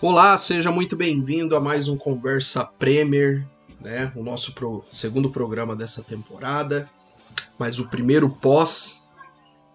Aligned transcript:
Olá, 0.00 0.36
seja 0.38 0.70
muito 0.70 0.96
bem-vindo 0.96 1.56
a 1.56 1.60
mais 1.60 1.88
um 1.88 1.96
Conversa 1.96 2.64
Premier, 2.64 3.44
né? 3.80 4.12
O 4.14 4.22
nosso 4.22 4.52
pro- 4.52 4.84
segundo 4.92 5.28
programa 5.30 5.74
dessa 5.74 6.02
temporada, 6.02 6.88
mas 7.58 7.78
o 7.78 7.88
primeiro 7.88 8.30
pós 8.30 9.02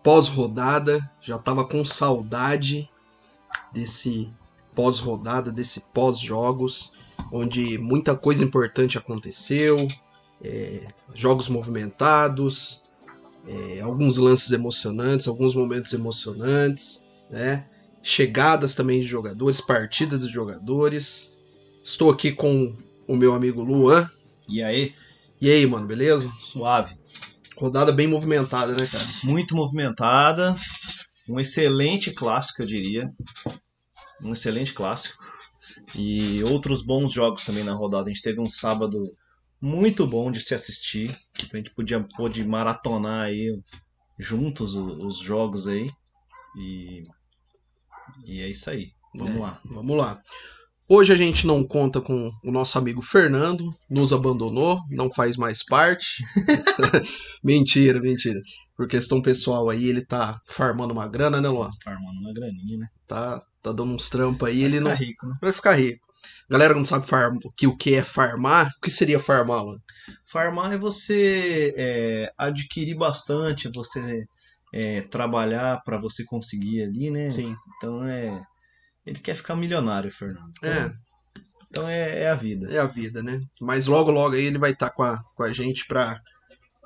pós-rodada. 0.01 1.09
Já 1.21 1.37
tava 1.37 1.65
com 1.65 1.83
saudade 1.83 2.89
desse 3.73 4.29
pós-rodada, 4.73 5.51
desse 5.51 5.81
pós-jogos, 5.93 6.93
onde 7.31 7.77
muita 7.77 8.15
coisa 8.15 8.43
importante 8.43 8.97
aconteceu, 8.97 9.87
é, 10.41 10.87
jogos 11.13 11.47
movimentados, 11.49 12.81
é, 13.45 13.81
alguns 13.81 14.17
lances 14.17 14.51
emocionantes, 14.51 15.27
alguns 15.27 15.53
momentos 15.53 15.91
emocionantes, 15.93 17.03
né? 17.29 17.65
Chegadas 18.03 18.75
também 18.75 19.01
de 19.01 19.07
jogadores, 19.07 19.61
partidas 19.61 20.19
de 20.27 20.31
jogadores. 20.31 21.31
Estou 21.83 22.11
aqui 22.11 22.31
com 22.31 22.75
o 23.07 23.15
meu 23.15 23.33
amigo 23.33 23.63
Luan. 23.63 24.07
E 24.47 24.61
aí, 24.61 24.93
E 25.41 25.49
aí, 25.49 25.65
mano, 25.65 25.87
beleza? 25.87 26.31
suave. 26.39 26.93
Rodada 27.57 27.91
bem 27.91 28.07
movimentada, 28.07 28.75
né, 28.75 28.85
cara? 28.87 29.05
Muito 29.23 29.55
movimentada. 29.55 30.55
Um 31.29 31.39
excelente 31.39 32.11
clássico, 32.11 32.61
eu 32.61 32.67
diria. 32.67 33.07
Um 34.21 34.33
excelente 34.33 34.73
clássico. 34.73 35.21
E 35.95 36.43
outros 36.43 36.83
bons 36.85 37.11
jogos 37.13 37.43
também 37.45 37.63
na 37.63 37.73
rodada. 37.73 38.05
A 38.09 38.13
gente 38.13 38.21
teve 38.21 38.39
um 38.41 38.45
sábado 38.49 39.13
muito 39.61 40.05
bom 40.05 40.31
de 40.31 40.41
se 40.41 40.53
assistir. 40.53 41.15
A 41.53 41.57
gente 41.57 41.71
podia 41.73 42.05
pôde 42.15 42.43
maratonar 42.43 43.25
aí 43.27 43.57
juntos 44.19 44.75
o- 44.75 45.05
os 45.05 45.19
jogos 45.19 45.67
aí. 45.67 45.89
E, 46.57 47.03
e 48.25 48.41
é 48.41 48.49
isso 48.49 48.69
aí. 48.69 48.91
Vamos 49.15 49.35
É. 49.35 49.39
lá. 49.39 49.61
Vamos 49.65 49.97
lá. 49.97 50.21
Hoje 50.87 51.13
a 51.13 51.15
gente 51.15 51.47
não 51.47 51.63
conta 51.63 52.01
com 52.01 52.29
o 52.43 52.51
nosso 52.51 52.77
amigo 52.77 53.01
Fernando, 53.01 53.73
nos 53.89 54.11
abandonou, 54.11 54.79
não 54.89 55.09
faz 55.09 55.37
mais 55.37 55.63
parte. 55.63 56.21
mentira, 57.43 57.99
mentira. 57.99 58.39
Por 58.75 58.87
questão 58.87 59.21
pessoal 59.21 59.69
aí, 59.69 59.87
ele 59.87 60.05
tá 60.05 60.39
farmando 60.47 60.93
uma 60.93 61.07
grana, 61.07 61.39
né, 61.39 61.47
Luan? 61.47 61.69
Farmando 61.83 62.19
uma 62.19 62.33
graninha, 62.33 62.77
né? 62.79 62.87
Tá, 63.07 63.39
tá 63.61 63.71
dando 63.71 63.93
uns 63.93 64.09
trampos 64.09 64.47
aí, 64.47 64.61
ele 64.63 64.79
não 64.79 64.91
Tá 64.91 64.97
rico, 64.97 65.25
né? 65.25 65.35
vai 65.41 65.53
ficar 65.53 65.73
rico. 65.73 66.03
Galera 66.49 66.73
que 66.73 66.79
não 66.79 66.85
sabe 66.85 67.07
farm... 67.07 67.37
que 67.55 67.65
o 67.65 67.75
que 67.77 67.95
é 67.95 68.03
farmar, 68.03 68.67
o 68.67 68.81
que 68.81 68.91
seria 68.91 69.19
farmar, 69.19 69.63
Luan? 69.63 69.77
Farmar 70.25 70.73
é 70.73 70.77
você 70.77 71.73
é, 71.77 72.33
adquirir 72.37 72.95
bastante, 72.95 73.69
você 73.73 74.25
é, 74.73 75.01
trabalhar 75.01 75.81
para 75.83 75.99
você 75.99 76.25
conseguir 76.25 76.81
ali, 76.81 77.11
né? 77.11 77.29
Sim. 77.29 77.55
Então 77.77 78.03
é. 78.03 78.43
Ele 79.05 79.19
quer 79.19 79.35
ficar 79.35 79.55
milionário, 79.55 80.09
Fernando. 80.11 80.49
Então 80.57 80.69
É, 80.71 80.93
então 81.69 81.87
é, 81.87 82.21
é 82.21 82.29
a 82.29 82.35
vida. 82.35 82.73
é 82.73 82.79
a 82.79 82.87
vida, 82.87 83.21
né? 83.21 83.39
Mas 83.61 83.85
logo, 83.85 84.09
logo 84.09 84.35
aí 84.35 84.45
ele 84.45 84.57
vai 84.57 84.71
estar 84.71 84.89
com, 84.89 85.03
a, 85.03 85.21
com 85.35 85.43
a 85.43 85.53
gente 85.53 85.85
pra, 85.85 86.19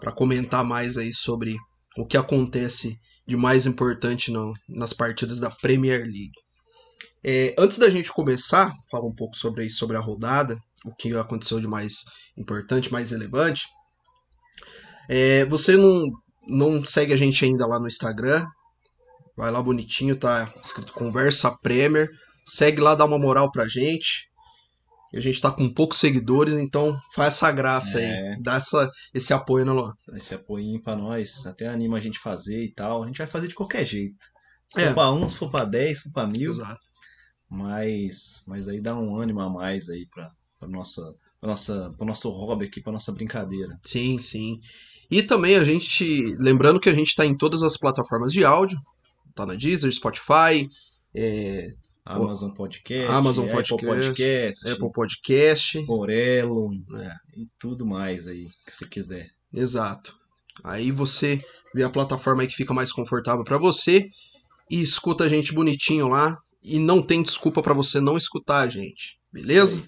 pra 0.02 0.12
comentar 0.12 0.64
mais 0.66 0.98
aí 0.98 1.14
sobre 1.14 1.56
o 1.98 2.06
que 2.06 2.18
acontece 2.18 3.00
de 3.26 3.38
mais 3.38 3.66
importante 3.66 4.32
no, 4.32 4.54
nas 4.68 4.94
partidas 4.94 5.40
da 5.40 5.50
Premier 5.50 6.02
League. 6.02 6.32
É, 7.24 7.56
antes 7.58 7.78
da 7.78 7.90
gente 7.90 8.12
começar, 8.12 8.74
falar 8.90 9.06
um 9.06 9.16
pouco 9.16 9.38
sobre 9.38 9.66
isso, 9.66 9.78
sobre 9.78 9.98
a 9.98 10.02
rodada, 10.02 10.58
o 10.86 10.94
que 10.96 11.16
aconteceu 11.16 11.60
de 11.60 11.68
mais 11.68 12.04
importante, 12.38 12.92
mais 12.92 13.12
relevante. 13.12 13.64
É, 15.10 15.46
você 15.46 15.76
não, 15.78 16.10
não 16.48 16.86
segue 16.86 17.14
a 17.14 17.18
gente 17.18 17.44
ainda 17.46 17.66
lá 17.68 17.80
no 17.80 17.88
Instagram? 17.88 18.46
Vai 19.36 19.52
lá 19.52 19.62
bonitinho, 19.62 20.16
tá 20.16 20.52
escrito 20.64 20.94
Conversa 20.94 21.56
Premier. 21.62 22.10
Segue 22.46 22.82
lá, 22.82 22.96
dá 22.96 23.06
uma 23.06 23.20
moral 23.20 23.52
pra 23.52 23.68
gente. 23.68 24.28
E 25.14 25.18
a 25.18 25.22
gente 25.22 25.40
tá 25.40 25.52
com 25.52 25.72
poucos 25.74 26.00
seguidores, 26.00 26.56
então 26.56 26.98
faz 27.14 27.36
essa 27.36 27.52
graça 27.52 28.00
É. 28.00 28.06
aí. 28.34 28.42
Dá 28.42 28.56
essa, 28.56 28.90
esse 29.14 29.34
apoio, 29.34 29.66
né, 29.66 29.72
Luan? 29.72 29.94
Esse 30.16 30.34
apoio 30.34 30.82
pra 30.84 30.96
nós 30.96 31.46
até 31.46 31.68
anima 31.68 31.98
a 31.98 32.02
gente 32.02 32.20
fazer 32.20 32.64
e 32.64 32.74
tal. 32.74 33.04
A 33.04 33.08
gente 33.08 33.18
vai 33.18 33.28
fazer 33.28 33.48
de 33.48 33.56
qualquer 33.56 33.86
jeito. 33.86 34.18
Se 34.70 34.82
É. 34.82 34.88
for 34.88 34.94
pra 34.96 35.12
um, 35.12 35.30
se 35.30 35.38
for 35.38 35.50
pra 35.50 35.64
dez, 35.66 36.00
se 36.00 36.04
for 36.06 36.12
pra 36.14 36.28
mil. 36.28 36.50
Exato. 36.52 36.80
Mas, 37.50 38.44
mas 38.46 38.68
aí 38.68 38.82
dá 38.82 38.96
um 38.96 39.16
ânimo 39.18 39.40
a 39.40 39.50
mais 39.50 39.88
aí 39.90 40.06
pra, 40.14 40.30
pra 40.60 40.68
nossa. 40.68 41.02
Pra 41.40 41.50
nossa, 41.52 41.94
pro 41.96 42.06
nosso 42.06 42.30
hobby 42.32 42.66
aqui, 42.66 42.82
pra 42.82 42.92
nossa 42.92 43.12
brincadeira. 43.12 43.80
Sim, 43.86 44.20
sim. 44.20 44.60
E 45.10 45.24
também 45.24 45.56
a 45.56 45.64
gente. 45.64 46.36
Lembrando 46.38 46.80
que 46.80 46.90
a 46.90 46.94
gente 46.94 47.16
tá 47.16 47.26
em 47.26 47.36
todas 47.36 47.64
as 47.64 47.78
plataformas 47.78 48.32
de 48.32 48.44
áudio. 48.44 48.78
Tá 49.34 49.46
na 49.46 49.54
Deezer, 49.54 49.92
Spotify, 49.92 50.70
é, 51.16 51.74
Amazon 52.04 52.52
Podcast, 52.52 53.12
Amazon 53.12 53.50
Apple 53.50 53.78
Podcast, 53.78 54.70
Apple 54.70 54.92
Podcast. 54.92 55.86
Orelo 55.88 56.72
É. 56.96 57.12
e 57.42 57.48
tudo 57.60 57.86
mais 57.86 58.28
aí 58.28 58.48
que 58.66 58.76
você 58.76 58.88
quiser. 58.88 59.30
Exato. 59.54 60.16
Aí 60.64 60.92
você 60.92 61.44
vê 61.74 61.84
a 61.84 61.90
plataforma 61.90 62.42
aí 62.42 62.48
que 62.48 62.56
fica 62.56 62.74
mais 62.74 62.92
confortável 62.92 63.44
pra 63.44 63.58
você 63.58 64.10
e 64.70 64.82
escuta 64.82 65.26
a 65.26 65.30
gente 65.30 65.54
bonitinho 65.54 66.08
lá 66.08 66.38
e 66.64 66.80
não 66.80 67.02
tem 67.02 67.22
desculpa 67.22 67.62
pra 67.62 67.74
você 67.74 68.00
não 68.02 68.18
escutar 68.18 68.62
a 68.62 68.70
gente, 68.70 69.20
beleza? 69.32 69.84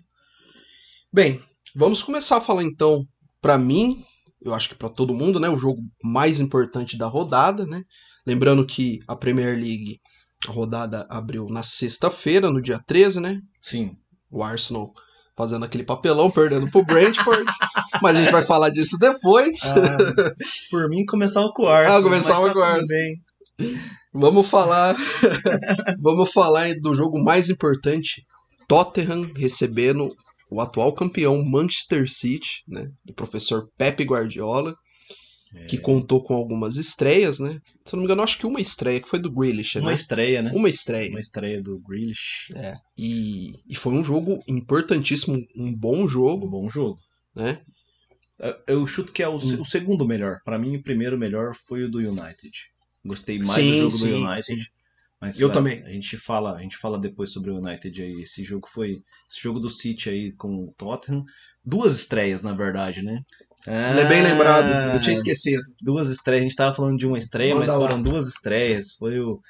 Bem, 1.12 1.42
vamos 1.76 2.04
começar 2.04 2.38
a 2.38 2.42
falar 2.42 2.64
então 2.64 3.06
pra 3.42 3.58
mim, 3.58 4.04
eu 4.42 4.54
acho 4.54 4.70
que 4.70 4.76
pra 4.76 4.90
todo 4.90 5.14
mundo, 5.14 5.40
né, 5.40 5.50
o 5.50 5.58
jogo 5.58 5.82
mais 6.04 6.40
importante 6.40 6.98
da 6.98 7.08
rodada, 7.08 7.66
né? 7.66 7.84
Lembrando 8.26 8.66
que 8.66 9.00
a 9.08 9.16
Premier 9.16 9.56
League 9.56 10.00
a 10.48 10.52
rodada 10.52 11.06
abriu 11.10 11.48
na 11.50 11.64
sexta-feira, 11.64 12.50
no 12.50 12.62
dia 12.62 12.80
13, 12.86 13.20
né? 13.20 13.42
Sim. 13.62 13.98
o 14.32 14.44
Arsenal 14.44 14.94
fazendo 15.36 15.64
aquele 15.64 15.84
papelão, 15.84 16.30
perdendo 16.30 16.70
pro 16.70 16.84
Brentford. 16.84 17.46
mas 18.04 18.16
a 18.16 18.22
gente 18.22 18.32
vai 18.32 18.44
falar 18.44 18.70
disso 18.70 18.98
depois. 18.98 19.58
Ah, 19.64 19.98
por 20.70 20.90
mim 20.90 21.06
começava 21.06 21.50
com 21.54 21.64
o 21.64 21.68
Arsenal. 21.68 22.00
Ah, 22.00 22.04
começava 22.04 22.48
tá 22.48 22.54
com 22.54 22.60
o 22.60 22.62
tudo 22.62 22.64
Arsenal. 22.64 23.16
Vamos 24.14 24.48
falar, 24.48 24.96
vamos 26.00 26.32
falar 26.32 26.74
do 26.82 26.96
jogo 26.96 27.24
mais 27.24 27.50
importante, 27.50 28.26
Tottenham 28.68 29.32
recebendo 29.36 30.16
o 30.50 30.60
atual 30.62 30.94
campeão 30.94 31.44
Manchester 31.44 32.10
City, 32.10 32.64
né, 32.68 32.90
do 33.06 33.14
professor 33.14 33.70
Pepe 33.78 34.04
Guardiola, 34.04 34.76
que 35.68 35.78
É, 35.78 35.80
contou 35.80 36.24
com 36.24 36.36
algumas 36.36 36.78
estreias, 36.78 37.40
né? 37.40 37.60
Se 37.84 37.94
eu 37.96 37.98
não 37.98 38.00
me 38.00 38.04
engano, 38.06 38.22
acho 38.22 38.38
que 38.38 38.46
uma 38.46 38.62
estreia 38.62 39.02
que 39.02 39.10
foi 39.10 39.18
do 39.20 39.32
Grealish, 39.32 39.80
uma 39.80 39.88
né? 39.90 39.94
estreia, 39.96 40.42
né? 40.44 40.52
Uma 40.54 40.70
estreia. 40.70 41.10
Uma 41.10 41.20
estreia 41.20 41.60
do 41.62 41.80
Grealish. 41.80 42.50
É. 42.56 42.76
E, 42.96 43.54
e 43.68 43.76
foi 43.76 43.94
um 43.94 44.04
jogo 44.04 44.38
importantíssimo, 44.48 45.36
um 45.58 45.76
bom 45.76 46.04
Um 46.04 46.08
jogo, 46.08 46.48
bom 46.48 46.70
jogo. 46.70 47.00
né? 47.36 47.58
Eu- 48.68 48.86
chuto 48.88 49.12
que 49.12 49.22
é 49.24 49.28
o, 49.28 49.38
Hum. 49.38 49.62
o 49.62 49.66
segundo 49.66 50.06
melhor. 50.06 50.38
Pra 50.46 50.58
mim, 50.60 50.76
o 50.78 50.84
primeiro 50.84 51.18
melhor 51.18 51.54
foi 51.68 51.84
o 51.84 51.90
do 51.90 51.98
United. 51.98 52.52
Gostei 53.04 53.40
mais 53.40 53.64
Sim, 53.66 53.72
do 53.72 53.78
jogo 53.90 53.98
sim, 53.98 54.10
do 54.12 54.16
United. 54.18 54.44
sim. 54.44 54.62
Mas 55.22 55.40
Eu 55.40 55.50
a, 55.50 55.52
também. 55.52 55.84
A 55.84 55.90
gente 55.90 56.18
fala, 56.18 56.56
a 56.56 56.62
gente 56.62 56.78
fala 56.78 57.00
depois 57.00 57.32
sobre 57.32 57.52
o 57.52 57.58
United 57.58 58.02
aí. 58.02 58.22
Esse 58.22 58.44
jogo 58.44 58.68
foi, 58.70 59.02
esse 59.30 59.42
jogo 59.42 59.60
do 59.60 59.70
City 59.70 60.10
aí 60.10 60.32
com 60.34 60.66
o 60.66 60.74
Tottenham, 60.78 61.24
duas 61.64 61.96
estreias 61.96 62.42
na 62.42 62.54
verdade, 62.54 63.02
né? 63.02 63.22
Ele 63.68 64.00
é 64.00 64.08
bem 64.08 64.24
lembrado, 64.24 64.68
eu 64.96 65.02
tinha 65.02 65.14
Ah, 65.14 65.18
esquecido. 65.18 65.62
duas 65.82 66.10
estreias. 66.10 66.42
A 66.42 66.48
gente 66.48 66.56
tava 66.56 66.76
falando 66.76 66.98
de 66.98 67.06
uma 67.06 67.18
estreia, 67.18 67.54
Manda 67.54 67.66
mas 67.66 67.76
lá. 67.76 67.88
foram 67.90 68.02
duas 68.02 68.28
estreias. 68.28 68.94
Foi 68.98 69.20
o, 69.20 69.42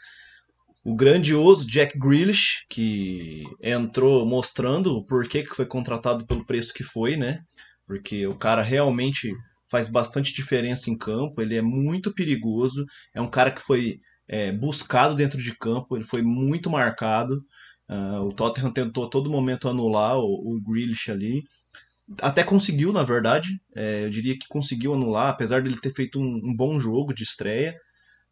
o 0.83 0.95
grandioso 0.95 1.67
Jack 1.67 1.97
Grealish, 1.97 2.65
que 2.69 3.43
entrou 3.61 4.25
mostrando 4.25 4.95
o 4.95 5.05
porquê 5.05 5.43
que 5.43 5.55
foi 5.55 5.65
contratado 5.65 6.25
pelo 6.25 6.45
preço 6.45 6.73
que 6.73 6.83
foi, 6.83 7.15
né? 7.15 7.41
Porque 7.85 8.25
o 8.25 8.35
cara 8.35 8.61
realmente 8.63 9.31
faz 9.69 9.87
bastante 9.87 10.33
diferença 10.33 10.89
em 10.89 10.97
campo, 10.97 11.41
ele 11.41 11.55
é 11.55 11.61
muito 11.61 12.11
perigoso, 12.13 12.83
é 13.13 13.21
um 13.21 13.29
cara 13.29 13.51
que 13.51 13.61
foi 13.61 13.99
é, 14.29 14.51
buscado 14.51 15.15
dentro 15.15 15.39
de 15.39 15.57
campo, 15.57 15.97
ele 15.97 16.03
foi 16.03 16.21
muito 16.21 16.69
marcado. 16.69 17.43
Ah, 17.87 18.21
o 18.21 18.31
Tottenham 18.31 18.71
tentou 18.71 19.05
a 19.05 19.09
todo 19.09 19.31
momento 19.31 19.67
anular 19.67 20.19
o, 20.19 20.55
o 20.55 20.61
Grealish 20.61 21.09
ali. 21.09 21.43
Até 22.21 22.43
conseguiu, 22.43 22.93
na 22.93 23.03
verdade. 23.03 23.59
É, 23.75 24.05
eu 24.05 24.09
diria 24.11 24.37
que 24.37 24.47
conseguiu 24.47 24.93
anular, 24.93 25.29
apesar 25.29 25.63
dele 25.63 25.81
ter 25.81 25.91
feito 25.91 26.19
um, 26.19 26.41
um 26.43 26.55
bom 26.55 26.79
jogo 26.79 27.13
de 27.13 27.23
estreia. 27.23 27.75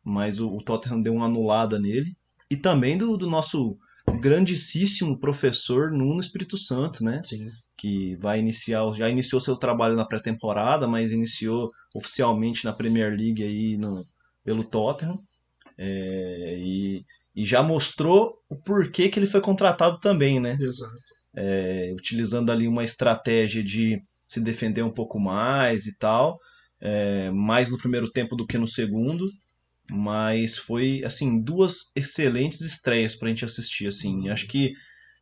Mas 0.04 0.39
o, 0.39 0.48
o 0.48 0.62
Tottenham 0.63 1.01
deu 1.01 1.16
uma 1.16 1.25
anulada 1.25 1.80
nele. 1.80 2.16
E 2.50 2.56
também 2.56 2.95
do, 2.98 3.18
do 3.18 3.27
nosso 3.27 3.75
grandíssimo 4.21 5.19
professor 5.19 5.92
Nuno 5.92 6.21
Espírito 6.21 6.57
Santo, 6.57 7.04
né? 7.04 7.21
Sim. 7.24 7.50
Que 7.75 8.16
vai 8.18 8.39
iniciar, 8.39 8.94
já 8.94 9.10
iniciou 9.10 9.42
seu 9.42 9.57
trabalho 9.57 9.95
na 9.95 10.06
pré-temporada, 10.06 10.88
mas 10.88 11.12
iniciou 11.12 11.69
oficialmente 11.95 12.63
na 12.66 12.74
Premier 12.74 13.16
League 13.16 13.44
aí 13.44 13.77
no, 13.77 14.06
pelo 14.44 14.63
Tottenham. 14.63 15.19
É, 15.77 16.56
e, 16.59 17.03
e 17.35 17.45
já 17.45 17.62
mostrou 17.63 18.33
o 18.50 18.56
porquê 18.56 19.09
que 19.09 19.19
ele 19.19 19.27
foi 19.27 19.41
contratado 19.41 20.00
também, 20.00 20.39
né? 20.39 20.57
Exato. 20.59 20.94
é, 21.35 21.91
utilizando 21.95 22.51
ali 22.51 22.68
uma 22.68 22.83
estratégia 22.83 23.63
de 23.63 24.00
se 24.25 24.41
defender 24.41 24.83
um 24.83 24.91
pouco 24.94 25.19
mais 25.19 25.85
e 25.85 25.95
tal, 25.97 26.38
é, 26.81 27.29
mais 27.31 27.69
no 27.69 27.77
primeiro 27.77 28.12
tempo 28.12 28.35
do 28.35 28.45
que 28.45 28.57
no 28.57 28.68
segundo, 28.68 29.25
mas 29.89 30.57
foi 30.57 31.01
assim 31.06 31.41
duas 31.41 31.91
excelentes 31.95 32.62
estreias 32.62 33.15
para 33.15 33.27
a 33.27 33.30
gente 33.31 33.45
assistir, 33.45 33.88
assim, 33.88 34.30
acho 34.30 34.47
que 34.47 34.73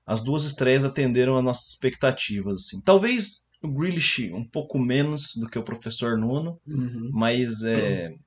as 0.08 0.24
duas 0.24 0.44
estreias 0.44 0.84
atenderam 0.86 1.38
as 1.38 1.44
nossas 1.44 1.70
expectativas. 1.70 2.64
Assim. 2.66 2.82
Talvez 2.82 3.46
o 3.64 3.68
Grealish 3.72 4.32
um 4.34 4.48
pouco 4.48 4.80
menos 4.80 5.34
do 5.36 5.48
que 5.48 5.58
o 5.60 5.64
Professor 5.64 6.18
Nuno, 6.18 6.60
Uhum. 6.68 7.10
mas 7.14 7.62
é 7.64 8.12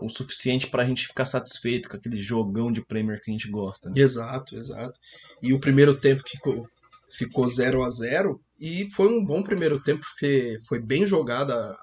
o 0.00 0.08
suficiente 0.08 0.66
para 0.68 0.82
a 0.82 0.86
gente 0.86 1.06
ficar 1.06 1.26
satisfeito 1.26 1.88
com 1.88 1.96
aquele 1.96 2.18
jogão 2.18 2.70
de 2.72 2.84
Premier 2.84 3.20
que 3.20 3.30
a 3.30 3.34
gente 3.34 3.48
gosta. 3.50 3.88
Né? 3.90 4.00
Exato, 4.00 4.56
exato. 4.56 4.98
E 5.42 5.52
o 5.52 5.60
primeiro 5.60 5.94
tempo 5.94 6.22
que 6.22 6.38
co- 6.38 6.66
ficou 7.10 7.48
0 7.48 7.82
a 7.82 7.90
0 7.90 8.40
e 8.58 8.88
foi 8.90 9.08
um 9.08 9.24
bom 9.24 9.42
primeiro 9.42 9.80
tempo, 9.80 10.00
porque 10.02 10.58
foi 10.68 10.80
bem 10.80 11.06
jogada 11.06 11.76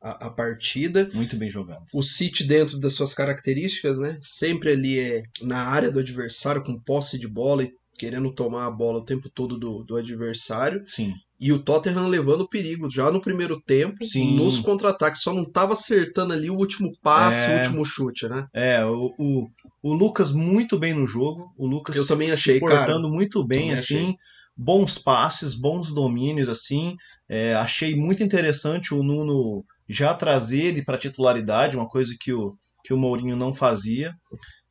a, 0.00 0.26
a 0.26 0.30
partida. 0.30 1.10
Muito 1.14 1.36
bem 1.36 1.48
jogado. 1.50 1.84
O 1.92 2.02
City, 2.02 2.44
dentro 2.44 2.78
das 2.78 2.94
suas 2.94 3.14
características, 3.14 3.98
né? 3.98 4.18
Sempre 4.20 4.72
ali 4.72 4.98
é 4.98 5.22
na 5.42 5.58
área 5.58 5.90
do 5.90 5.98
adversário, 6.00 6.62
com 6.62 6.78
posse 6.80 7.18
de 7.18 7.28
bola 7.28 7.64
e 7.64 7.72
querendo 7.98 8.32
tomar 8.32 8.66
a 8.66 8.70
bola 8.70 8.98
o 8.98 9.04
tempo 9.04 9.30
todo 9.30 9.56
do, 9.58 9.84
do 9.84 9.96
adversário. 9.96 10.82
Sim. 10.86 11.14
E 11.40 11.52
o 11.52 11.58
Tottenham 11.58 12.06
levando 12.06 12.48
perigo 12.48 12.88
já 12.88 13.10
no 13.10 13.20
primeiro 13.20 13.60
tempo, 13.60 14.04
Sim. 14.04 14.36
nos 14.36 14.58
contra-ataques. 14.58 15.20
Só 15.20 15.32
não 15.32 15.44
tava 15.44 15.72
acertando 15.72 16.32
ali 16.32 16.48
o 16.48 16.56
último 16.56 16.90
passe, 17.02 17.50
É. 17.50 17.54
o 17.54 17.58
último 17.58 17.84
chute, 17.84 18.28
né? 18.28 18.46
É, 18.54 18.84
o, 18.84 19.12
o, 19.18 19.48
o 19.82 19.92
Lucas 19.92 20.30
muito 20.32 20.78
bem 20.78 20.94
no 20.94 21.06
jogo. 21.06 21.52
O 21.58 21.66
Lucas 21.66 21.96
Eu 21.96 22.06
também 22.06 22.30
achei, 22.30 22.54
se 22.54 22.60
portando 22.60 22.86
cara. 22.86 23.08
muito 23.08 23.44
bem, 23.44 23.58
Também 23.60 23.74
assim. 23.74 23.94
achei. 23.96 24.16
Bons 24.56 24.96
passes, 24.98 25.54
bons 25.54 25.92
domínios, 25.92 26.48
assim. 26.48 26.94
É, 27.28 27.54
achei 27.56 27.96
muito 27.96 28.22
interessante 28.22 28.94
o 28.94 29.02
Nuno 29.02 29.64
já 29.88 30.14
trazer 30.14 30.60
ele 30.66 30.84
para 30.84 30.96
titularidade, 30.96 31.76
uma 31.76 31.88
coisa 31.88 32.14
que 32.18 32.32
o, 32.32 32.54
que 32.84 32.94
o 32.94 32.96
Mourinho 32.96 33.36
não 33.36 33.52
fazia. 33.52 34.14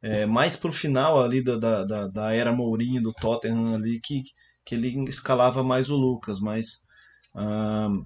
É, 0.01 0.25
mais 0.25 0.55
pro 0.55 0.71
final 0.71 1.21
ali 1.21 1.43
da, 1.43 1.57
da, 1.57 1.83
da, 1.85 2.07
da 2.07 2.33
era 2.33 2.51
Mourinho 2.51 3.01
do 3.01 3.13
Tottenham 3.13 3.73
ali 3.75 3.99
que, 4.01 4.23
que 4.65 4.75
ele 4.75 5.03
escalava 5.09 5.63
mais 5.63 5.89
o 5.89 5.95
Lucas, 5.95 6.39
mas 6.39 6.83
ahn, 7.35 8.03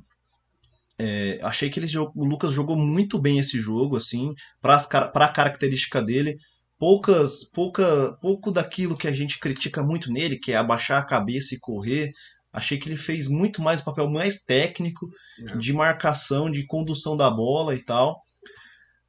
é, 0.99 1.39
achei 1.43 1.69
que 1.69 1.79
ele 1.79 1.97
o 1.97 2.25
Lucas 2.25 2.51
jogou 2.51 2.75
muito 2.75 3.19
bem 3.19 3.37
esse 3.37 3.59
jogo, 3.59 3.95
assim, 3.95 4.33
para 4.61 4.75
a 5.13 5.29
característica 5.29 6.01
dele. 6.01 6.35
Poucas, 6.79 7.43
pouca, 7.43 8.17
pouco 8.21 8.51
daquilo 8.51 8.97
que 8.97 9.07
a 9.07 9.11
gente 9.13 9.39
critica 9.39 9.83
muito 9.83 10.11
nele, 10.11 10.37
que 10.37 10.51
é 10.51 10.55
abaixar 10.55 11.01
a 11.01 11.05
cabeça 11.05 11.53
e 11.55 11.59
correr. 11.59 12.11
Achei 12.51 12.77
que 12.77 12.87
ele 12.87 12.95
fez 12.95 13.27
muito 13.27 13.61
mais 13.61 13.81
um 13.81 13.83
papel 13.83 14.09
mais 14.09 14.41
técnico, 14.43 15.07
É. 15.51 15.57
de 15.57 15.73
marcação, 15.73 16.49
de 16.49 16.65
condução 16.65 17.15
da 17.15 17.29
bola 17.29 17.75
e 17.75 17.83
tal. 17.83 18.19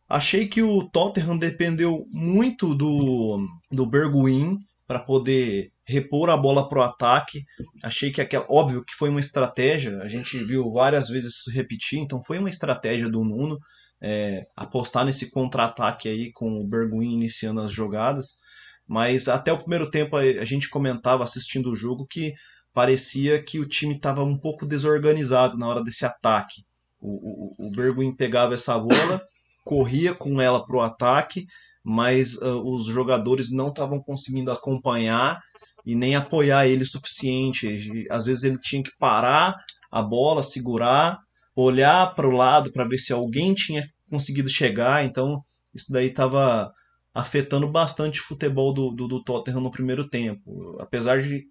Achei 0.08 0.46
que 0.48 0.62
o 0.62 0.82
Tottenham 0.88 1.38
dependeu 1.38 2.06
muito 2.10 2.74
do, 2.74 3.46
do 3.70 3.86
Bergwijn 3.86 4.58
para 4.88 5.00
poder 5.00 5.70
repor 5.86 6.30
a 6.30 6.36
bola 6.36 6.66
pro 6.66 6.82
ataque. 6.82 7.44
Achei 7.84 8.10
que 8.10 8.22
aquela, 8.22 8.46
óbvio 8.48 8.82
que 8.82 8.94
foi 8.94 9.10
uma 9.10 9.20
estratégia, 9.20 9.98
a 9.98 10.08
gente 10.08 10.42
viu 10.42 10.70
várias 10.70 11.10
vezes 11.10 11.34
isso 11.34 11.50
repetir, 11.50 11.98
então 11.98 12.22
foi 12.22 12.38
uma 12.38 12.48
estratégia 12.48 13.06
do 13.06 13.22
Nuno 13.22 13.58
é, 14.00 14.46
apostar 14.56 15.04
nesse 15.04 15.30
contra-ataque 15.30 16.08
aí 16.08 16.32
com 16.32 16.58
o 16.58 16.66
Bergwijn 16.66 17.12
iniciando 17.12 17.60
as 17.60 17.70
jogadas. 17.70 18.38
Mas 18.86 19.28
até 19.28 19.52
o 19.52 19.58
primeiro 19.58 19.90
tempo 19.90 20.16
a, 20.16 20.44
gente 20.46 20.70
comentava 20.70 21.22
assistindo 21.22 21.70
o 21.70 21.76
jogo 21.76 22.06
que 22.06 22.32
parecia 22.72 23.42
que 23.42 23.58
o 23.58 23.68
time 23.68 23.94
estava 23.94 24.24
um 24.24 24.38
pouco 24.38 24.64
desorganizado 24.64 25.58
na 25.58 25.68
hora 25.68 25.84
desse 25.84 26.06
ataque. 26.06 26.62
O, 26.98 27.66
o, 27.66 27.68
o 27.68 27.72
Bergwijn 27.72 28.16
pegava 28.16 28.54
essa 28.54 28.78
bola, 28.78 29.20
corria 29.62 30.14
com 30.14 30.40
ela 30.40 30.64
pro 30.64 30.80
ataque, 30.80 31.44
mas 31.84 32.34
uh, 32.36 32.62
os 32.64 32.86
jogadores 32.86 33.50
não 33.50 33.68
estavam 33.68 34.00
conseguindo 34.02 34.50
acompanhar 34.50 35.40
e 35.86 35.94
nem 35.94 36.14
apoiar 36.16 36.66
ele 36.66 36.82
o 36.82 36.86
suficiente. 36.86 38.06
Às 38.10 38.24
vezes 38.26 38.44
ele 38.44 38.58
tinha 38.60 38.82
que 38.82 38.90
parar 38.98 39.56
a 39.90 40.02
bola, 40.02 40.42
segurar, 40.42 41.18
olhar 41.56 42.14
para 42.14 42.28
o 42.28 42.32
lado 42.32 42.72
para 42.72 42.86
ver 42.86 42.98
se 42.98 43.12
alguém 43.12 43.54
tinha 43.54 43.88
conseguido 44.10 44.48
chegar. 44.50 45.04
Então 45.04 45.40
isso 45.74 45.92
daí 45.92 46.06
estava 46.08 46.70
afetando 47.14 47.68
bastante 47.68 48.20
o 48.20 48.24
futebol 48.24 48.72
do, 48.72 48.90
do, 48.90 49.08
do 49.08 49.22
Tottenham 49.24 49.60
no 49.60 49.70
primeiro 49.70 50.08
tempo. 50.08 50.76
Apesar 50.78 51.20
de 51.20 51.44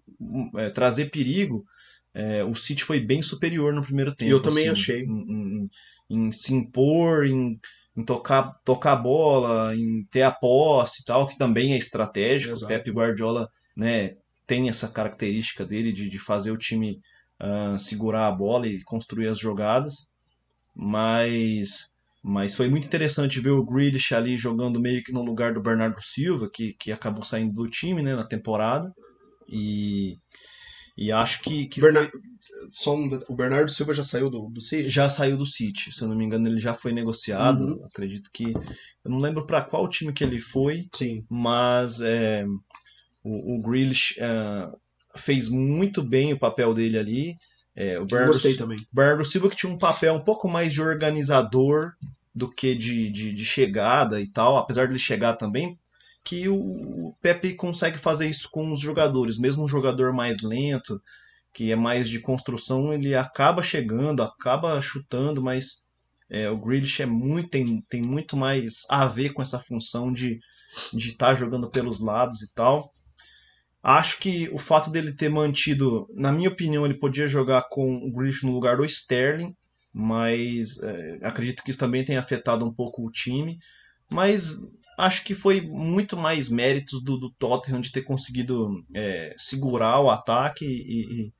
é, 0.56 0.70
trazer 0.70 1.10
perigo, 1.10 1.64
é, 2.14 2.42
o 2.44 2.54
City 2.54 2.82
foi 2.84 3.00
bem 3.00 3.20
superior 3.22 3.72
no 3.72 3.82
primeiro 3.82 4.14
tempo. 4.14 4.30
eu 4.30 4.40
também 4.40 4.68
assim, 4.68 4.80
achei. 4.82 5.02
Em, 5.02 5.08
em- 5.10 5.68
em 6.10 6.32
se 6.32 6.54
impor, 6.54 7.26
em, 7.26 7.58
em 7.98 8.04
tocar, 8.04 8.54
tocar 8.64 8.92
a 8.92 8.96
bola, 8.96 9.74
em 9.74 10.04
ter 10.04 10.22
a 10.22 10.30
posse 10.30 11.02
e 11.02 11.04
tal, 11.04 11.26
que 11.26 11.36
também 11.36 11.72
é 11.72 11.76
estratégico. 11.76 12.52
Exato. 12.52 12.64
O 12.64 12.68
Pep 12.68 12.90
Guardiola 12.92 13.50
né, 13.76 14.14
tem 14.46 14.68
essa 14.68 14.86
característica 14.86 15.66
dele 15.66 15.92
de, 15.92 16.08
de 16.08 16.18
fazer 16.18 16.52
o 16.52 16.56
time 16.56 17.00
ah, 17.40 17.76
segurar 17.76 18.28
a 18.28 18.32
bola 18.32 18.68
e 18.68 18.80
construir 18.84 19.26
as 19.26 19.40
jogadas. 19.40 20.12
Mas, 20.76 21.96
mas 22.22 22.54
foi 22.54 22.68
muito 22.68 22.86
interessante 22.86 23.40
ver 23.40 23.50
o 23.50 23.64
Grealish 23.64 24.14
ali 24.14 24.36
jogando 24.36 24.78
meio 24.78 25.02
que 25.02 25.12
no 25.12 25.24
lugar 25.24 25.52
do 25.52 25.60
Bernardo 25.60 26.00
Silva, 26.00 26.48
que, 26.48 26.74
que 26.74 26.92
acabou 26.92 27.24
saindo 27.24 27.52
do 27.52 27.68
time 27.68 28.00
né, 28.00 28.14
na 28.14 28.24
temporada. 28.24 28.94
E, 29.48 30.18
e 30.98 31.12
acho 31.12 31.40
que, 31.42 31.66
que 31.66 31.80
foi- 31.80 31.92
Berna- 31.92 32.10
Só 32.70 32.94
um 32.94 33.08
det- 33.08 33.24
o 33.28 33.36
Bernardo 33.36 33.70
Silva 33.70 33.94
já 33.94 34.02
saiu 34.02 34.28
do, 34.28 34.48
do 34.50 34.60
City? 34.60 34.90
já 34.90 35.08
saiu 35.08 35.36
do 35.36 35.46
City, 35.46 35.92
se 35.92 36.02
eu 36.02 36.08
não 36.08 36.16
me 36.16 36.24
engano, 36.24 36.48
ele 36.48 36.58
já 36.58 36.74
foi 36.74 36.92
negociado. 36.92 37.60
Uhum. 37.60 37.84
Acredito 37.84 38.28
que. 38.32 38.52
Eu 38.52 39.10
não 39.10 39.18
lembro 39.18 39.46
para 39.46 39.62
qual 39.62 39.88
time 39.88 40.12
que 40.12 40.24
ele 40.24 40.38
foi, 40.38 40.86
Sim. 40.94 41.24
mas 41.30 42.00
é, 42.00 42.44
o, 43.22 43.56
o 43.58 43.62
Grealish 43.62 44.16
é, 44.18 44.68
fez 45.16 45.48
muito 45.48 46.02
bem 46.02 46.32
o 46.32 46.38
papel 46.38 46.74
dele 46.74 46.98
ali. 46.98 47.36
É, 47.76 47.98
o 48.00 48.04
Bernardo, 48.06 48.32
gostei 48.32 48.56
também. 48.56 48.84
Bernardo 48.92 49.24
Silva 49.24 49.48
que 49.48 49.56
tinha 49.56 49.72
um 49.72 49.78
papel 49.78 50.14
um 50.14 50.24
pouco 50.24 50.48
mais 50.48 50.72
de 50.72 50.82
organizador 50.82 51.92
do 52.34 52.50
que 52.50 52.74
de, 52.74 53.08
de, 53.10 53.32
de 53.32 53.44
chegada 53.44 54.20
e 54.20 54.26
tal, 54.28 54.56
apesar 54.56 54.86
de 54.86 54.92
ele 54.92 54.98
chegar 54.98 55.34
também, 55.36 55.78
que 56.28 56.48
o, 56.48 57.14
Pepe 57.20 57.54
consegue 57.54 57.98
fazer 57.98 58.28
isso 58.28 58.48
com 58.50 58.72
os 58.72 58.80
jogadores, 58.80 59.38
mesmo 59.38 59.64
um 59.64 59.68
jogador 59.68 60.12
mais 60.12 60.42
lento, 60.42 61.00
que 61.52 61.72
é 61.72 61.76
mais 61.76 62.08
de 62.08 62.20
construção, 62.20 62.92
ele 62.92 63.14
acaba 63.14 63.62
chegando, 63.62 64.22
acaba 64.22 64.80
chutando, 64.80 65.42
mas 65.42 65.84
é, 66.28 66.50
o 66.50 66.58
Grealish 66.58 67.02
é 67.02 67.06
muito, 67.06 67.48
tem, 67.48 67.80
tem 67.88 68.02
muito 68.02 68.36
mais 68.36 68.84
a 68.88 69.06
ver 69.06 69.30
com 69.30 69.42
essa 69.42 69.58
função 69.58 70.12
de 70.12 70.38
de 70.92 71.08
estar 71.08 71.34
jogando 71.34 71.70
pelos 71.70 72.00
lados 72.00 72.42
e 72.42 72.52
tal. 72.52 72.92
Acho 73.82 74.18
que 74.18 74.48
o 74.52 74.58
fato 74.58 74.90
dele 74.90 75.12
ter 75.14 75.28
mantido, 75.28 76.08
na 76.14 76.32
minha 76.32 76.48
opinião, 76.48 76.84
ele 76.84 76.94
podia 76.94 77.26
jogar 77.26 77.68
com 77.70 77.96
o 77.96 78.12
Grealish 78.12 78.44
no 78.44 78.52
lugar 78.52 78.76
do 78.76 78.84
Sterling, 78.84 79.54
mas 79.92 80.78
é, 80.82 81.18
acredito 81.22 81.62
que 81.62 81.70
isso 81.70 81.78
também 81.78 82.04
tenha 82.04 82.18
afetado 82.18 82.64
um 82.64 82.72
pouco 82.72 83.06
o 83.06 83.10
time. 83.10 83.58
Mas 84.10 84.58
acho 84.98 85.24
que 85.24 85.32
foi 85.32 85.60
muito 85.60 86.16
mais 86.16 86.48
méritos 86.48 87.00
do, 87.00 87.16
do 87.16 87.30
Tottenham 87.30 87.80
de 87.80 87.92
ter 87.92 88.02
conseguido 88.02 88.84
é, 88.92 89.32
segurar 89.38 90.00
o 90.00 90.10
ataque 90.10 90.66
e, 90.66 91.32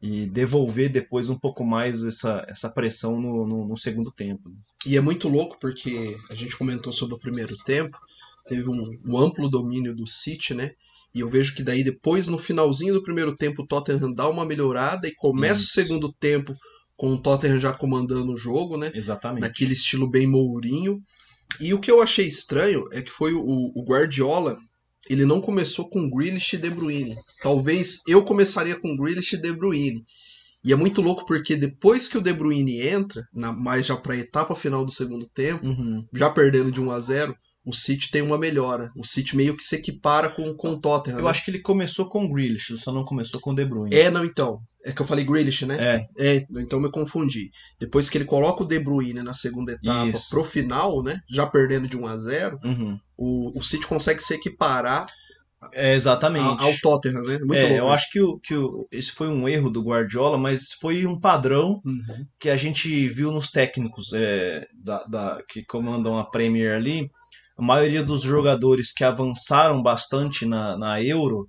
e, 0.00 0.20
e 0.22 0.26
devolver 0.26 0.88
depois 0.88 1.28
um 1.28 1.36
pouco 1.36 1.64
mais 1.64 2.04
essa, 2.04 2.46
essa 2.48 2.70
pressão 2.70 3.20
no, 3.20 3.44
no, 3.44 3.66
no 3.66 3.76
segundo 3.76 4.12
tempo. 4.12 4.52
E 4.86 4.96
é 4.96 5.00
muito 5.00 5.28
louco 5.28 5.58
porque 5.60 6.16
a 6.30 6.34
gente 6.34 6.56
comentou 6.56 6.92
sobre 6.92 7.16
o 7.16 7.18
primeiro 7.18 7.56
tempo, 7.64 7.98
teve 8.46 8.68
um, 8.70 8.96
um 9.04 9.18
amplo 9.18 9.50
domínio 9.50 9.94
do 9.94 10.06
City, 10.06 10.54
né? 10.54 10.70
E 11.14 11.20
eu 11.20 11.28
vejo 11.28 11.54
que 11.54 11.62
daí 11.62 11.84
depois, 11.84 12.28
no 12.28 12.38
finalzinho 12.38 12.94
do 12.94 13.02
primeiro 13.02 13.34
tempo, 13.34 13.62
o 13.62 13.66
Tottenham 13.66 14.14
dá 14.14 14.28
uma 14.28 14.46
melhorada 14.46 15.06
e 15.06 15.14
começa 15.14 15.62
Isso. 15.62 15.80
o 15.80 15.84
segundo 15.84 16.12
tempo 16.12 16.56
com 16.96 17.14
o 17.14 17.18
Tottenham 17.18 17.60
já 17.60 17.72
comandando 17.72 18.32
o 18.32 18.36
jogo, 18.36 18.76
né? 18.78 18.90
Exatamente. 18.94 19.42
Naquele 19.42 19.72
estilo 19.72 20.08
bem 20.08 20.26
Mourinho. 20.26 21.02
E 21.60 21.72
o 21.74 21.80
que 21.80 21.90
eu 21.90 22.02
achei 22.02 22.26
estranho 22.26 22.88
é 22.92 23.02
que 23.02 23.10
foi 23.10 23.32
o, 23.34 23.42
o 23.74 23.84
Guardiola, 23.86 24.56
ele 25.08 25.24
não 25.24 25.40
começou 25.40 25.88
com 25.88 26.08
Grealish 26.10 26.54
e 26.56 26.58
De 26.58 26.70
Bruyne. 26.70 27.16
Talvez 27.42 28.00
eu 28.06 28.24
começaria 28.24 28.78
com 28.78 28.96
Grealish 28.96 29.34
e 29.34 29.38
De 29.40 29.52
Bruyne. 29.52 30.04
E 30.64 30.72
é 30.72 30.76
muito 30.76 31.02
louco 31.02 31.26
porque 31.26 31.56
depois 31.56 32.06
que 32.06 32.16
o 32.16 32.20
De 32.20 32.32
Bruyne 32.32 32.80
entra, 32.86 33.26
na, 33.34 33.52
mais 33.52 33.86
já 33.86 33.96
para 33.96 34.14
a 34.14 34.18
etapa 34.18 34.54
final 34.54 34.84
do 34.84 34.92
segundo 34.92 35.28
tempo, 35.28 35.66
Uhum. 35.66 36.06
já 36.12 36.30
perdendo 36.30 36.70
de 36.70 36.80
1 36.80 36.90
a 36.92 37.00
0 37.00 37.36
o 37.64 37.72
City 37.72 38.10
tem 38.10 38.22
uma 38.22 38.36
melhora. 38.38 38.90
O 38.96 39.04
City 39.06 39.36
meio 39.36 39.56
que 39.56 39.62
se 39.62 39.76
equipara 39.76 40.28
com, 40.28 40.52
com 40.56 40.70
o 40.70 40.80
Tottenham. 40.80 41.18
Eu 41.18 41.24
né? 41.24 41.30
acho 41.30 41.44
que 41.44 41.50
ele 41.50 41.60
começou 41.60 42.08
com 42.08 42.24
o 42.24 42.32
Grealish, 42.32 42.76
só 42.78 42.92
não 42.92 43.04
começou 43.04 43.40
com 43.40 43.50
o 43.52 43.54
De 43.54 43.64
Bruyne. 43.64 43.94
É, 43.94 44.10
não, 44.10 44.24
então. 44.24 44.60
É 44.84 44.90
que 44.90 45.00
eu 45.00 45.06
falei 45.06 45.24
Grealish, 45.24 45.64
né? 45.64 45.76
É, 45.78 46.06
É, 46.36 46.46
então 46.56 46.80
me 46.80 46.90
confundi. 46.90 47.50
Depois 47.78 48.10
que 48.10 48.18
ele 48.18 48.24
coloca 48.24 48.64
o 48.64 48.66
De 48.66 48.80
Bruyne 48.80 49.22
na 49.22 49.32
segunda 49.32 49.72
etapa 49.72 50.08
Isso. 50.08 50.28
pro 50.30 50.42
final, 50.42 51.02
né? 51.04 51.20
Já 51.30 51.46
perdendo 51.46 51.86
de 51.86 51.96
1 51.96 52.04
a 52.06 52.18
0 52.18 52.58
uhum. 52.64 52.98
o, 53.16 53.56
o 53.56 53.62
City 53.62 53.86
consegue 53.86 54.20
se 54.20 54.34
equiparar 54.34 55.06
é 55.72 55.94
exatamente. 55.94 56.44
a- 56.60 56.64
ao 56.64 56.76
Tottenham, 56.82 57.22
né? 57.22 57.38
Muito 57.38 57.54
É, 57.54 57.60
louco 57.62 57.76
eu 57.76 57.88
acho 57.90 58.10
que, 58.10 58.20
o, 58.20 58.36
que 58.40 58.56
o, 58.56 58.88
esse 58.90 59.12
foi 59.12 59.28
um 59.28 59.48
erro 59.48 59.70
do 59.70 59.80
Guardiola, 59.80 60.36
mas 60.36 60.72
foi 60.80 61.06
um 61.06 61.16
padrão 61.20 61.80
Uhum. 61.84 62.26
que 62.40 62.50
a 62.50 62.56
gente 62.56 63.08
viu 63.08 63.30
nos 63.30 63.48
técnicos 63.52 64.12
é, 64.12 64.66
da, 64.74 65.04
da- 65.04 65.38
que 65.48 65.64
comandam 65.64 66.18
a 66.18 66.24
Premier 66.24 66.74
ali. 66.74 67.06
A 67.56 67.62
maioria 67.62 68.02
dos 68.02 68.22
jogadores 68.22 68.92
que 68.92 69.04
avançaram 69.04 69.82
bastante 69.82 70.46
na, 70.46 70.76
na 70.76 71.02
Euro 71.02 71.48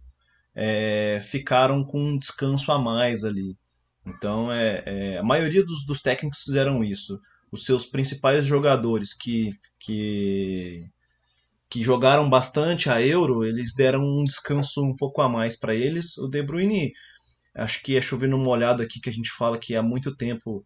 é, 0.56 1.22
ficaram 1.24 1.84
com 1.84 2.00
um 2.00 2.18
descanso 2.18 2.72
a 2.72 2.80
mais 2.80 3.24
ali. 3.24 3.58
Então, 4.06 4.52
é, 4.52 4.84
é, 4.86 5.18
a 5.18 5.24
maioria 5.24 5.66
dos, 5.66 5.86
dos 5.86 6.02
técnicos 6.02 6.42
fizeram 6.44 6.84
isso. 6.84 7.20
Os 7.52 7.66
seus 7.66 7.86
principais 7.86 8.46
jogadores 8.46 9.14
que, 9.14 9.52
que, 9.80 10.86
que 11.70 11.84
jogaram 11.84 12.30
bastante 12.30 12.90
a 12.90 13.02
Euro, 13.02 13.46
eles 13.46 13.74
deram 13.76 14.04
um 14.04 14.24
descanso 14.24 14.84
um 14.84 14.96
pouco 14.96 15.22
a 15.22 15.30
mais 15.30 15.56
para 15.56 15.74
eles. 15.74 16.18
O 16.18 16.28
De 16.28 16.42
Bruyne, 16.44 16.92
acho 17.56 17.82
que 17.82 17.96
é 17.96 18.02
chovendo 18.02 18.36
uma 18.36 18.50
olhada 18.50 18.84
aqui 18.84 19.00
que 19.00 19.10
a 19.10 19.14
gente 19.14 19.32
fala 19.32 19.58
que 19.58 19.76
há 19.76 19.84
muito 19.84 20.16
tempo 20.16 20.66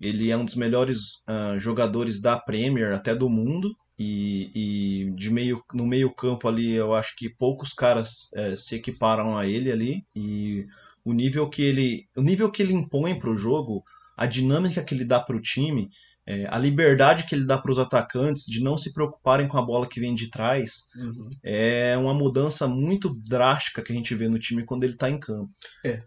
ele 0.00 0.30
é 0.30 0.36
um 0.36 0.44
dos 0.44 0.56
melhores 0.56 1.14
uh, 1.28 1.58
jogadores 1.58 2.20
da 2.20 2.38
Premier, 2.38 2.92
até 2.92 3.14
do 3.14 3.30
mundo. 3.30 3.74
E, 3.98 4.50
e, 4.54 5.10
de 5.12 5.30
meio 5.30 5.62
no 5.72 5.86
meio 5.86 6.12
campo 6.12 6.48
ali 6.48 6.72
eu 6.72 6.92
acho 6.94 7.14
que 7.16 7.28
poucos 7.28 7.72
caras 7.72 8.28
é, 8.34 8.56
se 8.56 8.74
equiparam 8.74 9.36
a 9.36 9.46
ele 9.46 9.70
ali. 9.70 10.04
E 10.14 10.66
o 11.04 11.12
nível 11.12 11.48
que 11.48 11.62
ele 11.62 12.08
o 12.16 12.22
nível 12.22 12.50
que 12.50 12.62
ele 12.62 12.72
impõe 12.72 13.18
para 13.18 13.30
o 13.30 13.36
jogo 13.36 13.84
a 14.16 14.26
dinâmica 14.26 14.82
que 14.82 14.94
ele 14.94 15.04
dá 15.04 15.20
para 15.20 15.36
o 15.36 15.40
time 15.40 15.90
é, 16.26 16.46
a 16.48 16.58
liberdade 16.58 17.26
que 17.26 17.34
ele 17.34 17.44
dá 17.44 17.58
para 17.58 17.70
os 17.70 17.78
atacantes 17.78 18.46
de 18.46 18.62
não 18.62 18.78
se 18.78 18.92
preocuparem 18.94 19.46
com 19.46 19.58
a 19.58 19.62
bola 19.62 19.86
que 19.86 20.00
vem 20.00 20.14
de 20.14 20.30
trás 20.30 20.84
uhum. 20.96 21.28
é 21.42 21.96
uma 21.98 22.14
mudança 22.14 22.66
muito 22.66 23.14
drástica 23.14 23.82
que 23.82 23.92
a 23.92 23.94
gente 23.94 24.14
vê 24.14 24.26
no 24.26 24.38
time 24.38 24.64
quando 24.64 24.84
ele 24.84 24.94
está 24.94 25.10
em 25.10 25.20
campo. 25.20 25.50
É 25.84 26.02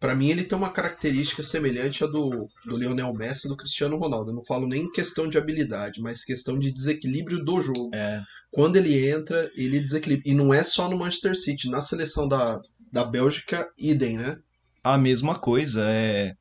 para 0.00 0.14
mim 0.14 0.28
ele 0.28 0.44
tem 0.44 0.56
uma 0.56 0.70
característica 0.70 1.42
semelhante 1.42 2.04
à 2.04 2.06
do, 2.06 2.48
do 2.64 2.76
Lionel 2.76 3.12
Messi 3.14 3.46
e 3.46 3.48
do 3.48 3.56
Cristiano 3.56 3.96
Ronaldo. 3.96 4.30
Eu 4.30 4.34
não 4.36 4.44
falo 4.44 4.66
nem 4.66 4.90
questão 4.90 5.28
de 5.28 5.36
habilidade, 5.36 6.00
mas 6.00 6.24
questão 6.24 6.58
de 6.58 6.70
desequilíbrio 6.70 7.44
do 7.44 7.60
jogo. 7.60 7.90
É. 7.92 8.22
Quando 8.50 8.76
ele 8.76 9.08
entra, 9.08 9.50
ele 9.56 9.80
desequilibra. 9.80 10.22
E 10.28 10.34
não 10.34 10.54
é 10.54 10.62
só 10.62 10.88
no 10.88 10.98
Manchester 10.98 11.36
City, 11.36 11.68
na 11.68 11.80
seleção 11.80 12.28
da, 12.28 12.60
da 12.92 13.04
Bélgica, 13.04 13.68
idem, 13.76 14.16
né? 14.16 14.38
A 14.84 14.96
mesma 14.96 15.36
coisa. 15.36 15.84
É... 15.90 16.34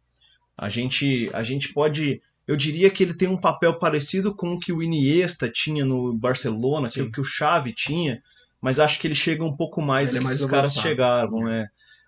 A, 0.56 0.70
gente, 0.70 1.30
a 1.34 1.44
gente 1.44 1.74
pode. 1.74 2.22
Eu 2.48 2.56
diria 2.56 2.90
que 2.90 3.04
ele 3.04 3.14
tem 3.14 3.28
um 3.28 3.40
papel 3.40 3.78
parecido 3.78 4.36
com 4.36 4.54
o 4.54 4.60
que 4.60 4.72
o 4.72 4.82
Iniesta 4.84 5.50
tinha 5.50 5.84
no 5.84 6.16
Barcelona, 6.16 6.90
que, 6.90 7.02
é 7.02 7.10
que 7.10 7.20
o 7.20 7.24
Xavi 7.24 7.74
tinha, 7.74 8.22
mas 8.62 8.80
acho 8.80 9.00
que 9.00 9.08
ele 9.08 9.16
chega 9.16 9.44
um 9.44 9.56
pouco 9.56 9.82
mais 9.82 10.10
ele 10.10 10.20
do 10.20 10.26
é 10.26 10.28
que 10.28 10.34
esses 10.36 10.46
caras 10.46 10.74
chegaram. 10.74 11.48
É. 11.50 11.68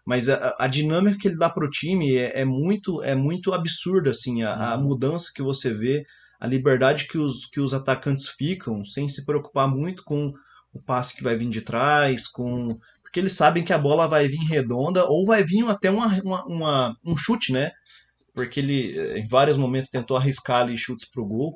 Mas 0.10 0.28
a, 0.28 0.56
a, 0.58 0.66
dinâmica 0.66 1.20
que 1.20 1.28
ele 1.28 1.38
dá 1.38 1.52
para 1.52 1.64
o 1.64 1.70
time 1.70 2.16
é, 2.16 2.40
é, 2.40 2.44
muito 2.44 3.00
é 3.04 3.14
muito 3.14 3.54
absurda, 3.54 4.10
assim, 4.10 4.42
a, 4.42 4.72
a, 4.72 4.76
uhum. 4.76 4.86
mudança 4.86 5.30
que 5.32 5.44
você 5.44 5.72
vê, 5.72 6.04
a 6.40 6.48
liberdade 6.48 7.08
que 7.08 7.16
os, 7.16 7.46
que 7.46 7.60
os 7.60 7.76
atacantes 7.76 8.28
ficam, 8.28 8.84
sem 8.84 9.08
se 9.08 9.24
preocupar 9.24 9.68
muito 9.68 10.04
com 10.04 10.34
o 10.74 10.82
passe 10.82 11.16
que 11.16 11.22
vai 11.22 11.38
vir 11.38 11.48
de 11.50 11.62
trás, 11.62 12.28
com 12.28 12.76
porque 13.04 13.20
eles 13.20 13.34
sabem 13.34 13.64
que 13.64 13.72
a 13.72 13.78
bola 13.78 14.08
vai 14.08 14.28
vir 14.28 14.40
redonda 14.50 15.06
ou 15.06 15.28
vai 15.28 15.44
vir 15.44 15.64
até 15.70 15.92
uma, 15.92 16.08
uma, 16.24 16.46
uma 16.48 16.98
um 17.06 17.16
chute, 17.16 17.54
né? 17.54 17.70
Porque 18.34 18.60
ele 18.62 19.20
em 19.20 19.28
vários 19.28 19.58
momentos 19.58 19.92
tentou 19.92 20.18
arriscar 20.18 20.62
ali 20.62 20.76
chutes 20.76 21.08
para 21.08 21.22
o 21.22 21.28
gol. 21.28 21.54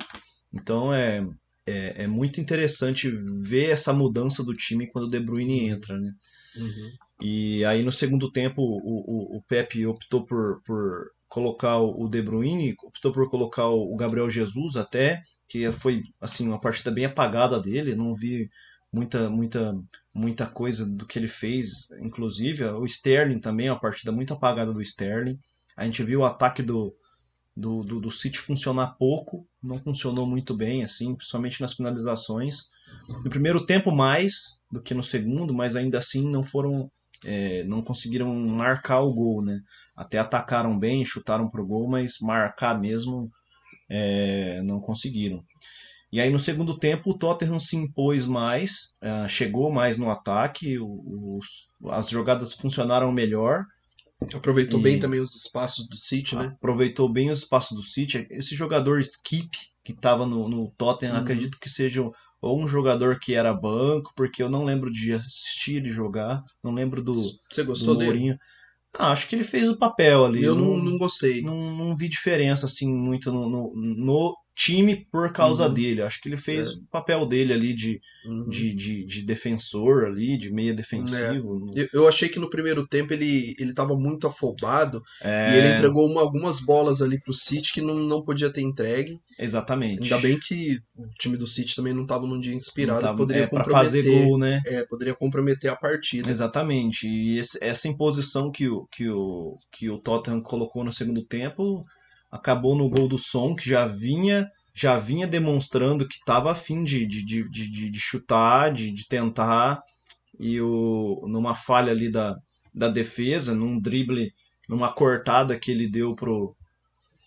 Então 0.54 0.94
é, 0.94 1.24
é, 1.66 2.04
é, 2.04 2.08
muito 2.08 2.40
interessante 2.40 3.10
ver 3.10 3.72
essa 3.72 3.92
mudança 3.92 4.44
do 4.44 4.54
time 4.54 4.86
quando 4.92 5.06
o 5.06 5.10
De 5.10 5.20
Bruyne 5.20 5.70
entra, 5.70 6.00
né? 6.00 6.12
Uhum. 6.56 6.92
E 7.22 7.64
aí 7.66 7.84
no 7.84 7.92
segundo 7.92 8.32
tempo 8.32 8.62
o, 8.62 9.36
o, 9.36 9.38
o 9.38 9.44
Pepe 9.44 9.86
optou 9.86 10.26
por, 10.26 10.62
por 10.64 11.12
colocar 11.28 11.80
o 11.80 12.08
De 12.08 12.22
Bruyne, 12.22 12.76
optou 12.84 13.12
por 13.12 13.30
colocar 13.30 13.68
o 13.68 13.96
Gabriel 13.96 14.30
Jesus 14.30 14.76
até, 14.76 15.22
que 15.48 15.72
foi 15.72 16.02
assim 16.22 16.48
uma 16.48 16.60
partida 16.60 16.92
bem 16.92 17.06
apagada 17.06 17.60
dele, 17.60 17.96
não 17.96 18.16
vi 18.16 18.50
muita 18.92 19.30
muita 19.30 19.76
muita 20.14 20.46
coisa 20.46 20.86
do 20.86 21.08
que 21.08 21.18
ele 21.18 21.28
fez, 21.28 21.88
inclusive 22.00 22.64
o 22.66 22.86
Sterling 22.86 23.40
também, 23.40 23.70
uma 23.70 23.80
partida 23.80 24.12
muito 24.12 24.34
apagada 24.34 24.72
do 24.72 24.82
Sterling. 24.82 25.38
A 25.76 25.86
gente 25.86 26.04
viu 26.04 26.20
o 26.20 26.26
ataque 26.26 26.62
do 26.62 26.96
do, 27.56 27.82
do, 27.82 28.00
do 28.00 28.12
City 28.12 28.40
funcionar 28.40 28.96
pouco, 28.98 29.48
não 29.62 29.78
funcionou 29.78 30.26
muito 30.26 30.56
bem, 30.56 30.84
assim, 30.84 31.16
principalmente 31.16 31.62
nas 31.62 31.74
finalizações. 31.74 32.70
No 33.24 33.30
primeiro 33.30 33.66
tempo 33.66 33.92
mais 33.92 34.58
do 34.72 34.82
que 34.82 34.94
no 34.94 35.04
segundo, 35.04 35.54
mas 35.54 35.76
ainda 35.76 35.98
assim 35.98 36.30
não 36.30 36.44
foram 36.44 36.92
é, 37.26 37.64
não 37.64 37.82
conseguiram 37.82 38.34
marcar 38.34 39.02
o 39.02 39.14
gol, 39.14 39.44
né? 39.44 39.62
Até 39.96 40.18
atacaram 40.18 40.78
bem, 40.78 41.06
chutaram 41.06 41.50
pro 41.50 41.66
gol, 41.66 41.88
mas 41.88 42.18
marcar 42.20 42.80
mesmo 42.80 43.32
é, 43.90 44.62
não 44.64 44.80
conseguiram. 44.80 45.44
E 46.14 46.22
aí 46.22 46.30
no 46.30 46.38
segundo 46.38 46.78
tempo 46.78 47.10
o 47.10 47.18
Tottenham 47.18 47.60
se 47.60 47.76
impôs 47.76 48.28
mais, 48.28 48.90
uh, 49.02 49.28
chegou 49.28 49.72
mais 49.72 49.98
no 49.98 50.12
ataque, 50.12 50.78
os, 50.80 51.68
as 51.90 52.08
jogadas 52.08 52.54
funcionaram 52.54 53.12
melhor. 53.12 53.64
Aproveitou 54.34 54.80
bem 54.80 55.00
também 55.00 55.20
os 55.20 55.36
espaços 55.36 55.88
do 55.88 55.98
City, 55.98 56.36
né? 56.36 56.54
Aproveitou 56.56 57.10
bem 57.10 57.32
os 57.32 57.40
espaços 57.40 57.76
do 57.76 57.84
City. 57.84 58.28
Esse 58.30 58.56
jogador 58.56 59.00
Skip, 59.00 59.50
que 59.84 59.92
estava 59.92 60.26
no, 60.26 60.48
no 60.48 60.72
Tottenham, 60.78 61.16
uhum. 61.16 61.22
acredito 61.22 61.60
que 61.60 61.68
seja 61.68 62.08
ou 62.44 62.62
um 62.62 62.68
jogador 62.68 63.20
que 63.20 63.34
era 63.34 63.54
banco, 63.54 64.12
porque 64.18 64.44
eu 64.44 64.50
não 64.50 64.66
lembro 64.66 64.92
de 64.92 65.14
assistir 65.14 65.78
ele 65.78 65.88
jogar, 65.88 66.44
não 66.62 66.74
lembro 66.74 67.02
do. 67.02 67.14
Você 67.14 67.64
gostou 67.64 67.96
do 67.96 68.00
dele? 68.00 68.38
Ah, 68.94 69.14
acho 69.14 69.30
que 69.30 69.36
ele 69.36 69.46
fez 69.46 69.70
o 69.70 69.78
papel 69.78 70.26
ali. 70.26 70.44
Eu 70.44 70.54
não, 70.54 70.78
não 70.78 70.98
gostei. 70.98 71.42
Não, 71.42 71.56
não 71.76 71.96
vi 71.96 72.10
diferença 72.10 72.66
assim 72.66 72.94
muito 72.94 73.32
no, 73.32 73.50
no, 73.50 73.74
no 73.74 74.36
time 74.56 75.08
por 75.12 75.32
causa 75.32 75.68
uhum. 75.68 75.74
dele. 75.74 76.02
Acho 76.02 76.22
que 76.22 76.30
ele 76.30 76.38
fez 76.38 76.70
é. 76.70 76.74
o 76.74 76.84
papel 76.92 77.26
dele 77.26 77.54
ali 77.54 77.74
de, 77.74 78.00
uhum. 78.26 78.48
de, 78.48 78.74
de, 78.74 79.06
de, 79.06 79.22
defensor 79.24 80.06
ali, 80.06 80.38
de 80.38 80.52
meia 80.52 80.74
defensivo. 80.74 81.70
É. 81.76 81.90
Eu, 81.92 82.08
achei 82.08 82.30
que 82.30 82.40
no 82.40 82.50
primeiro 82.50 82.88
tempo 82.88 83.14
ele, 83.14 83.56
ele 83.58 83.74
tava 83.74 83.96
muito 83.96 84.28
afobado 84.28 85.02
é. 85.22 85.54
e 85.54 85.58
ele 85.58 85.74
entregou 85.74 86.10
uma, 86.10 86.22
algumas 86.22 86.60
bolas 86.60 87.02
ali 87.02 87.20
pro 87.20 87.34
City 87.34 87.74
que 87.74 87.82
não, 87.82 87.96
não 87.96 88.24
podia 88.24 88.52
ter 88.52 88.62
entregue. 88.62 89.20
Exatamente. 89.40 90.04
Ainda 90.04 90.18
bem 90.20 90.40
que 90.40 90.78
o 90.96 91.08
time 91.18 91.36
do 91.36 91.48
City 91.48 91.76
também 91.76 91.94
não 91.94 92.06
tava 92.06 92.28
num 92.28 92.40
dia 92.40 92.54
inspirado, 92.54 93.02
tava, 93.02 93.18
poderia 93.18 93.44
é, 93.44 93.48
comprometer, 93.48 93.74
fazer 93.74 94.04
gol, 94.04 94.38
né? 94.38 94.62
É, 94.66 94.86
poderia 94.86 95.16
comprometer 95.16 95.72
a 95.72 95.76
partida. 95.76 96.30
Exatamente. 96.30 97.08
E 97.08 97.40
esse, 97.40 97.58
essa 97.60 97.88
imposição 97.88 98.52
que 98.52 98.68
o, 98.68 98.86
que, 98.92 99.10
o, 99.10 99.58
que 99.72 99.90
o 99.90 99.98
Tottenham 99.98 100.42
colocou 100.42 100.84
no 100.84 100.94
segundo 100.94 101.26
tempo 101.26 101.84
acabou 102.34 102.76
no 102.76 102.90
gol 102.90 103.08
do 103.08 103.18
Som, 103.18 103.56
que 103.56 103.70
já 103.70 103.86
vinha 103.86 104.50
já 104.76 104.98
vinha 104.98 105.28
demonstrando 105.28 106.08
que 106.08 106.16
estava 106.16 106.52
afim 106.52 106.84
de, 106.84 107.06
de, 107.06 107.24
de, 107.24 107.48
de, 107.48 107.90
de 107.92 108.00
chutar, 108.00 108.74
de, 108.74 108.90
de 108.90 109.08
tentar, 109.08 109.84
e 110.40 110.60
o, 110.60 111.24
numa 111.28 111.54
falha 111.54 111.92
ali 111.92 112.12
da, 112.12 112.36
da 112.74 112.90
defesa, 112.90 113.54
num 113.54 113.80
drible, 113.80 114.34
numa 114.68 114.92
cortada 114.92 115.60
que 115.60 115.70
ele 115.70 115.88
deu 115.88 116.16
pro, 116.16 116.56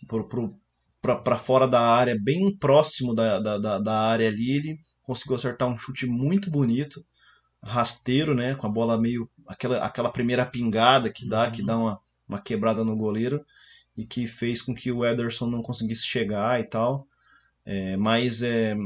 pro, 0.09 0.29
pro, 0.29 0.59
para 1.01 1.39
fora 1.39 1.69
da 1.69 1.81
área, 1.81 2.19
bem 2.21 2.53
próximo 2.57 3.15
da, 3.15 3.39
da, 3.39 3.79
da, 3.79 4.01
área 4.01 4.27
ali, 4.27 4.57
ele 4.57 4.81
conseguiu 5.05 5.37
acertar 5.37 5.69
um 5.69 5.79
chute 5.79 6.05
muito 6.05 6.51
bonito, 6.51 7.07
rasteiro, 7.63 8.35
né, 8.35 8.57
com 8.57 8.67
a 8.67 8.71
bola 8.71 9.01
meio 9.01 9.31
aquela, 9.47 9.79
aquela 9.79 10.11
primeira 10.11 10.45
pingada 10.45 11.13
que 11.13 11.29
dá, 11.29 11.45
uhum. 11.45 11.53
que 11.53 11.65
dá 11.65 11.79
uma, 11.79 12.01
uma 12.29 12.41
quebrada 12.41 12.85
no 12.85 12.97
goleiro 12.97 13.41
e 13.97 14.05
que 14.05 14.27
fez 14.27 14.61
com 14.61 14.75
que 14.75 14.93
o 14.93 15.05
Ederson 15.05 15.47
não 15.47 15.63
conseguisse 15.63 16.05
chegar 16.05 16.61
e 16.61 16.65
tal. 16.65 17.07
É, 17.65 17.97
mas 17.97 18.43
é, 18.43 18.77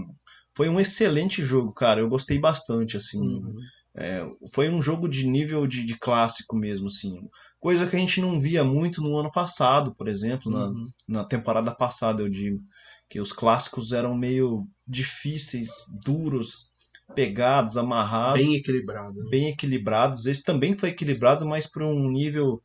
foi 0.53 0.69
um 0.69 0.81
excelente 0.81 1.43
jogo, 1.43 1.73
cara. 1.73 2.01
Eu 2.01 2.09
gostei 2.09 2.39
bastante, 2.39 2.97
assim. 2.97 3.21
Uhum. 3.21 3.57
É, 3.95 4.25
foi 4.55 4.71
um 4.71 4.81
jogo 4.81 5.09
de 5.09 5.27
nível 5.27 5.67
de, 5.67 5.85
de, 5.85 5.99
clássico 5.99 6.57
mesmo, 6.57 6.87
assim. 6.87 7.29
Coisa 7.59 7.87
que 7.87 7.97
a 7.97 7.99
gente 7.99 8.21
não 8.21 8.41
via 8.41 8.63
muito 8.63 9.03
no 9.03 9.17
ano 9.17 9.33
passado, 9.33 9.95
por 9.95 10.09
exemplo, 10.09 10.51
uhum. 10.53 10.87
na, 11.09 11.21
na 11.21 11.25
temporada 11.25 11.75
passada, 11.75 12.23
eu 12.23 12.29
digo. 12.29 12.61
Que 13.09 13.21
os 13.21 13.33
clássicos 13.33 13.93
eram 13.93 14.17
meio 14.17 14.69
difíceis, 14.87 15.71
duros, 16.05 16.71
pegados, 17.15 17.77
amarrados. 17.77 18.41
Bem 18.41 18.55
equilibrados. 18.55 19.29
Bem 19.29 19.49
equilibrados. 19.49 20.27
Esse 20.27 20.45
também 20.45 20.75
foi 20.75 20.91
equilibrado, 20.91 21.45
mas 21.45 21.67
para 21.67 21.85
um 21.85 22.09
nível 22.09 22.63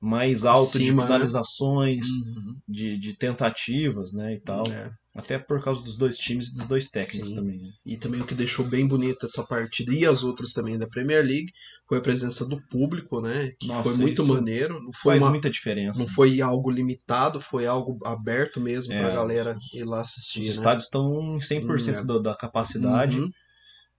mais 0.00 0.44
alto 0.44 0.72
Cima, 0.72 0.84
de 0.84 0.92
né? 0.92 1.02
finalizações, 1.02 2.06
né? 2.06 2.32
uhum. 2.36 2.56
de, 2.68 2.98
de 2.98 3.14
tentativas, 3.16 4.12
né, 4.12 4.34
e 4.34 4.40
tal. 4.40 4.64
É. 4.70 4.90
Até 5.16 5.36
por 5.36 5.60
causa 5.60 5.82
dos 5.82 5.96
dois 5.96 6.16
times 6.16 6.48
e 6.48 6.54
dos 6.54 6.68
dois 6.68 6.86
técnicos 6.86 7.30
Sim. 7.30 7.34
também. 7.34 7.58
Né? 7.58 7.70
E 7.84 7.96
também 7.96 8.20
o 8.20 8.24
que 8.24 8.36
deixou 8.36 8.64
bem 8.64 8.86
bonita 8.86 9.26
essa 9.26 9.42
partida 9.42 9.92
e 9.92 10.06
as 10.06 10.22
outras 10.22 10.52
também 10.52 10.78
da 10.78 10.86
Premier 10.86 11.24
League 11.24 11.50
foi 11.88 11.98
a 11.98 12.00
presença 12.00 12.46
do 12.46 12.60
público, 12.68 13.20
né? 13.20 13.50
Que 13.58 13.66
Nossa, 13.66 13.90
foi 13.90 13.98
muito 13.98 14.24
maneiro. 14.24 14.74
Não 14.80 14.92
foi 14.92 15.14
faz 15.14 15.22
uma, 15.24 15.30
muita 15.30 15.50
diferença. 15.50 15.98
Não 15.98 16.06
foi 16.06 16.40
algo 16.40 16.70
limitado, 16.70 17.40
foi 17.40 17.66
algo 17.66 17.98
aberto 18.04 18.60
mesmo 18.60 18.92
é, 18.92 19.00
pra 19.00 19.10
galera 19.12 19.56
os, 19.56 19.74
ir 19.74 19.84
lá 19.84 20.02
assistir. 20.02 20.38
Os 20.38 20.46
né? 20.46 20.52
estádios 20.52 20.84
estão 20.84 21.36
em 21.36 21.38
100% 21.40 21.64
hum, 21.64 21.90
é. 21.90 22.04
da, 22.04 22.18
da 22.18 22.36
capacidade. 22.36 23.18
Uhum. 23.18 23.30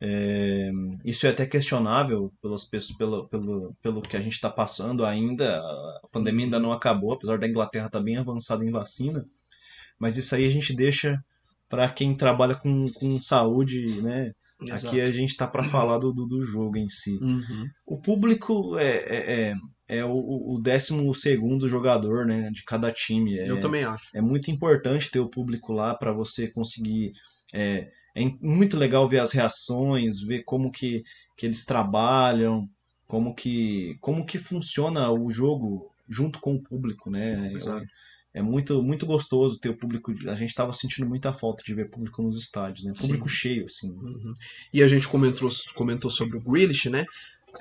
É, 0.02 0.72
isso 1.04 1.28
é 1.28 1.30
até 1.30 1.46
questionável 1.46 2.32
pelas 2.42 2.64
pessoas, 2.64 2.98
pelo, 2.98 3.28
pelo, 3.28 3.76
pelo 3.82 4.02
que 4.02 4.16
a 4.16 4.22
gente 4.22 4.34
está 4.34 4.50
passando 4.50 5.06
ainda. 5.06 5.60
A 6.04 6.08
pandemia 6.12 6.46
ainda 6.46 6.60
não 6.60 6.72
acabou, 6.72 7.14
apesar 7.14 7.38
da 7.38 7.48
Inglaterra 7.48 7.88
estar 7.88 8.00
tá 8.00 8.04
bem 8.04 8.18
avançada 8.18 8.64
em 8.66 8.72
vacina. 8.72 9.26
Mas 9.98 10.16
isso 10.16 10.34
aí 10.34 10.46
a 10.46 10.50
gente 10.50 10.74
deixa 10.74 11.22
para 11.68 11.90
quem 11.90 12.16
trabalha 12.16 12.56
com, 12.56 12.86
com 12.94 13.20
saúde, 13.20 14.02
né? 14.02 14.34
Exato. 14.62 14.88
Aqui 14.88 15.02
a 15.02 15.12
gente 15.12 15.36
tá 15.38 15.48
para 15.48 15.64
falar 15.64 16.00
do, 16.00 16.12
do, 16.12 16.26
do 16.26 16.42
jogo 16.42 16.78
em 16.78 16.90
si. 16.90 17.18
Uhum. 17.22 17.70
O 17.86 17.98
público 17.98 18.78
é, 18.78 18.88
é, 18.88 19.32
é, 19.32 19.56
é 19.90 20.06
o, 20.06 20.54
o 20.54 20.62
décimo 20.62 21.14
segundo 21.16 21.68
jogador 21.68 22.24
né, 22.24 22.52
de 22.52 22.64
cada 22.64 22.92
time. 22.92 23.40
É, 23.40 23.50
Eu 23.50 23.60
também 23.60 23.84
acho. 23.84 24.16
é 24.16 24.22
muito 24.22 24.52
importante 24.52 25.10
ter 25.10 25.20
o 25.20 25.28
público 25.28 25.74
lá 25.74 25.96
para 25.96 26.14
você 26.14 26.48
conseguir. 26.48 27.12
É, 27.52 27.90
é 28.16 28.22
muito 28.40 28.78
legal 28.78 29.08
ver 29.08 29.20
as 29.20 29.32
reações, 29.32 30.22
ver 30.22 30.44
como 30.44 30.72
que, 30.72 31.04
que 31.36 31.48
eles 31.48 31.66
trabalham, 31.66 32.70
como 33.08 33.34
que, 33.34 33.98
como 34.00 34.24
que 34.24 34.38
funciona 34.38 35.12
o 35.12 35.32
jogo 35.32 35.92
junto 36.08 36.40
com 36.40 36.54
o 36.54 36.62
público, 36.62 37.10
né? 37.10 37.52
Exato. 37.52 37.88
É 38.32 38.44
muito, 38.44 38.84
muito 38.84 39.08
gostoso 39.08 39.60
ter 39.60 39.70
o 39.70 39.78
público. 39.78 40.14
A 40.28 40.36
gente 40.36 40.50
estava 40.50 40.72
sentindo 40.72 41.10
muita 41.10 41.34
falta 41.34 41.64
de 41.64 41.74
ver 41.74 41.90
público 41.90 42.22
nos 42.22 42.40
estádios, 42.40 42.86
né? 42.86 42.94
Público 42.96 43.28
Sim. 43.28 43.36
cheio, 43.36 43.66
assim. 43.66 43.90
Uhum. 43.90 44.34
E 44.72 44.84
a 44.84 44.88
gente 44.88 45.08
comentou, 45.08 45.50
comentou 45.74 46.12
sobre 46.12 46.38
o 46.38 46.42
Grealish, 46.42 46.92
né? 46.92 47.08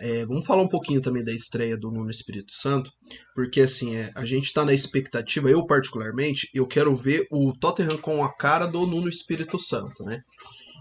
É, 0.00 0.24
vamos 0.26 0.46
falar 0.46 0.62
um 0.62 0.68
pouquinho 0.68 1.00
também 1.00 1.24
da 1.24 1.32
estreia 1.32 1.76
do 1.76 1.90
Nuno 1.90 2.10
Espírito 2.10 2.52
Santo, 2.52 2.90
porque 3.34 3.60
assim, 3.60 3.96
é, 3.96 4.12
a 4.14 4.24
gente 4.24 4.52
tá 4.52 4.64
na 4.64 4.72
expectativa, 4.72 5.50
eu 5.50 5.66
particularmente, 5.66 6.48
eu 6.54 6.66
quero 6.66 6.96
ver 6.96 7.26
o 7.30 7.52
Tottenham 7.58 7.98
com 7.98 8.22
a 8.22 8.32
cara 8.32 8.66
do 8.66 8.86
Nuno 8.86 9.08
Espírito 9.08 9.58
Santo, 9.58 10.04
né? 10.04 10.20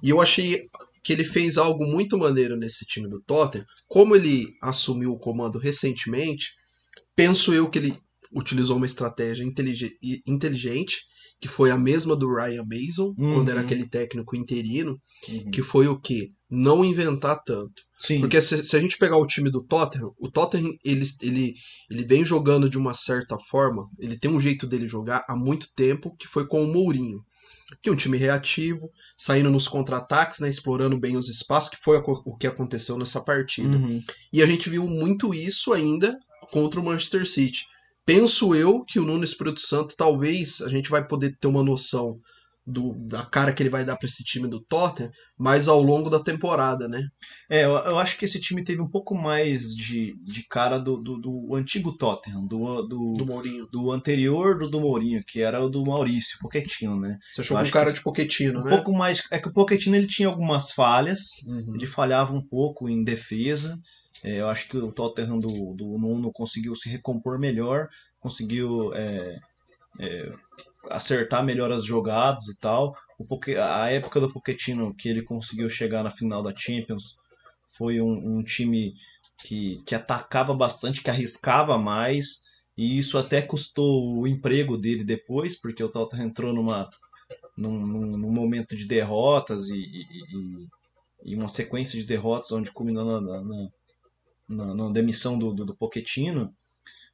E 0.03 0.09
eu 0.09 0.21
achei 0.21 0.67
que 1.03 1.13
ele 1.13 1.23
fez 1.23 1.57
algo 1.57 1.85
muito 1.85 2.17
maneiro 2.17 2.57
nesse 2.57 2.85
time 2.85 3.09
do 3.09 3.21
Tottenham, 3.21 3.65
como 3.87 4.15
ele 4.15 4.45
assumiu 4.61 5.13
o 5.13 5.19
comando 5.19 5.57
recentemente, 5.57 6.51
penso 7.15 7.53
eu 7.53 7.69
que 7.69 7.79
ele 7.79 7.97
utilizou 8.31 8.77
uma 8.77 8.85
estratégia 8.85 9.43
intelige- 9.43 9.97
inteligente, 10.27 10.97
que 11.39 11.47
foi 11.47 11.69
a 11.69 11.77
mesma 11.77 12.15
do 12.15 12.27
Ryan 12.33 12.63
Mason, 12.63 13.13
quando 13.15 13.49
era 13.49 13.59
Uhum. 13.59 13.65
aquele 13.65 13.87
técnico 13.87 14.35
interino, 14.35 14.97
Uhum. 15.29 15.51
que 15.51 15.61
foi 15.61 15.87
o 15.87 15.99
quê? 15.99 16.31
Não 16.49 16.83
inventar 16.83 17.39
tanto. 17.45 17.83
Sim. 17.99 18.21
Porque 18.21 18.41
se, 18.41 18.63
se 18.63 18.75
a 18.75 18.79
gente 18.79 18.97
pegar 18.97 19.17
o 19.17 19.27
time 19.27 19.51
do 19.51 19.63
Tottenham, 19.63 20.11
o 20.19 20.31
Tottenham 20.31 20.71
ele, 20.83 21.05
ele, 21.21 21.53
ele 21.89 22.05
vem 22.05 22.23
jogando 22.25 22.69
de 22.69 22.77
uma 22.77 22.93
certa 22.93 23.37
forma, 23.49 23.87
ele 23.99 24.17
tem 24.17 24.31
um 24.31 24.39
jeito 24.39 24.65
dele 24.65 24.87
jogar 24.87 25.23
há 25.27 25.35
muito 25.35 25.67
tempo, 25.75 26.15
que 26.17 26.27
foi 26.27 26.47
com 26.47 26.63
o 26.63 26.71
Mourinho. 26.71 27.19
Que 27.83 27.89
é 27.89 27.91
um 27.91 27.95
time 27.97 28.17
reativo, 28.17 28.89
saindo 29.17 29.49
nos 29.51 29.67
contra-ataques, 29.67 30.39
né, 30.39 30.47
explorando 30.49 30.97
bem 30.97 31.17
os 31.17 31.27
espaços, 31.27 31.69
que 31.69 31.77
foi 31.83 31.97
o 31.97 32.37
que 32.37 32.47
aconteceu 32.47 32.97
nessa 32.97 33.19
partida. 33.21 33.75
Uhum. 33.75 34.01
E 34.31 34.41
a 34.41 34.45
gente 34.45 34.69
viu 34.69 34.87
muito 34.87 35.33
isso 35.33 35.73
ainda 35.73 36.17
contra 36.51 36.79
o 36.79 36.83
Manchester 36.83 37.27
City. 37.27 37.65
Penso 38.07 38.55
eu 38.55 38.85
que 38.85 39.01
o 39.01 39.03
Nuno 39.03 39.25
Espírito 39.25 39.59
Santo, 39.59 39.93
talvez 39.97 40.61
a 40.61 40.69
gente 40.69 40.89
vai 40.89 41.05
poder 41.05 41.35
ter 41.41 41.47
uma 41.47 41.61
noção 41.61 42.21
do, 42.69 42.93
da 43.07 43.25
cara 43.25 43.53
que 43.53 43.63
ele 43.63 43.69
vai 43.69 43.85
dar 43.85 43.95
para 43.95 44.05
esse 44.07 44.23
time 44.25 44.45
do 44.47 44.59
Tottenham, 44.59 45.09
mas 45.39 45.69
ao 45.69 45.81
longo 45.81 46.09
da 46.09 46.19
temporada, 46.19 46.85
né? 46.87 47.01
É, 47.49 47.63
eu, 47.63 47.71
eu 47.71 47.97
acho 47.97 48.17
que 48.17 48.25
esse 48.25 48.41
time 48.41 48.61
teve 48.61 48.81
um 48.81 48.89
pouco 48.89 49.15
mais 49.15 49.73
de, 49.73 50.13
de 50.21 50.43
cara 50.49 50.77
do, 50.77 50.97
do, 51.01 51.17
do 51.17 51.55
antigo 51.55 51.95
Tottenham, 51.97 52.45
do, 52.45 52.81
do, 52.81 53.13
Do 53.13 53.25
Mourinho. 53.25 53.65
do 53.71 53.89
anterior 53.91 54.57
do, 54.57 54.69
do 54.69 54.81
Mourinho, 54.81 55.21
que 55.25 55.41
era 55.41 55.63
o 55.63 55.69
do 55.69 55.85
Maurício, 55.85 56.37
Pochettino, 56.41 56.99
né? 56.99 57.17
Você 57.33 57.39
achou 57.41 57.57
acho 57.57 57.71
cara 57.71 57.91
que 57.91 57.97
de 57.99 58.03
Poquetino, 58.03 58.59
Um 58.59 58.63
né? 58.65 58.69
pouco 58.75 58.91
mais. 58.91 59.23
É 59.31 59.39
que 59.39 59.47
o 59.47 59.53
Pochettino 59.53 59.95
ele 59.95 60.07
tinha 60.07 60.27
algumas 60.27 60.71
falhas, 60.71 61.19
Uhum. 61.45 61.73
ele 61.73 61.85
falhava 61.85 62.33
um 62.33 62.45
pouco 62.45 62.89
em 62.89 63.01
defesa. 63.03 63.79
É, 64.23 64.41
eu 64.41 64.49
acho 64.49 64.67
que 64.67 64.75
o 64.75 64.91
Tottenham 64.91 65.39
do, 65.39 65.73
do 65.73 65.97
Nuno 65.97 66.31
conseguiu 66.33 66.75
se 66.75 66.89
recompor 66.89 67.39
melhor, 67.39 67.87
conseguiu 68.19 68.91
é, 68.93 69.37
é, 69.99 70.31
acertar 70.89 71.43
melhor 71.43 71.71
as 71.71 71.85
jogadas 71.85 72.47
e 72.47 72.59
tal. 72.59 72.93
O 73.17 73.25
Poche- 73.25 73.57
a 73.57 73.89
época 73.89 74.19
do 74.19 74.31
Pochettino 74.31 74.93
que 74.95 75.09
ele 75.09 75.23
conseguiu 75.23 75.69
chegar 75.69 76.03
na 76.03 76.11
final 76.11 76.41
da 76.43 76.53
Champions 76.55 77.15
foi 77.77 78.01
um, 78.01 78.37
um 78.37 78.43
time 78.43 78.93
que, 79.43 79.81
que 79.85 79.93
atacava 79.95 80.53
bastante, 80.53 81.01
que 81.01 81.09
arriscava 81.09 81.77
mais. 81.77 82.43
E 82.77 82.97
isso 82.97 83.17
até 83.17 83.41
custou 83.41 84.19
o 84.19 84.27
emprego 84.27 84.77
dele 84.77 85.03
depois, 85.03 85.59
porque 85.59 85.83
o 85.83 85.89
Tottenham 85.89 86.27
entrou 86.27 86.53
numa, 86.53 86.89
num, 87.57 87.79
num- 87.85 88.31
momento 88.31 88.75
de 88.75 88.85
derrotas 88.85 89.69
e, 89.69 89.75
e- 89.77 90.67
e- 91.25 91.35
uma 91.35 91.49
sequência 91.49 91.99
de 91.99 92.05
derrotas 92.05 92.51
onde 92.51 92.71
culminou 92.71 93.03
na, 93.05 93.21
na- 93.21 93.43
na- 93.43 93.69
na- 94.49 94.73
na 94.75 94.89
demissão 94.91 95.37
do, 95.37 95.53
do, 95.53 95.65
do 95.65 95.75
Pochettino. 95.75 96.53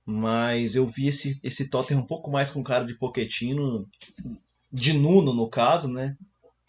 Mas 0.05 0.75
eu 0.75 0.85
vi 0.85 1.07
esse, 1.07 1.39
esse 1.43 1.69
Tottenham 1.69 2.01
um 2.01 2.07
pouco 2.07 2.29
mais 2.29 2.49
com 2.49 2.63
cara 2.63 2.85
de 2.85 2.97
Pochettino, 2.97 3.87
de 4.71 4.93
Nuno 4.93 5.33
no 5.33 5.49
caso, 5.49 5.87
né? 5.87 6.15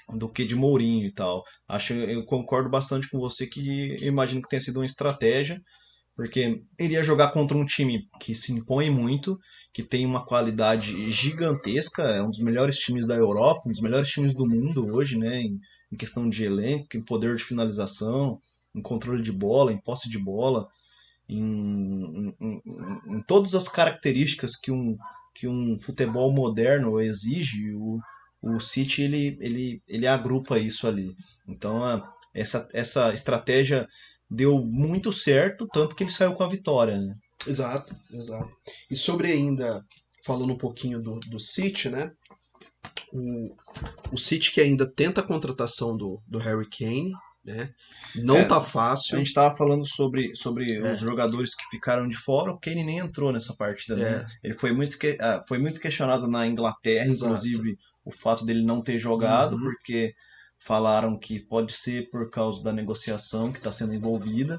Do 0.09 0.29
que 0.29 0.45
de 0.45 0.55
Mourinho 0.55 1.07
e 1.07 1.13
tal. 1.13 1.43
Acho, 1.67 1.95
eu 1.95 2.25
concordo 2.27 2.69
bastante 2.69 3.09
com 3.09 3.19
você 3.19 3.47
que 3.47 3.97
imagino 4.03 4.43
que 4.43 4.49
tenha 4.49 4.61
sido 4.61 4.77
uma 4.77 4.87
estratégia, 4.87 5.61
porque 6.15 6.63
ele 6.79 6.95
ia 6.95 7.03
jogar 7.03 7.33
contra 7.33 7.57
um 7.57 7.65
time 7.65 8.07
que 8.21 8.35
se 8.37 8.53
impõe 8.53 8.89
muito, 8.89 9.37
que 9.73 9.83
tem 9.83 10.07
uma 10.07 10.25
qualidade 10.25 11.11
gigantesca, 11.11 12.03
é 12.03 12.23
um 12.23 12.31
dos 12.31 12.39
melhores 12.39 12.77
times 12.79 13.07
da 13.07 13.17
Europa, 13.17 13.63
um 13.67 13.73
dos 13.73 13.81
melhores 13.81 14.09
times 14.09 14.33
do 14.35 14.47
mundo 14.47 14.95
hoje, 14.95 15.19
né? 15.19 15.41
Em, 15.41 15.59
em 15.91 15.97
questão 15.97 16.29
de 16.29 16.45
elenco, 16.45 16.97
em 16.97 17.03
poder 17.03 17.35
de 17.35 17.43
finalização, 17.43 18.39
em 18.75 18.83
controle 18.83 19.23
de 19.23 19.33
bola, 19.33 19.73
em 19.73 19.81
posse 19.81 20.09
de 20.09 20.19
bola, 20.19 20.69
em, 21.29 21.39
em, 21.41 22.35
em- 22.41 23.17
em 23.17 23.23
todas 23.23 23.55
as 23.55 23.69
características 23.69 24.57
que 24.57 24.71
um, 24.71 24.97
que 25.35 25.49
um 25.49 25.77
futebol 25.79 26.33
moderno 26.33 27.01
exige, 27.01 27.73
o, 27.75 27.99
o 28.43 28.61
City 28.61 29.03
ele, 29.03 29.37
ele, 29.41 29.83
ele 29.89 30.07
agrupa 30.07 30.59
isso 30.59 30.87
ali. 30.87 31.15
Então 31.49 31.83
a- 31.85 32.13
essa, 32.33 32.69
essa 32.73 33.13
estratégia 33.13 33.87
deu 34.31 34.65
muito 34.65 35.13
certo, 35.13 35.67
tanto 35.73 35.95
que 35.95 36.03
ele 36.05 36.11
saiu 36.13 36.35
com 36.35 36.43
a 36.43 36.49
vitória. 36.49 36.99
Né? 36.99 37.15
Exato, 37.47 37.95
exato. 38.13 38.51
E 38.91 38.97
sobre 38.97 39.31
ainda, 39.31 39.85
falando 40.25 40.53
um 40.53 40.59
pouquinho 40.59 41.01
do, 41.03 41.19
do 41.21 41.39
City, 41.39 41.89
né? 41.89 42.11
O, 43.13 43.55
o 44.13 44.19
City 44.19 44.53
que 44.53 44.61
ainda 44.61 44.87
tenta 44.91 45.21
a 45.21 45.25
contratação 45.27 45.97
do, 45.97 46.21
do 46.27 46.39
Harry 46.39 46.69
Kane, 46.69 47.13
né? 47.45 47.73
Não 48.17 48.37
É, 48.39 48.45
tá 48.45 48.57
A 48.59 48.61
fácil. 48.63 49.19
gente 49.19 49.27
estava 49.27 49.55
falando 49.57 49.87
sobre, 49.87 50.35
sobre 50.35 50.75
É. 50.79 50.93
os 50.93 50.99
jogadores 51.01 51.55
que 51.55 51.65
ficaram 51.71 52.09
de 52.09 52.17
fora, 52.17 52.51
o 52.53 52.59
Kane 52.59 52.83
nem 52.85 52.99
entrou 52.99 53.33
nessa 53.33 53.55
partida. 53.55 53.97
Né? 53.97 54.27
É. 54.43 54.49
Ele 54.49 54.55
foi 54.55 54.73
muito, 54.73 54.99
que, 54.99 55.17
ah, 55.21 55.41
foi 55.47 55.59
muito 55.59 55.81
questionado 55.81 56.27
na 56.27 56.47
Inglaterra, 56.47 57.07
Exato. 57.11 57.33
inclusive 57.35 57.77
o 58.05 58.11
fato 58.11 58.45
dele 58.47 58.63
não 58.65 58.83
ter 58.83 58.99
jogado, 58.99 59.57
Uhum. 59.57 59.63
porque 59.63 60.15
falaram 60.59 61.19
que 61.19 61.41
pode 61.41 61.73
ser 61.73 62.09
por 62.11 62.31
causa 62.31 62.63
da 62.63 62.73
negociação 62.73 63.53
que 63.53 63.59
está 63.59 63.71
sendo 63.73 63.93
envolvida, 63.95 64.59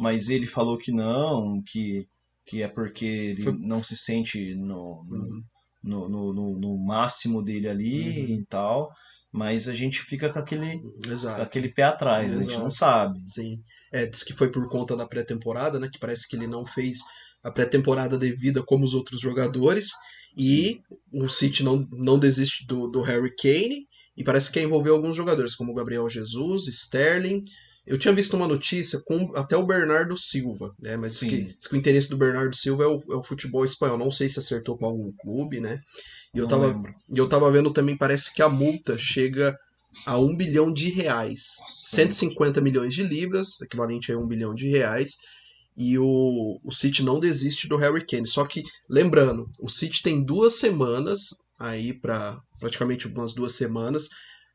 mas 0.00 0.28
ele 0.28 0.46
falou 0.46 0.78
que 0.78 0.90
não, 0.90 1.62
que, 1.66 2.06
que 2.46 2.62
é 2.62 2.68
porque 2.68 3.04
ele 3.04 3.42
Foi- 3.42 3.58
não 3.58 3.82
se 3.82 3.94
sente 3.96 4.54
no, 4.54 5.04
no, 5.04 5.16
Uhum. 5.16 5.42
no, 5.82 6.08
no, 6.08 6.32
no- 6.32 6.58
no 6.58 6.78
máximo 6.78 7.42
dele 7.42 7.68
ali 7.68 8.08
Uhum. 8.32 8.38
e 8.40 8.46
tal, 8.46 8.90
mas 9.32 9.66
a 9.66 9.72
gente 9.72 10.02
fica 10.02 10.28
com 10.28 10.38
aquele, 10.38 10.78
com 10.78 11.10
Exato. 11.10 11.40
aquele 11.40 11.70
pé 11.70 11.84
atrás, 11.84 12.30
a 12.30 12.42
gente 12.42 12.58
não 12.58 12.66
Exato. 12.66 12.74
sabe. 12.74 13.22
Sim. 13.26 13.62
É, 13.90 14.04
diz 14.04 14.22
que 14.22 14.34
foi 14.34 14.52
por 14.52 14.68
conta 14.68 14.94
da 14.94 15.06
pré-temporada, 15.06 15.80
né? 15.80 15.88
Que 15.90 15.98
parece 15.98 16.28
que 16.28 16.36
ele 16.36 16.46
não 16.46 16.66
fez 16.66 16.98
a 17.42 17.50
pré-temporada 17.50 18.18
devida 18.18 18.62
como 18.62 18.84
os 18.84 18.92
outros 18.92 19.20
jogadores. 19.20 19.88
E 20.36 20.82
o 21.12 21.28
City 21.30 21.62
não, 21.62 21.86
não 21.90 22.18
desiste 22.18 22.66
do, 22.66 22.86
do 22.88 23.00
Harry 23.00 23.34
Kane. 23.34 23.88
E 24.14 24.22
parece 24.22 24.48
que 24.48 24.58
quer 24.58 24.66
envolver 24.66 24.90
alguns 24.90 25.16
jogadores, 25.16 25.54
como 25.54 25.72
o 25.72 25.74
Gabriel 25.74 26.08
Jesus, 26.10 26.66
Sterling. 26.68 27.42
Eu 27.86 27.98
tinha 27.98 28.14
visto 28.14 28.36
uma 28.36 28.46
notícia 28.46 29.00
com 29.04 29.32
até 29.36 29.56
o 29.56 29.66
Bernardo 29.66 30.16
Silva, 30.16 30.72
né? 30.78 30.96
Mas 30.96 31.12
diz 31.18 31.20
que, 31.20 31.42
diz 31.58 31.66
que 31.66 31.74
o 31.74 31.78
interesse 31.78 32.08
do 32.08 32.16
Bernardo 32.16 32.54
Silva 32.56 32.84
é 32.84 32.86
o, 32.86 33.02
é 33.10 33.16
o 33.16 33.24
futebol 33.24 33.64
espanhol. 33.64 33.98
Não 33.98 34.10
sei 34.12 34.28
se 34.28 34.38
acertou 34.38 34.78
com 34.78 34.86
algum 34.86 35.10
clube, 35.20 35.60
né? 35.60 35.80
E 36.32 36.38
eu 36.38 36.42
Não 36.42 36.50
tava, 36.50 36.66
lembro. 36.68 36.94
e 37.10 37.18
eu 37.18 37.28
tava 37.28 37.50
vendo 37.50 37.72
também, 37.72 37.96
parece 37.96 38.32
que 38.32 38.40
a 38.40 38.48
multa 38.48 38.96
chega 38.96 39.56
a 40.06 40.16
um 40.16 40.36
bilhão 40.36 40.72
de 40.72 40.90
reais. 40.90 41.56
150 41.68 42.60
milhões 42.60 42.94
de 42.94 43.02
libras, 43.02 43.60
equivalente 43.60 44.12
a 44.12 44.18
um 44.18 44.28
bilhão 44.28 44.54
de 44.54 44.68
reais. 44.68 45.16
E 45.76 45.98
o, 45.98 46.60
o 46.62 46.72
City 46.72 47.02
não 47.02 47.18
desiste 47.18 47.66
do 47.66 47.76
Harry 47.76 48.04
Kane. 48.06 48.26
Só 48.26 48.44
que, 48.46 48.62
lembrando, 48.88 49.46
o 49.60 49.68
City 49.68 50.02
tem 50.02 50.24
duas 50.24 50.54
semanas 50.56 51.30
aí 51.58 51.92
para 51.92 52.38
praticamente 52.60 53.06
umas 53.08 53.32
duas 53.32 53.54
semanas 53.54 54.08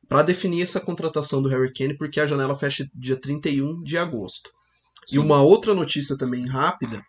para 0.07 0.21
definir 0.21 0.61
essa 0.63 0.79
contratação 0.79 1.41
do 1.41 1.49
Harry 1.49 1.71
Kane, 1.73 1.97
porque 1.97 2.19
a 2.19 2.25
janela 2.27 2.55
fecha 2.55 2.87
dia 2.93 3.15
31 3.19 3.83
de 3.83 3.97
agosto. 3.97 4.49
E 5.07 5.11
Sim. 5.11 5.17
uma 5.19 5.41
outra 5.41 5.73
notícia 5.73 6.17
também 6.17 6.47
rápida 6.47 7.01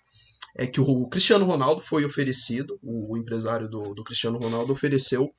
é 0.56 0.66
que 0.66 0.80
o 0.80 1.08
Cristiano 1.08 1.44
Ronaldo 1.44 1.80
foi 1.80 2.04
oferecido, 2.04 2.78
o 2.82 3.16
empresário 3.16 3.68
do, 3.68 3.94
do 3.94 4.02
Cristiano 4.02 4.38
Ronaldo 4.38 4.72
ofereceu 4.72 5.30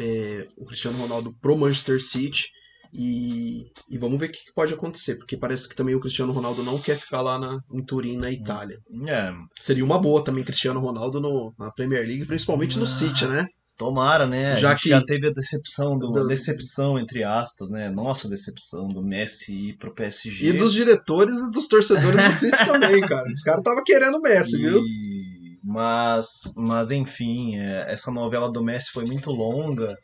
é, 0.00 0.48
o 0.56 0.64
Cristiano 0.64 0.96
Ronaldo 0.98 1.34
pro 1.40 1.56
Manchester 1.56 2.02
City 2.02 2.46
e, 2.94 3.70
e 3.88 3.98
vamos 3.98 4.18
ver 4.18 4.28
o 4.28 4.32
que 4.32 4.44
que 4.44 4.52
pode 4.54 4.72
acontecer, 4.74 5.16
porque 5.16 5.36
parece 5.36 5.68
que 5.68 5.74
também 5.74 5.94
o 5.94 6.00
Cristiano 6.00 6.32
Ronaldo 6.32 6.62
não 6.62 6.78
quer 6.78 6.98
ficar 6.98 7.22
lá 7.22 7.38
na, 7.38 7.58
em 7.72 7.84
Turim, 7.84 8.16
na 8.16 8.30
Itália. 8.30 8.78
É, 9.06 9.32
Seria 9.60 9.84
uma 9.84 9.98
boa 9.98 10.22
também 10.22 10.44
Cristiano 10.44 10.80
Ronaldo 10.80 11.20
no, 11.20 11.54
na 11.58 11.70
Premier 11.72 12.06
League, 12.06 12.26
principalmente 12.26 12.78
no 12.78 12.84
Ah. 12.84 12.88
City, 12.88 13.26
né? 13.26 13.44
Tomara, 13.84 14.26
né? 14.26 14.56
Já 14.56 14.74
que- 14.74 14.88
já 14.88 15.04
teve 15.04 15.26
a 15.28 15.32
decepção, 15.32 15.98
do, 15.98 16.10
do- 16.10 16.26
decepção, 16.26 16.98
entre 16.98 17.24
aspas, 17.24 17.70
né? 17.70 17.90
Nossa 17.90 18.28
decepção 18.28 18.88
do 18.88 19.02
Messi 19.02 19.52
ir 19.70 19.76
pro 19.78 19.94
PSG. 19.94 20.48
E 20.50 20.52
dos 20.52 20.72
diretores 20.72 21.36
e 21.38 21.50
dos 21.50 21.66
torcedores 21.68 22.22
do 22.24 22.32
City 22.32 22.56
também, 22.66 23.00
cara. 23.02 23.28
Os 23.30 23.42
caras 23.42 23.60
estavam 23.60 23.82
querendo 23.84 24.18
o 24.18 24.20
Messi, 24.22 24.56
viu? 24.58 24.78
E- 24.78 25.58
Mas, 25.64 26.52
mas 26.56 26.90
enfim, 26.90 27.56
é, 27.58 27.92
essa 27.92 28.10
novela 28.10 28.50
do 28.50 28.62
Messi 28.64 28.90
foi 28.92 29.04
muito 29.04 29.30
longa. 29.30 29.96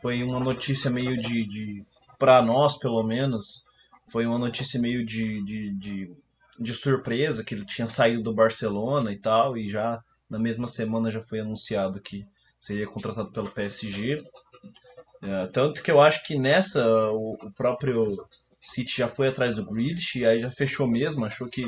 Foi 0.00 0.22
uma 0.22 0.38
notícia 0.40 0.90
meio 0.90 1.16
de, 1.18 1.46
de 1.46 1.84
para 2.18 2.40
nós, 2.42 2.78
pelo 2.78 3.02
menos, 3.02 3.64
foi 4.10 4.24
uma 4.26 4.38
notícia 4.38 4.78
meio 4.80 5.04
de, 5.04 5.42
de, 5.44 5.74
de, 5.78 6.10
de 6.60 6.74
surpresa 6.74 7.42
que 7.42 7.54
ele 7.54 7.64
tinha 7.66 7.88
saído 7.88 8.22
do 8.22 8.32
Barcelona 8.34 9.12
e 9.12 9.16
tal, 9.16 9.56
e 9.56 9.68
já 9.68 10.00
na 10.30 10.38
mesma 10.38 10.68
semana 10.68 11.10
já 11.10 11.20
foi 11.20 11.40
anunciado 11.40 12.00
que 12.00 12.24
seria 12.64 12.86
contratado 12.86 13.30
pelo 13.30 13.50
PSG. 13.50 14.22
É, 15.22 15.46
tanto 15.48 15.82
que 15.82 15.90
eu 15.90 16.00
acho 16.00 16.24
que 16.24 16.38
nessa 16.38 17.10
o, 17.12 17.34
o 17.42 17.52
próprio 17.52 18.16
City 18.62 18.96
já 18.96 19.08
foi 19.08 19.28
atrás 19.28 19.56
do 19.56 19.66
Grealish 19.66 20.18
e 20.18 20.24
aí 20.24 20.40
já 20.40 20.50
fechou 20.50 20.86
mesmo, 20.86 21.26
achou 21.26 21.46
que 21.48 21.66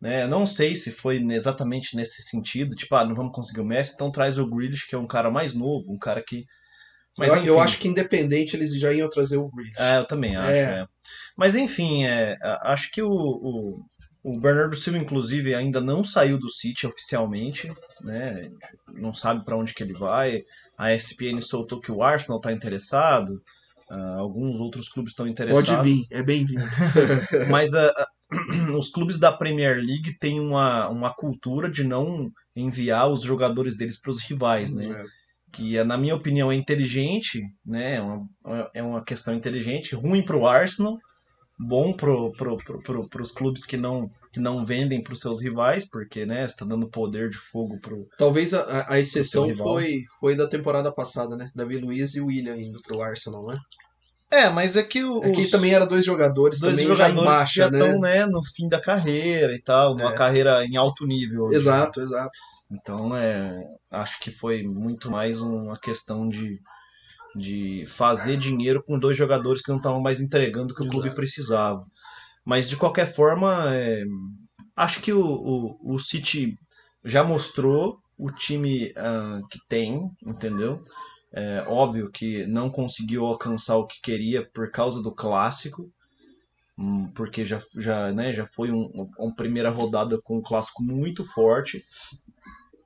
né, 0.00 0.26
não 0.26 0.46
sei 0.46 0.76
se 0.76 0.92
foi 0.92 1.16
exatamente 1.32 1.96
nesse 1.96 2.22
sentido, 2.22 2.76
tipo, 2.76 2.94
ah, 2.94 3.04
não 3.04 3.14
vamos 3.14 3.32
conseguir 3.32 3.60
o 3.60 3.64
Messi, 3.64 3.94
então 3.94 4.10
traz 4.10 4.38
o 4.38 4.46
Grealish, 4.46 4.86
que 4.86 4.94
é 4.94 4.98
um 4.98 5.06
cara 5.06 5.30
mais 5.30 5.54
novo, 5.54 5.92
um 5.92 5.98
cara 5.98 6.22
que 6.22 6.44
mas 7.16 7.32
eu, 7.32 7.44
eu 7.44 7.60
acho 7.60 7.78
que 7.78 7.86
independente 7.86 8.56
eles 8.56 8.76
já 8.76 8.92
iam 8.92 9.08
trazer 9.08 9.36
o 9.36 9.48
Grealish. 9.48 9.74
É, 9.78 9.98
eu 9.98 10.04
também 10.04 10.36
acho. 10.36 10.50
É. 10.50 10.80
é. 10.80 10.86
Mas 11.36 11.54
enfim, 11.54 12.04
é, 12.04 12.36
acho 12.62 12.90
que 12.90 13.02
o, 13.02 13.10
o, 13.10 13.84
o 14.24 14.40
Bernardo 14.40 14.74
Silva, 14.74 14.98
inclusive, 14.98 15.54
ainda 15.54 15.82
não 15.82 16.02
saiu 16.02 16.38
do 16.38 16.48
City 16.48 16.86
oficialmente, 16.86 17.70
né? 18.00 18.50
Não 18.94 19.12
sabe 19.12 19.44
para 19.44 19.54
onde 19.54 19.74
que 19.74 19.82
ele 19.82 19.92
vai. 19.92 20.42
A 20.78 20.94
ESPN 20.94 21.42
soltou 21.42 21.78
que 21.78 21.92
o 21.92 22.02
Arsenal 22.02 22.38
está 22.38 22.50
interessado. 22.50 23.42
ah, 23.90 24.16
alguns 24.18 24.60
outros 24.60 24.88
clubes 24.88 25.12
estão 25.12 25.28
interessados. 25.28 25.68
Pode 25.68 25.82
vir, 25.86 26.06
é 26.10 26.22
bem-vindo. 26.22 26.64
Mas 27.50 27.74
ah, 27.74 27.92
ah, 27.98 28.08
os 28.78 28.88
clubes 28.88 29.18
da 29.18 29.30
Premier 29.30 29.76
League 29.76 30.16
têm 30.18 30.40
uma, 30.40 30.88
uma 30.88 31.12
cultura 31.14 31.70
de 31.70 31.84
não 31.84 32.32
enviar 32.56 33.10
os 33.10 33.20
jogadores 33.20 33.76
deles 33.76 34.00
para 34.00 34.10
os 34.10 34.22
rivais, 34.22 34.72
né? 34.72 34.86
É. 34.86 35.04
que 35.52 35.76
é, 35.76 35.84
na 35.84 35.98
minha 35.98 36.16
opinião 36.16 36.50
é 36.50 36.54
inteligente, 36.54 37.42
né? 37.64 37.96
É 37.96 38.00
uma, 38.00 38.28
é 38.72 38.82
uma 38.82 39.04
questão 39.04 39.34
inteligente, 39.34 39.94
ruim 39.94 40.22
para 40.22 40.38
o 40.38 40.46
Arsenal, 40.46 40.98
bom 41.58 41.92
pro, 41.92 42.32
pro, 42.32 42.56
pro, 42.56 42.82
pro, 42.82 43.08
pros 43.08 43.32
clubes 43.32 43.64
que 43.64 43.76
não, 43.76 44.10
que 44.32 44.40
não 44.40 44.64
vendem 44.64 45.02
para 45.02 45.14
os 45.14 45.20
seus 45.20 45.42
rivais, 45.42 45.88
porque 45.88 46.26
né, 46.26 46.44
está 46.44 46.64
dando 46.64 46.88
poder 46.88 47.30
de 47.30 47.38
fogo 47.38 47.78
pro. 47.80 48.06
Talvez 48.18 48.52
a, 48.54 48.86
a- 48.92 48.98
exceção 49.00 49.54
foi, 49.56 50.02
foi 50.20 50.34
da 50.36 50.48
temporada 50.48 50.92
passada, 50.92 51.36
né? 51.36 51.50
Davi 51.54 51.78
Luiz 51.78 52.14
e 52.14 52.20
o 52.20 52.26
William 52.26 52.56
indo 52.56 52.80
pro 52.82 53.00
Arsenal, 53.02 53.46
né? 53.46 53.58
É, 54.32 54.50
mas 54.50 54.76
é 54.76 54.82
que 54.82 55.04
o, 55.04 55.18
Aqui 55.22 55.42
os 55.42 55.50
também 55.50 55.72
era 55.72 55.86
dois 55.86 56.04
jogadores 56.04 56.58
dois 56.58 56.72
também 56.74 56.86
jogadores 56.86 57.14
já 57.14 57.20
em 57.22 57.24
baixa, 57.24 57.62
já 57.64 57.70
né? 57.70 57.78
estão 57.78 58.00
né, 58.00 58.26
no 58.26 58.42
fim 58.44 58.68
da 58.68 58.80
carreira 58.80 59.54
e 59.54 59.62
tal, 59.62 59.94
numa 59.94 60.10
É. 60.12 60.14
carreira 60.16 60.64
em 60.64 60.76
alto 60.76 61.06
nível. 61.06 61.46
já. 61.52 61.56
Exato, 61.58 62.00
exato. 62.00 62.32
Então, 62.70 63.16
é, 63.16 63.62
acho 63.92 64.18
que 64.18 64.30
foi 64.32 64.62
muito 64.64 65.08
mais 65.10 65.40
uma 65.40 65.76
questão 65.78 66.28
de, 66.28 66.58
de 67.34 67.84
fazer 67.86 68.36
dinheiro 68.36 68.82
com 68.82 68.98
dois 68.98 69.16
jogadores 69.16 69.62
que 69.62 69.70
não 69.70 69.78
estavam 69.78 70.00
mais 70.00 70.20
entregando 70.20 70.72
o 70.72 70.76
que 70.76 70.82
o 70.82 70.88
clube 70.88 71.10
precisava. 71.10 71.82
Mas, 72.44 72.68
de 72.68 72.76
qualquer 72.76 73.12
forma, 73.12 73.74
é, 73.74 74.04
acho 74.76 75.00
que 75.00 75.12
o, 75.12 75.24
o, 75.24 75.94
o 75.94 75.98
City 75.98 76.56
já 77.04 77.24
mostrou 77.24 77.98
o 78.16 78.30
time 78.30 78.92
ah, 78.96 79.40
que 79.50 79.58
tem, 79.68 80.10
entendeu? 80.24 80.80
É 81.32 81.64
óbvio 81.66 82.10
que 82.10 82.46
não 82.46 82.70
conseguiu 82.70 83.24
alcançar 83.24 83.76
o 83.76 83.86
que 83.86 84.00
queria 84.00 84.48
por 84.52 84.70
causa 84.70 85.02
do 85.02 85.12
clássico, 85.12 85.90
hum, 86.78 87.10
porque 87.14 87.44
já, 87.44 87.60
já, 87.76 88.12
né, 88.12 88.32
já 88.32 88.46
foi 88.46 88.70
um, 88.70 88.88
uma 89.18 89.34
primeira 89.34 89.70
rodada 89.70 90.20
com 90.22 90.38
um 90.38 90.42
clássico 90.42 90.82
muito 90.82 91.24
forte 91.24 91.84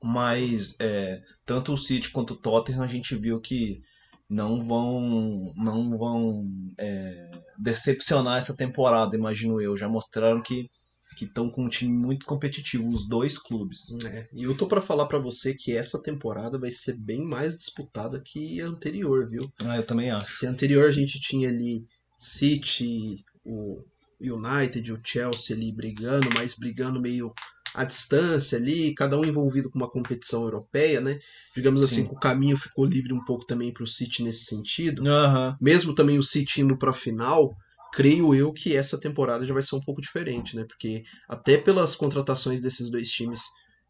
mas 0.02 0.76
é, 0.78 1.20
tanto 1.44 1.72
o 1.72 1.76
City 1.76 2.10
quanto 2.10 2.34
o 2.34 2.36
Tottenham 2.36 2.82
a 2.82 2.86
gente 2.86 3.14
viu 3.16 3.40
que 3.40 3.82
não 4.28 4.64
vão 4.64 5.52
não 5.56 5.96
vão 5.96 6.46
é, 6.78 7.30
decepcionar 7.58 8.38
essa 8.38 8.56
temporada, 8.56 9.16
imagino 9.16 9.60
eu. 9.60 9.76
Já 9.76 9.88
mostraram 9.88 10.42
que 10.42 10.70
que 11.16 11.24
estão 11.24 11.50
com 11.50 11.64
um 11.64 11.68
time 11.68 11.92
muito 11.92 12.24
competitivo, 12.24 12.88
os 12.88 13.08
dois 13.08 13.36
clubes. 13.36 13.90
É, 14.04 14.28
E 14.32 14.44
eu 14.44 14.56
tô 14.56 14.68
pra 14.68 14.80
falar 14.80 15.06
pra 15.06 15.18
você 15.18 15.52
que 15.52 15.76
essa 15.76 16.00
temporada 16.00 16.56
vai 16.60 16.70
ser 16.70 16.96
bem 16.96 17.24
mais 17.24 17.58
disputada 17.58 18.22
que 18.24 18.60
a 18.60 18.68
anterior, 18.68 19.28
viu? 19.28 19.52
Ah, 19.64 19.76
eu 19.76 19.84
também 19.84 20.12
acho. 20.12 20.36
Se 20.36 20.46
a 20.46 20.50
anterior 20.50 20.88
a 20.88 20.92
gente 20.92 21.20
tinha 21.20 21.48
ali 21.48 21.84
City, 22.16 23.24
o 23.44 23.82
United, 24.20 24.92
o 24.92 25.00
Chelsea 25.02 25.56
ali 25.56 25.72
brigando, 25.72 26.28
mas 26.32 26.54
brigando 26.54 27.00
meio 27.00 27.32
à 27.78 27.84
distância 27.84 28.58
ali, 28.58 28.92
cada 28.94 29.16
um 29.16 29.24
envolvido 29.24 29.70
com 29.70 29.78
uma 29.78 29.90
competição 29.90 30.42
europeia, 30.42 31.00
né? 31.00 31.18
Digamos 31.54 31.82
assim, 31.82 32.02
Sim. 32.02 32.08
que 32.08 32.14
o 32.14 32.18
caminho 32.18 32.56
ficou 32.56 32.84
livre 32.84 33.12
um 33.12 33.24
pouco 33.24 33.46
também 33.46 33.72
para 33.72 33.84
o 33.84 33.86
City 33.86 34.22
nesse 34.22 34.44
sentido. 34.44 35.08
Aham. 35.08 35.56
Mesmo 35.60 35.94
também 35.94 36.18
o 36.18 36.22
City 36.22 36.60
indo 36.60 36.76
para 36.76 36.90
a 36.90 36.94
final, 36.94 37.54
creio 37.92 38.34
eu 38.34 38.52
que 38.52 38.76
essa 38.76 38.98
temporada 38.98 39.46
já 39.46 39.54
vai 39.54 39.62
ser 39.62 39.76
um 39.76 39.80
pouco 39.80 40.00
diferente, 40.00 40.56
né? 40.56 40.64
Porque 40.66 41.04
até 41.28 41.56
pelas 41.56 41.94
contratações 41.94 42.60
desses 42.60 42.90
dois 42.90 43.08
times, 43.08 43.42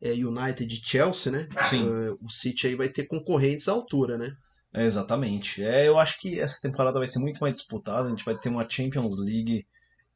é, 0.02 0.12
United 0.12 0.72
e 0.72 0.86
Chelsea, 0.86 1.32
né? 1.32 1.48
Sim. 1.62 1.88
Eh, 1.88 2.14
o 2.20 2.30
City 2.30 2.66
aí 2.66 2.74
vai 2.74 2.88
ter 2.88 3.06
concorrentes 3.06 3.68
à 3.68 3.72
altura, 3.72 4.18
né? 4.18 4.32
É, 4.74 4.84
exatamente. 4.84 5.62
É, 5.64 5.88
eu 5.88 5.98
acho 5.98 6.20
que 6.20 6.38
essa 6.38 6.60
temporada 6.60 6.98
vai 6.98 7.08
ser 7.08 7.18
muito 7.18 7.40
mais 7.40 7.54
disputada. 7.54 8.06
A 8.06 8.10
gente 8.10 8.24
vai 8.24 8.36
ter 8.36 8.50
uma 8.50 8.68
Champions 8.68 9.16
League 9.18 9.66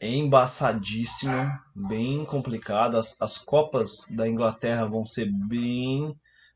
embaçadíssima, 0.08 1.60
bem 1.74 2.24
complicada. 2.24 2.98
As, 2.98 3.16
as 3.20 3.38
Copas 3.38 4.06
da 4.10 4.28
Inglaterra 4.28 4.86
vão 4.86 5.04
ser 5.04 5.30
bem, 5.48 6.14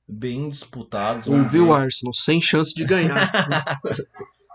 bem 0.08 0.48
disputadas. 0.48 1.26
Ouviu 1.26 1.68
o 1.68 1.74
Arsenal, 1.74 2.12
sem 2.12 2.40
chance 2.40 2.74
de 2.74 2.84
ganhar. 2.84 3.30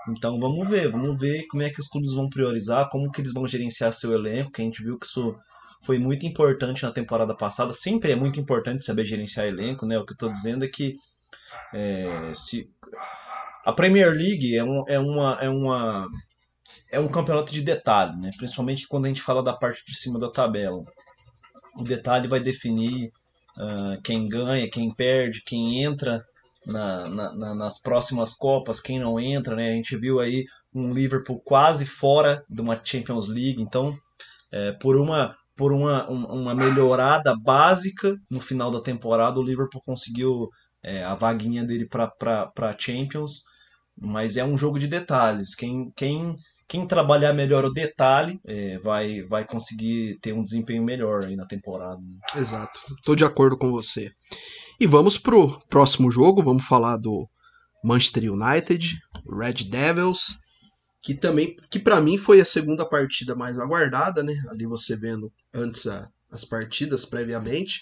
Então 0.10 0.40
vamos 0.40 0.68
ver, 0.68 0.92
vamos 0.92 1.20
ver 1.20 1.46
como 1.48 1.62
é 1.62 1.70
que 1.70 1.80
os 1.80 1.88
clubes 1.88 2.12
vão 2.12 2.28
priorizar, 2.28 2.90
como 2.90 3.12
que 3.12 3.22
eles 3.22 3.34
vão 3.34 3.48
gerenciar 3.48 3.94
seu 3.94 4.12
elenco, 4.14 4.52
que 4.52 4.62
a 4.62 4.66
gente 4.66 4.84
viu 4.84 4.98
que 4.98 5.06
isso 5.06 5.36
foi 5.84 6.00
muito 6.00 6.26
importante 6.26 6.84
na 6.84 6.92
temporada 6.92 7.36
passada. 7.36 7.72
Sempre 7.72 8.12
é 8.12 8.16
muito 8.16 8.40
importante 8.40 8.84
saber 8.84 9.06
gerenciar 9.06 9.48
elenco, 9.48 9.86
né? 9.86 9.98
O 10.00 10.06
que 10.06 10.14
eu 10.14 10.18
tô 10.18 10.30
dizendo 10.30 10.66
é 10.66 10.68
que 10.68 10.96
é, 11.74 12.32
se 12.34 12.68
a 13.66 13.72
Premier 13.72 14.12
League 14.12 14.56
é, 14.56 14.64
um, 14.64 14.84
é, 14.88 15.00
uma, 15.00 15.38
é, 15.42 15.50
uma, 15.50 16.08
é 16.92 17.00
um 17.00 17.08
campeonato 17.08 17.54
de 17.54 17.62
detalhe, 17.62 18.18
né? 18.20 18.32
Principalmente 18.38 18.88
quando 18.88 19.06
a 19.06 19.08
gente 19.10 19.22
fala 19.22 19.44
da 19.44 19.54
parte 19.54 19.84
de 19.86 19.96
cima 19.96 20.20
da 20.20 20.30
tabela. 20.32 20.84
O 21.78 21.84
detalhe 21.84 22.28
vai 22.28 22.40
definir 22.40 23.12
ah, 23.58 23.98
quem 24.04 24.28
ganha, 24.28 24.70
quem 24.70 24.94
perde, 24.94 25.44
quem 25.46 25.84
entra 25.84 26.24
na, 26.66 27.10
na- 27.10 27.34
na- 27.36 27.56
nas 27.56 27.82
próximas 27.82 28.34
Copas, 28.34 28.80
quem 28.82 29.00
não 29.00 29.20
entra, 29.20 29.56
né? 29.56 29.70
A 29.72 29.76
gente 29.76 29.98
viu 29.98 30.20
aí 30.20 30.46
um 30.74 30.94
Liverpool 30.94 31.42
quase 31.46 31.86
fora 31.86 32.44
de 32.50 32.62
uma 32.62 32.80
Champions 32.84 33.28
League, 33.28 33.62
então 33.62 33.96
é, 34.52 34.72
por 34.74 34.98
uma 34.98 35.36
por 35.58 35.72
uma, 35.74 36.10
um- 36.10 36.26
uma 36.42 36.56
melhorada 36.56 37.36
básica 37.38 38.16
no 38.30 38.42
final 38.42 38.72
da 38.72 38.82
temporada, 38.82 39.40
o 39.40 39.44
Liverpool 39.44 39.82
conseguiu 39.86 40.50
é, 40.84 41.04
a 41.04 41.14
vaguinha 41.16 41.64
dele 41.64 41.88
para 41.88 42.76
Champions, 42.80 43.44
mas 43.98 44.38
é 44.38 44.44
um 44.46 44.58
jogo 44.58 44.80
de 44.80 44.88
detalhes. 44.88 45.56
Quem, 45.56 45.92
quem, 45.96 46.36
quem 46.72 46.88
trabalhar 46.88 47.34
melhor 47.34 47.66
o 47.66 47.70
detalhe 47.74 48.40
é, 48.48 48.78
vai, 48.80 49.24
vai 49.24 49.44
conseguir 49.44 50.18
ter 50.22 50.32
um 50.32 50.42
desempenho 50.42 50.82
melhor 50.82 51.26
aí 51.26 51.36
na 51.36 51.46
temporada. 51.46 52.00
né? 52.00 52.18
Exato. 52.34 52.80
Tô 53.04 53.14
de 53.14 53.26
acordo 53.26 53.58
com 53.58 53.70
você. 53.72 54.10
E 54.80 54.88
vamos 54.88 55.18
pro 55.18 55.60
próximo 55.68 56.10
jogo, 56.10 56.42
vamos 56.42 56.66
falar 56.66 56.96
do 56.96 57.28
Manchester 57.84 58.32
United, 58.32 58.98
Red 59.30 59.66
Devils, 59.70 60.40
que 61.04 61.14
também, 61.14 61.58
que 61.70 61.78
para 61.78 62.00
mim 62.00 62.18
foi 62.18 62.40
a 62.40 62.46
segunda 62.46 62.88
partida 62.88 63.36
mais 63.36 63.60
aguardada, 63.60 64.24
né? 64.24 64.34
Ali 64.50 64.66
você 64.66 64.96
vendo 64.96 65.30
antes 65.54 65.88
a- 65.88 66.08
as 66.32 66.46
partidas 66.46 67.06
previamente, 67.06 67.82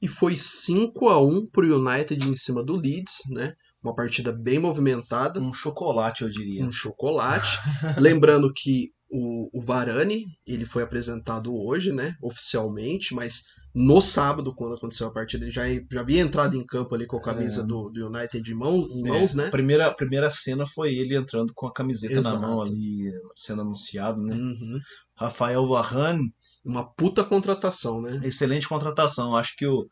e 0.00 0.06
foi 0.06 0.36
5 0.36 1.08
a 1.08 1.20
1 1.20 1.48
pro 1.48 1.66
United 1.84 2.28
em 2.28 2.36
cima 2.36 2.62
do 2.62 2.76
Leeds, 2.76 3.22
né? 3.30 3.54
Uma 3.82 3.94
partida 3.94 4.30
bem 4.32 4.58
movimentada, 4.58 5.40
Um 5.40 5.52
chocolate, 5.54 6.22
eu 6.22 6.30
diria. 6.30 6.64
um 6.64 6.72
chocolate. 6.72 7.58
Lembrando 7.98 8.52
que 8.52 8.90
o, 9.10 9.48
o 9.58 9.62
Varane, 9.62 10.26
ele 10.46 10.64
foi 10.66 10.82
apresentado 10.82 11.52
hoje, 11.54 11.92
né, 11.92 12.14
oficialmente, 12.22 13.12
mas 13.14 13.42
no 13.74 14.00
sábado, 14.00 14.52
quando 14.54 14.74
aconteceu 14.76 15.06
a 15.06 15.12
partida, 15.12 15.44
ele 15.44 15.52
já, 15.52 15.62
já 15.90 16.00
havia 16.00 16.20
entrado 16.20 16.56
em 16.56 16.64
campo 16.66 16.94
ali 16.94 17.06
com 17.06 17.16
a 17.16 17.22
camisa 17.22 17.62
É. 17.62 17.64
do, 17.64 17.88
do 17.90 18.06
United 18.08 18.50
em, 18.50 18.54
mão, 18.54 18.86
em 18.90 19.02
mãos, 19.08 19.32
É, 19.32 19.36
né? 19.36 19.46
A 19.46 19.50
primeira, 19.50 19.86
a 19.86 19.94
primeira 19.94 20.28
cena 20.30 20.66
foi 20.66 20.94
ele 20.94 21.16
entrando 21.16 21.52
com 21.54 21.66
a 21.66 21.72
camiseta 21.72 22.18
Exato. 22.18 22.40
na 22.40 22.48
mão 22.48 22.62
ali, 22.62 23.12
sendo 23.34 23.62
anunciado, 23.62 24.20
né? 24.22 24.34
Uhum. 24.34 24.78
Rafael 25.16 25.66
Varane, 25.68 26.32
Uma 26.64 26.84
puta 26.94 27.22
contratação, 27.24 28.00
né? 28.02 28.20
excelente 28.24 28.68
contratação. 28.68 29.36
Acho 29.36 29.54
que 29.56 29.66
o, 29.66 29.86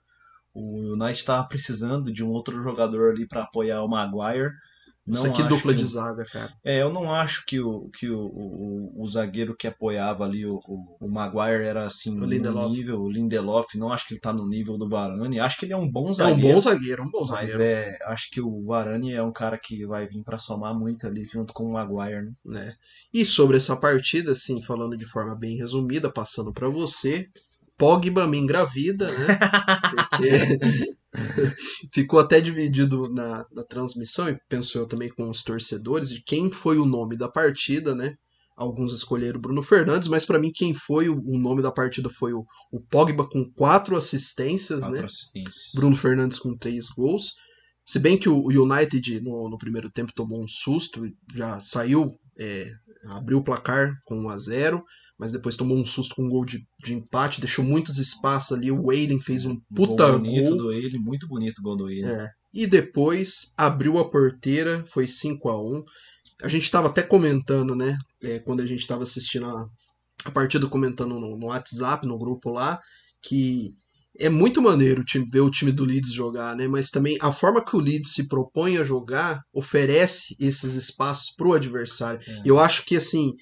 o 0.59 0.93
United 0.95 1.19
estava 1.21 1.47
precisando 1.49 2.13
de 2.13 2.25
um 2.25 2.31
outro 2.31 2.63
jogador 2.63 3.13
ali 3.13 3.27
para 3.27 3.43
apoiar 3.43 3.83
o 3.83 3.89
Maguire. 3.89 4.51
Não 5.07 5.15
Isso 5.15 5.27
aqui 5.27 5.43
acho 5.43 5.49
dupla 5.49 5.73
que 5.73 5.79
de 5.79 5.87
zaga, 5.87 6.25
cara. 6.27 6.53
É, 6.65 6.83
eu 6.83 6.93
não 6.93 7.13
acho 7.13 7.45
que 7.47 7.61
o, 7.61 7.89
que 7.91 8.11
o, 8.11 8.21
o, 8.21 9.03
o 9.03 9.07
zagueiro 9.07 9.57
que 9.57 9.67
apoiava 9.67 10.25
ali 10.25 10.45
o, 10.47 10.57
o, 10.67 10.97
o 11.07 11.09
Maguire 11.11 11.65
era 11.65 11.87
assim 11.87 12.15
O 12.21 12.21
no 12.21 12.27
Lindelof. 12.27 12.71
nível, 12.71 13.01
o 13.01 13.11
Lindelof, 13.11 13.75
não 13.79 13.93
acho 13.93 14.07
que 14.07 14.15
ele 14.15 14.21
tá 14.21 14.33
no 14.33 14.47
nível 14.49 14.77
do 14.79 14.89
Varane. 14.89 15.41
Acho 15.41 15.59
que 15.59 15.65
ele 15.67 15.73
é 15.73 15.77
um 15.77 15.91
bom 15.91 16.13
É 16.19 16.27
um 16.27 16.37
zagueiro. 16.37 16.39
bom 16.39 16.61
zagueiro, 16.61 17.03
um 17.05 17.11
bom 17.11 17.25
Mas 17.25 17.51
zagueiro. 17.51 17.63
é, 17.63 17.99
acho 18.05 18.31
que 18.31 18.41
o 18.41 18.63
Varane 18.65 19.13
é 19.15 19.23
um 19.23 19.33
cara 19.33 19.59
que 19.59 19.87
vai 19.87 20.07
vir 20.07 20.23
para 20.25 20.39
somar 20.39 20.75
muito 20.79 21.07
ali 21.07 21.25
junto 21.25 21.53
com 21.55 21.65
o 21.65 21.73
Maguire, 21.73 22.27
né? 22.27 22.33
né? 22.45 22.77
E 23.13 23.25
sobre 23.25 23.57
essa 23.57 23.77
partida, 23.77 24.33
assim, 24.33 24.63
falando 24.63 24.97
de 24.97 25.07
forma 25.07 25.35
bem 25.37 25.57
resumida, 25.57 26.13
passando 26.13 26.53
pra 26.53 26.69
você, 26.69 27.29
Pogba 27.79 28.27
me 28.27 28.37
engravida, 28.37 29.11
né? 29.11 29.39
Porque 29.95 30.59
ficou 31.95 32.19
até 32.19 32.41
dividido 32.41 33.09
na, 33.09 33.47
na 33.53 33.63
transmissão, 33.65 34.29
e 34.29 34.39
penso 34.49 34.77
eu 34.77 34.87
também 34.87 35.09
com 35.09 35.31
os 35.31 35.43
torcedores, 35.43 36.11
de 36.11 36.23
quem 36.23 36.51
foi 36.51 36.79
o 36.79 36.85
nome 36.85 37.17
da 37.17 37.29
partida, 37.29 37.95
né? 37.95 38.17
Alguns 38.57 38.93
escolheram 38.93 39.41
Bruno 39.41 39.63
Fernandes, 39.63 40.09
mas 40.09 40.27
pra 40.27 40.39
mim 40.39 40.51
quem 40.53 40.75
foi 40.75 41.09
o, 41.09 41.17
o 41.25 41.39
nome 41.39 41.63
da 41.63 41.71
partida 41.71 42.11
foi 42.11 42.33
o, 42.33 42.45
o 42.73 42.81
Pogba 42.81 43.25
com 43.29 43.49
quatro 43.57 43.97
assistências, 43.97 44.81
Quatro 44.81 45.01
né? 45.01 45.07
assistências. 45.07 45.73
Bruno 45.75 45.97
Fernandes 45.97 46.41
com 46.41 46.57
três 46.57 46.89
gols. 46.89 47.35
Se 47.87 48.01
bem 48.01 48.19
que 48.19 48.29
o 48.29 48.41
o 48.41 48.49
United 48.49 49.21
no, 49.21 49.49
no 49.49 49.57
primeiro 49.57 49.89
tempo 49.89 50.13
tomou 50.13 50.43
um 50.43 50.49
susto, 50.49 51.07
e 51.07 51.15
já 51.33 51.61
saiu, 51.61 52.11
é, 52.37 52.73
abriu 53.11 53.39
o 53.39 53.45
placar 53.45 53.95
com 54.05 54.17
1 54.17 54.29
a 54.29 54.39
0 54.39 54.85
mas 55.19 55.33
depois 55.33 55.57
tomou 55.57 55.77
um 55.77 55.85
susto 55.85 56.15
com 56.15 56.25
um 56.25 56.29
gol 56.29 56.45
de, 56.45 56.65
de 56.85 56.95
empate, 56.95 57.41
deixou 57.41 57.65
muitos 57.65 57.99
espaços 57.99 58.57
ali. 58.57 58.71
O 58.71 58.85
Wayden 58.87 59.21
fez 59.21 59.45
um 59.45 59.59
puta 59.75 60.11
gol 60.13 60.19
bonito 60.21 60.49
gol. 60.51 60.57
do 60.59 60.73
ele, 60.73 60.99
muito 60.99 61.27
bonito 61.27 61.59
o 61.59 61.63
gol 61.63 61.77
do 61.77 61.91
ele. 61.91 62.07
É. 62.07 62.29
E 62.55 62.67
depois 62.67 63.53
abriu 63.57 63.99
a 63.99 64.09
porteira, 64.09 64.85
foi 64.89 65.07
5 65.07 65.49
a 65.49 65.61
1 65.61 65.85
A 66.45 66.49
gente 66.49 66.63
estava 66.63 66.89
até 66.89 67.03
comentando, 67.03 67.75
né? 67.75 67.99
é, 68.23 68.39
quando 68.39 68.61
a 68.61 68.67
gente 68.67 68.81
estava 68.81 69.03
assistindo 69.03 69.47
a, 69.47 69.67
a 70.25 70.31
partida, 70.31 70.67
comentando 70.69 71.19
no, 71.19 71.37
no 71.37 71.47
WhatsApp, 71.47 72.07
no 72.07 72.19
grupo 72.19 72.51
lá, 72.51 72.81
que 73.23 73.75
é 74.21 74.29
muito 74.29 74.61
maneiro 74.63 75.03
o 75.03 75.05
time- 75.05 75.27
ver 75.31 75.41
o 75.41 75.51
time 75.51 75.71
do 75.73 75.85
Leeds 75.85 76.13
jogar, 76.13 76.57
né? 76.57 76.67
Mas 76.67 76.91
também 76.91 77.17
a 77.21 77.31
forma 77.33 77.65
que 77.65 77.77
o 77.77 77.81
Leeds 77.81 78.13
se 78.15 78.27
propõe 78.27 78.77
a 78.79 78.85
jogar 78.85 79.41
oferece 79.53 80.35
esses 80.41 80.75
espaços 80.75 81.33
pro 81.37 81.53
adversário. 81.53 82.21
É. 82.27 82.43
Eu 82.45 82.59
acho 82.59 82.85
que 82.85 82.97
assim. 82.97 83.33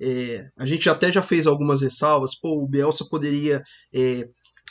É, 0.00 0.46
a 0.56 0.66
gente 0.66 0.88
até 0.88 1.12
já 1.12 1.22
fez 1.22 1.46
algumas 1.46 1.80
ressalvas. 1.82 2.34
Pô, 2.38 2.62
o 2.62 2.68
Bielsa 2.68 3.04
poderia 3.08 3.62
é, 3.94 4.24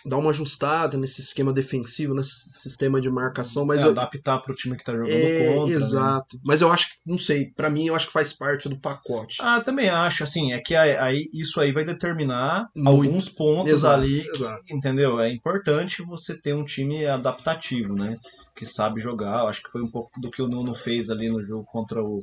dar 0.06 0.18
uma 0.18 0.32
ajustada 0.32 0.98
nesse 0.98 1.22
esquema 1.22 1.54
defensivo, 1.54 2.14
nesse 2.14 2.32
sistema 2.60 3.00
de 3.00 3.10
marcação, 3.10 3.66
mas 3.66 3.82
É, 3.82 3.86
eu, 3.86 3.92
adaptar 3.92 4.40
pro 4.40 4.54
time 4.54 4.76
que 4.76 4.84
tá 4.84 4.92
jogando 4.92 5.10
é, 5.10 5.54
contra. 5.56 5.66
né? 5.74 5.80
exato. 5.80 6.40
Mas 6.44 6.60
eu 6.62 6.70
acho 6.74 6.90
que, 6.90 6.96
não 7.06 7.18
sei, 7.18 7.52
pra 7.56 7.70
mim 7.70 7.88
eu 7.88 7.96
acho 7.96 8.08
que 8.08 8.12
faz 8.14 8.34
parte 8.34 8.68
do 8.68 8.78
pacote. 8.80 9.38
Ah, 9.40 9.62
também 9.62 9.90
acho, 9.90 10.22
assim, 10.24 10.52
é 10.52 10.60
que 10.60 10.76
aí, 10.76 11.30
isso 11.34 11.58
aí 11.62 11.72
vai 11.72 11.86
determinar 11.86 12.68
Muito. 12.76 12.90
alguns 12.90 13.30
pontos 13.30 13.72
Exato, 13.72 14.02
ali, 14.04 14.28
exato. 14.28 14.62
entendeu? 14.72 15.22
É 15.22 15.30
importante 15.30 16.04
você 16.04 16.38
ter 16.38 16.54
um 16.54 16.66
time 16.66 17.06
adaptativo, 17.06 17.96
né? 17.96 18.18
Que 18.56 18.66
sabe 18.66 19.00
jogar. 19.00 19.40
Eu 19.44 19.48
acho 19.48 19.64
que 19.64 19.72
foi 19.72 19.82
um 19.82 19.90
pouco 19.90 20.20
do 20.20 20.30
que 20.30 20.42
o 20.42 20.48
Nuno 20.50 20.76
fez 20.76 21.10
ali 21.10 21.30
no 21.30 21.42
jogo 21.42 21.64
contra 21.66 22.04
o, 22.04 22.20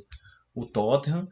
o 0.55 0.65
Tottenham, 0.67 1.27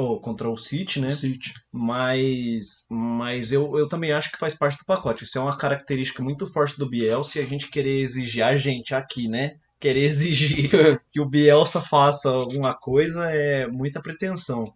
ou 0.00 0.20
contra 0.20 0.50
o 0.50 0.56
City, 0.56 1.00
né? 1.00 1.10
City. 1.10 1.52
Mas, 1.72 2.86
mas 2.90 3.52
eu, 3.52 3.78
eu 3.78 3.88
também 3.88 4.12
acho 4.12 4.30
que 4.30 4.38
faz 4.38 4.54
parte 4.54 4.78
do 4.78 4.84
pacote. 4.84 5.24
Isso 5.24 5.38
é 5.38 5.40
uma 5.40 5.56
característica 5.56 6.22
muito 6.22 6.46
forte 6.46 6.78
do 6.78 6.88
Bielsa 6.88 7.38
e 7.38 7.42
a 7.42 7.46
gente 7.46 7.68
querer 7.68 8.00
exigir, 8.00 8.42
a 8.44 8.56
gente 8.56 8.94
aqui, 8.94 9.28
né? 9.28 9.56
Querer 9.78 10.04
exigir 10.04 10.70
que 11.10 11.20
o 11.20 11.28
Bielsa 11.28 11.80
faça 11.80 12.30
alguma 12.30 12.74
coisa 12.74 13.30
é 13.30 13.66
muita 13.66 14.00
pretensão. 14.00 14.72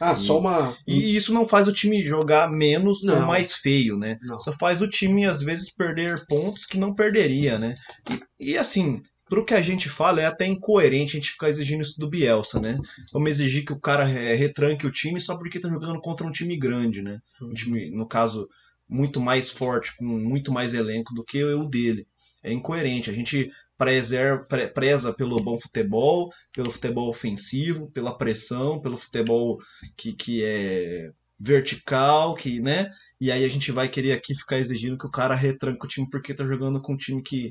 Ah, 0.00 0.16
só 0.16 0.38
uma. 0.38 0.74
E 0.86 1.14
isso 1.14 1.32
não 1.32 1.46
faz 1.46 1.68
o 1.68 1.72
time 1.72 2.02
jogar 2.02 2.50
menos 2.50 3.04
ou 3.04 3.20
Não. 3.20 3.26
mais 3.26 3.54
feio, 3.54 3.96
né? 3.96 4.18
Não. 4.22 4.38
Só 4.40 4.52
faz 4.52 4.82
o 4.82 4.88
time, 4.88 5.26
às 5.26 5.40
vezes, 5.40 5.72
perder 5.72 6.24
pontos 6.26 6.64
que 6.66 6.78
não 6.78 6.94
perderia, 6.94 7.58
né? 7.58 7.74
E, 8.10 8.50
e, 8.52 8.58
assim, 8.58 9.00
pro 9.32 9.46
que 9.46 9.54
a 9.54 9.62
gente 9.62 9.88
fala, 9.88 10.20
é 10.20 10.26
até 10.26 10.44
incoerente 10.46 11.16
a 11.16 11.20
gente 11.20 11.30
ficar 11.30 11.48
exigindo 11.48 11.80
isso 11.80 11.98
do 11.98 12.06
Bielsa, 12.06 12.60
né? 12.60 12.78
Vamos 13.14 13.30
exigir 13.30 13.64
que 13.64 13.72
o 13.72 13.80
cara 13.80 14.06
eh, 14.06 14.34
retranque 14.34 14.86
o 14.86 14.90
time 14.92 15.18
só 15.18 15.38
porque 15.38 15.58
tá 15.58 15.70
jogando 15.70 15.98
contra 16.02 16.26
um 16.26 16.30
time 16.30 16.54
grande, 16.54 17.00
né? 17.00 17.18
Um 17.40 17.54
time, 17.54 17.90
no 17.90 18.06
caso, 18.06 18.46
muito 18.86 19.22
mais 19.22 19.48
forte, 19.48 19.96
com 19.96 20.04
muito 20.04 20.52
mais 20.52 20.74
elenco 20.74 21.14
do 21.14 21.24
que 21.24 21.42
o 21.42 21.64
dele. 21.64 22.06
É 22.42 22.52
incoerente. 22.52 23.08
A 23.08 23.14
gente 23.14 23.48
preser, 23.78 24.46
pre- 24.48 24.68
preza 24.68 25.14
pelo 25.14 25.42
bom 25.42 25.58
futebol, 25.58 26.30
pelo 26.52 26.70
futebol 26.70 27.08
ofensivo, 27.08 27.90
pela 27.90 28.18
pressão, 28.18 28.80
pelo 28.82 28.98
futebol 28.98 29.56
que, 29.96 30.12
que 30.12 30.44
é 30.44 31.08
vertical, 31.40 32.34
que, 32.34 32.60
né? 32.60 32.90
E 33.18 33.32
aí 33.32 33.46
a 33.46 33.48
gente 33.48 33.72
vai 33.72 33.88
querer 33.88 34.12
aqui 34.12 34.34
ficar 34.34 34.58
exigindo 34.58 34.98
que 34.98 35.06
o 35.06 35.10
cara 35.10 35.34
retranque 35.34 35.86
o 35.86 35.88
time 35.88 36.06
porque 36.10 36.34
tá 36.34 36.44
jogando 36.44 36.82
com 36.82 36.92
um 36.92 36.98
time 36.98 37.22
que, 37.22 37.50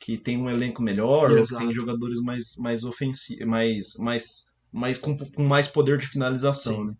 que 0.00 0.16
tem 0.16 0.38
um 0.38 0.48
elenco 0.48 0.82
melhor, 0.82 1.30
ou 1.30 1.46
que 1.46 1.54
tem 1.56 1.72
jogadores 1.72 2.20
mais, 2.22 2.56
mais 2.58 2.84
ofensivos, 2.84 3.46
mais, 3.46 3.94
mais, 3.98 4.24
mais 4.72 4.98
com, 4.98 5.16
com 5.16 5.42
mais 5.42 5.68
poder 5.68 5.98
de 5.98 6.06
finalização, 6.06 6.84
né? 6.86 6.94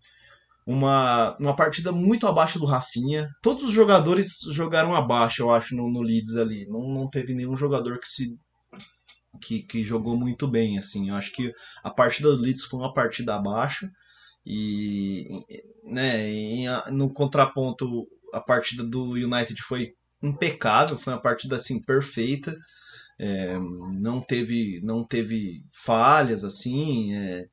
Uma, 0.66 1.36
uma 1.40 1.56
partida 1.56 1.90
muito 1.90 2.28
abaixo 2.28 2.58
do 2.58 2.66
Rafinha. 2.66 3.28
Todos 3.42 3.64
os 3.64 3.72
jogadores 3.72 4.40
jogaram 4.50 4.94
abaixo, 4.94 5.42
eu 5.42 5.50
acho, 5.50 5.74
no, 5.74 5.90
no 5.90 6.02
Leeds 6.02 6.36
ali. 6.36 6.66
Não, 6.68 6.86
não 6.88 7.08
teve 7.08 7.34
nenhum 7.34 7.56
jogador 7.56 7.98
que 7.98 8.06
se 8.06 8.36
que, 9.40 9.62
que 9.62 9.82
jogou 9.82 10.16
muito 10.16 10.46
bem, 10.46 10.78
assim. 10.78 11.08
Eu 11.08 11.14
acho 11.14 11.32
que 11.32 11.50
a 11.82 11.90
partida 11.90 12.30
do 12.30 12.42
Leeds 12.42 12.64
foi 12.64 12.78
uma 12.78 12.92
partida 12.92 13.34
abaixo 13.34 13.88
e, 14.44 15.26
né, 15.84 16.28
em 16.30 16.66
no 16.92 17.12
contraponto 17.12 18.06
a 18.32 18.40
partida 18.40 18.84
do 18.84 19.12
United 19.12 19.60
foi 19.62 19.92
impecável, 20.22 20.98
foi 20.98 21.14
uma 21.14 21.22
partida 21.22 21.56
assim 21.56 21.80
perfeita. 21.82 22.54
É, 23.22 23.58
não 23.58 24.20
teve 24.22 24.80
não 24.82 25.04
teve 25.04 25.62
falhas 25.70 26.42
assim, 26.44 27.14
é. 27.14 27.46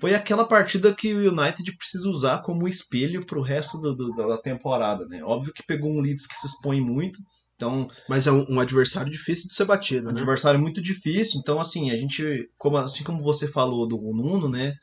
foi 0.00 0.14
aquela 0.14 0.44
partida 0.46 0.94
que 0.94 1.14
o 1.14 1.32
United 1.32 1.76
precisa 1.76 2.08
usar 2.08 2.42
como 2.42 2.68
espelho 2.68 3.24
para 3.26 3.38
o 3.38 3.42
resto 3.42 3.78
do- 3.80 3.94
do- 3.96 4.14
da 4.14 4.38
temporada, 4.38 5.06
né? 5.06 5.22
Óbvio 5.24 5.52
que 5.52 5.62
pegou 5.66 5.90
um 5.90 6.00
Leeds 6.00 6.26
que 6.26 6.34
se 6.36 6.46
expõe 6.46 6.80
muito, 6.80 7.18
então 7.56 7.88
Mas 8.08 8.26
é 8.26 8.32
um, 8.32 8.44
um 8.50 8.60
adversário 8.60 9.10
difícil 9.12 9.48
de 9.48 9.54
ser 9.54 9.64
batido, 9.66 10.06
um 10.08 10.12
né? 10.12 10.20
adversário 10.20 10.60
muito 10.60 10.80
difícil, 10.82 11.40
então 11.40 11.60
assim, 11.60 11.90
a 11.90 11.96
gente, 11.96 12.48
como, 12.56 12.76
assim 12.76 13.04
como 13.04 13.22
você 13.22 13.46
falou 13.48 13.86
do 13.86 13.96
Nuno, 13.98 14.48
né, 14.48 14.74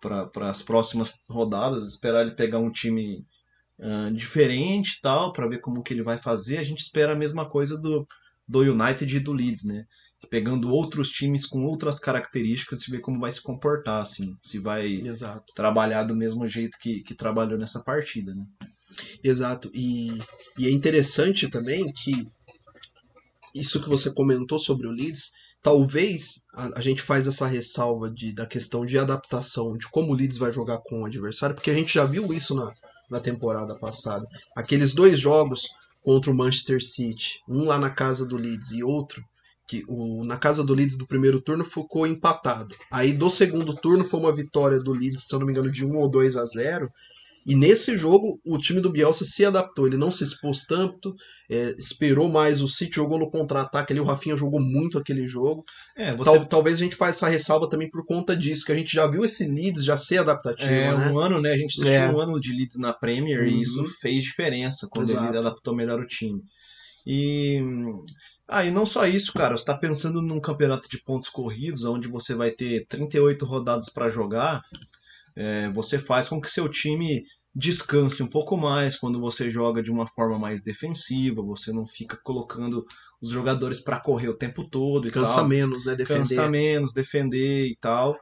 para 0.00 0.50
as 0.50 0.62
próximas 0.62 1.14
rodadas, 1.28 1.86
esperar 1.86 2.22
ele 2.22 2.34
pegar 2.34 2.58
um 2.58 2.70
time 2.72 3.24
ah, 3.80 4.10
diferente 4.12 5.00
tal, 5.02 5.32
para 5.32 5.48
ver 5.48 5.60
como 5.60 5.82
que 5.82 5.92
ele 5.94 6.02
vai 6.02 6.18
fazer, 6.18 6.58
a 6.58 6.62
gente 6.62 6.80
espera 6.80 7.12
a 7.12 7.16
mesma 7.16 7.48
coisa 7.48 7.78
do, 7.78 8.06
do 8.50 8.60
United 8.60 9.16
e 9.16 9.20
do 9.20 9.32
Leeds, 9.32 9.64
né, 9.64 9.84
pegando 10.28 10.72
outros 10.72 11.08
times 11.08 11.46
com 11.46 11.64
outras 11.64 12.00
características 12.00 12.82
e 12.82 12.90
ver 12.90 13.00
como 13.00 13.20
vai 13.20 13.30
se 13.30 13.40
comportar, 13.40 14.02
assim, 14.02 14.36
se 14.42 14.58
vai 14.58 14.96
Exato. 14.96 15.44
trabalhar 15.54 16.02
do 16.02 16.16
mesmo 16.16 16.46
jeito 16.46 16.76
que, 16.80 17.02
que 17.02 17.14
trabalhou 17.14 17.58
nessa 17.58 17.80
partida, 17.80 18.34
né. 18.34 18.44
Exato. 19.22 19.70
E, 19.72 20.18
e 20.58 20.66
é 20.66 20.70
interessante 20.70 21.48
também 21.48 21.92
que 21.92 22.26
isso 23.54 23.80
que 23.80 23.88
você 23.88 24.12
comentou 24.12 24.58
sobre 24.58 24.86
o 24.88 24.90
Leeds, 24.90 25.30
talvez 25.62 26.42
a, 26.52 26.78
a 26.78 26.82
gente 26.82 27.02
faz 27.02 27.28
essa 27.28 27.46
ressalva 27.46 28.10
de, 28.10 28.34
da 28.34 28.46
questão 28.46 28.84
de 28.84 28.98
adaptação, 28.98 29.76
de 29.76 29.88
como 29.88 30.12
o 30.12 30.14
Leeds 30.14 30.38
vai 30.38 30.52
jogar 30.52 30.78
com 30.78 31.02
o 31.02 31.06
adversário, 31.06 31.54
porque 31.54 31.70
a 31.70 31.74
gente 31.74 31.94
já 31.94 32.04
viu 32.04 32.32
isso 32.32 32.54
na, 32.54 32.72
na 33.08 33.20
temporada 33.20 33.76
passada. 33.76 34.26
Aqueles 34.56 34.92
dois 34.92 35.20
jogos 35.20 35.68
contra 36.02 36.30
o 36.30 36.34
Manchester 36.34 36.82
City, 36.82 37.40
um 37.48 37.64
lá 37.64 37.78
na 37.78 37.90
casa 37.90 38.26
do 38.26 38.36
Leeds 38.36 38.72
e 38.72 38.82
outro 38.82 39.22
que 39.70 39.84
o, 39.86 40.24
na 40.24 40.36
casa 40.36 40.64
do 40.64 40.74
Leeds 40.74 40.96
do 40.96 41.06
primeiro 41.06 41.40
turno 41.40 41.64
ficou 41.64 42.04
empatado. 42.04 42.74
Aí 42.92 43.12
do 43.12 43.30
segundo 43.30 43.72
turno 43.76 44.02
foi 44.02 44.18
uma 44.18 44.34
vitória 44.34 44.80
do 44.80 44.92
Leeds, 44.92 45.22
se 45.22 45.32
eu 45.32 45.38
não 45.38 45.46
me 45.46 45.52
engano, 45.52 45.70
de 45.70 45.84
1 45.84 45.96
ou 45.96 46.10
2 46.10 46.36
a 46.36 46.44
0. 46.44 46.90
E 47.46 47.54
nesse 47.54 47.96
jogo, 47.96 48.38
o 48.44 48.58
time 48.58 48.80
do 48.80 48.90
Bielsa 48.92 49.24
se 49.24 49.44
adaptou. 49.44 49.86
Ele 49.86 49.96
não 49.96 50.10
se 50.10 50.22
expôs 50.22 50.64
tanto, 50.66 51.14
é, 51.50 51.74
esperou 51.78 52.28
mais. 52.28 52.60
O 52.60 52.68
City 52.68 52.96
jogou 52.96 53.18
no 53.18 53.30
contra-ataque 53.30 53.92
ali. 53.92 54.00
O 54.00 54.04
Rafinha 54.04 54.36
jogou 54.36 54.60
muito 54.60 54.98
aquele 54.98 55.26
jogo. 55.26 55.62
É, 55.96 56.14
você 56.14 56.24
Tal- 56.36 56.44
talvez 56.46 56.76
a 56.76 56.80
gente 56.84 56.96
faça 56.96 57.10
essa 57.26 57.28
ressalva 57.28 57.68
também 57.68 57.88
por 57.88 58.04
conta 58.04 58.36
disso, 58.36 58.64
que 58.64 58.72
a 58.72 58.76
gente 58.76 58.92
já 58.92 59.06
viu 59.06 59.24
esse 59.24 59.46
Leeds 59.46 59.84
já 59.84 59.96
ser 59.96 60.18
adaptativo, 60.18 60.68
É, 60.70 60.96
né? 60.96 61.10
um 61.10 61.18
ano, 61.18 61.40
né? 61.40 61.52
A 61.52 61.56
gente 61.56 61.72
assistiu 61.80 61.92
É. 61.92 62.12
um 62.12 62.20
ano 62.20 62.38
de 62.38 62.52
Leeds 62.52 62.78
na 62.78 62.92
Premier 62.92 63.40
Uhum. 63.40 63.48
e 63.48 63.62
isso 63.62 63.84
fez 64.00 64.22
diferença 64.22 64.86
quando 64.90 65.08
Exato. 65.10 65.28
ele 65.30 65.38
adaptou 65.38 65.74
melhor 65.74 65.98
o 65.98 66.06
time. 66.06 66.40
E, 67.06 67.58
ah, 68.46 68.64
e 68.64 68.70
não 68.70 68.84
só 68.84 69.06
isso, 69.06 69.32
cara. 69.32 69.56
Você 69.56 69.62
está 69.62 69.76
pensando 69.76 70.20
num 70.20 70.40
campeonato 70.40 70.88
de 70.88 71.02
pontos 71.02 71.28
corridos, 71.30 71.84
onde 71.84 72.06
você 72.06 72.34
vai 72.34 72.50
ter 72.50 72.84
38 72.86 73.44
rodadas 73.46 73.88
para 73.88 74.08
jogar. 74.10 74.60
É, 75.40 75.70
você 75.72 75.98
faz 75.98 76.28
com 76.28 76.40
que 76.40 76.50
seu 76.50 76.68
time 76.68 77.22
descanse 77.54 78.22
um 78.22 78.26
pouco 78.28 78.56
mais 78.56 78.96
quando 78.96 79.18
você 79.20 79.50
joga 79.50 79.82
de 79.82 79.90
uma 79.90 80.06
forma 80.06 80.38
mais 80.38 80.62
defensiva, 80.62 81.42
você 81.42 81.72
não 81.72 81.84
fica 81.86 82.16
colocando 82.22 82.84
os 83.20 83.30
jogadores 83.30 83.80
para 83.80 83.98
correr 84.00 84.28
o 84.28 84.36
tempo 84.36 84.68
todo 84.68 85.08
e 85.08 85.10
Cansa 85.10 85.36
tal. 85.36 85.48
menos, 85.48 85.84
né? 85.84 85.96
Defender. 85.96 86.20
Cansa 86.20 86.48
menos, 86.48 86.92
defender 86.94 87.66
e 87.66 87.76
tal. 87.80 88.16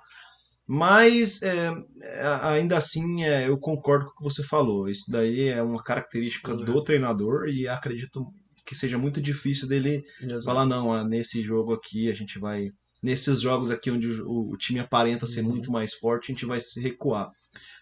Mas 0.67 1.43
é, 1.43 1.73
é, 2.03 2.23
ainda 2.43 2.77
assim 2.77 3.25
é, 3.25 3.49
eu 3.49 3.59
concordo 3.59 4.07
com 4.07 4.13
o 4.13 4.17
que 4.29 4.35
você 4.35 4.43
falou. 4.43 4.89
Isso 4.89 5.11
daí 5.11 5.49
é 5.49 5.63
uma 5.63 5.83
característica 5.83 6.53
Uhum. 6.53 6.65
do 6.65 6.85
treinador 6.85 7.49
e 7.49 7.67
acredito 7.67 8.27
que 8.67 8.75
seja 8.75 8.99
muito 8.99 9.21
difícil 9.21 9.67
dele 9.67 10.03
Exato. 10.23 10.45
falar, 10.45 10.67
não, 10.67 10.93
ah, 10.93 11.03
nesse 11.05 11.43
jogo 11.43 11.73
aqui 11.73 12.11
a 12.11 12.15
gente 12.15 12.39
vai. 12.39 12.69
Nesses 13.03 13.41
jogos 13.41 13.71
aqui 13.71 13.91
onde 13.91 14.09
o, 14.23 14.51
o 14.51 14.57
time 14.57 14.81
aparenta 14.81 15.27
ser 15.27 15.43
Uhum. 15.43 15.51
muito 15.51 15.71
mais 15.71 15.95
forte, 15.95 16.31
a 16.31 16.35
gente 16.35 16.47
vai 16.47 16.59
se 16.61 16.81
recuar. 16.81 17.31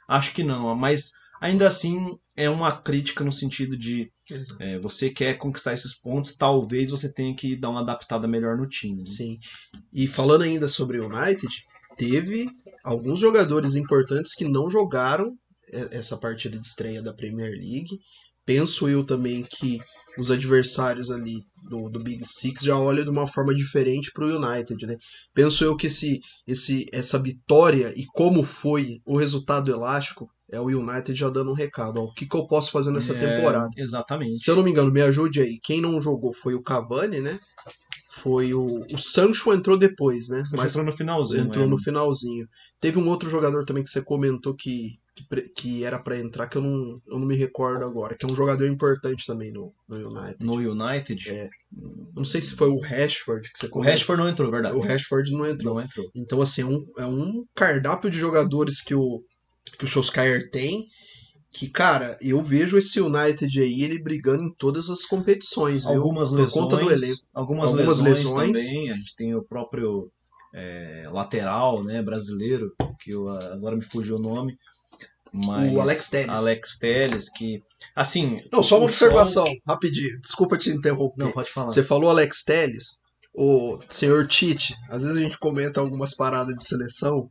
Acho 0.08 0.32
que 0.34 0.42
não, 0.44 0.74
mas 0.74 1.10
ainda 1.40 1.66
assim 1.66 2.16
é 2.36 2.48
uma 2.50 2.72
crítica 2.72 3.24
no 3.24 3.32
sentido 3.32 3.76
de 3.78 4.10
é, 4.58 4.78
você 4.78 5.10
quer 5.10 5.34
conquistar 5.38 5.72
esses 5.74 5.94
pontos, 5.98 6.34
talvez 6.36 6.90
você 6.90 7.12
tenha 7.12 7.34
que 7.34 7.56
dar 7.56 7.70
uma 7.70 7.80
adaptada 7.80 8.28
melhor 8.28 8.56
no 8.56 8.68
time. 8.68 8.98
né? 9.00 9.06
Sim. 9.06 9.38
E 9.92 10.06
falando 10.06 10.42
ainda 10.42 10.68
sobre 10.68 10.98
o 11.00 11.06
United, 11.06 11.48
teve 11.96 12.48
alguns 12.84 13.20
jogadores 13.20 13.74
importantes 13.74 14.34
que 14.34 14.44
não 14.44 14.70
jogaram 14.70 15.34
e- 15.72 15.96
essa 15.96 16.16
partida 16.16 16.58
de 16.58 16.66
estreia 16.66 17.02
da 17.02 17.12
Premier 17.14 17.50
League. 17.52 17.98
Penso 18.44 18.88
eu 18.88 19.04
também 19.04 19.44
que 19.44 19.80
os 20.18 20.30
adversários 20.30 21.10
ali 21.10 21.42
do, 21.68 21.88
do 21.88 22.02
Big 22.02 22.24
Six 22.24 22.62
já 22.62 22.78
olham 22.78 23.04
de 23.04 23.10
uma 23.10 23.26
forma 23.26 23.54
diferente 23.54 24.10
para 24.12 24.24
o 24.24 24.36
United, 24.36 24.86
né? 24.86 24.96
Penso 25.34 25.64
eu 25.64 25.76
que 25.76 25.88
esse, 25.88 26.20
esse, 26.46 26.86
essa 26.92 27.18
vitória 27.18 27.92
e 27.96 28.04
como 28.14 28.42
foi 28.42 29.00
o 29.06 29.16
resultado 29.16 29.70
elástico 29.70 30.28
é 30.50 30.60
o 30.60 30.66
United 30.66 31.18
já 31.18 31.28
dando 31.28 31.50
um 31.50 31.54
recado. 31.54 31.98
Ó, 32.00 32.04
o 32.04 32.12
que, 32.14 32.26
que 32.26 32.36
eu 32.36 32.46
posso 32.46 32.70
fazer 32.70 32.92
nessa 32.92 33.14
É, 33.14 33.18
temporada? 33.18 33.68
Exatamente. 33.76 34.38
Se 34.38 34.50
eu 34.50 34.56
não 34.56 34.62
me 34.62 34.70
engano, 34.70 34.92
me 34.92 35.02
ajude 35.02 35.40
aí. 35.40 35.58
Quem 35.62 35.80
não 35.80 36.00
jogou 36.00 36.32
foi 36.32 36.54
o 36.54 36.62
Cavani, 36.62 37.20
né? 37.20 37.38
Foi 38.22 38.54
o, 38.54 38.84
o 38.90 38.98
Sancho 38.98 39.52
entrou 39.52 39.78
depois, 39.78 40.28
né? 40.28 40.42
Mas 40.52 40.72
entrou 40.72 40.86
no 40.86 40.92
finalzinho. 40.92 41.42
entrou 41.42 41.64
é. 41.64 41.68
no 41.68 41.78
finalzinho. 41.78 42.48
Teve 42.80 42.98
um 42.98 43.08
outro 43.08 43.28
jogador 43.28 43.64
também 43.66 43.84
que 43.84 43.90
você 43.90 44.00
comentou 44.00 44.54
que, 44.54 44.98
que, 45.14 45.48
que 45.50 45.84
era 45.84 45.98
pra 45.98 46.18
entrar, 46.18 46.48
que 46.48 46.56
eu 46.56 46.62
não, 46.62 46.98
eu 47.06 47.18
não 47.18 47.26
me 47.26 47.36
recordo 47.36 47.84
agora, 47.84 48.16
que 48.16 48.24
é 48.24 48.28
um 48.28 48.34
jogador 48.34 48.66
importante 48.66 49.26
também 49.26 49.52
no, 49.52 49.72
no 49.86 49.96
United. 50.08 50.44
No 50.44 50.54
United. 50.54 51.28
É. 51.28 51.50
Não 52.14 52.24
sei 52.24 52.40
se 52.40 52.56
foi 52.56 52.68
o 52.68 52.80
Rashford 52.80 53.50
que 53.52 53.58
você 53.58 53.66
O 53.66 53.70
comentou. 53.70 53.92
Rashford 53.92 54.22
não 54.22 54.28
entrou, 54.30 54.50
verdade. 54.50 54.76
O 54.76 54.80
Rashford 54.80 55.30
não 55.32 55.46
entrou. 55.46 55.74
não 55.74 55.82
entrou. 55.82 56.10
Então, 56.14 56.40
assim, 56.40 56.62
é 56.62 56.66
um, 56.66 56.86
é 56.98 57.06
um 57.06 57.44
cardápio 57.54 58.10
de 58.10 58.18
jogadores 58.18 58.80
que 58.80 58.94
o, 58.94 59.22
que 59.78 59.84
o 59.84 59.88
Solskjaer 59.88 60.50
tem. 60.50 60.86
Que, 61.56 61.70
cara, 61.70 62.18
eu 62.20 62.42
vejo 62.42 62.76
esse 62.76 63.00
United 63.00 63.58
aí, 63.58 63.82
ele 63.82 63.98
brigando 63.98 64.42
em 64.42 64.50
todas 64.50 64.90
as 64.90 65.06
competições, 65.06 65.84
viu? 65.84 65.94
Algumas 65.94 66.28
Por 66.28 66.36
lesões. 66.36 66.52
conta 66.52 66.76
do 66.76 66.92
elenco. 66.92 67.22
Algumas, 67.32 67.70
Algumas 67.70 67.98
lesões, 67.98 68.24
lesões. 68.24 68.58
também. 68.58 68.90
A 68.90 68.94
gente 68.96 69.16
tem 69.16 69.34
o 69.34 69.42
próprio 69.42 70.12
é, 70.54 71.04
lateral 71.10 71.82
né, 71.82 72.02
brasileiro, 72.02 72.74
que 73.00 73.10
eu, 73.12 73.26
agora 73.30 73.74
me 73.74 73.80
fugiu 73.82 74.16
o 74.16 74.20
nome. 74.20 74.58
Mas 75.32 75.72
O 75.72 75.80
Alex 75.80 76.10
Telles. 76.10 76.28
Alex 76.28 76.78
Telles, 76.78 77.30
que. 77.30 77.62
Assim. 77.94 78.42
Não, 78.52 78.62
só 78.62 78.76
uma 78.76 78.84
observação, 78.84 79.46
rapidinho. 79.66 80.20
Desculpa 80.20 80.58
te 80.58 80.68
interromper. 80.68 81.24
Não, 81.24 81.32
pode 81.32 81.48
falar. 81.48 81.70
Você 81.70 81.82
falou 81.82 82.10
Alex 82.10 82.42
Telles, 82.42 82.98
o 83.34 83.78
senhor 83.88 84.26
Tite. 84.26 84.74
Às 84.90 85.04
vezes 85.04 85.16
a 85.16 85.20
gente 85.20 85.38
comenta 85.38 85.80
algumas 85.80 86.14
paradas 86.14 86.54
de 86.54 86.66
seleção. 86.66 87.30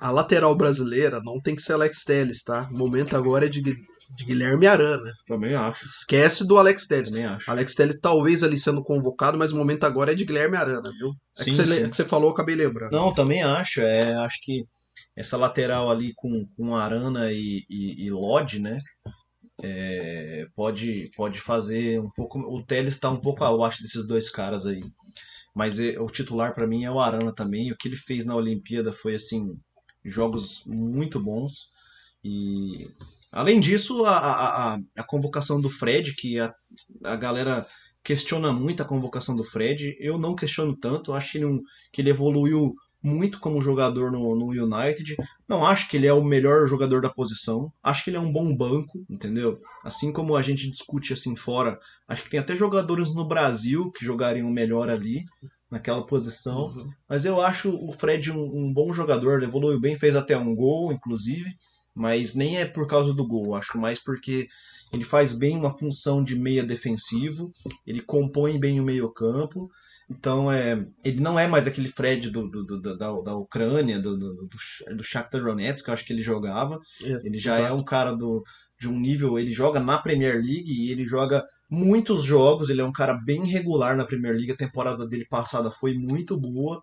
A 0.00 0.10
lateral 0.10 0.54
brasileira 0.56 1.20
não 1.22 1.40
tem 1.40 1.54
que 1.54 1.62
ser 1.62 1.74
Alex 1.74 2.02
Telles, 2.04 2.42
tá? 2.42 2.68
O 2.72 2.76
momento 2.76 3.16
agora 3.16 3.46
é 3.46 3.48
de, 3.48 3.60
de 3.62 4.24
Guilherme 4.24 4.66
Arana. 4.66 5.12
Também 5.26 5.54
acho. 5.54 5.84
Esquece 5.86 6.46
do 6.46 6.58
Alex 6.58 6.86
Telles. 6.86 7.10
Também 7.10 7.26
acho. 7.26 7.50
Alex 7.50 7.74
Telles 7.74 8.00
talvez 8.00 8.42
ali 8.42 8.58
sendo 8.58 8.82
convocado, 8.82 9.36
mas 9.38 9.52
o 9.52 9.56
momento 9.56 9.84
agora 9.84 10.12
é 10.12 10.14
de 10.14 10.24
Guilherme 10.24 10.56
Arana, 10.56 10.90
viu? 10.98 11.10
É 11.38 11.44
que, 11.44 11.52
Sim, 11.52 11.52
você, 11.52 11.62
le- 11.64 11.74
sim. 11.76 11.82
é 11.84 11.88
que 11.88 11.96
você 11.96 12.04
falou, 12.04 12.28
eu 12.28 12.32
acabei 12.32 12.54
lembrando. 12.56 12.92
Não, 12.92 13.12
também 13.12 13.42
acho. 13.42 13.80
É, 13.80 14.14
acho 14.16 14.38
que 14.42 14.64
essa 15.16 15.36
lateral 15.36 15.90
ali 15.90 16.12
com, 16.16 16.46
com 16.56 16.74
Arana 16.74 17.30
e, 17.32 17.64
e, 17.68 18.06
e 18.06 18.10
Lodge, 18.10 18.58
né? 18.58 18.80
é, 19.62 20.46
pode, 20.54 21.10
pode 21.16 21.40
fazer 21.40 22.00
um 22.00 22.08
pouco. 22.16 22.38
O 22.40 22.64
Teles 22.64 22.94
está 22.94 23.10
um 23.10 23.20
pouco 23.20 23.44
abaixo 23.44 23.82
desses 23.82 24.06
dois 24.06 24.30
caras 24.30 24.66
aí. 24.66 24.80
Mas 25.54 25.78
é, 25.78 25.98
o 26.00 26.06
titular 26.06 26.54
para 26.54 26.66
mim 26.66 26.84
é 26.84 26.90
o 26.90 27.00
Arana 27.00 27.34
também. 27.34 27.70
O 27.70 27.76
que 27.76 27.88
ele 27.88 27.96
fez 27.96 28.24
na 28.24 28.36
Olimpíada 28.36 28.92
foi 28.92 29.16
assim 29.16 29.48
jogos 30.04 30.62
muito 30.66 31.20
bons. 31.20 31.70
E 32.24 32.88
além 33.32 33.60
disso, 33.60 34.04
a, 34.04 34.16
a, 34.16 34.78
a, 34.96 35.04
convocação 35.04 35.60
do 35.60 35.70
Fred, 35.70 36.14
que 36.14 36.38
a, 36.38 36.52
a 37.04 37.16
galera 37.16 37.66
questiona 38.02 38.52
muito 38.52 38.82
a 38.82 38.86
convocação 38.86 39.36
do 39.36 39.44
Fred. 39.44 39.96
Eu 39.98 40.18
não 40.18 40.34
questiono 40.34 40.76
tanto. 40.76 41.12
Acho 41.12 41.32
que 41.32 41.38
ele, 41.38 41.46
um- 41.46 41.62
que 41.92 42.00
ele 42.02 42.10
evoluiu 42.10 42.74
muito 43.02 43.40
como 43.40 43.62
jogador 43.62 44.10
no, 44.12 44.34
no 44.36 44.48
United. 44.48 45.16
Não 45.48 45.64
acho 45.64 45.88
que 45.88 45.96
ele 45.96 46.06
é 46.06 46.12
o 46.12 46.22
melhor 46.22 46.66
jogador 46.68 47.00
da 47.00 47.08
posição. 47.08 47.72
Acho 47.82 48.04
que 48.04 48.10
ele 48.10 48.16
é 48.18 48.20
um 48.20 48.32
bom 48.32 48.54
banco, 48.54 49.04
entendeu? 49.08 49.58
Assim 49.84 50.12
como 50.12 50.36
a 50.36 50.42
gente 50.42 50.70
discute 50.70 51.12
assim 51.12 51.34
fora, 51.34 51.78
acho 52.06 52.22
que 52.22 52.30
tem 52.30 52.40
até 52.40 52.54
jogadores 52.54 53.14
no 53.14 53.26
Brasil 53.26 53.90
que 53.92 54.04
jogariam 54.04 54.50
melhor 54.50 54.90
ali, 54.90 55.24
naquela 55.70 56.04
posição. 56.04 56.66
Uhum. 56.68 56.90
Mas 57.08 57.24
eu 57.24 57.40
acho 57.40 57.70
o 57.70 57.92
Fred 57.92 58.30
um, 58.32 58.42
um 58.42 58.72
bom 58.72 58.92
jogador, 58.92 59.36
ele 59.36 59.46
evoluiu 59.46 59.80
bem, 59.80 59.96
fez 59.96 60.16
até 60.16 60.36
um 60.36 60.54
gol, 60.54 60.92
inclusive. 60.92 61.50
Mas 61.94 62.34
nem 62.34 62.58
é 62.58 62.64
por 62.64 62.86
causa 62.86 63.12
do 63.12 63.26
gol, 63.26 63.54
acho 63.54 63.76
mais 63.78 63.98
porque 64.02 64.46
ele 64.92 65.02
faz 65.04 65.32
bem 65.32 65.56
uma 65.56 65.76
função 65.76 66.22
de 66.22 66.36
meia 66.38 66.62
defensivo, 66.62 67.50
ele 67.86 68.00
compõe 68.00 68.58
bem 68.60 68.80
o 68.80 68.84
meio 68.84 69.12
campo. 69.12 69.68
Então 70.08 70.50
é, 70.50 70.84
ele 71.04 71.20
não 71.20 71.38
é 71.38 71.46
mais 71.46 71.66
aquele 71.66 71.88
Fred 71.88 72.30
do, 72.30 72.48
do- 72.48 72.64
do- 72.64 72.96
da, 72.96 73.12
da 73.22 73.34
Ucrânia, 73.36 74.00
do, 74.00 74.16
do, 74.16 74.34
do, 74.34 74.96
do 74.96 75.04
Shakhtar 75.04 75.42
Donetsk, 75.42 75.84
que 75.84 75.90
eu 75.90 75.94
acho 75.94 76.04
que 76.04 76.12
ele 76.12 76.22
jogava. 76.22 76.78
É, 77.02 77.26
Ele 77.26 77.38
já 77.38 77.54
exato. 77.54 77.68
é 77.68 77.72
um 77.72 77.84
cara 77.84 78.14
do, 78.14 78.42
de 78.78 78.88
um 78.88 78.98
nível, 78.98 79.38
ele 79.38 79.52
joga 79.52 79.78
na 79.80 79.98
Premier 79.98 80.36
League 80.36 80.72
e 80.72 80.90
ele 80.90 81.04
joga 81.04 81.44
muitos 81.70 82.24
jogos, 82.24 82.68
ele 82.68 82.80
é 82.80 82.84
um 82.84 82.92
cara 82.92 83.14
bem 83.14 83.46
regular 83.46 83.96
na 83.96 84.04
Premier 84.04 84.34
League, 84.34 84.52
a 84.52 84.56
temporada 84.56 85.06
dele 85.06 85.24
passada 85.24 85.70
foi 85.70 85.94
muito 85.94 86.38
boa. 86.38 86.82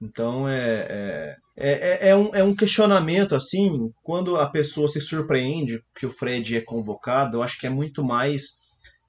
Então 0.00 0.48
é, 0.48 1.36
é, 1.56 1.72
é, 1.72 2.08
é, 2.10 2.16
um, 2.16 2.34
é 2.34 2.42
um 2.42 2.54
questionamento 2.54 3.34
assim, 3.34 3.90
quando 4.02 4.36
a 4.36 4.48
pessoa 4.48 4.88
se 4.88 5.00
surpreende 5.00 5.82
que 5.94 6.06
o 6.06 6.10
Fred 6.10 6.56
é 6.56 6.60
convocado, 6.60 7.36
eu 7.36 7.42
acho 7.42 7.58
que 7.58 7.66
é 7.66 7.70
muito 7.70 8.02
mais 8.02 8.58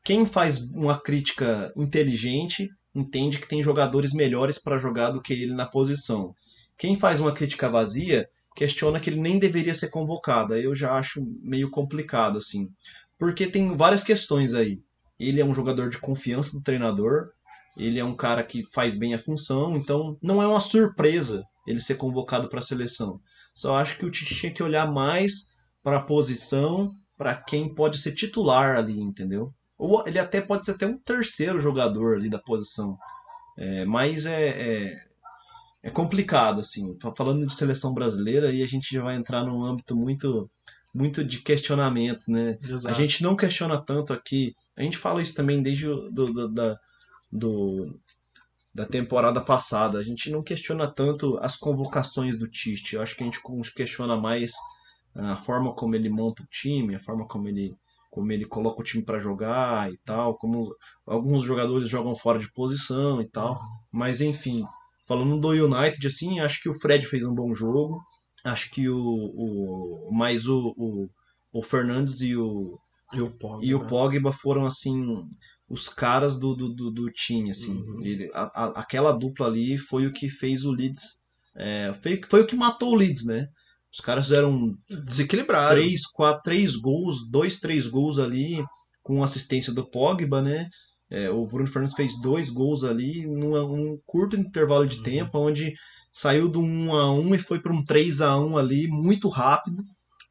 quem 0.04 0.26
faz 0.26 0.60
uma 0.71 1.00
crítica 1.00 1.71
inteligente 1.78 2.69
entende 2.93 3.39
que 3.39 3.47
tem 3.47 3.63
jogadores 3.63 4.13
melhores 4.13 4.60
para 4.60 4.78
jogar 4.78 5.12
do 5.12 5.21
que 5.21 5.34
ele 5.34 5.54
na 5.54 5.65
posição. 5.65 6.34
Quem 6.78 6.95
faz 6.97 7.19
uma 7.19 7.34
crítica 7.34 7.69
vazia 7.69 8.28
questiona 8.56 9.00
que 9.00 9.10
ele 9.10 9.19
nem 9.19 9.39
deveria 9.39 9.74
ser 9.74 9.89
convocado. 9.89 10.56
Eu 10.56 10.76
já 10.76 10.93
acho 10.93 11.21
meio 11.41 11.69
complicado 11.69 12.38
assim, 12.38 12.69
porque 13.17 13.47
tem 13.47 13.76
várias 13.76 14.04
questões 14.04 14.54
aí. 14.54 14.80
Ele 15.21 15.39
é 15.39 15.45
um 15.45 15.53
jogador 15.53 15.89
de 15.89 15.97
confiança 15.97 16.51
do 16.51 16.63
treinador, 16.63 17.29
ele 17.77 17.99
é 17.99 18.03
um 18.03 18.15
cara 18.15 18.43
que 18.43 18.63
faz 18.73 18.95
bem 18.95 19.13
a 19.13 19.19
função, 19.19 19.77
então 19.77 20.17
não 20.21 20.41
é 20.41 20.47
uma 20.47 20.60
surpresa 20.60 21.43
ele 21.67 21.79
ser 21.79 21.95
convocado 21.95 22.49
para 22.49 22.60
a 22.60 22.63
seleção. 22.63 23.19
Só 23.53 23.75
acho 23.75 23.97
que 23.97 24.05
o 24.05 24.12
Tite 24.12 24.36
tinha 24.36 24.51
que 24.51 24.63
olhar 24.63 24.91
mais 24.91 25.51
para 25.84 25.97
a 25.97 26.03
posição, 26.03 26.91
para 27.17 27.36
quem 27.36 27.73
pode 27.73 27.99
ser 27.99 28.13
titular 28.13 28.77
ali, 28.77 28.99
entendeu? 28.99 29.53
Ou 29.77 30.03
ele 30.07 30.19
até 30.19 30.41
pode 30.41 30.65
ser 30.65 30.71
até 30.71 30.88
um 30.88 30.97
terceiro 30.97 31.60
jogador 31.60 32.15
ali 32.15 32.29
da 32.29 32.39
posição. 32.39 32.97
É, 33.57 33.86
mas 33.86 34.25
é, 34.25 34.49
é, 34.49 35.05
é 35.84 35.89
complicado, 35.89 36.62
assim. 36.62 36.97
Falando 37.15 37.45
de 37.45 37.53
seleção 37.53 37.93
brasileira, 37.93 38.49
aí 38.49 38.62
a 38.63 38.67
gente 38.67 38.93
já 38.93 39.03
vai 39.03 39.15
entrar 39.15 39.43
num 39.43 39.63
âmbito 39.63 39.95
muito, 39.95 40.49
muito 40.93 41.23
de 41.23 41.39
questionamentos, 41.41 42.27
né? 42.27 42.58
A 42.63 42.73
Exato. 42.73 42.95
gente 42.95 43.23
não 43.23 43.36
questiona 43.36 43.80
tanto 43.84 44.13
aqui. 44.13 44.54
A 44.77 44.84
gente 44.84 44.97
fala 44.97 45.21
isso 45.21 45.34
também 45.36 45.62
desde 45.62 45.88
o, 45.88 46.10
do, 46.12 46.34
do- 46.34 46.49
da, 46.49 46.77
do- 47.32 47.99
da 48.73 48.86
temporada 48.86 49.41
passada. 49.41 49.97
A 49.99 50.04
gente 50.04 50.30
não 50.30 50.41
questiona 50.43 50.88
tanto 50.88 51.38
as 51.41 51.58
convocações 51.58 52.38
do 52.38 52.47
Tite. 52.47 52.95
Eu 52.95 53.01
acho 53.01 53.15
que 53.15 53.23
a 53.23 53.25
gente 53.25 53.41
questiona 53.75 54.15
mais 54.17 54.51
a 55.15 55.36
forma 55.38 55.73
como 55.73 55.95
ele 55.95 56.10
monta 56.10 56.43
o 56.43 56.47
time, 56.47 56.95
a 56.95 56.99
forma 56.99 57.28
como 57.28 57.47
ele, 57.47 57.76
como 58.09 58.32
ele 58.32 58.45
coloca 58.45 58.80
o 58.82 58.84
time 58.84 59.03
para 59.03 59.20
jogar 59.20 59.91
e 59.91 59.97
tal, 60.05 60.38
como 60.38 60.74
alguns 61.05 61.43
jogadores 61.43 61.89
jogam 61.89 62.15
fora 62.15 62.39
de 62.39 62.51
posição 62.53 63.22
e 63.22 63.28
tal. 63.30 63.59
Mas 63.91 64.22
enfim, 64.22 64.63
falando 65.07 65.39
do 65.39 65.49
United, 65.49 66.05
assim, 66.07 66.39
acho 66.39 66.61
que 66.61 66.70
o 66.70 66.74
Fred 66.74 67.05
fez 67.05 67.26
um 67.26 67.36
bom 67.36 67.53
jogo. 67.53 68.01
Acho 68.43 68.71
que 68.71 68.89
o, 68.89 68.97
o 68.97 70.09
mais 70.13 70.47
o, 70.47 70.73
o, 70.77 71.09
o 71.53 71.61
Fernandes 71.63 72.21
e 72.21 72.35
o, 72.35 72.77
E 73.13 73.21
o 73.21 73.29
Pogba. 73.29 73.65
e 73.65 73.73
o 73.75 73.79
né? 73.79 73.87
Pogba 73.87 74.31
foram 74.31 74.65
assim 74.65 74.93
os 75.69 75.87
caras 75.87 76.39
do, 76.39 76.55
do, 76.55 76.69
do, 76.73 76.91
do 76.91 77.11
time 77.11 77.51
assim 77.51 77.73
Uhum. 77.73 78.03
Ele- 78.05 78.29
a- 78.33 78.51
a- 78.65 78.79
aquela 78.81 79.11
dupla 79.11 79.47
ali 79.47 79.77
foi 79.77 80.05
o 80.07 80.13
que 80.13 80.29
fez 80.29 80.65
o 80.65 80.71
Leeds 80.71 81.21
é, 81.55 81.93
foi, 81.93 82.21
foi 82.25 82.41
o 82.41 82.47
que 82.47 82.55
matou 82.55 82.91
o 82.93 82.95
Leeds 82.95 83.25
né 83.25 83.47
Os 83.93 83.99
caras 83.99 84.25
fizeram 84.25 84.75
Desequilibrado. 84.89 85.75
três, 85.75 86.05
quatro, 86.07 86.41
três 86.43 86.75
gols, 86.77 87.27
dois, 87.29 87.59
três 87.59 87.87
gols 87.87 88.17
ali, 88.19 88.63
com 89.03 89.21
assistência 89.23 89.73
do 89.73 89.85
Pogba, 89.89 90.41
né? 90.41 90.67
É, 91.09 91.29
o 91.29 91.45
Bruno 91.45 91.67
Fernandes 91.67 91.95
fez 91.95 92.13
dois 92.21 92.49
gols 92.49 92.85
ali 92.85 93.27
num, 93.27 93.51
num 93.67 93.99
curto 94.05 94.37
intervalo 94.37 94.85
de 94.87 94.95
Uhum. 94.97 95.03
tempo, 95.03 95.37
onde 95.39 95.73
saiu 96.12 96.49
do 96.49 96.59
1 96.59 96.95
a 96.95 97.14
1 97.14 97.36
e 97.36 97.38
foi 97.39 97.59
para 97.59 97.74
um 97.74 97.84
3 97.84 98.22
a 98.22 98.38
1 98.38 98.57
ali 98.57 98.88
muito 98.88 99.30
rápido. 99.30 99.84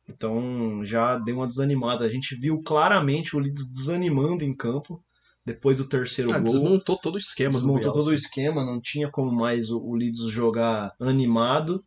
Então 0.08 0.84
já 0.84 1.18
deu 1.18 1.36
uma 1.36 1.46
desanimada. 1.46 2.04
A 2.04 2.08
gente 2.08 2.34
viu 2.34 2.62
claramente 2.62 3.36
o 3.36 3.38
Leeds 3.38 3.70
desanimando 3.70 4.44
em 4.44 4.54
campo 4.54 5.02
depois 5.44 5.78
do 5.78 5.88
terceiro 5.88 6.32
Ah, 6.32 6.38
gol. 6.38 6.44
desmontou 6.44 6.98
todo 6.98 7.14
o 7.14 7.18
esquema 7.18 7.52
do 7.52 7.66
Desmontou 7.66 7.92
todo 7.92 8.08
o 8.08 8.14
esquema, 8.14 8.64
não 8.64 8.80
tinha 8.80 9.10
como 9.10 9.32
mais 9.32 9.70
o, 9.70 9.78
o 9.78 9.94
Leeds 9.94 10.28
jogar 10.30 10.92
animado. 11.00 11.84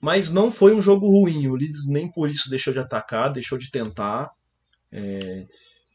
Mas 0.00 0.30
não 0.30 0.50
foi 0.50 0.74
um 0.74 0.80
jogo 0.80 1.06
ruim. 1.08 1.48
O 1.48 1.56
Leeds 1.56 1.86
nem 1.88 2.10
por 2.10 2.30
isso 2.30 2.50
deixou 2.50 2.72
de 2.72 2.78
atacar, 2.78 3.32
deixou 3.32 3.58
de 3.58 3.70
tentar. 3.70 4.30
É, 4.92 5.46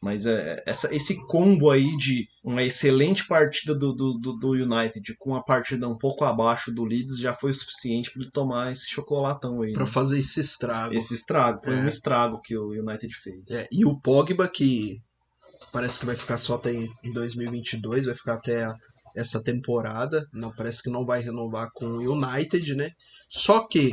mas 0.02 0.26
é, 0.26 0.60
essa, 0.66 0.92
esse 0.94 1.16
combo 1.28 1.70
aí 1.70 1.96
de 1.96 2.26
uma 2.42 2.62
excelente 2.64 3.24
partida 3.26 3.72
do, 3.72 3.92
do, 3.92 4.18
do- 4.18 4.50
United 4.50 5.14
com 5.16 5.30
uma 5.30 5.44
partida 5.44 5.88
um 5.88 5.96
pouco 5.96 6.24
abaixo 6.24 6.72
do 6.72 6.82
Leeds 6.84 7.18
já 7.18 7.32
foi 7.32 7.52
o 7.52 7.54
suficiente 7.54 8.10
para 8.10 8.22
ele 8.22 8.30
tomar 8.32 8.72
esse 8.72 8.90
chocolatão 8.90 9.62
aí. 9.62 9.72
Pra 9.72 9.84
né? 9.84 9.90
fazer 9.90 10.18
esse 10.18 10.40
estrago. 10.40 10.92
Esse 10.94 11.14
estrago. 11.14 11.62
Foi 11.62 11.74
É. 11.74 11.76
um 11.76 11.86
estrago 11.88 12.40
que 12.42 12.58
o 12.58 12.70
United 12.70 13.14
fez. 13.14 13.48
É, 13.50 13.68
e 13.70 13.84
o 13.84 13.96
Pogba, 14.00 14.48
que 14.48 14.98
parece 15.70 16.00
que 16.00 16.06
vai 16.06 16.16
ficar 16.16 16.36
só 16.36 16.56
até 16.56 16.72
em 16.72 17.12
2022, 17.12 18.06
vai 18.06 18.14
ficar 18.16 18.34
até 18.34 18.64
a- 18.64 18.74
essa 19.16 19.40
temporada. 19.42 20.26
Não, 20.32 20.50
parece 20.52 20.82
que 20.82 20.90
não 20.90 21.06
vai 21.06 21.22
renovar 21.22 21.70
com 21.72 21.86
o 21.86 22.12
United, 22.12 22.74
né? 22.74 22.90
Só 23.30 23.66
que 23.68 23.92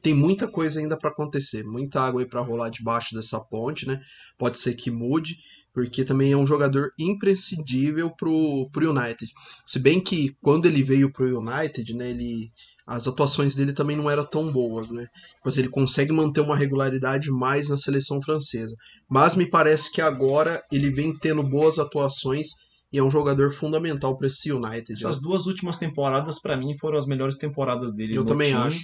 tem 0.00 0.14
muita 0.14 0.48
coisa 0.48 0.80
ainda 0.80 0.96
para 0.96 1.10
acontecer, 1.10 1.64
muita 1.64 2.00
água 2.00 2.20
aí 2.20 2.26
para 2.26 2.40
rolar 2.40 2.70
debaixo 2.70 3.14
dessa 3.14 3.40
ponte, 3.40 3.86
né? 3.86 4.00
Pode 4.38 4.58
ser 4.58 4.74
que 4.74 4.90
mude, 4.90 5.36
porque 5.72 6.04
também 6.04 6.32
é 6.32 6.36
um 6.36 6.46
jogador 6.46 6.90
imprescindível 6.98 8.10
pro, 8.16 8.68
pro 8.72 8.90
United. 8.90 9.32
Se 9.66 9.78
bem 9.78 10.00
que 10.00 10.34
quando 10.42 10.66
ele 10.66 10.82
veio 10.82 11.12
pro 11.12 11.38
United, 11.38 11.94
né, 11.94 12.10
ele 12.10 12.50
as 12.86 13.06
atuações 13.06 13.54
dele 13.54 13.74
também 13.74 13.96
não 13.96 14.10
eram 14.10 14.24
tão 14.24 14.50
boas, 14.50 14.90
né? 14.90 15.06
Mas 15.44 15.58
ele 15.58 15.68
consegue 15.68 16.10
manter 16.10 16.40
uma 16.40 16.56
regularidade 16.56 17.30
mais 17.30 17.68
na 17.68 17.76
seleção 17.76 18.20
francesa. 18.22 18.74
Mas 19.08 19.34
me 19.34 19.48
parece 19.48 19.92
que 19.92 20.00
agora 20.00 20.62
ele 20.72 20.90
vem 20.90 21.16
tendo 21.18 21.42
boas 21.42 21.78
atuações 21.78 22.48
e 22.92 22.98
é 22.98 23.02
um 23.02 23.10
jogador 23.10 23.52
fundamental 23.52 24.16
para 24.16 24.26
esse 24.26 24.50
United. 24.50 24.92
Essas 24.92 25.16
né? 25.16 25.22
duas 25.22 25.46
últimas 25.46 25.76
temporadas, 25.76 26.40
para 26.40 26.56
mim, 26.56 26.76
foram 26.78 26.98
as 26.98 27.06
melhores 27.06 27.36
temporadas 27.36 27.94
dele. 27.94 28.16
Eu 28.16 28.24
também 28.24 28.48
time. 28.48 28.62
acho. 28.62 28.80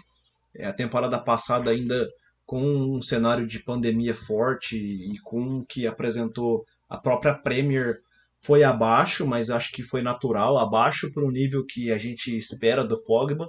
É, 0.56 0.66
a 0.66 0.72
temporada 0.72 1.18
passada 1.18 1.70
ainda 1.70 2.08
com 2.46 2.62
um 2.62 3.00
cenário 3.02 3.46
de 3.46 3.62
pandemia 3.62 4.14
forte 4.14 4.76
e 4.76 5.18
com 5.20 5.58
o 5.58 5.66
que 5.66 5.86
apresentou 5.86 6.62
a 6.88 6.98
própria 6.98 7.34
Premier 7.34 7.98
foi 8.38 8.62
abaixo, 8.62 9.26
mas 9.26 9.48
acho 9.48 9.72
que 9.72 9.82
foi 9.82 10.02
natural, 10.02 10.58
abaixo 10.58 11.10
para 11.12 11.24
o 11.24 11.30
nível 11.30 11.64
que 11.64 11.90
a 11.90 11.96
gente 11.96 12.36
espera 12.36 12.84
do 12.84 13.02
Pogba. 13.02 13.48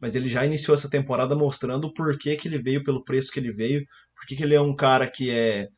Mas 0.00 0.14
ele 0.14 0.28
já 0.28 0.44
iniciou 0.44 0.74
essa 0.74 0.88
temporada 0.88 1.34
mostrando 1.34 1.86
o 1.86 1.92
porquê 1.92 2.36
que 2.36 2.48
ele 2.48 2.58
veio 2.58 2.82
pelo 2.82 3.04
preço 3.04 3.32
que 3.32 3.40
ele 3.40 3.52
veio, 3.52 3.84
porque 4.14 4.36
que 4.36 4.42
ele 4.42 4.54
é 4.54 4.60
um 4.60 4.74
cara 4.74 5.08
que 5.08 5.30
é 5.30 5.68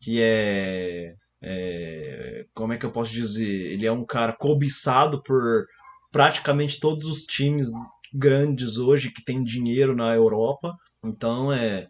que 0.00 0.20
é, 0.20 1.14
é 1.42 2.44
como 2.54 2.72
é 2.72 2.78
que 2.78 2.86
eu 2.86 2.90
posso 2.90 3.12
dizer, 3.12 3.72
ele 3.72 3.86
é 3.86 3.92
um 3.92 4.04
cara 4.04 4.34
cobiçado 4.34 5.22
por 5.22 5.66
praticamente 6.10 6.80
todos 6.80 7.04
os 7.04 7.24
times 7.24 7.70
grandes 8.12 8.76
hoje 8.76 9.10
que 9.10 9.24
tem 9.24 9.42
dinheiro 9.42 9.94
na 9.94 10.14
Europa. 10.14 10.74
Então 11.04 11.52
é 11.52 11.88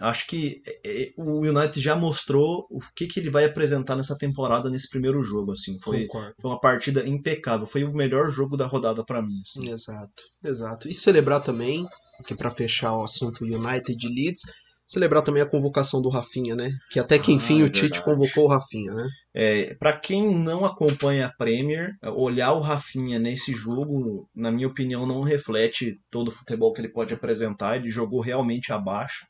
acho 0.00 0.26
que 0.26 0.62
é, 0.66 1.02
é, 1.02 1.12
o 1.16 1.40
United 1.40 1.80
já 1.80 1.96
mostrou 1.96 2.66
o 2.70 2.80
que, 2.94 3.06
que 3.06 3.20
ele 3.20 3.30
vai 3.30 3.44
apresentar 3.44 3.96
nessa 3.96 4.16
temporada 4.16 4.68
nesse 4.68 4.88
primeiro 4.88 5.22
jogo 5.22 5.52
assim. 5.52 5.78
Foi, 5.78 6.06
Concordo. 6.06 6.34
foi 6.40 6.50
uma 6.50 6.60
partida 6.60 7.06
impecável, 7.06 7.66
foi 7.66 7.84
o 7.84 7.92
melhor 7.92 8.30
jogo 8.30 8.56
da 8.56 8.66
rodada 8.66 9.04
para 9.04 9.22
mim. 9.22 9.40
assim. 9.40 9.70
Exato, 9.70 10.22
exato. 10.44 10.88
E 10.88 10.94
celebrar 10.94 11.42
também, 11.42 11.86
que 12.26 12.34
para 12.34 12.50
fechar 12.50 12.94
o 12.96 13.04
assunto 13.04 13.44
United 13.44 14.06
Leeds, 14.06 14.42
celebrar 14.88 15.22
também 15.22 15.42
a 15.42 15.46
convocação 15.46 16.00
do 16.00 16.08
Rafinha, 16.08 16.56
né? 16.56 16.72
Que 16.90 16.98
até 16.98 17.18
que 17.18 17.30
Ah, 17.30 17.34
enfim 17.34 17.60
é 17.60 17.64
o 17.64 17.68
Tite 17.68 18.02
convocou 18.02 18.46
o 18.46 18.48
Rafinha, 18.48 18.92
né? 18.94 19.06
É, 19.34 19.74
para 19.74 19.92
quem 19.96 20.34
não 20.34 20.64
acompanha 20.64 21.26
a 21.26 21.32
Premier, 21.32 21.92
olhar 22.16 22.52
o 22.52 22.60
Rafinha 22.60 23.18
nesse 23.18 23.52
jogo, 23.52 24.28
na 24.34 24.50
minha 24.50 24.66
opinião, 24.66 25.06
não 25.06 25.20
reflete 25.20 26.00
todo 26.10 26.28
o 26.28 26.32
futebol 26.32 26.72
que 26.72 26.80
ele 26.80 26.88
pode 26.88 27.12
apresentar. 27.14 27.76
Ele 27.76 27.90
jogou 27.90 28.20
realmente 28.20 28.72
abaixo, 28.72 29.26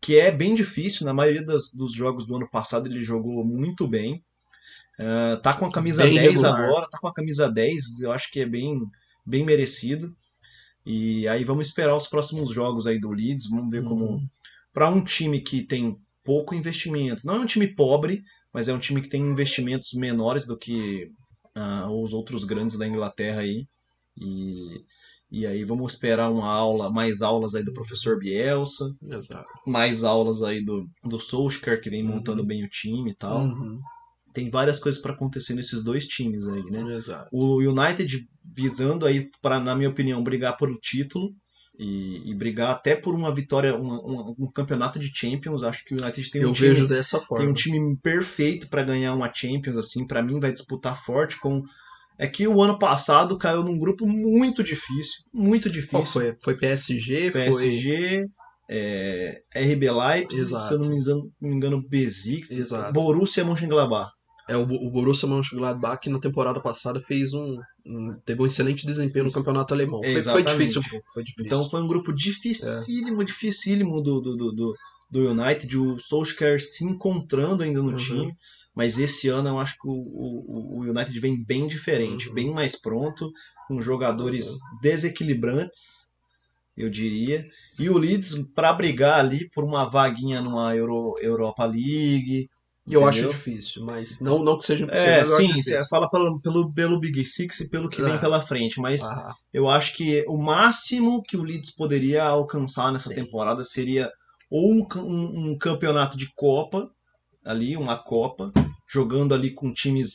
que 0.00 0.18
é 0.18 0.30
bem 0.30 0.54
difícil. 0.54 1.06
Na 1.06 1.14
maioria 1.14 1.42
das- 1.42 1.72
dos 1.72 1.94
jogos 1.94 2.26
do 2.26 2.36
ano 2.36 2.48
passado 2.50 2.86
ele 2.86 3.00
jogou 3.02 3.42
muito 3.44 3.88
bem. 3.88 4.22
Ah, 4.98 5.40
tá 5.42 5.54
com 5.54 5.64
a 5.64 5.72
camisa 5.72 6.02
Bem 6.04 6.14
10 6.14 6.42
regular. 6.42 6.54
agora, 6.68 6.88
tá 6.90 6.98
com 7.00 7.08
a 7.08 7.12
camisa 7.14 7.50
10, 7.50 8.00
eu 8.00 8.12
acho 8.12 8.30
que 8.30 8.40
é 8.40 8.46
bem, 8.46 8.78
bem 9.26 9.44
merecido. 9.44 10.12
E 10.86 11.26
aí 11.28 11.42
vamos 11.44 11.68
esperar 11.68 11.96
os 11.96 12.06
próximos 12.06 12.52
jogos 12.52 12.86
aí 12.86 13.00
do 13.00 13.10
Leeds, 13.10 13.48
vamos 13.48 13.70
ver 13.70 13.82
como 13.82 14.04
Uhum. 14.04 14.28
Para 14.74 14.90
um 14.90 15.02
time 15.02 15.40
que 15.40 15.62
tem 15.62 15.96
pouco 16.24 16.54
investimento. 16.54 17.22
Não 17.24 17.36
é 17.36 17.38
um 17.40 17.46
time 17.46 17.68
pobre, 17.74 18.22
mas 18.52 18.68
é 18.68 18.74
um 18.74 18.78
time 18.78 19.00
que 19.00 19.08
tem 19.08 19.22
investimentos 19.22 19.90
menores 19.94 20.46
do 20.46 20.58
que 20.58 21.08
ah, 21.54 21.88
os 21.90 22.12
outros 22.12 22.44
grandes 22.44 22.76
da 22.76 22.86
Inglaterra 22.86 23.40
aí. 23.42 23.64
E, 24.16 24.80
e 25.30 25.46
aí 25.46 25.64
vamos 25.64 25.92
esperar 25.92 26.30
uma 26.30 26.50
aula, 26.50 26.90
mais 26.92 27.22
aulas 27.22 27.54
aí 27.54 27.64
do 27.64 27.72
professor 27.72 28.18
Bielsa, 28.18 28.84
Exato. 29.02 29.50
mais 29.66 30.02
aulas 30.04 30.42
aí 30.42 30.64
do, 30.64 30.84
do 31.04 31.20
Solskjaer, 31.20 31.80
que 31.80 31.90
vem 31.90 32.02
Uhum. 32.02 32.16
montando 32.16 32.44
bem 32.44 32.64
o 32.64 32.68
time 32.68 33.10
e 33.10 33.14
tal. 33.16 33.40
Uhum. 33.40 33.80
Tem 34.32 34.50
várias 34.50 34.80
coisas 34.80 35.00
para 35.00 35.12
acontecer 35.12 35.54
nesses 35.54 35.84
dois 35.84 36.06
times 36.06 36.48
aí, 36.48 36.64
né? 36.64 36.96
Exato. 36.96 37.28
O 37.32 37.58
United 37.60 38.26
visando 38.44 39.06
aí, 39.06 39.28
para 39.40 39.60
na 39.60 39.76
minha 39.76 39.88
opinião, 39.90 40.22
brigar 40.24 40.56
por 40.56 40.68
o 40.70 40.78
título 40.80 41.30
e, 41.78 42.30
e 42.30 42.34
brigar 42.34 42.70
até 42.70 42.94
por 42.94 43.14
uma 43.14 43.34
vitória, 43.34 43.74
uma- 43.76 44.00
uma- 44.00 44.34
um 44.38 44.50
campeonato 44.52 44.98
de 44.98 45.10
Champions. 45.14 45.62
Acho 45.62 45.84
que 45.84 45.94
o 45.94 46.00
United 46.00 46.30
tem 46.30 46.40
um 46.42 46.48
Eu 46.48 46.52
time, 46.52 46.68
vejo 46.68 46.86
dessa 46.86 47.18
tem 47.18 47.26
forma. 47.26 47.50
um 47.50 47.54
time 47.54 47.96
perfeito 48.02 48.68
para 48.68 48.82
ganhar 48.84 49.14
uma 49.14 49.32
Champions, 49.32 49.76
assim, 49.76 50.06
para 50.06 50.22
mim 50.22 50.38
vai 50.40 50.52
disputar 50.52 51.02
forte 51.04 51.38
com. 51.40 51.62
É 52.16 52.28
que 52.28 52.46
o 52.46 52.62
ano 52.62 52.78
passado 52.78 53.36
caiu 53.36 53.64
num 53.64 53.76
grupo 53.76 54.06
muito 54.06 54.62
difícil, 54.62 55.24
muito 55.32 55.68
difícil. 55.68 55.98
Qual 55.98 56.06
foi? 56.06 56.36
Foi 56.40 56.54
PSG, 56.56 57.32
foi 57.32 57.32
PSG, 57.32 58.24
é, 58.70 59.42
RB 59.54 59.90
Leipzig, 59.90 60.40
Exato. 60.42 60.68
se 60.68 60.74
eu 60.74 60.78
não 60.78 60.88
me 60.90 60.96
engano, 60.96 61.30
não 61.40 61.50
me 61.50 61.56
engano 61.56 61.88
Besiktas, 61.88 62.56
Exato. 62.56 62.92
Borussia 62.92 63.44
Mönchengladbach. 63.44 64.10
É, 64.48 64.56
o, 64.56 64.62
o 64.62 64.90
Borussia 64.90 65.26
Mönchengladbach 65.28 66.00
que 66.02 66.10
na 66.10 66.18
temporada 66.20 66.60
passada 66.60 67.00
fez 67.00 67.32
um, 67.32 67.56
um- 67.86 68.14
teve 68.24 68.42
um 68.42 68.46
excelente 68.46 68.86
desempenho 68.86 69.24
no 69.26 69.32
campeonato 69.32 69.72
alemão. 69.72 70.02
Foi, 70.02 70.22
foi 70.22 70.42
difícil, 70.42 70.82
foi 71.12 71.22
difícil. 71.24 71.46
Então 71.46 71.68
foi 71.70 71.80
um 71.82 71.86
grupo 71.86 72.12
dificílimo, 72.12 73.24
dificílimo 73.24 74.02
do, 74.02 74.20
do, 74.20 74.36
do, 74.36 74.52
do, 74.52 74.74
do 75.10 75.30
United, 75.30 75.78
o 75.78 75.98
Solskjaer 75.98 76.60
se 76.60 76.84
encontrando 76.84 77.62
ainda 77.62 77.82
no 77.82 77.90
Uhum. 77.90 77.96
time, 77.96 78.34
mas 78.74 78.98
esse 78.98 79.28
ano 79.28 79.48
eu 79.48 79.58
acho 79.58 79.74
que 79.74 79.86
o, 79.86 79.92
o, 79.92 80.78
o 80.80 80.82
United 80.82 81.18
vem 81.20 81.42
bem 81.42 81.66
diferente, 81.66 82.28
Uhum. 82.28 82.34
bem 82.34 82.50
mais 82.52 82.78
pronto, 82.78 83.30
com 83.68 83.80
jogadores 83.80 84.46
Uhum. 84.46 84.78
desequilibrantes, 84.82 86.12
eu 86.76 86.90
diria, 86.90 87.44
e 87.78 87.88
o 87.88 87.96
Leeds 87.96 88.34
para 88.54 88.72
brigar 88.72 89.20
ali 89.20 89.48
por 89.50 89.64
uma 89.64 89.88
vaguinha 89.88 90.40
numa 90.40 90.74
Euro, 90.76 91.14
Europa 91.20 91.64
League. 91.64 92.48
Eu 92.90 93.06
acho 93.06 93.28
difícil, 93.28 93.84
mas 93.84 94.20
não, 94.20 94.42
não 94.44 94.58
que 94.58 94.64
seja 94.64 94.84
impossível. 94.84 95.12
É, 95.12 95.20
acho 95.20 95.36
sim, 95.36 95.62
você 95.62 95.78
fala 95.88 96.08
pelo, 96.10 96.40
pelo, 96.40 96.72
pelo 96.72 97.00
Big 97.00 97.24
Six 97.24 97.60
e 97.60 97.68
pelo 97.70 97.88
que 97.88 98.02
vem 98.02 98.14
É. 98.14 98.18
pela 98.18 98.42
frente, 98.42 98.80
mas 98.80 99.02
Ah, 99.02 99.32
eu 99.52 99.68
acho 99.68 99.94
que 99.94 100.24
o 100.28 100.36
máximo 100.36 101.22
que 101.22 101.36
o 101.36 101.42
Leeds 101.42 101.74
poderia 101.74 102.24
alcançar 102.24 102.92
nessa 102.92 103.08
Sim. 103.08 103.14
temporada 103.16 103.64
seria 103.64 104.10
ou 104.50 104.72
um, 104.72 104.86
um- 104.96 105.52
um 105.52 105.58
campeonato 105.58 106.16
de 106.16 106.28
Copa, 106.34 106.88
ali, 107.44 107.76
uma 107.76 107.96
Copa, 107.96 108.52
jogando 108.90 109.34
ali 109.34 109.52
com 109.54 109.72
times 109.72 110.12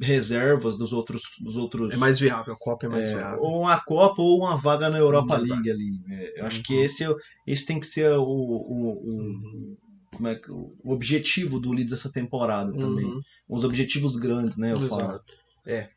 reservas 0.00 0.76
dos 0.76 0.92
outros. 0.92 1.22
Dos 1.40 1.56
outros 1.56 1.92
é 1.92 1.96
mais 1.96 2.18
viável, 2.18 2.54
a 2.54 2.56
Copa 2.58 2.86
é 2.86 2.88
mais 2.88 3.08
é, 3.10 3.14
viável. 3.16 3.40
ou 3.40 3.60
uma 3.62 3.80
Copa 3.80 4.22
ou 4.22 4.38
uma 4.38 4.56
vaga 4.56 4.88
na 4.88 4.98
Europa. 4.98 5.36
League 5.38 5.70
ali. 5.70 6.00
É, 6.10 6.40
eu 6.40 6.46
acho 6.46 6.58
Uhum. 6.58 6.62
que 6.62 6.74
esse, 6.76 7.04
é 7.04 7.14
esse 7.46 7.66
tem 7.66 7.78
que 7.80 7.86
ser 7.86 8.10
o, 8.16 8.22
o, 8.22 8.24
o- 8.24 9.20
Uhum. 9.20 9.76
Como 10.22 10.28
é 10.28 10.36
que- 10.36 10.50
o 10.52 10.76
objetivo 10.92 11.58
do 11.58 11.72
Leeds 11.72 11.92
essa 11.92 12.10
temporada 12.12 12.72
também. 12.72 13.04
Uhum. 13.06 13.20
Os 13.48 13.64
objetivos 13.64 14.14
grandes, 14.14 14.56
né? 14.56 14.72
Eu 14.72 14.78
falo. 14.78 15.02
Exato. 15.02 15.32
É. 15.66 15.88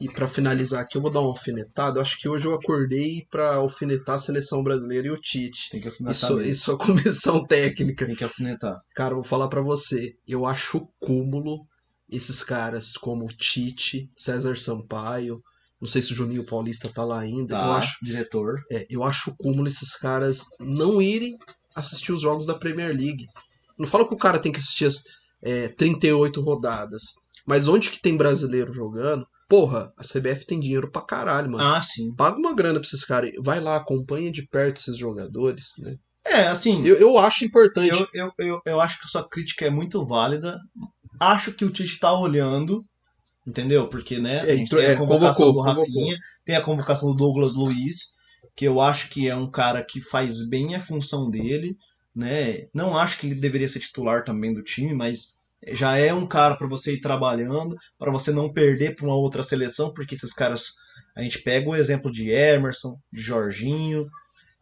E 0.00 0.08
pra 0.10 0.26
finalizar 0.28 0.82
aqui, 0.82 0.98
eu 0.98 1.02
vou 1.02 1.10
dar 1.10 1.20
uma 1.20 1.30
alfinetada. 1.30 2.00
Acho 2.02 2.18
que 2.18 2.28
hoje 2.28 2.44
eu 2.46 2.52
acordei 2.52 3.24
pra 3.30 3.54
alfinetar 3.54 4.16
a 4.16 4.18
seleção 4.18 4.62
brasileira 4.62 5.06
e 5.06 5.10
o 5.10 5.16
Tite. 5.18 5.70
Tem 5.70 5.80
que 5.80 5.88
afinetar. 5.88 6.14
Isso, 6.16 6.34
mesmo. 6.36 6.50
isso 6.50 6.72
é 6.72 6.76
comissão 6.78 7.44
técnica. 7.46 8.04
Tem 8.06 8.14
que 8.14 8.24
afinetar. 8.24 8.78
Cara, 8.94 9.12
eu 9.12 9.16
vou 9.16 9.24
falar 9.24 9.48
pra 9.48 9.62
você. 9.62 10.12
Eu 10.26 10.44
acho 10.44 10.86
cúmulo 11.00 11.60
esses 12.10 12.42
caras 12.42 12.92
como 12.92 13.24
o 13.24 13.28
Tite, 13.34 14.10
César 14.16 14.56
Sampaio, 14.56 15.40
Não 15.80 15.88
sei 15.88 16.00
se 16.02 16.12
o 16.12 16.16
Juninho 16.16 16.44
Paulista 16.44 16.90
tá 16.92 17.04
lá 17.04 17.20
ainda. 17.20 17.54
Tá, 17.54 17.64
Eu 17.66 17.72
acho, 17.72 17.96
diretor. 18.02 18.60
é, 18.72 18.86
eu 18.90 19.02
acho 19.04 19.30
o 19.30 19.36
cúmulo 19.36 19.68
esses 19.68 19.94
caras 19.94 20.42
não 20.58 21.00
irem 21.02 21.36
assistir 21.74 22.12
os 22.12 22.20
jogos 22.22 22.46
da 22.46 22.54
Premier 22.54 22.88
League. 22.94 23.26
Não 23.78 23.86
falo 23.86 24.06
que 24.06 24.14
o 24.14 24.18
cara 24.18 24.38
tem 24.38 24.52
que 24.52 24.58
assistir 24.58 24.84
as 24.86 25.02
é, 25.42 25.68
38 25.68 26.40
rodadas. 26.40 27.02
Mas 27.46 27.68
onde 27.68 27.90
que 27.90 28.00
tem 28.00 28.16
brasileiro 28.16 28.72
jogando? 28.72 29.26
Porra, 29.48 29.92
a 29.98 30.02
CBF 30.02 30.46
tem 30.46 30.58
dinheiro 30.58 30.90
pra 30.90 31.02
caralho, 31.02 31.50
mano. 31.50 31.62
Ah, 31.62 31.82
sim. 31.82 32.14
Paga 32.14 32.38
uma 32.38 32.54
grana 32.54 32.80
pra 32.80 32.86
esses 32.86 33.04
caras. 33.04 33.30
Vai 33.42 33.60
lá, 33.60 33.76
acompanha 33.76 34.32
de 34.32 34.46
perto 34.48 34.78
esses 34.78 34.96
jogadores, 34.96 35.66
né? 35.78 35.96
É, 36.26 36.46
assim, 36.46 36.82
Eu, 36.86 36.96
eu 36.96 37.18
acho 37.18 37.44
importante. 37.44 37.90
eu, 37.90 38.08
eu, 38.14 38.32
eu, 38.38 38.60
eu 38.64 38.80
acho 38.80 38.98
que 38.98 39.04
a 39.04 39.08
sua 39.08 39.28
crítica 39.28 39.66
é 39.66 39.70
muito 39.70 40.06
válida. 40.06 40.58
Acho 41.20 41.52
que 41.52 41.64
o 41.66 41.70
Tite 41.70 41.98
tá 42.00 42.18
olhando, 42.18 42.82
entendeu? 43.46 43.86
Porque, 43.88 44.18
né, 44.18 44.38
entrou- 44.56 44.80
tem 44.80 44.90
a 44.90 44.94
é, 44.94 44.96
convocação 44.96 45.46
convocou, 45.52 45.74
do 45.74 45.80
Rafinha, 45.80 46.16
tem 46.44 46.56
a 46.56 46.62
convocação 46.62 47.10
do 47.10 47.14
Douglas 47.14 47.52
Luiz, 47.54 47.96
que 48.56 48.64
eu 48.64 48.80
acho 48.80 49.08
que 49.10 49.28
é 49.28 49.34
um 49.34 49.50
cara 49.50 49.82
que 49.82 50.00
faz 50.00 50.46
bem 50.46 50.74
a 50.74 50.80
função 50.80 51.30
dele, 51.30 51.76
né? 52.14 52.66
Não 52.72 52.96
acho 52.96 53.18
que 53.18 53.26
ele 53.26 53.34
deveria 53.34 53.68
ser 53.68 53.80
titular 53.80 54.24
também 54.24 54.54
do 54.54 54.62
time, 54.62 54.94
mas 54.94 55.32
já 55.68 55.96
é 55.96 56.12
um 56.12 56.26
cara 56.26 56.56
para 56.56 56.68
você 56.68 56.94
ir 56.94 57.00
trabalhando, 57.00 57.74
para 57.98 58.12
você 58.12 58.30
não 58.30 58.52
perder 58.52 58.94
para 58.94 59.06
uma 59.06 59.16
outra 59.16 59.42
seleção, 59.42 59.92
porque 59.92 60.14
esses 60.14 60.32
caras 60.32 60.74
a 61.16 61.22
gente 61.22 61.40
pega 61.40 61.68
o 61.68 61.76
exemplo 61.76 62.10
de 62.10 62.30
Emerson, 62.30 62.98
de 63.12 63.20
Jorginho, 63.20 64.06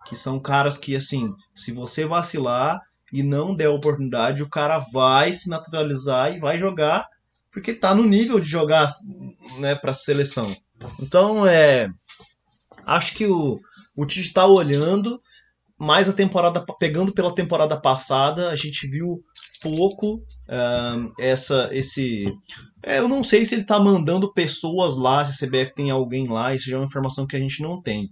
que 0.06 0.16
são 0.16 0.40
caras 0.40 0.78
que 0.78 0.94
assim, 0.94 1.30
se 1.54 1.72
você 1.72 2.04
vacilar 2.04 2.80
e 3.12 3.22
não 3.22 3.54
der 3.54 3.68
oportunidade, 3.68 4.42
o 4.42 4.48
cara 4.48 4.78
vai 4.92 5.32
se 5.32 5.48
naturalizar 5.48 6.34
e 6.34 6.40
vai 6.40 6.58
jogar 6.58 7.06
porque 7.52 7.74
tá 7.74 7.94
no 7.94 8.04
nível 8.04 8.40
de 8.40 8.48
jogar, 8.48 8.88
né, 9.58 9.74
para 9.74 9.92
seleção. 9.92 10.50
Então, 10.98 11.46
é 11.46 11.88
acho 12.84 13.14
que 13.14 13.26
o 13.26 13.60
o 13.96 14.06
Tite 14.06 14.32
tá 14.32 14.46
olhando 14.46 15.18
mais 15.78 16.08
a 16.08 16.12
temporada 16.12 16.64
pegando 16.78 17.12
pela 17.12 17.34
temporada 17.34 17.80
passada, 17.80 18.50
a 18.50 18.56
gente 18.56 18.86
viu 18.86 19.20
pouco 19.60 20.20
ahn, 20.48 21.10
essa 21.18 21.68
esse 21.72 22.26
é, 22.82 22.98
eu 22.98 23.08
não 23.08 23.22
sei 23.22 23.44
se 23.44 23.54
ele 23.54 23.64
tá 23.64 23.78
mandando 23.78 24.32
pessoas 24.32 24.96
lá, 24.96 25.24
se 25.24 25.44
a 25.44 25.48
CBF 25.48 25.74
tem 25.74 25.90
alguém 25.90 26.28
lá, 26.28 26.54
isso 26.54 26.68
já 26.68 26.76
é 26.76 26.78
uma 26.78 26.86
informação 26.86 27.26
que 27.26 27.36
a 27.36 27.38
gente 27.38 27.62
não 27.62 27.80
tem. 27.80 28.08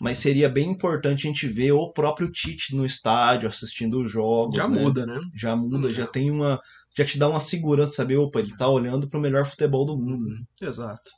Mas 0.00 0.18
seria 0.18 0.48
bem 0.48 0.70
importante 0.70 1.26
a 1.26 1.30
gente 1.30 1.46
ver 1.46 1.72
o 1.72 1.90
próprio 1.90 2.30
Tite 2.30 2.76
no 2.76 2.84
estádio, 2.84 3.48
assistindo 3.48 4.02
os 4.02 4.10
jogos. 4.10 4.56
Já 4.56 4.68
né? 4.68 4.82
muda, 4.82 5.06
né? 5.06 5.18
Já 5.34 5.56
muda, 5.56 5.90
já 5.90 6.06
tem 6.06 6.30
uma. 6.30 6.60
Já 6.96 7.04
te 7.04 7.18
dá 7.18 7.28
uma 7.28 7.40
segurança, 7.40 7.92
saber, 7.92 8.18
opa, 8.18 8.40
ele 8.40 8.54
tá 8.56 8.68
olhando 8.68 9.08
pro 9.08 9.20
melhor 9.20 9.46
futebol 9.46 9.86
do 9.86 9.96
mundo. 9.96 10.26
né? 10.26 10.68
Exato. 10.68 11.10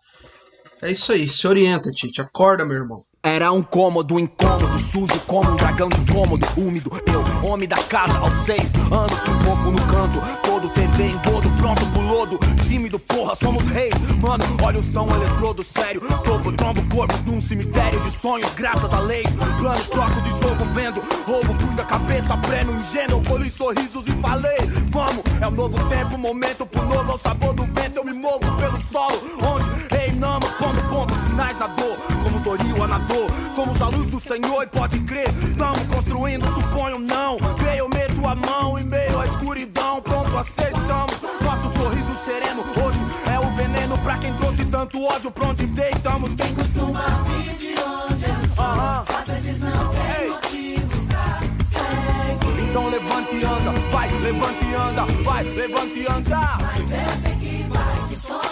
É 0.81 0.93
isso 0.93 1.11
aí. 1.11 1.29
Se 1.29 1.47
orienta, 1.47 1.91
Tite. 1.91 2.21
Acorda, 2.21 2.65
meu 2.65 2.77
irmão. 2.77 3.03
Era 3.29 3.53
um 3.53 3.63
cômodo, 3.63 4.19
incômodo, 4.19 4.79
sujo 4.79 5.21
como 5.27 5.51
um 5.51 5.57
dragão 5.57 5.91
de 5.91 6.01
incômodo, 6.01 6.47
úmido. 6.57 6.91
Eu, 7.07 7.47
homem 7.47 7.69
da 7.69 7.77
casa, 7.77 8.17
aos 8.17 8.35
seis 8.39 8.73
anos, 8.91 9.21
que 9.21 9.31
mofo 9.45 9.71
no 9.71 9.79
canto. 9.83 10.19
Todo 10.43 10.71
TV 10.71 11.09
engodo, 11.11 11.51
pronto 11.59 11.85
pro 11.93 12.01
lodo. 12.01 12.39
Tímido, 12.67 12.99
porra, 12.99 13.35
somos 13.35 13.67
reis. 13.67 13.95
Mano, 14.23 14.43
olha 14.63 14.81
o 14.81 14.83
som 14.83 15.07
eletrodo 15.15 15.63
sério. 15.63 16.01
Topo, 16.25 16.51
trombo 16.53 16.83
corpos 16.89 17.21
num 17.27 17.39
cemitério 17.39 18.01
de 18.01 18.11
sonhos, 18.11 18.55
graças 18.55 18.91
a 18.95 19.01
leis. 19.01 19.29
Planos, 19.59 19.89
troco 19.89 20.23
de 20.23 20.31
jogo, 20.31 20.65
vendo. 20.73 21.03
Roubo, 21.27 21.55
pus 21.57 21.79
a 21.79 21.85
cabeça, 21.85 22.35
prêmio 22.39 22.75
ingênuo. 22.77 23.23
Colhi 23.25 23.51
sorrisos 23.51 24.07
e 24.07 24.13
falei: 24.23 24.59
Vamos, 24.89 25.23
é 25.39 25.47
um 25.47 25.51
novo 25.51 25.79
tempo, 25.91 26.17
momento 26.17 26.65
pro 26.65 26.83
novo. 26.83 27.13
Ao 27.13 27.19
sabor 27.19 27.53
do 27.53 27.65
vento, 27.65 27.99
eu 27.99 28.05
me 28.07 28.15
movo 28.15 28.51
pelo 28.57 28.81
solo. 28.81 29.21
Onde 29.43 29.98
reinamos, 30.09 30.51
pondo 30.53 30.81
pontos 30.89 31.17
finais 31.19 31.57
na 31.59 31.67
dor. 31.69 31.97
Como 32.25 32.41
Doril, 32.41 32.83
Anador. 32.83 33.29
Somos 33.53 33.81
a 33.81 33.89
luz 33.89 34.09
do 34.09 34.21
Senhor 34.21 34.63
e 34.63 34.67
pode 34.67 34.99
crer. 35.01 35.29
Tamo 35.57 35.85
construindo, 35.87 36.47
suponho 36.55 36.99
não. 36.99 37.37
Creio, 37.59 37.79
eu 37.79 37.89
meto 37.89 38.27
a 38.27 38.35
mão 38.35 38.79
em 38.79 38.85
meio 38.85 39.19
à 39.21 39.27
escuridão. 39.27 40.01
Pronto, 40.01 40.37
aceitamos. 40.37 41.21
Nosso 41.43 41.79
sorriso 41.79 42.15
sereno 42.17 42.65
hoje 42.83 43.05
é 43.33 43.39
o 43.39 43.51
veneno 43.53 43.99
pra 43.99 44.19
quem 44.19 44.35
trouxe 44.35 44.65
tanto 44.67 45.03
ódio. 45.05 45.31
Pra 45.31 45.49
onde 45.49 45.67
deitamos. 45.67 46.35
Quem 46.35 46.55
Costuma 46.55 47.07
vir 47.27 47.55
de 47.55 47.75
onde 47.81 48.25
eu 48.25 48.55
sou. 48.55 48.65
Aham. 48.65 49.05
Às 49.19 49.27
vezes 49.27 49.61
não 49.61 49.89
tem 49.91 50.23
Ei. 50.23 50.31
motivos 50.31 51.07
pra 51.07 51.41
seguir. 51.67 52.69
Então 52.71 52.89
levante 52.89 53.37
e 53.37 53.45
anda, 53.45 53.73
vai, 53.91 54.09
levante 54.21 54.65
e 54.65 54.75
anda, 54.75 55.05
vai, 55.23 55.45
levante 55.45 55.99
e 55.99 56.07
anda. 56.07 56.39
Mas 56.61 56.91
eu 56.91 57.23
sei 57.23 57.33
que 57.37 57.67
vai, 57.69 58.09
que 58.09 58.17
sonho 58.17 58.48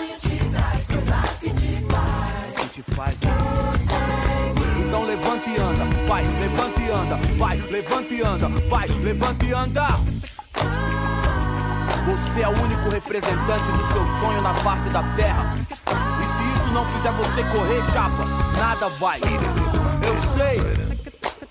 te 2.77 2.83
faz. 2.95 3.17
Então 4.87 5.03
levante 5.05 5.49
e 5.49 5.57
anda, 5.57 5.85
vai, 6.07 6.23
levante 6.25 6.83
e 6.83 6.91
anda, 6.91 7.17
vai, 7.39 7.57
levante 7.57 8.15
e 8.15 8.23
anda, 8.23 8.49
vai, 8.69 8.87
levante 8.89 9.47
e 9.47 9.53
anda. 9.55 9.87
Você 12.07 12.43
é 12.43 12.49
o 12.49 12.63
único 12.63 12.89
representante 12.91 13.73
do 13.73 13.87
seu 13.87 14.05
sonho 14.21 14.43
na 14.43 14.55
face 14.57 14.91
da 14.91 15.03
terra. 15.15 15.55
E 16.21 16.25
se 16.27 16.59
isso 16.61 16.71
não 16.75 16.85
fizer 16.93 17.13
você 17.13 17.43
correr, 17.45 17.83
chapa, 17.85 18.27
nada 18.59 18.89
vai. 18.91 19.21
Eu 19.21 20.17
sei, 20.17 20.61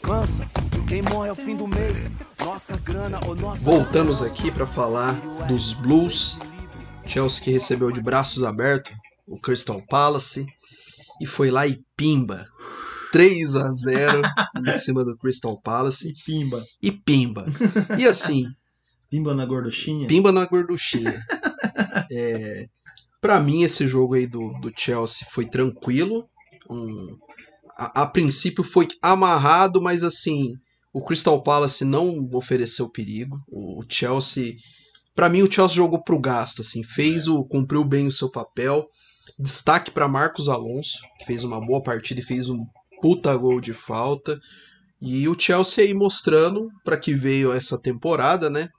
cansa. 0.03 0.45
Quem 0.87 1.01
morre 1.01 1.29
ao 1.29 1.35
fim 1.35 1.55
do 1.55 1.67
mês, 1.67 2.07
nossa 2.45 2.77
grana 2.77 3.19
ou 3.25 3.35
nossa. 3.35 3.63
Voltamos 3.65 4.21
aqui 4.21 4.51
para 4.51 4.67
falar 4.67 5.13
dos 5.47 5.73
Blues. 5.73 6.39
Chelsea 7.07 7.43
que 7.43 7.51
recebeu 7.51 7.91
de 7.91 7.99
braços 7.99 8.43
abertos 8.43 8.93
o 9.27 9.39
Crystal 9.39 9.81
Palace 9.89 10.45
e 11.21 11.25
foi 11.25 11.49
lá 11.51 11.67
e 11.67 11.79
pimba. 11.95 12.45
3 13.11 13.55
a 13.55 13.71
0 13.71 14.21
em 14.67 14.73
cima 14.73 15.05
do 15.05 15.17
Crystal 15.17 15.59
Palace 15.61 16.11
Pimba. 16.25 16.65
e 16.81 16.91
pimba. 16.91 17.45
E 17.97 18.05
assim, 18.05 18.43
Pimba 19.09 19.33
na 19.33 19.45
gorduchinha. 19.45 20.07
pimba 20.07 20.31
na 20.31 20.45
gorduchinha. 20.45 21.13
É, 22.11 22.67
para 23.21 23.39
mim 23.39 23.63
esse 23.63 23.87
jogo 23.87 24.13
aí 24.15 24.27
do, 24.27 24.51
do 24.59 24.71
Chelsea 24.75 25.25
foi 25.31 25.45
tranquilo. 25.45 26.27
Um, 26.69 27.17
a, 27.77 28.03
a 28.03 28.07
princípio 28.07 28.63
foi 28.63 28.87
amarrado, 29.01 29.81
mas 29.81 30.03
assim, 30.03 30.53
o 30.93 31.01
Crystal 31.03 31.41
Palace 31.41 31.83
não 31.83 32.29
ofereceu 32.33 32.89
perigo. 32.89 33.37
O, 33.47 33.81
o 33.81 33.85
Chelsea, 33.89 34.53
para 35.15 35.29
mim 35.29 35.41
o 35.41 35.51
Chelsea 35.51 35.75
jogou 35.77 36.03
pro 36.03 36.19
gasto, 36.19 36.61
assim, 36.61 36.83
fez 36.83 37.27
o 37.27 37.43
cumpriu 37.45 37.83
bem 37.85 38.07
o 38.07 38.11
seu 38.11 38.29
papel. 38.29 38.85
Destaque 39.37 39.91
para 39.91 40.07
Marcos 40.07 40.47
Alonso, 40.47 40.99
que 41.19 41.25
fez 41.25 41.43
uma 41.43 41.59
boa 41.59 41.81
partida 41.81 42.21
e 42.21 42.23
fez 42.23 42.49
um 42.49 42.65
puta 43.01 43.35
gol 43.35 43.59
de 43.59 43.73
falta. 43.73 44.39
E 45.01 45.27
o 45.27 45.37
Chelsea 45.37 45.83
aí 45.83 45.93
mostrando 45.93 46.69
para 46.83 46.97
que 46.97 47.13
veio 47.13 47.51
essa 47.51 47.77
temporada, 47.77 48.49
né? 48.49 48.69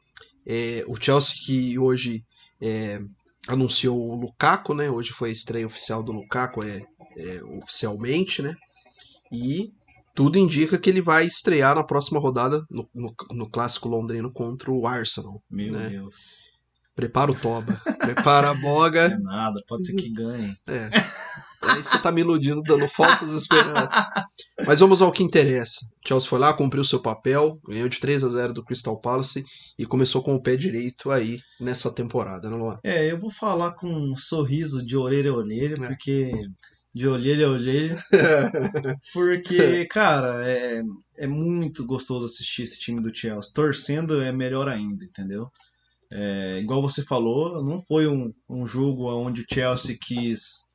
É, 0.46 0.84
o 0.88 0.96
Chelsea 1.00 1.36
que 1.44 1.78
hoje 1.78 2.24
é, 2.60 2.98
anunciou 3.46 3.98
o 3.98 4.16
Lukaku, 4.16 4.74
né? 4.74 4.90
Hoje 4.90 5.10
foi 5.10 5.30
a 5.30 5.32
estreia 5.32 5.66
oficial 5.66 6.02
do 6.02 6.12
Lukaku, 6.12 6.62
é, 6.62 6.82
é, 7.18 7.44
oficialmente, 7.44 8.42
né? 8.42 8.54
E 9.30 9.72
tudo 10.14 10.38
indica 10.38 10.78
que 10.78 10.88
ele 10.88 11.02
vai 11.02 11.26
estrear 11.26 11.74
na 11.74 11.84
próxima 11.84 12.18
rodada 12.18 12.64
no, 12.70 12.88
no, 12.94 13.14
no 13.32 13.50
clássico 13.50 13.88
londrino 13.88 14.32
contra 14.32 14.70
o 14.70 14.86
Arsenal. 14.86 15.42
Meu 15.50 15.72
né? 15.74 15.90
Deus. 15.90 16.45
Prepara 16.96 17.30
o 17.30 17.34
Toba, 17.34 17.78
prepara 18.00 18.50
a 18.50 18.54
Não 18.54 18.60
boga. 18.62 19.02
é 19.02 19.18
nada, 19.18 19.62
pode 19.68 19.86
ser 19.86 19.94
que 19.94 20.10
ganhe. 20.10 20.56
É. 20.66 20.88
Aí 21.62 21.82
você 21.82 21.98
tá 22.00 22.10
me 22.10 22.22
iludindo, 22.22 22.62
dando 22.62 22.88
falsas 22.88 23.30
esperanças. 23.32 24.02
Mas 24.66 24.80
vamos 24.80 25.02
ao 25.02 25.12
que 25.12 25.22
interessa. 25.22 25.80
Chelsea 26.06 26.28
foi 26.28 26.38
lá, 26.38 26.52
cumpriu 26.54 26.84
seu 26.84 27.00
papel, 27.02 27.58
ganhou 27.68 27.88
de 27.88 27.98
3 28.00 28.24
a 28.24 28.28
0 28.28 28.52
do 28.54 28.64
Crystal 28.64 28.98
Palace 29.00 29.44
e 29.78 29.84
começou 29.84 30.22
com 30.22 30.34
o 30.34 30.42
pé 30.42 30.56
direito 30.56 31.10
aí 31.10 31.38
nessa 31.60 31.92
temporada, 31.92 32.48
né, 32.48 32.56
Luan? 32.56 32.78
É, 32.84 33.10
eu 33.10 33.18
vou 33.18 33.30
falar 33.30 33.72
com 33.72 33.88
um 33.90 34.16
sorriso 34.16 34.84
de 34.84 34.96
orelha 34.96 35.30
a 35.30 35.34
orelha, 35.34 35.74
É. 35.82 35.86
porque. 35.88 36.32
De 36.94 37.06
orelha 37.06 37.46
a 37.46 37.50
orelha. 37.50 37.96
Porque, 39.12 39.84
cara, 39.86 40.48
é, 40.48 40.82
é 41.18 41.26
muito 41.26 41.84
gostoso 41.86 42.26
assistir 42.26 42.62
esse 42.62 42.78
time 42.78 43.02
do 43.02 43.14
Chelsea. 43.14 43.52
Torcendo 43.54 44.20
é 44.22 44.32
melhor 44.32 44.66
ainda, 44.68 45.04
entendeu? 45.04 45.50
É, 46.10 46.58
igual 46.60 46.80
você 46.80 47.02
falou, 47.02 47.64
não 47.64 47.80
foi 47.80 48.06
um, 48.06 48.32
um 48.48 48.66
jogo 48.66 49.10
onde 49.12 49.42
o 49.42 49.46
Chelsea 49.52 49.96
quis 50.00 50.70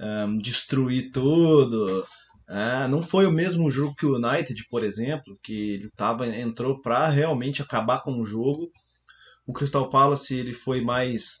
ahn, 0.00 0.36
destruir 0.36 1.10
tudo. 1.12 2.04
Ah, 2.48 2.86
não 2.86 3.02
foi 3.02 3.26
o 3.26 3.32
mesmo 3.32 3.70
jogo 3.70 3.96
que 3.96 4.06
o 4.06 4.16
United, 4.16 4.64
por 4.70 4.84
exemplo, 4.84 5.38
que 5.42 5.72
ele 5.74 5.90
tava, 5.96 6.26
entrou 6.28 6.80
para 6.80 7.08
realmente 7.08 7.60
acabar 7.60 8.02
com 8.02 8.20
o 8.20 8.24
jogo. 8.24 8.70
O 9.46 9.52
Crystal 9.52 9.90
Palace 9.90 10.34
ele 10.34 10.52
foi 10.52 10.80
mais 10.80 11.38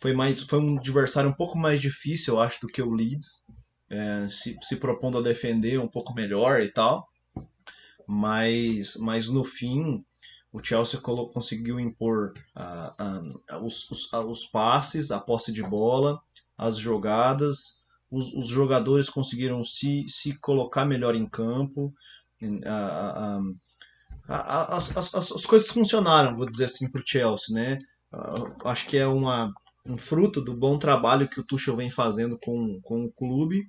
foi 0.00 0.12
mais 0.12 0.42
foi 0.42 0.58
um 0.58 0.78
adversário 0.78 1.30
um 1.30 1.34
pouco 1.34 1.56
mais 1.56 1.80
difícil, 1.80 2.34
eu 2.34 2.40
acho, 2.40 2.60
do 2.60 2.66
que 2.66 2.82
o 2.82 2.90
Leeds, 2.90 3.46
é, 3.88 4.26
se, 4.28 4.56
se 4.62 4.76
propondo 4.76 5.18
a 5.18 5.22
defender 5.22 5.78
um 5.78 5.88
pouco 5.88 6.12
melhor 6.14 6.60
e 6.60 6.70
tal. 6.72 7.06
Mas, 8.06 8.96
mas 8.96 9.28
no 9.28 9.44
fim, 9.44 10.04
o 10.52 10.62
Chelsea 10.62 11.00
conseguiu 11.00 11.80
impor 11.80 12.32
ah, 12.54 12.94
ah, 13.50 13.58
os, 13.58 13.90
os, 13.90 14.12
ah, 14.12 14.20
os 14.20 14.46
passes, 14.46 15.10
a 15.10 15.18
posse 15.20 15.52
de 15.52 15.62
bola, 15.62 16.20
as 16.58 16.76
jogadas, 16.76 17.80
os, 18.10 18.32
os 18.34 18.48
jogadores 18.48 19.08
conseguiram 19.08 19.64
se, 19.64 20.04
se 20.08 20.38
colocar 20.38 20.84
melhor 20.84 21.14
em 21.14 21.28
campo, 21.28 21.92
a, 22.64 23.36
a- 24.36 24.76
as, 24.76 24.96
as, 24.96 25.14
as 25.14 25.32
as 25.32 25.46
coisas 25.46 25.68
funcionaram, 25.68 26.36
vou 26.36 26.46
dizer 26.46 26.66
assim, 26.66 26.90
para 26.90 27.00
o 27.00 27.04
Chelsea, 27.06 27.54
né? 27.54 27.78
Ah, 28.12 28.44
acho 28.70 28.86
que 28.88 28.96
é 28.96 29.06
uma, 29.06 29.52
um 29.86 29.96
fruto 29.96 30.40
do 30.40 30.54
bom 30.56 30.78
trabalho 30.78 31.28
que 31.28 31.40
o 31.40 31.44
Tuchel 31.46 31.76
vem 31.76 31.90
fazendo 31.90 32.38
com, 32.38 32.80
com 32.82 33.04
o 33.04 33.12
clube. 33.12 33.62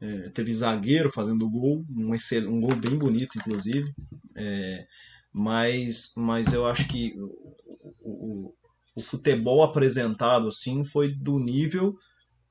É, 0.00 0.28
teve 0.30 0.52
zagueiro 0.52 1.10
fazendo 1.10 1.48
gol, 1.48 1.84
um, 1.90 2.12
um 2.12 2.60
gol 2.60 2.76
bem 2.76 2.98
bonito, 2.98 3.38
inclusive. 3.38 3.92
É, 4.36 4.86
mas, 5.34 6.12
mas 6.16 6.54
eu 6.54 6.66
acho 6.66 6.88
que 6.88 7.14
o, 7.18 8.48
o, 8.50 8.54
o 8.96 9.02
futebol 9.02 9.62
apresentado 9.64 10.48
assim 10.48 10.84
foi 10.84 11.12
do 11.14 11.38
nível 11.40 11.96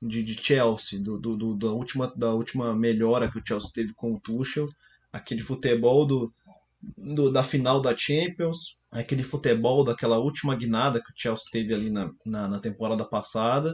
de, 0.02 0.22
de 0.22 0.34
Chelsea, 0.34 1.00
do, 1.00 1.18
do, 1.18 1.36
do- 1.36 1.56
da, 1.58 1.68
última, 1.72 2.12
da 2.16 2.34
última 2.34 2.74
melhora 2.76 3.30
que 3.30 3.38
o 3.38 3.42
Chelsea 3.46 3.70
teve 3.74 3.94
com 3.94 4.14
o 4.14 4.20
Tuchel, 4.20 4.68
aquele 5.12 5.42
futebol 5.42 6.06
do, 6.06 6.32
do- 6.96 7.32
da 7.32 7.42
final 7.44 7.80
da 7.82 7.96
Champions, 7.96 8.76
aquele 8.92 9.22
futebol 9.22 9.84
daquela 9.84 10.18
última 10.18 10.56
guinada 10.56 11.00
que 11.02 11.10
o 11.10 11.14
Chelsea 11.16 11.46
teve 11.52 11.74
ali 11.74 11.90
na, 11.90 12.10
na, 12.26 12.48
na 12.48 12.60
temporada 12.60 13.04
passada. 13.04 13.72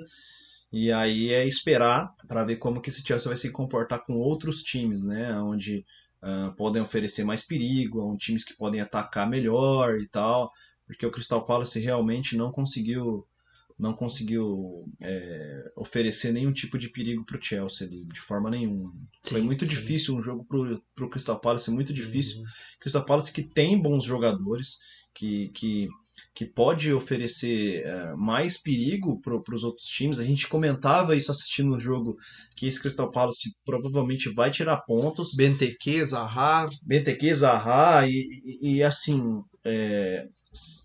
E 0.72 0.92
aí 0.92 1.30
é 1.32 1.46
esperar 1.46 2.08
para 2.28 2.44
ver 2.44 2.56
como 2.56 2.80
que 2.80 2.90
esse 2.90 3.02
Chelsea 3.02 3.28
vai 3.28 3.36
se 3.36 3.50
comportar 3.50 4.04
com 4.04 4.14
outros 4.14 4.62
times, 4.62 5.02
né? 5.04 5.38
Onde 5.40 5.84
ah, 6.22 6.52
podem 6.56 6.82
oferecer 6.82 7.24
mais 7.24 7.42
perigo, 7.42 8.02
onde 8.04 8.24
times 8.24 8.44
que 8.44 8.56
podem 8.56 8.80
atacar 8.80 9.28
melhor 9.28 9.98
e 10.00 10.06
tal. 10.06 10.52
Porque 10.86 11.06
o 11.06 11.10
Crystal 11.10 11.44
Palace 11.44 11.78
realmente 11.78 12.36
não 12.36 12.50
conseguiu 12.50 13.26
não 13.78 13.94
conseguiu 13.94 14.84
é, 15.00 15.72
oferecer 15.74 16.32
nenhum 16.32 16.52
tipo 16.52 16.76
de 16.76 16.90
perigo 16.90 17.24
para 17.24 17.38
o 17.38 17.42
Chelsea 17.42 17.86
ali, 17.86 18.04
de 18.04 18.20
forma 18.20 18.50
nenhuma. 18.50 18.92
Foi 19.24 19.40
Sim, 19.40 19.46
muito 19.46 19.66
sim. 19.66 19.74
difícil 19.74 20.14
um 20.14 20.20
jogo 20.20 20.44
para 20.94 21.06
o 21.06 21.08
Crystal 21.08 21.40
Palace, 21.40 21.70
muito 21.70 21.90
difícil. 21.90 22.42
Crystal 22.78 23.04
Palace 23.06 23.32
que 23.32 23.42
tem 23.42 23.80
bons 23.80 24.04
jogadores, 24.04 24.78
que, 25.14 25.48
que, 25.54 25.88
que 26.34 26.46
pode 26.46 26.92
oferecer 26.92 27.84
eh, 27.84 28.14
mais 28.16 28.56
perigo 28.60 29.20
para 29.20 29.54
os 29.54 29.64
outros 29.64 29.86
times. 29.86 30.18
A 30.18 30.24
gente 30.24 30.48
comentava 30.48 31.16
isso 31.16 31.30
assistindo 31.30 31.74
o 31.74 31.80
jogo, 31.80 32.16
que 32.56 32.66
esse 32.66 32.80
Crystal 32.80 33.10
Palace 33.10 33.50
provavelmente 33.64 34.32
vai 34.32 34.50
tirar 34.50 34.78
pontos. 34.82 35.34
Benteke, 35.34 36.04
Zaha, 36.04 36.68
BTQ, 36.84 37.34
Zaha 37.34 38.06
e, 38.08 38.24
e, 38.62 38.76
e, 38.76 38.82
assim, 38.82 39.42
é, 39.64 40.26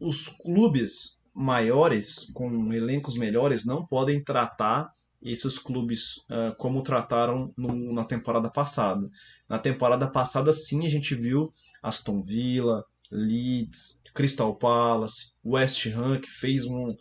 os 0.02 0.28
clubes 0.44 1.18
maiores, 1.34 2.26
com 2.34 2.72
elencos 2.74 3.18
melhores, 3.18 3.66
não 3.66 3.86
podem 3.86 4.24
tratar 4.24 4.90
esses 5.22 5.58
clubes 5.58 6.24
ah, 6.30 6.54
como 6.58 6.84
trataram 6.84 7.52
no- 7.58 7.94
na 7.94 8.06
temporada 8.06 8.50
passada. 8.50 9.10
Na 9.50 9.58
temporada 9.60 10.10
passada, 10.12 10.54
sim, 10.54 10.86
a 10.86 10.90
gente 10.90 11.16
viu 11.16 11.50
Aston 11.82 12.22
Villa, 12.24 12.84
Leeds, 13.16 14.02
Crystal 14.14 14.56
Palace, 14.56 15.34
West 15.44 15.86
Ham, 15.88 16.20
que 16.20 16.30
fez 16.30 16.66
um 16.66 16.96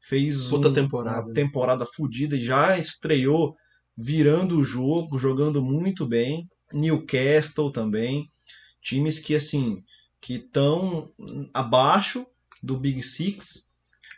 fez 0.00 0.46
Puta 0.46 0.68
um- 0.68 0.72
temporada, 0.72 1.26
uma 1.26 1.34
temporada 1.34 1.86
fodida 1.86 2.36
e 2.36 2.42
já 2.42 2.78
estreou 2.78 3.54
virando 3.96 4.58
o 4.58 4.64
jogo, 4.64 5.18
jogando 5.18 5.62
muito 5.62 6.06
bem. 6.06 6.48
Newcastle 6.72 7.72
também, 7.72 8.28
times 8.82 9.18
que 9.18 9.34
assim 9.34 9.82
que 10.20 10.34
estão 10.34 11.10
abaixo 11.54 12.26
do 12.62 12.76
Big 12.76 13.02
Six, 13.02 13.68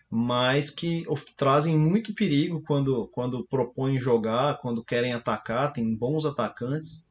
mas 0.09 0.71
que 0.71 1.05
trazem 1.37 1.79
muito 1.79 2.15
perigo 2.15 2.63
quando, 2.67 3.07
quando 3.09 3.47
propõem 3.47 3.99
jogar, 3.99 4.59
quando 4.61 4.85
querem 4.85 5.13
atacar, 5.13 5.73
tem 5.73 5.95
bons 5.95 6.25
atacantes, 6.25 7.07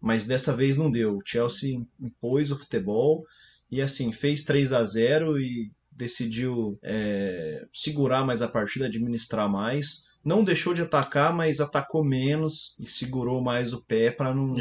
mas 0.00 0.26
dessa 0.26 0.54
vez 0.54 0.76
não 0.76 0.90
deu. 0.90 1.16
O 1.16 1.22
Chelsea 1.24 1.80
impôs 2.00 2.50
o 2.50 2.58
futebol 2.58 3.24
e 3.70 3.80
assim 3.80 4.12
fez 4.12 4.44
3 4.44 4.72
a 4.72 4.84
0 4.84 5.40
e 5.40 5.70
decidiu 5.90 6.78
é, 6.82 7.64
segurar 7.72 8.24
mais 8.24 8.42
a 8.42 8.48
partida, 8.48 8.86
administrar 8.86 9.48
mais. 9.48 10.04
Não 10.24 10.44
deixou 10.44 10.74
de 10.74 10.82
atacar, 10.82 11.32
mas 11.34 11.60
atacou 11.60 12.04
menos 12.04 12.74
e 12.78 12.86
segurou 12.86 13.40
mais 13.40 13.72
o 13.72 13.82
pé 13.82 14.10
para 14.10 14.34
não 14.34 14.54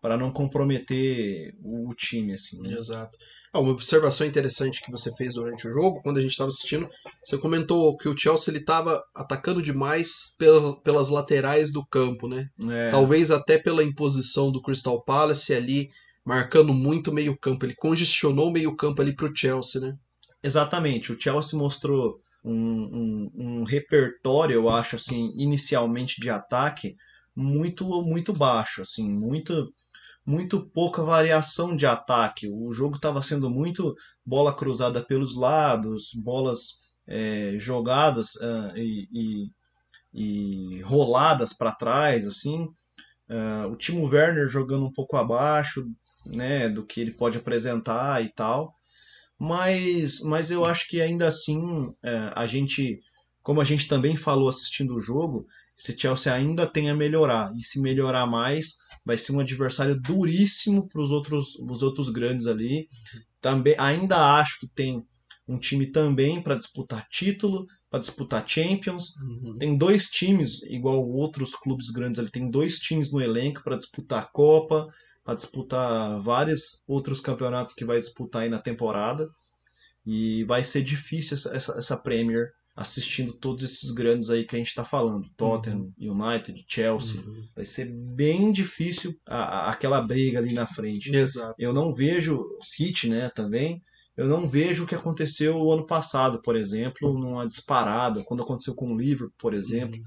para 0.00 0.16
não 0.16 0.32
comprometer 0.32 1.54
o, 1.62 1.90
o 1.90 1.94
time 1.94 2.32
assim. 2.32 2.58
né? 2.62 2.72
exato. 2.72 3.18
Ah, 3.52 3.58
uma 3.58 3.72
observação 3.72 4.26
interessante 4.26 4.80
que 4.80 4.90
você 4.90 5.12
fez 5.16 5.34
durante 5.34 5.66
o 5.66 5.72
jogo, 5.72 6.00
quando 6.02 6.18
a 6.18 6.20
gente 6.20 6.30
estava 6.30 6.48
assistindo, 6.48 6.88
você 7.22 7.36
comentou 7.36 7.96
que 7.96 8.08
o 8.08 8.16
Chelsea 8.16 8.52
ele 8.52 8.60
estava 8.60 9.02
atacando 9.14 9.60
demais 9.60 10.32
pelas, 10.38 10.78
pelas 10.84 11.08
laterais 11.08 11.72
do 11.72 11.84
campo, 11.84 12.28
né? 12.28 12.48
É, 12.70 12.88
Talvez 12.90 13.30
até 13.30 13.58
pela 13.58 13.82
imposição 13.82 14.52
do 14.52 14.62
Crystal 14.62 15.02
Palace 15.02 15.52
ali, 15.52 15.88
marcando 16.30 16.72
muito 16.72 17.12
meio 17.12 17.36
campo. 17.38 17.64
Ele 17.66 17.74
congestionou 17.74 18.48
o 18.48 18.52
meio 18.52 18.76
campo 18.76 19.02
ali 19.02 19.14
pro 19.14 19.34
Chelsea, 19.36 19.80
né? 19.80 19.96
Exatamente, 20.42 21.12
o 21.12 21.20
Chelsea 21.20 21.58
mostrou 21.58 22.20
um, 22.44 22.54
um, 22.54 23.30
um 23.34 23.64
repertório, 23.64 24.54
eu 24.54 24.68
acho, 24.70 24.96
assim, 24.96 25.32
inicialmente 25.36 26.20
de 26.20 26.30
ataque 26.30 26.96
muito 27.36 27.84
muito 28.02 28.32
baixo, 28.32 28.82
assim, 28.82 29.08
muito 29.08 29.72
muito 30.26 30.66
pouca 30.70 31.02
variação 31.02 31.76
de 31.76 31.86
ataque. 31.86 32.48
O 32.48 32.72
jogo 32.72 32.96
estava 32.96 33.22
sendo 33.22 33.50
muito 33.50 33.94
bola 34.26 34.54
cruzada 34.56 35.02
pelos 35.04 35.36
lados, 35.36 36.10
bolas 36.14 36.78
é, 37.06 37.54
jogadas 37.58 38.36
ah, 38.42 38.72
e, 38.76 39.08
e- 39.12 39.50
e 40.12 40.80
roladas 40.82 41.52
para 41.52 41.72
trás, 41.74 42.26
assim. 42.26 42.68
Ah, 43.28 43.66
o 43.68 43.76
Timo 43.76 44.06
Werner 44.06 44.48
jogando 44.48 44.86
um 44.86 44.92
pouco 44.92 45.16
abaixo, 45.16 45.86
né, 46.26 46.68
do 46.68 46.84
que 46.84 47.00
ele 47.00 47.12
pode 47.12 47.38
apresentar 47.38 48.24
e 48.24 48.28
tal. 48.28 48.74
Mas, 49.38 50.20
mas 50.20 50.50
eu 50.50 50.64
acho 50.64 50.88
que 50.88 51.00
ainda 51.00 51.26
assim 51.26 51.60
é, 52.02 52.32
a 52.34 52.46
gente, 52.46 53.00
como 53.42 53.60
a 53.60 53.64
gente 53.64 53.88
também 53.88 54.16
falou 54.16 54.48
assistindo 54.48 54.94
o 54.94 55.00
jogo, 55.00 55.46
esse 55.78 55.98
Chelsea 55.98 56.32
ainda 56.32 56.66
tem 56.66 56.90
a 56.90 56.94
melhorar. 56.94 57.50
E 57.56 57.62
se 57.62 57.80
melhorar 57.80 58.26
mais, 58.26 58.76
vai 59.04 59.16
ser 59.16 59.32
um 59.32 59.40
adversário 59.40 59.98
duríssimo 59.98 60.86
para 60.86 61.00
os 61.00 61.10
outros, 61.10 61.54
os 61.58 61.82
outros 61.82 62.10
grandes 62.10 62.46
ali. 62.46 62.86
Também 63.40 63.74
ainda 63.78 64.38
acho 64.38 64.60
que 64.60 64.68
tem 64.68 65.02
um 65.48 65.58
time 65.58 65.86
também 65.86 66.42
para 66.42 66.56
disputar 66.56 67.08
título, 67.08 67.66
para 67.90 68.00
disputar 68.00 68.46
Champions. 68.46 69.14
Tem 69.58 69.76
dois 69.76 70.10
times, 70.10 70.62
igual 70.64 71.02
outros 71.08 71.54
clubes 71.54 71.90
grandes 71.90 72.20
ali, 72.20 72.30
tem 72.30 72.50
dois 72.50 72.78
times 72.78 73.10
no 73.10 73.20
elenco 73.20 73.62
para 73.64 73.78
disputar 73.78 74.22
a 74.22 74.26
Copa, 74.26 74.86
para 75.24 75.34
disputar 75.34 76.20
vários 76.22 76.82
outros 76.86 77.20
campeonatos 77.20 77.74
que 77.74 77.84
vai 77.84 78.00
disputar 78.00 78.42
aí 78.42 78.48
na 78.48 78.58
temporada. 78.60 79.28
E 80.06 80.44
vai 80.44 80.64
ser 80.64 80.82
difícil 80.82 81.36
essa, 81.36 81.54
essa, 81.54 81.78
essa 81.78 81.96
Premier 81.96 82.48
assistindo 82.76 83.34
todos 83.34 83.62
esses 83.62 83.90
grandes 83.90 84.30
aí 84.30 84.44
que 84.46 84.54
a 84.56 84.58
gente 84.58 84.68
está 84.68 84.84
falando. 84.84 85.28
Tottenham, 85.36 85.92
United, 85.98 86.64
Chelsea. 86.66 87.20
Uhum. 87.20 87.46
Vai 87.54 87.66
ser 87.66 87.84
bem 87.92 88.52
difícil 88.52 89.14
a- 89.26 89.66
a- 89.66 89.70
aquela 89.70 90.00
briga 90.00 90.38
ali 90.38 90.54
na 90.54 90.66
frente. 90.66 91.14
Exato. 91.14 91.54
Eu 91.58 91.72
não 91.74 91.92
vejo 91.94 92.42
City, 92.62 93.08
né, 93.08 93.28
também. 93.34 93.82
Eu 94.16 94.26
não 94.26 94.48
vejo 94.48 94.84
o 94.84 94.86
que 94.86 94.94
aconteceu 94.94 95.56
o 95.56 95.72
ano 95.72 95.86
passado, 95.86 96.40
por 96.42 96.56
exemplo, 96.56 97.12
numa 97.18 97.46
disparada, 97.46 98.22
quando 98.24 98.42
aconteceu 98.42 98.74
com 98.74 98.92
o 98.92 98.96
Liverpool, 98.98 99.34
por 99.38 99.52
exemplo. 99.54 99.96
Uhum. 99.96 100.02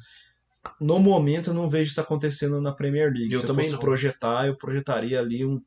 No 0.79 0.99
momento 0.99 1.49
eu 1.49 1.53
não 1.53 1.69
vejo 1.69 1.91
isso 1.91 2.01
acontecendo 2.01 2.61
na 2.61 2.71
Premier 2.71 3.11
League. 3.11 3.33
Eu 3.33 3.41
Se 3.41 3.47
também 3.47 3.65
eu 3.65 3.71
fosse 3.71 3.73
não. 3.73 3.79
projetar, 3.89 4.47
eu 4.47 4.57
projetaria 4.57 5.19
ali 5.19 5.45
um- 5.45 5.61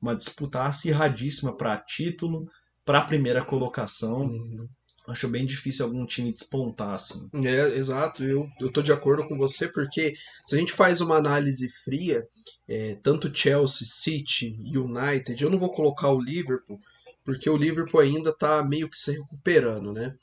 uma 0.00 0.14
disputa 0.14 0.62
acirradíssima 0.62 1.56
para 1.56 1.76
título, 1.78 2.48
para 2.84 3.04
primeira 3.04 3.44
colocação. 3.44 4.20
Uhum. 4.22 4.68
Acho 5.08 5.26
bem 5.26 5.46
difícil 5.46 5.86
algum 5.86 6.04
time 6.04 6.32
despontar 6.32 6.94
assim. 6.94 7.28
É, 7.42 7.76
exato, 7.78 8.22
eu, 8.22 8.46
eu 8.60 8.70
tô 8.70 8.82
de 8.82 8.92
acordo 8.92 9.26
com 9.26 9.38
você, 9.38 9.66
porque 9.66 10.14
se 10.46 10.54
a 10.54 10.58
gente 10.58 10.72
faz 10.72 11.00
uma 11.00 11.16
análise 11.16 11.68
fria, 11.82 12.22
é, 12.68 12.94
tanto 13.02 13.34
Chelsea, 13.34 13.86
City, 13.86 14.56
United, 14.60 15.42
eu 15.42 15.48
não 15.50 15.58
vou 15.58 15.72
colocar 15.72 16.10
o 16.10 16.20
Liverpool, 16.20 16.78
porque 17.24 17.48
o 17.48 17.56
Liverpool 17.56 18.00
ainda 18.00 18.32
tá 18.36 18.62
meio 18.62 18.88
que 18.88 18.98
se 18.98 19.12
recuperando, 19.12 19.92
né? 19.94 20.14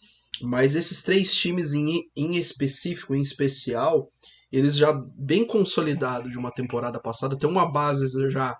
Mas 0.41 0.75
esses 0.75 1.01
três 1.03 1.33
times 1.33 1.73
em, 1.73 2.03
em 2.15 2.35
específico, 2.35 3.15
em 3.15 3.21
especial, 3.21 4.09
eles 4.51 4.75
já 4.75 4.91
bem 5.17 5.45
consolidados 5.45 6.31
de 6.31 6.37
uma 6.37 6.51
temporada 6.51 6.99
passada, 6.99 7.37
tem 7.37 7.49
uma 7.49 7.69
base 7.71 8.07
já 8.29 8.57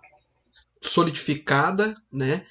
solidificada, 0.82 1.96
né? 2.12 2.46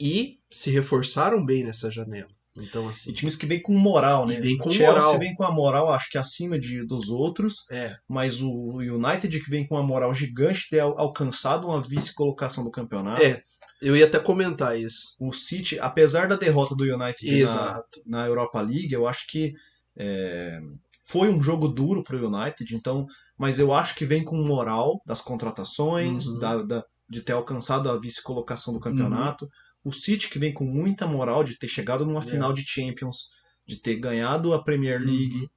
E 0.00 0.38
se 0.50 0.70
reforçaram 0.70 1.44
bem 1.44 1.64
nessa 1.64 1.90
janela. 1.90 2.28
Então, 2.56 2.88
assim. 2.88 3.10
E 3.10 3.14
times 3.14 3.36
que 3.36 3.46
vêm 3.46 3.62
com 3.62 3.72
moral, 3.72 4.26
né? 4.26 4.40
Vem 4.40 4.56
com 4.56 4.68
o 4.68 4.72
Chelsea 4.72 4.92
moral. 4.92 5.18
vem 5.18 5.34
com 5.34 5.44
a 5.44 5.52
moral, 5.52 5.90
acho 5.90 6.10
que 6.10 6.18
acima 6.18 6.58
de, 6.58 6.84
dos 6.84 7.08
outros, 7.08 7.64
É, 7.70 7.94
mas 8.08 8.40
o 8.40 8.78
United 8.78 9.40
que 9.42 9.50
vem 9.50 9.66
com 9.66 9.76
uma 9.76 9.82
moral 9.82 10.12
gigante 10.12 10.68
ter 10.68 10.80
al- 10.80 10.98
alcançado 10.98 11.66
uma 11.68 11.80
vice-colocação 11.82 12.64
do 12.64 12.70
campeonato. 12.70 13.22
É, 13.22 13.40
eu 13.82 13.96
ia 13.96 14.06
até 14.06 14.18
comentar 14.18 14.78
isso. 14.78 15.14
O 15.20 15.32
City, 15.32 15.78
apesar 15.78 16.28
da 16.28 16.36
derrota 16.36 16.74
do 16.74 16.84
United 16.84 17.44
na, 17.44 17.82
na 18.06 18.26
Europa 18.26 18.60
League, 18.60 18.92
eu 18.92 19.06
acho 19.06 19.26
que 19.28 19.52
é, 19.96 20.60
foi 21.04 21.28
um 21.28 21.42
jogo 21.42 21.68
duro 21.68 22.02
pro 22.04 22.18
United, 22.28 22.74
então, 22.74 23.06
mas 23.36 23.58
eu 23.58 23.72
acho 23.72 23.94
que 23.94 24.04
vem 24.04 24.22
com 24.24 24.36
moral 24.36 25.00
das 25.06 25.20
contratações, 25.20 26.26
Uhum. 26.26 26.38
da, 26.38 26.62
da- 26.62 26.84
de 27.08 27.22
ter 27.22 27.32
alcançado 27.32 27.88
a 27.90 27.98
vice-colocação 27.98 28.74
do 28.74 28.80
campeonato. 28.80 29.48
O 29.82 29.90
City 29.92 30.28
que 30.28 30.38
vem 30.38 30.52
com 30.52 30.64
muita 30.64 31.06
moral 31.06 31.42
de 31.42 31.56
ter 31.58 31.68
chegado 31.68 32.04
numa 32.04 32.20
É. 32.20 32.22
final 32.26 32.52
de 32.52 32.62
Champions, 32.66 33.28
de 33.66 33.76
ter 33.80 33.96
ganhado 33.96 34.52
a 34.52 34.62
Premier 34.62 35.00
Uhum. 35.00 35.06
League. 35.06 35.48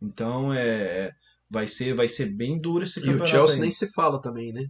Então 0.00 0.52
é 0.52 1.12
vai 1.54 1.66
ser 1.68 1.94
vai 1.94 2.08
ser 2.08 2.26
bem 2.34 2.60
duro 2.60 2.84
esse 2.84 2.98
E 2.98 3.02
campeonato. 3.02 3.24
o 3.24 3.26
Chelsea 3.28 3.54
aí. 3.56 3.60
nem 3.62 3.72
se 3.72 3.86
fala 3.92 4.20
também, 4.20 4.52
né? 4.52 4.62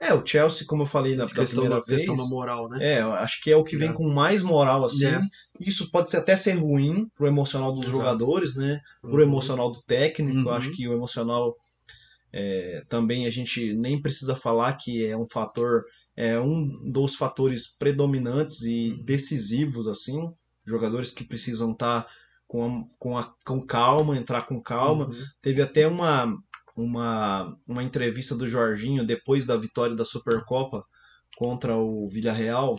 É, 0.00 0.12
o 0.12 0.26
Chelsea, 0.26 0.66
como 0.66 0.82
eu 0.82 0.86
falei 0.86 1.16
na 1.16 1.24
questão, 1.26 1.60
primeira 1.62 1.82
vez, 1.84 2.02
questão 2.04 2.16
da 2.16 2.24
moral, 2.28 2.68
né? 2.68 2.78
é, 2.82 3.00
eu 3.00 3.12
acho 3.14 3.40
que 3.42 3.50
é 3.50 3.56
o 3.56 3.64
que 3.64 3.76
vem 3.76 3.88
É. 3.90 3.92
com 3.92 4.06
mais 4.12 4.42
moral, 4.42 4.84
assim. 4.84 5.06
É. 5.06 5.20
Isso 5.60 5.90
pode 5.90 6.14
até 6.16 6.36
ser 6.36 6.52
ruim 6.52 7.06
pro 7.16 7.26
emocional 7.26 7.72
dos 7.72 7.84
Exato. 7.84 7.96
jogadores, 7.98 8.54
né? 8.56 8.78
Pro 9.00 9.12
Uhum. 9.14 9.20
emocional 9.22 9.70
do 9.72 9.80
técnico. 9.86 10.36
Uhum. 10.48 10.50
acho 10.50 10.70
que 10.72 10.86
o 10.88 10.92
emocional 10.92 11.54
é, 12.32 12.82
também 12.88 13.26
a 13.26 13.30
gente 13.30 13.74
nem 13.74 14.00
precisa 14.00 14.34
falar 14.34 14.72
que 14.74 15.04
é 15.06 15.16
um 15.16 15.26
fator, 15.26 15.84
é 16.16 16.40
um 16.40 16.90
dos 16.90 17.14
fatores 17.14 17.66
predominantes 17.78 18.62
e 18.62 18.90
Uhum. 18.90 19.04
decisivos, 19.04 19.86
assim. 19.86 20.18
Jogadores 20.66 21.10
que 21.10 21.24
precisam 21.24 21.72
estar 21.72 22.06
com, 22.52 22.66
a- 22.66 22.84
com, 22.98 23.16
a- 23.18 23.34
com 23.46 23.66
calma, 23.66 24.16
entrar 24.16 24.42
com 24.42 24.60
calma. 24.62 25.06
Uhum. 25.06 25.24
Teve 25.40 25.62
até 25.62 25.88
uma, 25.88 26.36
uma, 26.76 27.56
uma 27.66 27.82
entrevista 27.82 28.34
do 28.36 28.46
Jorginho 28.46 29.06
depois 29.06 29.46
da 29.46 29.56
vitória 29.56 29.96
da 29.96 30.04
Supercopa 30.04 30.84
contra 31.36 31.74
o 31.76 32.08
Villarreal, 32.10 32.76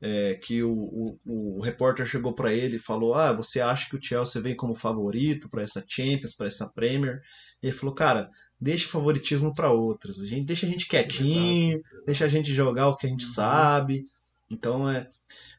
é, 0.00 0.34
que 0.36 0.62
o, 0.62 0.70
o, 0.72 1.56
o 1.58 1.60
repórter 1.60 2.06
chegou 2.06 2.32
para 2.32 2.52
ele 2.52 2.76
e 2.76 2.80
falou: 2.80 3.14
Ah, 3.14 3.32
você 3.32 3.60
acha 3.60 3.88
que 3.90 3.96
o 3.96 4.02
Chelsea 4.02 4.40
vem 4.40 4.54
como 4.54 4.76
favorito 4.76 5.48
para 5.50 5.62
essa 5.62 5.84
Champions, 5.88 6.34
para 6.36 6.46
essa 6.46 6.70
Premier? 6.72 7.20
E 7.60 7.66
ele 7.66 7.76
falou: 7.76 7.92
Cara, 7.94 8.30
deixa 8.60 8.86
o 8.86 8.90
favoritismo 8.90 9.52
para 9.52 9.72
outras, 9.72 10.20
a 10.20 10.26
gente, 10.26 10.46
deixa 10.46 10.64
a 10.66 10.68
gente 10.68 10.86
quietinho, 10.86 11.80
deixa 12.06 12.24
a 12.24 12.28
gente 12.28 12.54
jogar 12.54 12.88
o 12.88 12.96
que 12.96 13.08
a 13.08 13.10
gente 13.10 13.24
Uhum. 13.24 13.32
sabe. 13.32 14.06
Então, 14.48 14.88
é, 14.88 15.08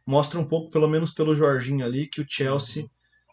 mostra 0.05 0.39
um 0.39 0.45
pouco, 0.47 0.71
pelo 0.71 0.87
menos 0.87 1.11
pelo 1.13 1.35
Jorginho 1.35 1.85
ali, 1.85 2.07
que 2.07 2.21
o 2.21 2.25
Chelsea 2.29 2.83
Uhum. 2.83 2.89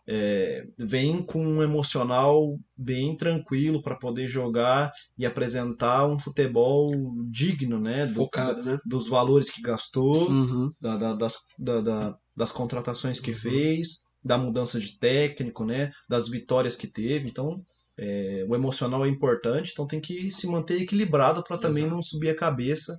É, 0.09 0.65
vem 0.79 1.21
com 1.23 1.45
um 1.45 1.63
emocional 1.63 2.57
bem 2.77 3.17
tranquilo 3.17 3.83
para 3.83 3.97
poder 3.97 4.29
jogar 4.29 4.93
e 5.19 5.27
apresentar 5.27 6.07
um 6.07 6.19
futebol 6.19 6.91
digno, 7.31 7.81
né? 7.81 8.07
do- 8.07 8.15
Focado, 8.15 8.63
né? 8.63 8.79
dos 8.87 9.09
valores 9.09 9.51
que 9.51 9.61
gastou, 9.61 10.29
Uhum. 10.31 10.71
da- 10.81 10.97
da- 10.97 11.15
das, 11.15 11.37
da- 11.59 11.81
da- 11.81 12.15
das 12.37 12.53
contratações 12.53 13.19
que 13.19 13.33
Uhum. 13.33 13.37
fez, 13.39 13.89
da 14.25 14.37
mudança 14.39 14.79
de 14.81 14.99
técnico, 14.99 15.65
né? 15.65 15.91
Das 16.09 16.29
vitórias 16.29 16.77
que 16.77 16.87
teve. 16.87 17.29
Então, 17.29 17.61
é, 17.99 18.45
o 18.49 18.55
emocional 18.55 19.05
é 19.07 19.09
importante, 19.09 19.71
então 19.73 19.87
tem 19.87 20.01
que 20.01 20.31
se 20.31 20.47
manter 20.47 20.83
equilibrado 20.83 21.43
para 21.43 21.57
também 21.59 21.83
Exato. 21.85 21.95
não 21.95 22.03
subir 22.03 22.29
a 22.31 22.37
cabeça 22.37 22.97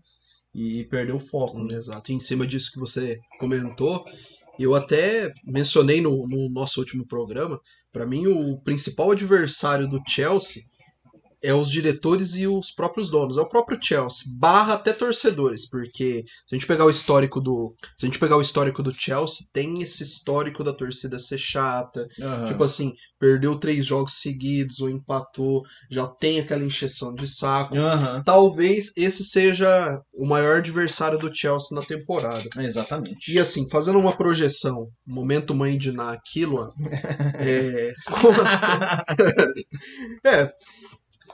e 0.55 0.85
perder 0.85 1.13
o 1.13 1.19
foco. 1.19 1.59
né? 1.59 1.75
Exato. 1.75 2.11
E 2.11 2.15
em 2.15 2.19
cima 2.19 2.47
disso 2.47 2.71
que 2.73 2.79
você 2.79 3.17
comentou, 3.39 4.03
eu 4.59 4.75
até 4.75 5.31
mencionei 5.45 6.01
no, 6.01 6.27
no 6.27 6.49
nosso 6.49 6.79
último 6.79 7.05
programa, 7.07 7.59
para 7.91 8.05
mim 8.05 8.27
o 8.27 8.59
principal 8.61 9.11
adversário 9.11 9.87
do 9.87 10.01
Chelsea 10.07 10.63
é 11.47 11.53
os 11.53 11.69
diretores 11.69 12.35
e 12.35 12.45
os 12.45 12.71
próprios 12.71 13.09
donos, 13.09 13.37
é 13.37 13.41
o 13.41 13.47
próprio 13.47 13.77
Chelsea, 13.81 14.23
barra 14.37 14.73
até 14.73 14.91
torcedores, 14.91 15.69
porque 15.69 16.23
se 16.45 16.53
a 16.53 16.55
gente 16.55 16.67
pegar 16.67 16.85
o 16.85 16.89
histórico 16.89 17.39
do, 17.39 17.73
se 17.97 18.05
a 18.05 18.07
gente 18.07 18.19
pegar 18.19 18.35
o 18.37 18.41
histórico 18.41 18.83
do 18.83 18.93
Chelsea, 18.93 19.45
tem 19.53 19.81
esse 19.81 20.03
histórico 20.03 20.63
da 20.63 20.73
torcida 20.73 21.17
ser 21.19 21.37
chata, 21.37 22.07
Aham. 22.21 22.47
tipo 22.47 22.63
assim, 22.63 22.91
perdeu 23.19 23.57
três 23.57 23.85
jogos 23.85 24.19
seguidos 24.19 24.79
ou 24.81 24.89
empatou, 24.89 25.63
já 25.89 26.05
tem 26.07 26.39
aquela 26.39 26.63
encheção 26.63 27.13
de 27.13 27.27
saco. 27.27 27.77
Aham. 27.77 28.21
Talvez 28.25 28.91
esse 28.97 29.23
seja 29.23 29.99
o 30.13 30.27
maior 30.27 30.57
adversário 30.57 31.17
do 31.17 31.33
Chelsea 31.33 31.69
na 31.75 31.81
temporada. 31.81 32.43
Exatamente. 32.57 33.31
E 33.31 33.39
assim, 33.39 33.67
fazendo 33.69 33.99
uma 33.99 34.15
projeção, 34.17 34.87
momento 35.05 35.55
mãe 35.55 35.77
de 35.77 35.91
Naquilo, 35.91 36.71
é, 37.39 37.93
com- 38.11 38.27
é, 40.27 40.51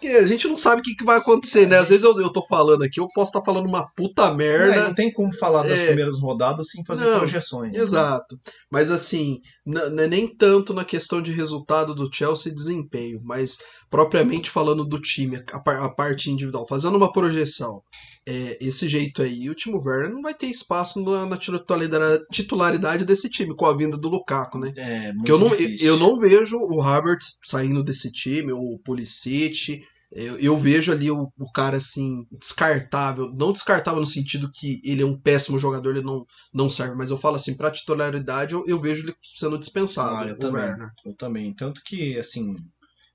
porque 0.04 0.18
a 0.18 0.28
gente 0.28 0.47
não 0.47 0.58
sabe 0.58 0.82
o 0.82 0.84
que, 0.84 0.95
que 0.95 1.06
vai 1.06 1.18
acontecer, 1.18 1.66
né? 1.66 1.78
Às 1.80 1.89
vezes 1.89 2.04
eu, 2.04 2.20
eu 2.20 2.30
tô 2.30 2.45
falando 2.45 2.84
aqui, 2.84 2.99
eu 2.99 3.08
posso 3.16 3.30
estar 3.30 3.43
falando 3.43 3.68
uma 3.68 3.88
puta 3.95 4.24
É, 4.28 4.34
merda. 4.34 4.84
não 4.88 4.93
tem 4.93 5.12
como 5.12 5.34
falar 5.36 5.64
das 5.64 5.80
É. 5.80 5.88
primeiras 5.88 6.20
rodadas 6.20 6.68
sem 6.70 6.84
fazer 6.84 7.06
Não, 7.06 7.20
projeções. 7.20 7.72
né? 7.72 7.80
Exato. 7.80 8.36
Mas 8.70 8.91
assim, 8.91 9.39
não 9.66 9.82
é 10.04 10.08
nem 10.08 10.28
tanto 10.28 10.74
na 10.74 10.84
questão 10.84 11.22
de 11.22 11.32
resultado 11.32 11.95
do 11.95 12.10
Chelsea 12.14 12.51
e 12.51 12.56
desempenho, 12.56 13.22
mas 13.24 13.58
propriamente 13.89 14.49
falando 14.49 14.84
do 14.84 14.99
time, 14.99 15.38
a, 15.54 15.86
a 15.86 15.89
parte 15.89 16.30
individual, 16.30 16.68
fazendo 16.68 16.97
uma 16.97 17.12
projeção. 17.12 17.82
É, 18.26 18.57
esse 18.61 18.88
jeito 18.88 19.21
aí, 19.21 19.49
o 19.49 19.55
Timo 19.55 19.82
Werner 19.84 20.09
não 20.09 20.21
vai 20.21 20.34
ter 20.34 20.47
espaço 20.47 21.01
na, 21.03 21.26
na 21.26 21.38
titularidade, 21.38 23.03
desse 23.05 23.30
time 23.30 23.53
com 23.55 23.65
a 23.65 23.76
vinda 23.76 23.97
do 23.97 24.07
Lukaku, 24.09 24.57
né? 24.59 24.74
É, 24.78 25.11
muito 25.13 25.17
Porque 25.17 25.32
eu 25.32 25.38
não, 25.38 25.49
difícil. 25.49 25.88
eu 25.88 25.97
não 25.97 26.17
vejo 26.17 26.57
o 26.57 26.82
Havertz 26.82 27.39
saindo 27.43 27.84
desse 27.84 28.11
time, 28.11 28.51
ou 28.53 28.76
o 28.76 28.80
Pulisic. 28.80 29.82
Eu, 30.15 30.38
eu 30.38 30.55
vejo 30.57 30.91
ali 30.91 31.09
o, 31.09 31.28
o 31.38 31.51
cara 31.51 31.78
assim, 31.78 32.26
descartável. 32.39 33.32
Não 33.34 33.51
descartável 33.51 33.99
no 33.99 34.05
sentido 34.05 34.51
que 34.53 34.80
ele 34.84 35.01
é 35.01 35.05
um 35.05 35.19
péssimo 35.19 35.57
jogador, 35.57 35.89
ele 35.89 36.05
não, 36.05 36.26
não 36.53 36.69
serve. 36.69 36.95
Mas 36.95 37.09
eu 37.09 37.17
falo 37.17 37.36
assim, 37.36 37.57
pra 37.57 37.71
titularidade, 37.71 38.53
eu, 38.53 38.63
eu 38.67 38.80
vejo 38.80 39.03
ele 39.03 39.15
sendo 39.21 39.57
dispensado, 39.57 40.15
Ah, 40.15 40.30
eu 40.30 40.38
também. 40.38 40.63
Eu 41.05 41.15
também. 41.15 41.53
Tanto 41.53 41.82
que, 41.84 42.17
assim, 42.19 42.55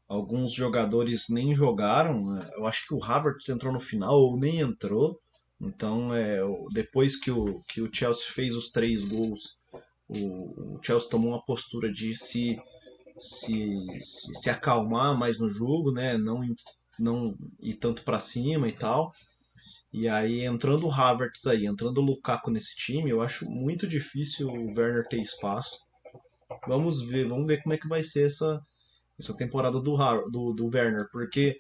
alguns 0.09 0.52
jogadores 0.54 1.26
nem 1.28 1.54
jogaram. 1.54 2.24
né? 2.24 2.48
Eu 2.56 2.66
acho 2.66 2.86
que 2.86 2.94
o 2.94 3.04
Havertz 3.04 3.48
entrou 3.48 3.72
no 3.72 3.80
final 3.80 4.18
ou 4.18 4.38
nem 4.38 4.61
entrou. 4.61 5.20
Então, 5.61 6.14
é, 6.14 6.38
depois 6.72 7.16
que 7.16 7.30
o, 7.30 7.61
que 7.68 7.82
o 7.82 7.92
Chelsea 7.92 8.26
fez 8.30 8.54
os 8.54 8.70
três 8.70 9.09
gols, 9.09 9.59
o, 10.09 10.76
o 10.76 10.80
Chelsea 10.82 11.11
tomou 11.11 11.32
uma 11.32 11.44
postura 11.44 11.92
de 11.92 12.16
se, 12.16 12.59
se, 13.18 13.86
se, 14.00 14.34
se 14.34 14.50
acalmar 14.50 15.18
mais 15.18 15.38
no 15.38 15.50
jogo, 15.50 15.92
né? 15.92 16.16
Não, 16.16 16.40
não 16.98 17.36
ir 17.61 17.74
tanto 17.74 18.02
para 18.02 18.20
cima 18.20 18.68
e 18.68 18.72
tal. 18.72 19.12
E 19.92 20.06
aí, 20.06 20.44
entrando 20.44 20.86
o 20.86 20.92
Havertz 20.92 21.46
aí, 21.46 21.66
entrando 21.66 21.98
o 21.98 22.04
Lukaku 22.04 22.50
nesse 22.50 22.76
time, 22.76 23.11
eu 23.11 23.20
acho 23.20 23.48
muito 23.50 23.86
difícil 23.86 24.48
o 24.48 24.66
Werner 24.68 25.09
ter 25.09 25.20
espaço. 25.20 25.78
Vamos 26.66 27.02
ver, 27.02 27.26
vamos 27.26 27.46
ver 27.46 27.62
como 27.62 27.74
é 27.74 27.78
que 27.78 27.88
vai 27.88 28.02
ser 28.02 28.26
essa, 28.26 28.62
essa 29.18 29.36
temporada 29.36 29.80
do, 29.80 29.96
do, 30.30 30.52
do 30.52 30.66
Werner, 30.66 31.06
porque 31.12 31.56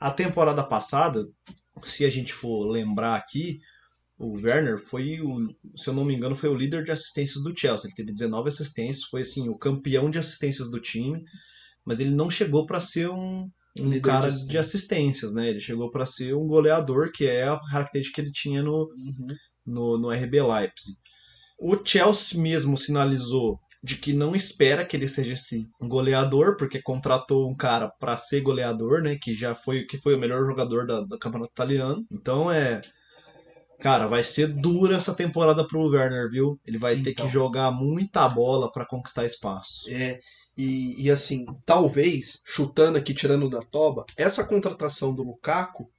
a 0.00 0.10
temporada 0.10 0.62
passada, 0.62 1.24
se 1.82 2.04
a 2.04 2.10
gente 2.10 2.32
for 2.32 2.66
lembrar 2.66 3.16
aqui, 3.16 3.58
o 4.18 4.32
Werner 4.40 4.78
foi, 4.78 5.20
o, 5.20 5.48
se 5.76 5.88
eu 5.88 5.94
não 5.94 6.04
me 6.04 6.14
engano, 6.14 6.34
foi 6.34 6.48
o 6.48 6.54
líder 6.54 6.84
de 6.84 6.92
assistências 6.92 7.42
do 7.42 7.56
Chelsea. 7.56 7.88
Ele 7.88 7.96
teve 7.96 8.12
19 8.12 8.48
assistências, 8.48 9.04
foi 9.04 9.22
assim 9.22 9.48
o 9.48 9.58
campeão 9.58 10.10
de 10.10 10.18
assistências 10.18 10.70
do 10.70 10.80
time, 10.80 11.22
mas 11.84 12.00
ele 12.00 12.10
não 12.10 12.30
chegou 12.30 12.64
para 12.64 12.80
ser 12.80 13.10
um, 13.10 13.48
um 13.78 13.90
de 13.90 14.00
cara 14.00 14.28
assistência. 14.28 14.50
de 14.50 14.58
assistências, 14.58 15.34
né? 15.34 15.50
Ele 15.50 15.60
chegou 15.60 15.90
para 15.90 16.06
ser 16.06 16.34
um 16.34 16.46
goleador, 16.46 17.10
que 17.12 17.26
é 17.26 17.44
a 17.44 17.60
característica 17.70 18.16
que 18.16 18.20
ele 18.26 18.32
tinha 18.32 18.62
no, 18.62 18.88
no, 19.66 19.98
no 19.98 20.10
RB 20.10 20.40
Leipzig. 20.40 20.96
O 21.58 21.76
Chelsea 21.84 22.40
mesmo 22.40 22.76
sinalizou 22.76 23.58
de 23.84 23.96
que 23.96 24.14
não 24.14 24.34
espera 24.34 24.82
que 24.82 24.96
ele 24.96 25.06
seja 25.06 25.34
esse 25.34 25.68
goleador, 25.78 26.56
porque 26.56 26.80
contratou 26.80 27.46
um 27.50 27.54
cara 27.54 27.86
para 28.00 28.16
ser 28.16 28.40
goleador, 28.40 29.02
né? 29.02 29.18
Que 29.20 29.36
já 29.36 29.54
foi 29.54 29.84
que 29.84 29.98
foi 29.98 30.14
o 30.14 30.18
melhor 30.18 30.46
jogador 30.46 30.86
da, 30.86 31.02
do 31.02 31.18
campeonato 31.18 31.52
italiano. 31.52 32.02
Então 32.10 32.50
é. 32.50 32.80
Cara, 33.80 34.06
vai 34.06 34.24
ser 34.24 34.46
dura 34.46 34.96
essa 34.96 35.12
temporada 35.12 35.66
pro 35.68 35.86
Werner, 35.90 36.30
viu? 36.30 36.58
Ele 36.66 36.78
vai 36.78 36.96
ter 36.96 37.10
Então. 37.10 37.26
que 37.26 37.32
jogar 37.32 37.70
muita 37.72 38.26
bola 38.26 38.72
para 38.72 38.86
conquistar 38.86 39.26
espaço. 39.26 39.84
É, 39.90 40.18
e, 40.56 41.04
e 41.04 41.10
assim, 41.10 41.44
talvez, 41.66 42.40
chutando 42.46 42.96
aqui, 42.96 43.12
tirando 43.12 43.50
da 43.50 43.60
toba, 43.60 44.06
essa 44.16 44.42
contratação 44.44 45.14
do 45.14 45.22
Lukaku 45.22 45.90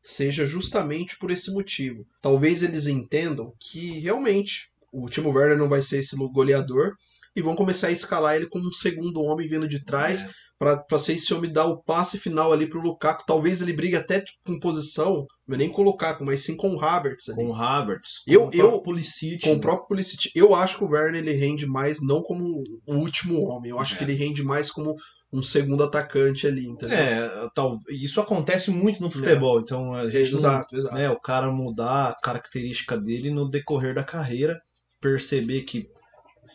seja 0.00 0.46
justamente 0.46 1.18
por 1.18 1.32
esse 1.32 1.52
motivo. 1.52 2.06
Talvez 2.20 2.62
eles 2.62 2.86
entendam 2.86 3.52
que 3.58 3.98
realmente 3.98 4.70
o 4.92 5.08
Timo 5.08 5.30
Werner 5.30 5.58
não 5.58 5.68
vai 5.68 5.82
ser 5.82 5.98
esse 5.98 6.14
goleador 6.16 6.94
e 7.36 7.42
vão 7.42 7.54
começar 7.54 7.88
a 7.88 7.92
escalar 7.92 8.36
ele 8.36 8.46
como 8.48 8.68
um 8.68 8.72
segundo 8.72 9.20
homem 9.22 9.48
vindo 9.48 9.66
de 9.68 9.84
trás 9.84 10.22
É. 10.22 10.30
pra 10.58 10.76
para 10.84 10.98
ser 10.98 11.14
esse 11.14 11.34
homem 11.34 11.52
dar 11.52 11.66
o 11.66 11.82
passe 11.82 12.16
final 12.18 12.52
ali 12.52 12.66
pro 12.66 12.80
Lukaku. 12.80 13.24
Talvez 13.26 13.60
ele 13.60 13.72
brigue 13.72 13.96
até 13.96 14.20
tipo, 14.20 14.38
com 14.46 14.58
posição, 14.60 15.26
não 15.46 15.54
é 15.56 15.58
nem 15.58 15.68
com 15.68 15.82
o 15.82 15.84
Lukaku, 15.84 16.24
mas 16.24 16.44
sim 16.44 16.56
com 16.56 16.74
o 16.76 16.80
Havertz 16.84 17.28
ali. 17.28 17.36
Com 17.38 17.48
o 17.50 17.54
Havertz, 17.54 18.22
com 18.26 18.32
Eu- 18.32 18.40
o 18.44 18.50
próprio 18.50 18.60
eu- 18.76 18.80
Pulisic, 18.82 19.40
Com 19.42 19.50
o 19.52 19.54
né? 19.56 19.60
próprio 19.60 19.88
Pulisic. 19.88 20.30
Eu 20.34 20.54
acho 20.54 20.78
que 20.78 20.84
o 20.84 20.88
Werner 20.88 21.20
ele 21.22 21.32
rende 21.32 21.66
mais 21.66 22.00
não 22.00 22.22
como 22.22 22.62
o 22.86 22.94
último 22.94 23.44
homem. 23.46 23.70
Eu 23.70 23.80
acho 23.80 23.94
É. 23.94 23.98
que 23.98 24.04
ele 24.04 24.14
rende 24.14 24.42
mais 24.44 24.70
como 24.70 24.94
um 25.32 25.42
segundo 25.42 25.82
atacante 25.82 26.46
ali, 26.46 26.64
entendeu? 26.64 26.96
É, 26.96 27.48
tal, 27.56 27.80
isso 27.90 28.20
acontece 28.20 28.70
muito 28.70 29.00
no 29.02 29.10
futebol, 29.10 29.58
então 29.60 29.92
a 29.92 30.08
gente 30.08 30.30
não- 30.30 30.38
exato, 30.38 30.76
exato. 30.76 30.94
né, 30.94 31.10
o 31.10 31.18
cara 31.20 31.50
mudar 31.50 32.10
a 32.10 32.14
característica 32.22 32.96
dele 32.96 33.30
no 33.30 33.50
decorrer 33.50 33.92
da 33.96 34.04
carreira, 34.04 34.60
perceber 35.00 35.62
que 35.62 35.88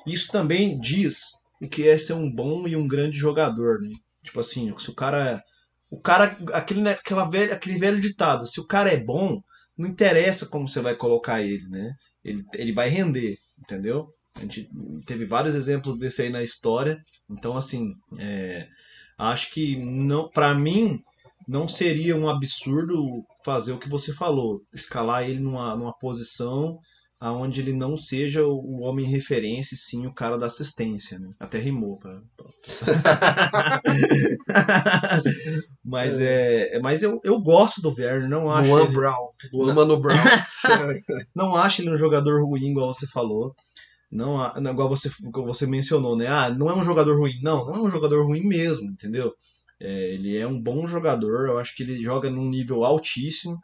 isso 0.06 0.32
também 0.32 0.80
diz 0.80 1.32
o 1.62 1.68
que 1.68 1.88
é 1.88 1.98
ser 1.98 2.14
um 2.14 2.32
bom 2.32 2.68
e 2.68 2.76
um 2.76 2.88
grande 2.88 3.18
jogador, 3.18 3.82
né? 3.82 3.92
Tipo 4.24 4.40
assim, 4.40 4.74
se 4.78 4.90
o 4.90 4.96
cara. 4.96 5.44
O 5.90 6.00
cara. 6.00 6.38
Aquele, 6.54 6.82
né, 6.82 6.92
aquela 6.92 7.30
velha, 7.30 7.54
aquele 7.54 7.78
velho 7.78 8.00
ditado, 8.00 8.48
se 8.48 8.60
o 8.60 8.66
cara 8.66 8.92
é 8.92 8.98
bom, 8.98 9.42
não 9.78 9.88
interessa 9.88 10.46
como 10.46 10.68
você 10.68 10.82
vai 10.82 10.96
colocar 10.96 11.42
ele, 11.42 11.68
né? 11.68 11.94
Ele, 12.24 12.44
ele 12.54 12.74
vai 12.74 12.90
render, 12.90 13.38
entendeu? 13.58 14.10
A 14.36 14.42
gente 14.42 14.70
teve 15.06 15.26
vários 15.26 15.56
exemplos 15.56 15.98
desse 15.98 16.22
aí 16.22 16.30
na 16.30 16.44
história. 16.44 17.02
Então, 17.30 17.58
assim, 17.58 17.94
é, 18.18 18.68
acho 19.18 19.52
que 19.52 19.76
não, 19.78 20.30
para 20.30 20.54
mim 20.54 21.02
não 21.48 21.68
seria 21.68 22.16
um 22.16 22.30
absurdo 22.30 23.26
fazer 23.44 23.74
o 23.74 23.80
que 23.80 23.90
você 23.90 24.14
falou, 24.14 24.62
escalar 24.74 25.28
ele 25.28 25.40
numa, 25.40 25.76
numa 25.76 25.98
posição 25.98 26.80
aonde 27.20 27.60
ele 27.60 27.74
não 27.74 27.98
seja 27.98 28.46
o 28.46 28.80
homem 28.82 29.06
referência, 29.06 29.76
sim 29.78 30.08
o 30.08 30.14
cara 30.14 30.38
da 30.38 30.46
assistência, 30.48 31.20
né? 31.20 31.30
Até 31.40 31.60
rimou, 31.60 31.98
pra... 31.98 32.20
mas 35.84 36.20
é, 36.20 36.76
é- 36.76 36.80
mas 36.80 37.04
eu, 37.04 37.20
eu 37.24 37.40
gosto 37.42 37.82
do 37.82 37.90
Werner, 37.90 38.30
não 38.30 38.52
acho 38.52 38.68
Luan 38.70 38.84
ele- 38.84 38.94
Brown. 38.94 39.30
Luan 39.54 39.74
Mano 39.74 40.00
Brown. 40.00 40.18
não 41.36 41.56
acho 41.56 41.82
ele 41.82 41.92
um 41.92 41.98
jogador 41.98 42.44
ruim, 42.44 42.72
igual 42.72 42.94
você 42.94 43.08
falou. 43.08 43.56
Não, 44.12 44.40
igual 44.72 44.90
você, 44.90 45.10
você 45.46 45.68
mencionou, 45.68 46.16
né? 46.16 46.28
Ah, 46.28 46.50
não 46.50 46.70
é 46.70 46.76
um 46.76 46.84
jogador 46.84 47.18
ruim. 47.18 47.34
Não, 47.44 47.66
não 47.68 47.76
é 47.76 47.80
um 47.82 47.92
jogador 47.92 48.26
ruim 48.26 48.44
mesmo, 48.44 48.90
entendeu? 48.90 49.34
É, 49.80 50.14
ele 50.14 50.36
é 50.38 50.48
um 50.48 50.60
bom 50.60 50.88
jogador. 50.88 51.48
Eu 51.48 51.60
acho 51.60 51.76
que 51.76 51.84
ele 51.84 52.02
joga 52.02 52.30
num 52.30 52.50
nível 52.50 52.84
altíssimo. 52.84 53.60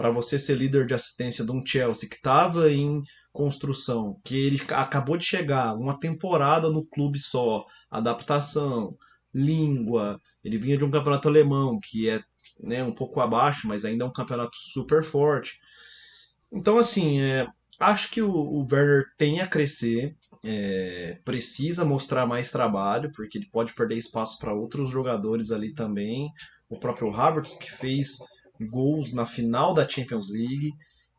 Para 0.00 0.10
você 0.10 0.38
ser 0.38 0.54
líder 0.54 0.86
de 0.86 0.94
assistência 0.94 1.44
de 1.44 1.52
um 1.52 1.60
Chelsea 1.62 2.08
que 2.08 2.16
estava 2.16 2.72
em 2.72 3.02
construção, 3.34 4.18
que 4.24 4.34
ele 4.34 4.58
acabou 4.70 5.18
de 5.18 5.26
chegar, 5.26 5.74
uma 5.74 5.98
temporada 5.98 6.70
no 6.70 6.86
clube 6.86 7.18
só, 7.18 7.66
adaptação, 7.90 8.96
língua. 9.32 10.18
Ele 10.42 10.56
vinha 10.56 10.78
de 10.78 10.86
um 10.86 10.90
campeonato 10.90 11.28
alemão 11.28 11.78
que 11.78 12.08
é 12.08 12.22
né, 12.58 12.82
um 12.82 12.94
pouco 12.94 13.20
abaixo, 13.20 13.68
mas 13.68 13.84
ainda 13.84 14.02
é 14.02 14.08
um 14.08 14.12
campeonato 14.12 14.56
super 14.56 15.04
forte. 15.04 15.60
Então, 16.50 16.78
assim, 16.78 17.20
é, 17.20 17.46
acho 17.78 18.10
que 18.10 18.22
o, 18.22 18.32
o 18.32 18.66
Werner 18.72 19.04
tem 19.18 19.40
a 19.40 19.46
crescer, 19.46 20.16
é, 20.42 21.20
precisa 21.26 21.84
mostrar 21.84 22.24
mais 22.24 22.50
trabalho, 22.50 23.12
porque 23.14 23.36
ele 23.36 23.50
pode 23.52 23.74
perder 23.74 23.98
espaço 23.98 24.38
para 24.38 24.54
outros 24.54 24.88
jogadores 24.88 25.50
ali 25.50 25.74
também. 25.74 26.30
O 26.70 26.78
próprio 26.78 27.14
Havertz, 27.14 27.58
que 27.58 27.70
fez 27.70 28.16
gols 28.66 29.12
na 29.12 29.26
final 29.26 29.74
da 29.74 29.88
Champions 29.88 30.30
League. 30.30 30.72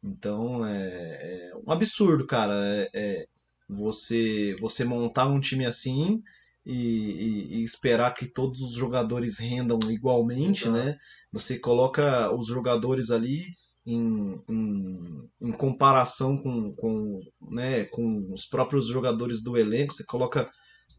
Então, 0.03 0.65
é, 0.65 1.49
é 1.49 1.51
um 1.65 1.71
absurdo, 1.71 2.25
cara. 2.25 2.53
É, 2.65 2.89
é 2.93 3.25
você, 3.69 4.55
você 4.59 4.83
montar 4.83 5.27
um 5.27 5.39
time 5.39 5.65
assim 5.65 6.21
e, 6.65 6.73
e- 6.75 7.55
e 7.59 7.63
esperar 7.63 8.13
que 8.13 8.27
todos 8.27 8.61
os 8.61 8.73
jogadores 8.73 9.39
rendam 9.39 9.79
igualmente, 9.89 10.67
Exato. 10.67 10.73
né? 10.73 10.95
Você 11.31 11.57
coloca 11.59 12.31
os 12.35 12.47
jogadores 12.47 13.09
ali 13.11 13.43
em, 13.85 14.39
em, 14.49 15.01
em 15.41 15.51
comparação 15.51 16.37
com, 16.37 16.71
com, 16.75 17.19
né, 17.49 17.85
com 17.85 18.31
os 18.31 18.45
próprios 18.45 18.87
jogadores 18.87 19.41
do 19.43 19.57
elenco, 19.57 19.93
você 19.93 20.03
coloca 20.05 20.49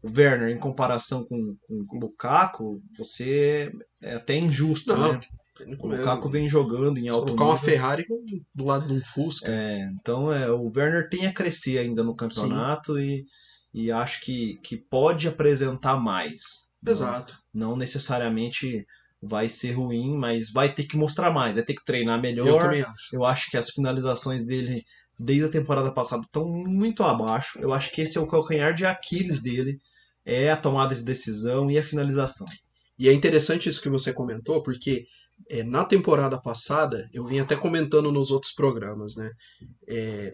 o 0.01 0.07
Werner 0.09 0.49
em 0.55 0.59
comparação 0.59 1.23
com, 1.25 1.55
com 1.61 1.85
o 1.91 1.99
Lukaku, 1.99 2.81
você 2.97 3.71
é 4.01 4.15
até 4.15 4.35
injusto, 4.37 4.95
Não, 4.95 4.97
né? 4.97 5.19
O 5.79 5.87
Lukaku 5.87 6.29
vem 6.29 6.49
jogando 6.49 6.97
em 6.97 7.09
alto 7.09 7.25
colocar 7.27 7.43
uma 7.45 7.53
nível. 7.53 7.69
Ferrari 7.69 8.05
com- 8.07 8.25
do 8.55 8.65
lado 8.65 8.87
de 8.87 8.93
um 8.93 9.01
Fusca. 9.01 9.51
É, 9.51 9.87
então 9.99 10.31
é, 10.33 10.49
o 10.51 10.71
Werner 10.75 11.07
tem 11.09 11.27
a 11.27 11.33
crescer 11.33 11.77
ainda 11.77 12.03
no 12.03 12.15
campeonato 12.15 12.97
e, 12.99 13.23
e 13.73 13.91
acho 13.91 14.21
que, 14.21 14.57
que 14.63 14.77
pode 14.77 15.27
apresentar 15.27 15.97
mais. 15.99 16.41
Não- 16.81 16.91
Exato. 16.91 17.35
Não, 17.53 17.75
necessariamente 17.75 18.83
vai 19.21 19.47
ser 19.47 19.73
ruim, 19.73 20.17
mas 20.17 20.51
vai 20.51 20.73
ter 20.73 20.83
que 20.85 20.97
mostrar 20.97 21.31
mais, 21.31 21.55
vai 21.55 21.63
ter 21.63 21.75
que 21.75 21.85
treinar 21.85 22.19
melhor. 22.19 22.47
Eu 22.47 22.57
também 22.59 22.81
acho. 22.81 23.15
Eu 23.15 23.23
acho 23.23 23.49
que 23.51 23.57
as 23.57 23.69
finalizações 23.69 24.45
dele 24.45 24.81
desde 25.19 25.45
a 25.45 25.51
temporada 25.51 25.93
passada 25.93 26.23
estão 26.23 26.45
muito 26.47 27.03
abaixo. 27.03 27.59
Eu 27.61 27.71
acho 27.71 27.91
que 27.91 28.01
esse 28.01 28.17
é 28.17 28.21
o 28.21 28.27
calcanhar 28.27 28.73
de 28.73 28.85
Aquiles 28.85 29.41
dele, 29.41 29.77
é 30.25 30.51
a 30.51 30.57
tomada 30.57 30.95
de 30.95 31.03
decisão 31.03 31.69
e 31.69 31.77
a 31.77 31.83
finalização. 31.83 32.47
E 32.97 33.07
é 33.07 33.13
interessante 33.13 33.69
isso 33.69 33.81
que 33.81 33.89
você 33.89 34.11
comentou, 34.13 34.61
porque 34.63 35.05
é, 35.49 35.63
na 35.63 35.83
temporada 35.85 36.39
passada, 36.41 37.07
eu 37.13 37.25
vim 37.25 37.39
até 37.39 37.55
comentando 37.55 38.11
nos 38.11 38.31
outros 38.31 38.53
programas, 38.53 39.15
né? 39.15 39.29
É, 39.87 40.33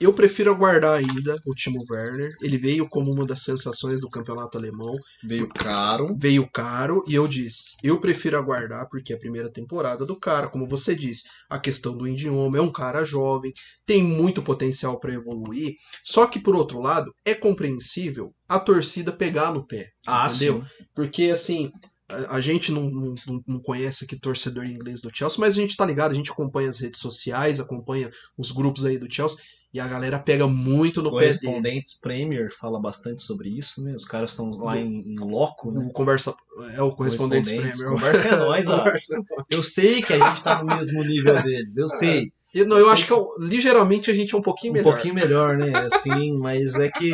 eu 0.00 0.12
prefiro 0.14 0.52
aguardar 0.52 0.96
ainda 0.98 1.36
o 1.44 1.52
Timo 1.54 1.84
Werner. 1.90 2.30
Ele 2.40 2.56
veio 2.56 2.88
como 2.88 3.10
uma 3.10 3.26
das 3.26 3.42
sensações 3.42 4.00
do 4.00 4.08
campeonato 4.08 4.56
alemão. 4.56 4.96
Veio 5.24 5.48
caro. 5.48 6.14
Veio 6.16 6.48
caro 6.52 7.02
e 7.08 7.14
eu 7.16 7.26
disse, 7.26 7.74
eu 7.82 7.98
prefiro 7.98 8.38
aguardar 8.38 8.86
porque 8.88 9.12
é 9.12 9.16
a 9.16 9.18
primeira 9.18 9.50
temporada 9.50 10.06
do 10.06 10.16
cara, 10.16 10.48
como 10.48 10.68
você 10.68 10.94
disse, 10.94 11.24
a 11.50 11.58
questão 11.58 11.96
do 11.96 12.06
idioma, 12.06 12.58
é 12.58 12.60
um 12.60 12.70
cara 12.70 13.04
jovem, 13.04 13.52
tem 13.84 14.00
muito 14.00 14.40
potencial 14.40 15.00
para 15.00 15.14
evoluir. 15.14 15.72
Só 16.04 16.26
que 16.28 16.38
por 16.38 16.54
outro 16.54 16.80
lado, 16.80 17.12
é 17.24 17.34
compreensível 17.34 18.32
a 18.48 18.60
torcida 18.60 19.10
pegar 19.10 19.52
no 19.52 19.66
pé, 19.66 19.88
Ah, 20.06 20.28
entendeu? 20.28 20.62
sim. 20.62 20.66
Porque 20.94 21.24
assim, 21.24 21.70
a, 22.08 22.36
a 22.36 22.40
gente 22.40 22.72
não, 22.72 22.88
não, 22.90 23.14
não- 23.46 23.60
conhece 23.60 24.04
aqui 24.04 24.16
torcedor 24.18 24.64
inglês 24.64 25.00
do 25.02 25.10
Chelsea, 25.14 25.38
mas 25.38 25.56
a 25.56 25.60
gente 25.60 25.76
tá 25.76 25.84
ligado, 25.84 26.12
a 26.12 26.14
gente 26.14 26.30
acompanha 26.30 26.68
as 26.70 26.78
redes 26.78 27.00
sociais, 27.00 27.60
acompanha 27.60 28.10
os 28.36 28.50
grupos 28.50 28.84
aí 28.84 28.98
do 28.98 29.12
Chelsea 29.12 29.38
e 29.74 29.78
a 29.78 29.86
galera 29.86 30.18
pega 30.18 30.46
muito 30.46 31.02
no 31.02 31.10
pé. 31.10 31.16
Correspondentes 31.16 32.00
Premier 32.00 32.50
fala 32.56 32.80
bastante 32.80 33.22
sobre 33.22 33.50
isso, 33.50 33.82
né? 33.82 33.94
Os 33.94 34.06
caras 34.06 34.30
estão 34.30 34.50
lá 34.50 34.78
em, 34.78 35.00
em 35.12 35.18
loco, 35.18 35.70
né? 35.70 35.90
Conversa 35.92 36.34
é 36.74 36.80
o 36.82 36.90
correspondente 36.92 37.50
Correspondentes, 37.54 37.78
Premier. 37.78 37.98
Conversa 37.98 38.28
é 38.28 38.36
nóis, 38.36 38.66
ó. 38.68 38.78
Conversa- 38.78 39.22
Eu 39.50 39.62
sei 39.62 40.00
que 40.00 40.14
a 40.14 40.28
gente 40.30 40.42
tá 40.42 40.64
no 40.64 40.74
mesmo 40.76 41.04
nível 41.04 41.42
deles, 41.42 41.76
eu 41.76 41.88
sei. 41.88 42.32
Eu, 42.54 42.66
não, 42.66 42.78
eu 42.78 42.88
acho 42.88 43.04
que 43.06 43.12
eu- 43.12 43.28
ligeiramente 43.38 44.10
a 44.10 44.14
gente 44.14 44.34
é 44.34 44.38
um 44.38 44.42
pouquinho 44.42 44.72
Um 44.72 44.76
melhor. 44.76 44.92
pouquinho 44.92 45.14
melhor, 45.14 45.58
né? 45.58 45.70
Assim, 45.92 46.32
mas 46.38 46.74
é 46.76 46.88
que. 46.90 47.12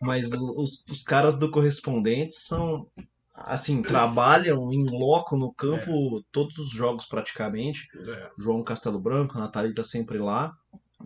Mas 0.00 0.30
os, 0.32 0.82
os 0.90 1.02
caras 1.02 1.36
do 1.38 1.50
correspondente 1.50 2.34
são. 2.36 2.86
Assim, 3.34 3.80
trabalham 3.80 4.70
em 4.72 4.84
loco 4.84 5.36
no 5.36 5.52
campo 5.54 6.22
todos 6.30 6.58
os 6.58 6.70
jogos 6.70 7.06
praticamente. 7.06 7.88
É. 8.06 8.30
João 8.38 8.62
Castelo 8.62 9.00
Branco, 9.00 9.38
a 9.38 9.40
Nathalie 9.40 9.74
tá 9.74 9.82
sempre 9.82 10.18
lá. 10.18 10.52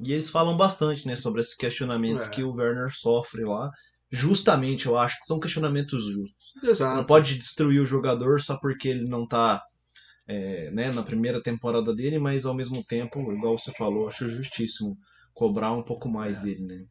E 0.02 0.12
eles 0.12 0.28
falam 0.28 0.56
bastante, 0.56 1.06
né, 1.06 1.16
sobre 1.16 1.40
esses 1.40 1.54
questionamentos 1.54 2.26
É. 2.26 2.30
que 2.30 2.42
o 2.42 2.52
Werner 2.52 2.90
sofre 2.92 3.44
lá. 3.44 3.70
Justamente, 4.10 4.86
eu 4.86 4.96
acho 4.96 5.18
que 5.20 5.26
são 5.26 5.40
questionamentos 5.40 6.04
justos. 6.04 6.52
Não 6.62 6.70
Exato. 6.70 7.06
pode 7.06 7.38
destruir 7.38 7.80
o 7.80 7.86
jogador 7.86 8.40
só 8.40 8.58
porque 8.58 8.88
ele 8.88 9.08
não 9.08 9.26
tá 9.26 9.62
é, 10.28 10.70
né, 10.72 10.90
na 10.92 11.02
primeira 11.04 11.40
temporada 11.40 11.94
dele, 11.94 12.18
mas 12.18 12.44
ao 12.44 12.54
mesmo 12.54 12.84
tempo, 12.84 13.32
igual 13.32 13.56
você 13.56 13.72
falou, 13.72 14.08
acho 14.08 14.28
justíssimo 14.28 14.96
cobrar 15.32 15.72
um 15.72 15.82
pouco 15.82 16.08
mais 16.08 16.40
dele, 16.40 16.64
né? 16.64 16.84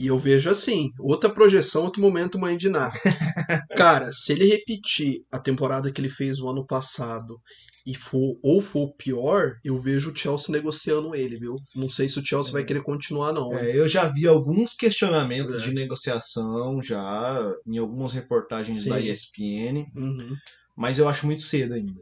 E 0.00 0.06
eu 0.06 0.18
vejo 0.18 0.48
assim, 0.48 0.88
outra 0.98 1.28
projeção, 1.28 1.84
outro 1.84 2.00
momento 2.00 2.38
mãe 2.38 2.56
de 2.56 2.70
nada. 2.70 2.98
Cara, 3.76 4.10
se 4.12 4.32
ele 4.32 4.46
repetir 4.46 5.20
a 5.30 5.38
temporada 5.38 5.92
que 5.92 6.00
ele 6.00 6.08
fez 6.08 6.40
o 6.40 6.48
ano 6.48 6.66
passado 6.66 7.38
e 7.86 7.94
for 7.94 8.38
ou 8.42 8.62
for 8.62 8.94
pior, 8.96 9.56
eu 9.62 9.78
vejo 9.78 10.10
o 10.10 10.16
Chelsea 10.16 10.50
negociando 10.52 11.14
ele, 11.14 11.38
viu? 11.38 11.56
Não 11.76 11.90
sei 11.90 12.08
se 12.08 12.18
o 12.18 12.24
Chelsea 12.24 12.50
vai 12.52 12.64
querer 12.64 12.82
continuar 12.82 13.32
não. 13.34 13.52
É, 13.54 13.76
eu 13.76 13.86
já 13.86 14.08
vi 14.08 14.26
alguns 14.26 14.74
questionamentos 14.74 15.56
É. 15.62 15.66
de 15.66 15.74
negociação 15.74 16.80
já 16.82 17.52
em 17.66 17.76
algumas 17.76 18.14
reportagens 18.14 18.84
da 18.86 18.98
Sim. 18.98 19.10
ESPN, 19.10 19.84
Uhum. 19.94 20.34
mas 20.74 20.98
eu 20.98 21.08
acho 21.08 21.26
muito 21.26 21.42
cedo 21.42 21.74
ainda. 21.74 22.00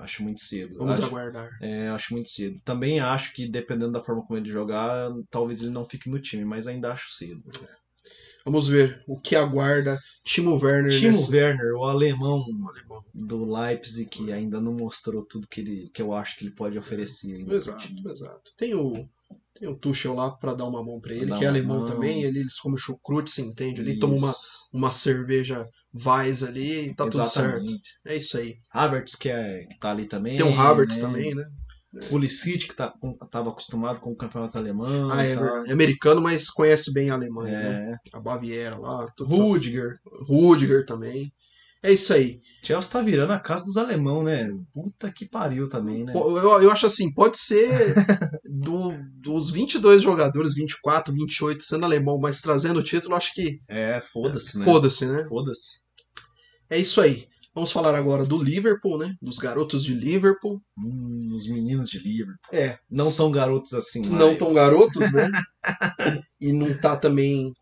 Acho 0.00 0.22
muito 0.22 0.40
cedo. 0.42 0.78
Vamos 0.78 0.98
acho, 0.98 1.04
aguardar. 1.04 1.50
é, 1.60 1.88
acho 1.88 2.12
muito 2.12 2.30
cedo. 2.30 2.60
Também 2.64 3.00
acho 3.00 3.32
que 3.32 3.48
dependendo 3.48 3.92
da 3.92 4.00
forma 4.00 4.24
como 4.26 4.38
ele 4.38 4.50
jogar, 4.50 5.10
talvez 5.30 5.60
ele 5.60 5.70
não 5.70 5.84
fique 5.84 6.08
no 6.10 6.20
time, 6.20 6.44
mas 6.44 6.66
ainda 6.66 6.92
acho 6.92 7.10
cedo. 7.10 7.42
Vamos 8.44 8.68
ver 8.68 9.02
o 9.06 9.20
que 9.20 9.36
aguarda 9.36 10.00
Timo 10.24 10.58
Werner 10.62 10.98
Timo 10.98 11.30
Werner, 11.30 11.74
o 11.74 11.84
alemão 11.84 12.42
alemão. 12.66 13.04
do 13.14 13.44
Leipzig 13.44 14.08
que 14.08 14.32
ainda 14.32 14.60
não 14.60 14.72
mostrou 14.72 15.24
tudo 15.26 15.46
que 15.46 15.60
ele 15.60 15.90
que 15.92 16.00
eu 16.00 16.14
acho 16.14 16.38
que 16.38 16.44
ele 16.44 16.54
pode 16.54 16.78
oferecer. 16.78 17.38
Exato, 17.48 17.88
exato. 18.08 18.50
Tem 18.56 18.74
o 18.74 19.06
tem 19.60 19.68
o 19.68 19.76
Tuchel 19.76 20.14
lá 20.14 20.30
pra 20.30 20.54
dar 20.54 20.64
uma 20.64 20.82
mão 20.82 20.98
pra 21.00 21.12
ele, 21.12 21.32
que 21.36 21.44
é 21.44 21.48
alemão 21.48 21.78
mão. 21.80 21.86
também, 21.86 22.22
ele, 22.22 22.40
eles 22.40 22.58
comem 22.58 22.78
chucrute, 22.78 23.30
se 23.30 23.42
entende? 23.42 23.82
Ali 23.82 23.98
toma 23.98 24.16
uma, 24.16 24.34
uma 24.72 24.90
cerveja 24.90 25.68
Weiss 25.94 26.42
ali 26.42 26.86
e 26.88 26.94
tá 26.94 27.04
tudo 27.04 27.26
certo. 27.26 27.56
Exatamente. 27.58 27.82
É 28.06 28.16
isso 28.16 28.38
aí. 28.38 28.56
Havertz 28.72 29.14
que, 29.16 29.28
é, 29.28 29.64
que 29.66 29.78
tá 29.78 29.90
ali 29.90 30.06
também. 30.06 30.36
Tem 30.36 30.46
o 30.46 30.58
Havertz 30.58 30.96
né? 30.96 31.02
também, 31.02 31.34
né? 31.34 31.44
Pulisic 32.08 32.68
que 32.68 32.74
tá, 32.74 32.94
estava 33.22 33.50
acostumado 33.50 34.00
com 34.00 34.12
o 34.12 34.16
campeonato 34.16 34.56
alemão. 34.56 35.10
Ah, 35.10 35.22
é 35.24 35.34
tá. 35.36 35.64
É 35.66 35.72
americano, 35.72 36.20
mas 36.20 36.48
conhece 36.48 36.92
bem 36.92 37.10
a 37.10 37.14
Alemanha, 37.14 37.58
né? 37.58 37.92
É. 37.92 38.16
A 38.16 38.20
Baviera 38.20 38.78
lá. 38.78 39.10
todas 39.16 39.34
essas- 39.34 39.48
Rudiger. 39.48 39.98
Rudiger 40.26 40.86
também. 40.86 41.32
É 41.82 41.92
isso 41.92 42.12
aí. 42.12 42.40
Chelsea 42.62 42.90
tá 42.90 43.00
virando 43.00 43.32
a 43.32 43.40
casa 43.40 43.64
dos 43.64 43.76
alemão, 43.78 44.22
né? 44.22 44.50
Puta 44.74 45.10
que 45.10 45.26
pariu 45.26 45.68
também, 45.68 46.04
né? 46.04 46.12
Eu, 46.14 46.36
eu 46.62 46.70
acho 46.70 46.84
assim, 46.86 47.10
pode 47.12 47.38
ser 47.38 47.94
do, 48.44 48.92
dos 49.14 49.50
22 49.50 50.02
jogadores, 50.02 50.52
24, 50.54 51.12
28 51.14 51.62
sendo 51.64 51.86
alemão, 51.86 52.18
mas 52.20 52.40
trazendo 52.42 52.80
o 52.80 52.82
título, 52.82 53.14
eu 53.14 53.16
acho 53.16 53.32
que 53.32 53.58
É, 53.66 54.00
foda-se, 54.12 54.58
né? 54.58 54.64
foda-se, 54.66 55.06
né? 55.06 55.24
Foda-se. 55.26 55.80
É 56.68 56.78
isso 56.78 57.00
aí. 57.00 57.26
Vamos 57.54 57.72
falar 57.72 57.96
agora 57.96 58.24
do 58.24 58.40
Liverpool, 58.40 58.96
né? 58.98 59.14
Dos 59.20 59.38
garotos 59.38 59.82
de 59.82 59.92
Liverpool. 59.92 60.60
Hum, 60.78 61.26
os 61.34 61.48
meninos 61.48 61.88
de 61.90 61.98
Liverpool. 61.98 62.36
É, 62.52 62.78
Não 62.88 63.10
tão 63.10 63.30
garotos 63.32 63.72
assim, 63.74 64.02
não 64.02 64.28
mas- 64.28 64.38
tão 64.38 64.52
garotos, 64.54 65.12
né? 65.12 65.30
e 66.40 66.52
não 66.52 66.72
tá 66.78 66.94
também 66.96 67.52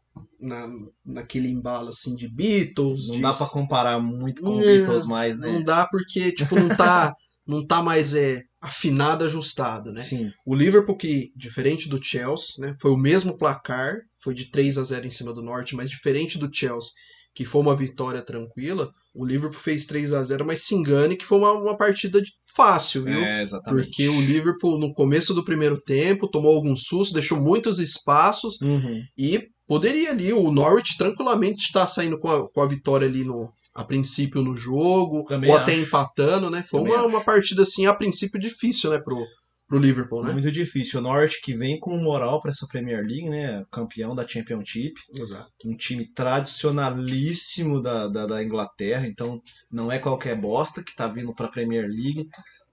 na, 0.41 0.69
naquele 1.05 1.49
embalo 1.49 1.89
assim 1.89 2.15
de 2.15 2.29
Beatles. 2.29 3.09
Não 3.09 3.17
de- 3.17 3.23
dá 3.23 3.33
pra 3.33 3.47
comparar 3.47 4.01
muito 4.01 4.43
com 4.43 4.49
o 4.49 4.57
Não, 4.57 4.63
Beatles 4.65 5.07
mais, 5.07 5.39
né? 5.39 5.47
Não 5.53 5.63
dá 5.63 5.87
porque, 5.91 6.33
tipo, 6.33 6.57
não 6.57 6.69
tá, 6.69 7.13
não 7.47 7.67
tá 7.67 7.83
mais 7.83 8.15
é, 8.15 8.43
afinado, 8.61 9.25
ajustado, 9.25 9.93
né? 9.93 10.01
Sim. 10.01 10.31
O 10.47 10.55
Liverpool, 10.55 10.97
que, 10.97 11.31
diferente 11.37 11.89
do 11.89 12.03
Chelsea, 12.03 12.55
né, 12.59 12.77
foi 12.81 12.91
o 12.91 12.97
mesmo 12.97 13.37
placar, 13.37 13.97
foi 14.23 14.35
de 14.35 14.51
3 14.51 14.77
a 14.79 14.85
0 14.85 15.07
em 15.07 15.11
cima 15.11 15.33
do 15.33 15.43
Norte, 15.43 15.75
mas 15.77 15.89
diferente 15.91 16.39
do 16.39 16.49
Chelsea, 16.53 16.91
que 17.35 17.45
foi 17.45 17.61
uma 17.61 17.77
vitória 17.77 18.21
tranquila, 18.21 18.91
o 19.15 19.25
Liverpool 19.25 19.61
fez 19.61 19.87
3 19.87 20.13
a 20.13 20.25
0 20.25 20.45
mas 20.45 20.63
se 20.65 20.75
engane 20.75 21.17
que 21.17 21.25
foi 21.25 21.39
uma, 21.39 21.53
uma 21.53 21.77
partida 21.77 22.21
de- 22.21 22.33
fácil, 22.53 23.05
viu? 23.05 23.25
É, 23.25 23.45
exatamente. 23.45 23.85
Porque 23.87 24.09
o 24.09 24.21
Liverpool, 24.21 24.77
no 24.81 24.93
começo 24.93 25.33
do 25.33 25.45
primeiro 25.45 25.81
tempo, 25.81 26.27
tomou 26.29 26.57
algum 26.57 26.75
susto, 26.77 27.15
deixou 27.15 27.39
muitos 27.41 27.79
espaços 27.79 28.61
Uhum. 28.61 29.01
e 29.17 29.47
poderia 29.69 30.11
ali, 30.11 30.33
o 30.33 30.51
Norwich 30.51 30.97
tranquilamente 30.97 31.67
estar 31.67 31.87
saindo 31.87 32.19
com 32.19 32.29
a, 32.29 32.49
com 32.49 32.61
a 32.63 32.67
vitória 32.67 33.07
ali 33.07 33.23
no, 33.23 33.53
a 33.75 33.85
princípio 33.85 34.43
no 34.43 34.57
jogo, 34.57 35.25
Também 35.25 35.51
ou 35.51 35.57
até 35.57 35.73
acho. 35.73 35.83
empatando, 35.83 36.51
né? 36.51 36.65
Foi 36.69 36.81
Também 36.81 36.95
uma, 36.95 37.05
acho. 37.05 37.15
uma 37.15 37.25
partida 37.25 37.63
assim, 37.63 37.87
a 37.87 37.95
princípio 37.95 38.41
difícil, 38.41 38.91
né, 38.91 38.99
pro, 38.99 39.23
pro 39.69 39.79
Liverpool, 39.79 40.25
né? 40.25 40.33
Muito 40.33 40.51
difícil. 40.51 40.99
O 40.99 41.03
Norte 41.03 41.43
que 41.43 41.55
vem 41.55 41.79
com 41.79 41.95
moral 41.99 42.41
pra 42.41 42.51
essa 42.51 42.67
Premier 42.67 43.05
League, 43.05 43.29
né? 43.29 43.63
Campeão 43.71 44.15
da 44.15 44.27
Championship. 44.27 44.95
Exato. 45.15 45.53
um 45.67 45.77
time 45.77 46.07
tradicionalíssimo 46.07 47.81
da, 47.83 48.09
da, 48.09 48.27
da 48.27 48.43
Inglaterra, 48.43 49.07
então 49.07 49.41
não 49.71 49.93
é 49.93 49.99
qualquer 49.99 50.35
bosta 50.35 50.83
que 50.83 50.97
tá 50.97 51.07
vindo 51.07 51.35
pra 51.35 51.49
Premier 51.49 51.87
League. 51.87 52.27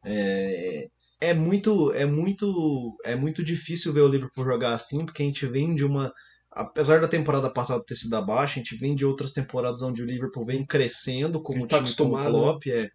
É, 0.06 0.88
é 1.20 1.34
muito 1.34 1.92
é 1.94 2.06
muito 2.06 2.96
é 3.04 3.16
muito 3.16 3.44
difícil 3.44 3.92
ver 3.92 4.02
o 4.02 4.08
Liverpool 4.08 4.46
jogar 4.46 4.74
assim, 4.74 5.06
porque 5.06 5.24
a 5.24 5.26
gente 5.26 5.46
vem 5.46 5.76
de 5.76 5.84
uma 5.84 6.14
apesar 6.56 7.02
da 7.02 7.08
temporada 7.08 7.50
passada 7.50 7.84
ter 7.84 7.96
sido 7.96 8.16
abaixo, 8.16 8.54
a 8.54 8.64
gente 8.64 8.78
vem 8.78 8.96
de 8.96 9.06
outras 9.06 9.34
temporadas 9.34 9.82
onde 9.82 10.02
o 10.02 10.06
Liverpool 10.06 10.46
vem 10.46 10.66
crescendo 10.66 11.42
como 11.42 11.68
Tá 11.68 11.76
time 11.76 11.82
acostumado, 11.82 12.32
Klopp, 12.32 12.68
é, 12.68 12.90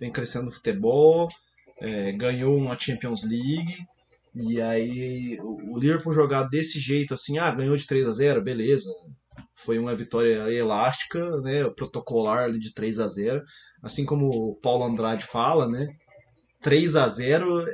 vem 0.00 0.10
crescendo 0.10 0.46
no 0.46 0.52
futebol, 0.52 1.28
é, 1.80 2.10
ganhou 2.12 2.56
uma 2.56 2.78
Champions 2.78 3.22
League. 3.22 3.76
E 4.34 4.60
aí 4.60 5.38
o 5.40 5.78
Liverpool 5.78 6.12
jogar 6.12 6.44
desse 6.44 6.80
jeito 6.80 7.14
assim, 7.14 7.38
ah, 7.38 7.50
ganhou 7.50 7.76
de 7.76 7.86
3 7.86 8.08
a 8.08 8.12
0, 8.12 8.42
beleza. 8.42 8.90
Foi 9.54 9.78
uma 9.78 9.94
vitória 9.94 10.50
elástica, 10.50 11.40
né, 11.40 11.68
protocolar 11.70 12.44
ali 12.44 12.58
de 12.58 12.74
3 12.74 12.98
a 12.98 13.08
0, 13.08 13.42
assim 13.82 14.04
como 14.04 14.28
o 14.28 14.60
Paulo 14.60 14.84
Andrade 14.84 15.24
fala, 15.24 15.68
né? 15.68 15.86
3 16.60 16.96
a 16.96 17.08
0 17.08 17.64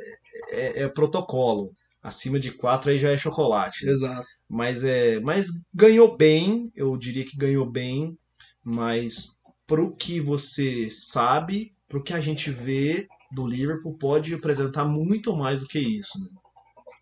é, 0.51 0.83
é 0.83 0.89
protocolo. 0.89 1.73
Acima 2.03 2.39
de 2.39 2.53
4 2.53 2.91
aí 2.91 2.99
já 2.99 3.11
é 3.11 3.19
chocolate. 3.19 3.87
Exato. 3.87 4.27
Mas 4.55 4.85
é, 4.85 5.19
mas 5.19 5.49
ganhou 5.75 6.17
bem, 6.17 6.71
eu 6.77 6.97
diria 6.97 7.25
que 7.27 7.37
ganhou 7.37 7.69
bem, 7.69 8.17
mas 8.63 9.37
pro 9.67 9.93
que 9.93 10.21
você 10.21 10.89
sabe, 10.93 11.75
pro 11.89 12.05
que 12.05 12.13
a 12.13 12.21
gente 12.21 12.53
vê 12.53 13.09
do 13.33 13.49
Liverpool 13.49 13.99
pode 13.99 14.33
apresentar 14.33 14.85
muito 14.85 15.35
mais 15.35 15.63
do 15.63 15.67
que 15.67 15.81
isso, 15.81 16.21
né? 16.21 16.29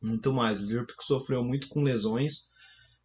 Muito 0.03 0.33
mais. 0.33 0.63
O 0.63 0.67
Liverpool 0.67 0.97
que 0.97 1.05
sofreu 1.05 1.45
muito 1.45 1.69
com 1.69 1.83
lesões, 1.83 2.47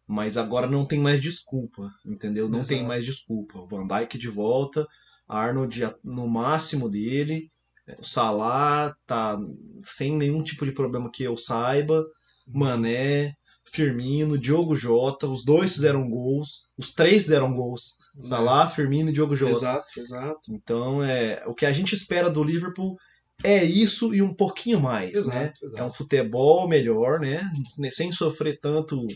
mas 0.06 0.38
agora 0.38 0.66
não 0.66 0.86
tem 0.86 0.98
mais 0.98 1.20
desculpa, 1.20 1.92
entendeu? 2.06 2.48
Não 2.48 2.64
tem 2.64 2.78
Exato. 2.78 2.88
mais 2.88 3.04
desculpa. 3.04 3.58
O 3.58 3.66
Van 3.66 3.86
Dijk 3.86 4.16
de 4.16 4.28
volta, 4.28 4.88
Arnold 5.28 5.78
no 6.02 6.26
máximo 6.26 6.88
dele, 6.88 7.50
o 7.98 8.04
Salah 8.04 8.96
tá 9.06 9.38
sem 9.82 10.16
nenhum 10.16 10.42
tipo 10.42 10.64
de 10.64 10.72
problema 10.72 11.10
que 11.12 11.22
eu 11.22 11.36
saiba, 11.36 12.02
Mané, 12.46 13.36
Firmino, 13.72 14.38
Diogo 14.38 14.74
Jota, 14.74 15.26
os 15.28 15.44
dois 15.44 15.74
fizeram 15.74 16.08
gols, 16.08 16.66
os 16.76 16.92
três 16.92 17.24
fizeram 17.24 17.54
gols. 17.54 17.96
Salah, 18.20 18.68
Firmino 18.68 19.10
e 19.10 19.12
Diogo 19.12 19.36
Jota. 19.36 19.52
Exato, 19.52 20.00
exato. 20.00 20.52
Então, 20.52 21.02
é, 21.04 21.42
o 21.46 21.54
que 21.54 21.66
a 21.66 21.72
gente 21.72 21.94
espera 21.94 22.30
do 22.30 22.42
Liverpool 22.42 22.96
é 23.42 23.64
isso 23.64 24.14
e 24.14 24.20
um 24.20 24.34
pouquinho 24.34 24.80
mais, 24.80 25.14
Exato, 25.14 25.36
né? 25.36 25.52
exato. 25.62 25.82
É 25.82 25.84
um 25.84 25.90
futebol 25.90 26.68
melhor, 26.68 27.20
né? 27.20 27.48
Sem 27.92 28.10
sofrer 28.10 28.58
tanto 28.60 29.06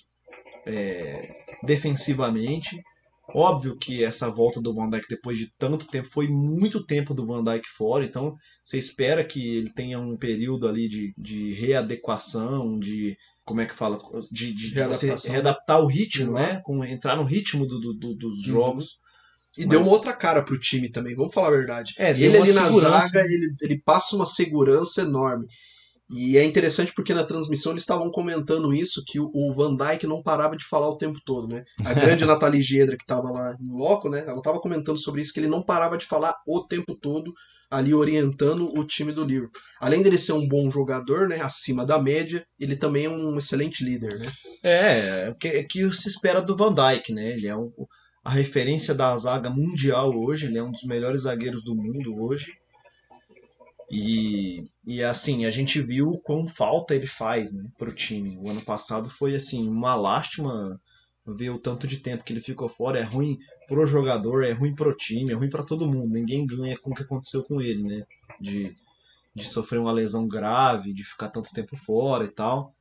é, 0.67 1.35
defensivamente. 1.65 2.81
Óbvio 3.35 3.77
que 3.79 4.05
essa 4.05 4.29
volta 4.29 4.61
do 4.61 4.75
Van 4.75 4.91
Dijk 4.91 5.07
depois 5.09 5.39
de 5.39 5.51
tanto 5.57 5.87
tempo 5.87 6.09
foi 6.09 6.29
muito 6.29 6.85
tempo 6.85 7.15
do 7.15 7.27
Van 7.27 7.43
Dijk 7.43 7.67
fora, 7.69 8.05
então 8.05 8.35
você 8.63 8.79
espera 8.79 9.25
que 9.25 9.57
ele 9.57 9.73
tenha 9.73 9.99
um 9.99 10.17
período 10.17 10.69
ali 10.69 10.89
de, 10.89 11.15
de 11.17 11.53
readequação, 11.55 12.79
de 12.79 13.17
como 13.45 13.61
é 13.61 13.66
que 13.66 13.74
fala, 13.74 13.99
de, 14.30 14.53
de, 14.55 14.68
Readaptação. 14.74 15.32
readaptar 15.32 15.80
o 15.80 15.86
ritmo, 15.86 16.38
Exato. 16.38 16.55
né? 16.55 16.61
Com, 16.64 16.84
entrar 16.84 17.16
no 17.16 17.24
ritmo 17.24 17.66
do, 17.66 17.80
do- 17.80 17.95
do- 17.95 18.14
dos 18.14 18.38
Uhum. 18.38 18.43
jogos. 18.53 19.01
E 19.59 19.66
deu 19.66 19.80
Mas- 19.80 19.88
uma 19.88 19.97
outra 19.97 20.12
cara 20.14 20.43
pro 20.43 20.59
time 20.59 20.90
também, 20.90 21.14
vamos 21.14 21.34
falar 21.34 21.49
a 21.49 21.51
verdade. 21.59 21.93
É, 21.99 22.12
deu 22.14 22.24
ele 22.30 22.38
ali 22.38 22.53
na 22.53 22.70
zaga, 22.70 23.20
ele, 23.20 23.55
ele 23.61 23.78
passa 23.84 24.16
uma 24.16 24.24
segurança 24.24 25.03
enorme. 25.03 25.47
E 26.11 26.37
é 26.37 26.45
interessante 26.45 26.93
porque 26.95 27.15
na 27.15 27.25
transmissão 27.25 27.73
eles 27.73 27.83
estavam 27.83 28.11
comentando 28.11 28.75
isso, 28.75 29.03
que 29.07 29.19
o, 29.19 29.53
Van 29.55 29.77
Dijk 29.77 30.07
não 30.07 30.23
parava 30.23 30.57
de 30.57 30.65
falar 30.67 30.89
o 30.89 30.99
tempo 30.99 31.19
todo, 31.25 31.49
né? 31.49 31.65
A 31.85 31.95
grande 32.21 32.25
Nathalie 32.25 32.63
Gedra, 32.63 32.97
que 32.97 33.05
estava 33.05 33.31
lá 33.31 33.57
no 33.61 33.77
loco, 33.79 34.11
né? 34.11 34.25
Ela 34.27 34.39
estava 34.39 34.61
comentando 34.61 34.99
sobre 34.99 35.23
isso, 35.23 35.33
que 35.33 35.41
ele 35.41 35.49
não 35.49 35.63
parava 35.65 35.97
de 35.97 36.07
falar 36.07 36.35
o 36.47 36.67
tempo 36.67 36.95
todo, 36.95 37.33
ali 37.71 37.95
orientando 37.95 38.71
o 38.79 38.85
time 38.87 39.13
do 39.13 39.25
Liverpool. 39.25 39.59
Além 39.81 40.03
dele 40.03 40.19
ser 40.19 40.33
um 40.33 40.47
bom 40.47 40.71
jogador, 40.71 41.29
né? 41.29 41.41
Acima 41.41 41.87
da 41.87 41.99
média, 41.99 42.45
ele 42.61 42.77
também 42.77 43.07
é 43.07 43.11
um 43.11 43.39
excelente 43.39 43.83
líder, 43.83 44.19
né? 44.19 44.31
É, 44.63 45.31
o 45.31 45.39
que, 45.39 45.49
é 45.49 45.65
que 45.65 45.91
se 45.93 46.09
espera 46.09 46.43
do 46.43 46.55
Van 46.57 46.75
Dijk, 46.75 47.13
né? 47.15 47.31
Ele 47.31 47.49
é 47.49 47.57
um- 47.57 47.73
a 48.25 48.31
referência 48.31 48.95
da 48.95 49.17
zaga 49.17 49.51
mundial 49.51 50.13
hoje, 50.15 50.47
ele 50.47 50.59
é 50.59 50.63
um 50.63 50.71
dos 50.71 50.85
melhores 50.85 51.23
zagueiros 51.23 51.65
do 51.65 51.75
mundo 51.75 52.15
hoje. 52.23 52.53
E, 53.93 54.64
e 54.86 55.03
assim, 55.03 55.45
a 55.45 55.51
gente 55.51 55.78
viu 55.82 56.09
o 56.09 56.18
quão 56.18 56.49
falta 56.49 56.95
ele 56.95 57.07
faz 57.07 57.53
né, 57.53 57.62
pro 57.76 57.93
time. 57.93 58.38
O 58.38 58.49
ano 58.49 58.62
passado 58.62 59.11
foi 59.11 59.34
assim, 59.34 59.68
uma 59.68 59.95
lástima 59.95 60.80
ver 61.26 61.51
o 61.51 61.59
tanto 61.59 61.86
de 61.86 61.99
tempo 61.99 62.24
que 62.24 62.32
ele 62.32 62.40
ficou 62.40 62.70
fora. 62.70 62.99
É 62.99 63.03
ruim 63.03 63.36
pro 63.68 63.86
jogador, 63.86 64.45
é 64.45 64.53
ruim 64.53 64.74
pro 64.74 64.97
time, 64.97 65.30
é 65.30 65.34
ruim 65.34 65.51
para 65.51 65.62
todo 65.62 65.86
mundo. 65.86 66.09
Ninguém 66.09 66.47
ganha 66.47 66.78
com 66.78 66.90
o 66.90 66.95
que 66.95 67.03
aconteceu 67.03 67.45
com 67.45 67.61
ele, 67.61 67.82
né? 67.82 68.03
De, 68.40 68.74
de 69.34 69.45
sofrer 69.45 69.78
uma 69.78 69.93
lesão 69.93 70.26
grave, 70.26 70.95
de 70.95 71.05
ficar 71.05 71.28
tanto 71.28 71.53
tempo 71.53 71.76
fora 71.76 72.24
e 72.24 72.30
tal. 72.30 72.74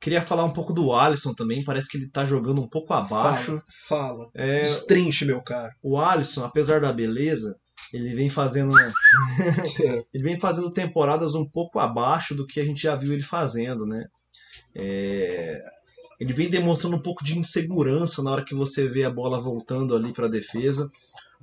Queria 0.00 0.22
falar 0.22 0.44
um 0.44 0.52
pouco 0.52 0.72
do 0.72 0.92
Alisson 0.92 1.34
também, 1.34 1.62
parece 1.62 1.88
que 1.88 1.96
ele 1.98 2.08
tá 2.08 2.24
jogando 2.24 2.60
um 2.60 2.68
pouco 2.68 2.92
abaixo. 2.92 3.62
Fala, 3.86 4.08
fala. 4.08 4.30
É, 4.34 4.62
Destrinche, 4.62 5.24
meu 5.24 5.40
cara. 5.40 5.72
o 5.80 6.00
Alisson, 6.00 6.42
apesar 6.42 6.80
da 6.80 6.92
beleza, 6.92 7.54
ele 7.92 8.14
vem 8.14 8.30
fazendo 8.30 8.72
ele 10.12 10.24
vem 10.24 10.38
fazendo 10.38 10.70
temporadas 10.70 11.34
um 11.34 11.44
pouco 11.48 11.78
abaixo 11.78 12.34
do 12.34 12.46
que 12.46 12.60
a 12.60 12.64
gente 12.64 12.82
já 12.82 12.94
viu 12.94 13.12
ele 13.12 13.22
fazendo, 13.22 13.86
né? 13.86 14.06
É, 14.74 15.62
ele 16.20 16.34
vem 16.34 16.50
demonstrando 16.50 16.96
um 16.96 17.02
pouco 17.02 17.24
de 17.24 17.38
insegurança 17.38 18.22
na 18.22 18.30
hora 18.30 18.44
que 18.44 18.54
você 18.54 18.86
vê 18.86 19.04
a 19.04 19.10
bola 19.10 19.40
voltando 19.40 19.96
ali 19.96 20.12
para 20.12 20.26
a 20.26 20.30
defesa. 20.30 20.90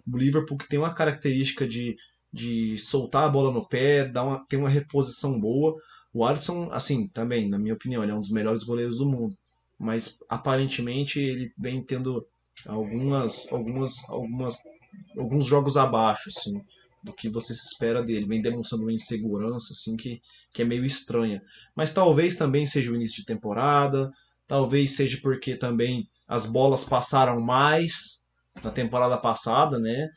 O 0.05 0.15
Liverpool 0.15 0.57
que 0.57 0.69
tem 0.69 0.77
uma 0.77 0.93
característica 0.93 1.67
de, 1.67 1.95
de 2.31 2.77
soltar 2.77 3.23
a 3.23 3.29
bola 3.29 3.51
no 3.51 3.67
pé, 3.67 4.07
dar 4.07 4.23
uma, 4.23 4.45
tem 4.45 4.59
uma 4.59 4.69
reposição 4.69 5.39
boa. 5.39 5.75
O 6.13 6.23
Alisson, 6.23 6.69
assim, 6.71 7.07
também, 7.07 7.49
na 7.49 7.57
minha 7.57 7.73
opinião, 7.73 8.03
ele 8.03 8.11
é 8.11 8.15
um 8.15 8.19
dos 8.19 8.29
melhores 8.29 8.63
goleiros 8.63 8.99
do 8.99 9.05
mundo. 9.07 9.35
Mas 9.79 10.19
aparentemente 10.29 11.19
ele 11.19 11.51
vem 11.57 11.83
tendo 11.83 12.23
algumas, 12.67 13.51
algumas, 13.51 14.07
algumas, 14.09 14.57
alguns 15.17 15.45
jogos 15.45 15.77
abaixo, 15.77 16.29
assim, 16.29 16.61
do 17.03 17.13
que 17.13 17.29
você 17.29 17.53
se 17.53 17.65
espera 17.65 18.03
dele. 18.03 18.25
Vem 18.25 18.41
demonstrando 18.41 18.83
uma 18.83 18.93
insegurança, 18.93 19.73
assim, 19.73 19.95
que, 19.95 20.21
que 20.53 20.61
é 20.61 20.65
meio 20.65 20.85
estranha. 20.85 21.41
Mas 21.75 21.93
talvez 21.93 22.35
também 22.35 22.65
seja 22.65 22.91
o 22.91 22.95
início 22.95 23.17
de 23.17 23.25
temporada, 23.25 24.11
talvez 24.47 24.95
seja 24.95 25.19
porque 25.21 25.55
também 25.55 26.07
as 26.27 26.45
bolas 26.45 26.83
passaram 26.83 27.39
mais 27.39 28.23
na 28.63 28.71
temporada 28.71 29.17
passada, 29.17 29.77
né? 29.77 30.09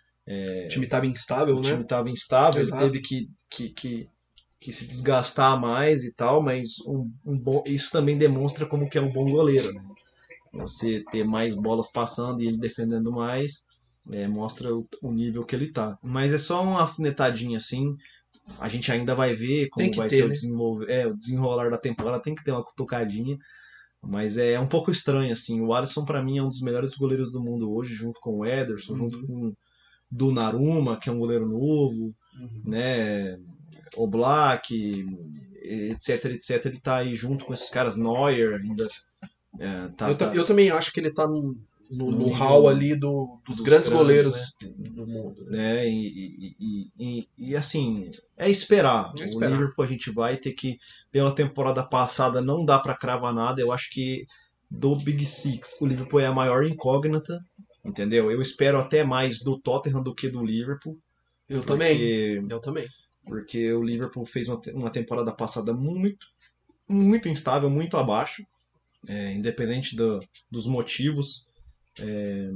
O 0.65 0.69
time 0.69 0.87
tava 0.87 1.07
instável, 1.07 1.57
o 1.57 1.61
né? 1.61 1.71
time 1.71 1.83
estava 1.83 2.09
instável, 2.09 2.61
Exato. 2.61 2.85
ele 2.85 2.93
teve 2.93 3.03
que, 3.03 3.31
que, 3.51 3.71
que, 3.71 4.09
que 4.61 4.73
se 4.73 4.87
desgastar 4.87 5.61
mais 5.61 6.05
e 6.05 6.13
tal, 6.13 6.41
mas 6.41 6.79
um, 6.87 7.11
um 7.25 7.39
bom, 7.39 7.65
isso 7.67 7.91
também 7.91 8.17
demonstra 8.17 8.65
como 8.65 8.89
que 8.89 8.97
é 8.97 9.01
um 9.01 9.13
bom 9.13 9.29
goleiro. 9.29 9.73
Né? 9.73 9.83
Você 10.53 11.05
ter 11.11 11.25
mais 11.25 11.57
bolas 11.57 11.91
passando 11.91 12.43
e 12.43 12.47
ele 12.47 12.59
defendendo 12.59 13.11
mais, 13.11 13.67
é, 14.13 14.27
mostra 14.29 14.75
o, 14.75 14.87
o 15.03 15.13
nível 15.13 15.45
que 15.45 15.55
ele 15.55 15.73
tá. 15.73 15.99
Mas 16.03 16.33
é 16.33 16.39
só 16.39 16.63
uma 16.63 16.81
alfinetadinha 16.81 17.59
assim. 17.59 17.97
A 18.59 18.69
gente 18.69 18.91
ainda 18.91 19.15
vai 19.15 19.35
ver 19.35 19.69
como 19.69 19.93
vai 19.95 20.09
ter, 20.09 20.17
ser 20.17 20.25
o, 20.25 20.29
né? 20.29 20.35
desenvolver, 20.35 20.91
é, 20.91 21.07
o 21.07 21.15
desenrolar 21.15 21.71
da 21.71 21.79
temporada, 21.79 22.23
tem 22.23 22.35
que 22.35 22.43
ter 22.45 22.51
uma 22.53 22.65
cutucadinha. 22.65 23.37
Mas 24.03 24.39
é 24.39 24.59
um 24.59 24.67
pouco 24.67 24.91
estranho, 24.91 25.33
assim. 25.33 25.61
O 25.61 25.75
Alisson, 25.75 26.05
pra 26.05 26.23
mim, 26.23 26.39
é 26.39 26.43
um 26.43 26.49
dos 26.49 26.63
melhores 26.63 26.95
goleiros 26.97 27.31
do 27.31 27.43
mundo 27.43 27.71
hoje, 27.73 27.95
junto 27.95 28.19
com 28.21 28.39
o 28.39 28.47
Ederson, 28.47 28.95
Uhum. 28.95 28.99
junto 28.99 29.27
com, 29.27 29.53
do 30.11 30.33
Naruma, 30.33 30.97
que 30.99 31.09
é 31.09 31.13
um 31.13 31.19
goleiro 31.19 31.47
novo, 31.47 32.15
Uhum. 32.41 32.63
né? 32.65 33.39
O 33.97 34.07
Black, 34.07 35.05
etc, 35.63 36.25
etc. 36.27 36.65
Ele 36.67 36.81
tá 36.81 36.97
aí 36.97 37.15
junto 37.15 37.45
com 37.45 37.53
esses 37.55 37.69
caras, 37.69 37.95
Neuer 37.97 38.55
ainda. 38.61 38.89
é, 39.59 39.89
tá, 39.97 40.09
eu, 40.09 40.17
tá- 40.17 40.35
eu 40.35 40.45
também 40.47 40.71
acho 40.71 40.93
que 40.93 41.01
ele 41.01 41.13
tá 41.13 41.27
no, 41.27 41.57
no, 41.91 42.11
No 42.11 42.29
hall 42.31 42.69
ali 42.69 42.95
do, 42.95 43.41
dos, 43.45 43.57
dos 43.57 43.61
grandes 43.67 43.89
grandes, 43.89 43.89
goleiros 43.89 44.55
do 44.77 45.07
mundo. 45.07 45.45
né? 45.47 45.59
né? 45.85 45.89
E, 45.91 46.55
e, 46.61 46.91
e, 46.99 47.29
e- 47.37 47.57
assim, 47.57 48.11
é 48.37 48.49
esperar. 48.49 49.13
É 49.19 49.23
O 49.23 49.25
esperar. 49.25 49.51
Liverpool 49.51 49.85
a 49.85 49.89
gente 49.89 50.11
vai 50.13 50.37
ter 50.37 50.53
que, 50.53 50.79
pela 51.11 51.35
temporada 51.35 51.83
passada, 51.83 52.41
não 52.41 52.65
dá 52.65 52.79
pra 52.79 52.97
cravar 52.97 53.35
nada. 53.35 53.61
Eu 53.61 53.73
acho 53.73 53.91
que 53.91 54.25
do 54.71 54.95
Big 54.95 55.27
Six, 55.27 55.81
o 55.81 55.87
Liverpool 55.87 56.21
é 56.21 56.27
a 56.27 56.33
maior 56.33 56.65
incógnita, 56.65 57.37
entendeu? 57.85 58.31
Eu 58.31 58.41
espero 58.41 58.79
até 58.79 59.03
mais 59.03 59.41
do 59.41 59.59
Tottenham 59.59 60.03
do 60.03 60.15
que 60.15 60.29
do 60.29 60.45
Liverpool. 60.45 60.97
Eu 61.49 61.63
também. 61.65 61.97
Porque, 61.97 62.41
Eu 62.55 62.61
também. 62.61 62.87
porque 63.25 63.73
o 63.73 63.83
Liverpool 63.83 64.25
fez 64.25 64.47
uma, 64.47 64.61
uma 64.75 64.91
temporada 64.91 65.33
passada 65.33 65.73
muito, 65.73 66.25
muito 66.89 67.29
instável, 67.29 67.69
muito 67.69 67.97
abaixo, 67.97 68.45
é, 69.09 69.33
independente 69.33 69.97
do- 69.97 70.21
dos 70.49 70.67
motivos. 70.67 71.49
É, 71.99 72.51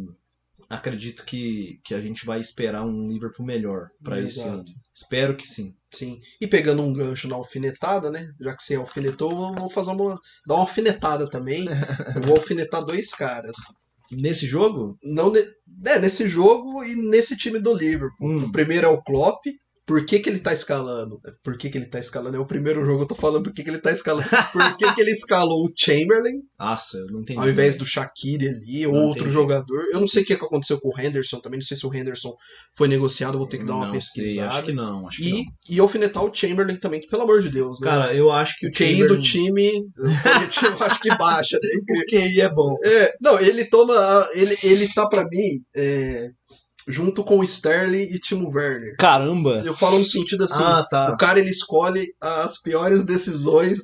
acredito 0.68 1.24
que, 1.24 1.80
que 1.85 1.95
a 1.95 2.01
gente 2.01 2.24
vai 2.24 2.41
esperar 2.41 2.85
um 2.85 3.09
Liverpool 3.09 3.45
melhor 3.45 3.89
para 4.03 4.20
esse 4.20 4.41
ano. 4.41 4.64
Espero 4.95 5.37
que 5.37 5.47
sim. 5.47 5.74
Sim. 5.93 6.20
E 6.41 6.47
pegando 6.47 6.82
um 6.82 6.93
gancho 6.93 7.28
na 7.28 7.37
alfinetada, 7.37 8.11
né? 8.11 8.32
Já 8.41 8.55
que 8.55 8.62
você 8.62 8.74
alfinetou, 8.74 9.55
vou 9.55 9.70
fazer 9.70 9.91
uma. 9.91 10.18
dar 10.47 10.55
uma 10.55 10.61
alfinetada 10.61 11.28
também. 11.28 11.66
Eu 12.16 12.22
vou 12.22 12.37
alfinetar 12.37 12.85
dois 12.85 13.11
caras. 13.11 13.57
Nesse 14.11 14.47
jogo, 14.47 14.99
Não 15.03 15.32
é, 15.87 15.99
nesse 15.99 16.28
jogo 16.28 16.85
e 16.85 16.95
nesse 16.95 17.37
time 17.37 17.59
do 17.59 17.74
Liverpool. 17.74 18.28
Hum. 18.28 18.45
O 18.45 18.53
primeiro 18.53 18.87
é 18.87 18.91
o 18.91 19.03
Klopp. 19.03 19.45
Por 19.87 20.07
que, 20.07 20.18
que 20.18 20.30
ele 20.30 20.39
tá 20.41 20.53
escalando? 20.53 21.20
Por 21.43 21.59
que, 21.59 21.68
que 21.68 21.76
ele 21.76 21.87
tá 21.87 21.99
escalando? 21.99 22.37
É 22.37 22.41
o 22.41 22.47
primeiro 22.47 22.85
jogo, 22.87 23.03
eu 23.03 23.07
tô 23.09 23.14
falando 23.14 23.45
por 23.45 23.53
que, 23.53 23.62
que 23.62 23.68
ele 23.68 23.78
tá 23.80 23.93
escalando. 23.93 24.26
Por 24.53 24.76
que, 24.78 24.95
que 24.95 25.01
ele 25.01 25.11
escalou 25.11 25.66
o 25.66 25.72
Chamberlain 25.76 26.41
nossa, 26.59 26.97
eu 26.97 27.07
não 27.11 27.20
entendi. 27.20 27.39
ao 27.39 27.49
invés 27.49 27.76
do 27.76 27.85
Shaqiri 27.85 28.49
ali, 28.49 28.87
outro 28.87 29.22
entendi. 29.24 29.30
jogador? 29.32 29.85
Eu 29.93 30.01
não 30.01 30.09
sei 30.09 30.22
o 30.22 30.26
que 30.26 30.37
que 30.37 30.45
aconteceu 30.45 30.80
com 30.80 30.89
o 30.89 30.99
Henderson 31.01 31.39
também, 31.41 31.59
não 31.59 31.64
sei 31.66 31.76
se 31.76 31.87
o 31.87 31.95
Henderson 31.95 32.32
foi 32.74 32.89
negociado, 32.89 33.37
vou 33.37 33.47
ter 33.47 33.59
que 33.59 33.64
dar 33.66 33.74
uma 33.74 33.87
não 33.87 33.93
pesquisada. 33.93 34.30
sei, 34.30 34.41
acho 34.41 34.62
que 34.64 34.72
não. 34.72 35.07
Acho 35.09 35.22
que 35.22 35.28
E, 35.28 35.32
não. 35.32 35.45
e 35.68 35.80
alfinetar 35.80 36.24
o 36.24 36.35
Chamberlain 36.35 36.76
também, 36.76 37.01
que 37.01 37.09
pelo 37.09 37.22
amor 37.22 37.43
de 37.43 37.51
Deus, 37.51 37.78
né? 37.80 37.87
Cara, 37.89 38.14
eu 38.14 38.30
acho 38.30 38.59
que 38.59 38.66
o 38.66 38.70
o 38.70 38.72
QI 38.72 38.91
Chamberlain- 38.91 39.16
do 39.16 39.22
time, 39.22 39.70
eu 39.99 40.82
acho 40.87 41.01
que 41.01 41.09
baixa, 41.16 41.59
né? 41.62 41.68
O 42.05 42.07
QI 42.11 42.41
é 42.41 42.49
bom. 42.53 42.76
É, 42.85 43.12
não, 43.20 43.39
ele 43.39 43.64
toma. 43.66 43.95
Ele, 44.35 44.57
ele 44.62 44.89
tá 44.95 45.07
pra 45.09 45.22
mim 45.24 45.62
é, 45.76 46.28
junto 46.87 47.24
com 47.24 47.39
o 47.39 47.45
Sterling 47.45 48.05
e 48.12 48.18
Timo 48.18 48.49
Werner. 48.55 48.97
Caramba! 48.99 49.62
Eu 49.64 49.74
falo 49.74 49.99
no 49.99 50.05
sentido 50.05 50.45
assim: 50.45 50.62
ah, 50.62 50.87
tá. 50.91 51.12
o 51.12 51.16
cara 51.16 51.39
ele 51.39 51.51
escolhe 51.51 52.07
as 52.20 52.61
piores 52.61 53.05
decisões 53.05 53.80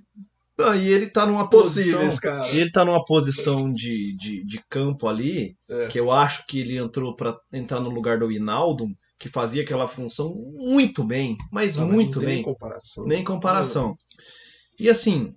Não, 0.59 0.75
e 0.75 0.89
ele 0.93 1.07
tá 1.09 1.25
numa 1.25 1.49
possíveis, 1.49 1.95
posição. 1.97 2.21
cara. 2.37 2.49
Ele 2.55 2.71
tá 2.71 2.85
numa 2.85 3.05
posição 3.05 3.73
de, 3.73 4.15
de, 4.17 4.45
de 4.45 4.63
campo 4.69 5.09
ali, 5.09 5.57
É. 5.69 5.87
que 5.89 5.99
eu 5.99 6.11
acho 6.11 6.47
que 6.47 6.61
ele 6.61 6.77
entrou 6.79 7.17
pra 7.17 7.37
entrar 7.53 7.81
no 7.81 7.89
lugar 7.91 8.19
do 8.19 8.31
Hinaldo, 8.31 8.85
que 9.19 9.29
fazia 9.29 9.63
aquela 9.63 9.87
função 9.89 10.35
muito 10.57 11.03
bem, 11.05 11.37
mas 11.51 11.77
Não, 11.77 11.87
muito 11.87 12.13
não 12.17 12.19
tem 12.21 12.27
bem. 12.27 12.35
Nem 12.37 12.45
comparação. 12.45 13.07
Nem 13.07 13.25
comparação. 13.25 13.95
E 14.79 14.89
assim, 14.89 15.35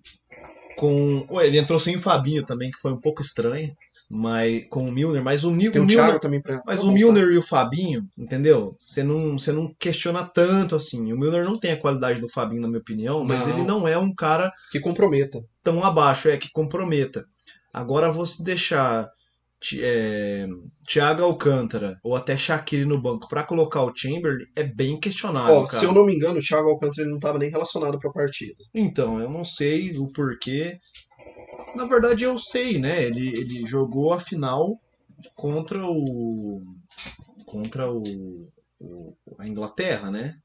com. 0.78 1.26
Ué, 1.32 1.48
ele 1.48 1.60
entrou 1.60 1.80
sem 1.80 1.96
o 1.96 2.02
Fabinho 2.02 2.46
também, 2.46 2.72
que 2.72 2.80
foi 2.80 2.92
um 2.94 3.00
pouco 3.00 3.22
estranho. 3.22 3.74
Mas 4.16 4.68
com 4.70 4.88
o 4.88 4.92
Milner, 4.92 5.24
mas 5.24 5.44
o, 5.44 5.50
Mil- 5.50 5.72
Tem 5.72 5.82
o 5.82 5.86
o 5.86 5.88
Milner. 5.88 6.06
Thiago 6.06 6.22
também 6.22 6.40
pra. 6.40 6.62
Mas 6.66 6.76
pra 6.76 6.76
o 6.76 6.78
voltar. 6.78 6.94
Milner 6.94 7.30
e 7.32 7.38
o 7.38 7.42
Fabinho, 7.42 8.06
entendeu? 8.18 8.78
Você 8.80 9.02
não, 9.02 9.40
você 9.40 9.52
não 9.52 9.74
questiona 9.80 10.24
tanto 10.24 10.76
assim. 10.76 11.12
O 11.12 11.18
Milner 11.18 11.44
não 11.46 11.58
tem 11.60 11.72
a 11.72 11.80
qualidade 11.80 12.22
do 12.22 12.30
Fabinho, 12.30 12.62
na 12.62 12.68
minha 12.68 12.80
opinião, 12.80 13.24
mas 13.26 13.40
Não. 13.42 13.50
ele 13.50 13.64
não 13.68 13.88
é 13.88 13.98
um 13.98 14.14
cara 14.14 14.52
Que 14.72 14.80
comprometa. 14.80 15.40
tão 15.64 15.84
abaixo, 15.84 16.30
é 16.30 16.38
que 16.38 16.52
comprometa. 16.52 17.26
Agora 17.74 18.12
você 18.12 18.44
deixar 18.44 19.10
é, 19.80 20.46
Thiago 20.88 21.24
Alcântara 21.24 21.98
ou 22.04 22.16
até 22.16 22.38
Shaqiri 22.38 22.86
no 22.86 23.02
banco 23.02 23.28
pra 23.30 23.44
colocar 23.44 23.82
o 23.84 23.94
Chamberlain 23.96 24.46
é 24.56 24.64
bem 24.64 25.00
questionável, 25.00 25.64
cara. 25.64 25.68
se 25.80 25.86
eu 25.86 25.94
não 25.94 26.06
me 26.06 26.14
engano, 26.14 26.40
o 26.40 26.42
Thiago 26.42 26.70
Alcântara 26.70 27.02
ele 27.04 27.12
não 27.12 27.20
tava 27.20 27.40
nem 27.40 27.50
relacionado 27.50 27.98
pra 27.98 28.12
partida. 28.12 28.62
Então, 28.76 29.20
eu 29.20 29.30
não 29.30 29.46
sei 29.46 29.98
o 29.98 30.12
porquê. 30.12 30.78
Na 31.76 31.86
verdade, 31.86 32.24
eu 32.24 32.38
sei, 32.38 32.80
né? 32.80 33.04
Ele, 33.04 33.30
ele 33.30 33.66
jogou 33.66 34.14
a 34.14 34.20
final 34.20 34.80
contra 35.36 35.86
o. 35.86 36.62
contra 37.46 37.92
o, 37.92 38.04
o- 38.80 39.16
a 39.40 39.48
Inglaterra, 39.48 40.12
né? 40.12 40.36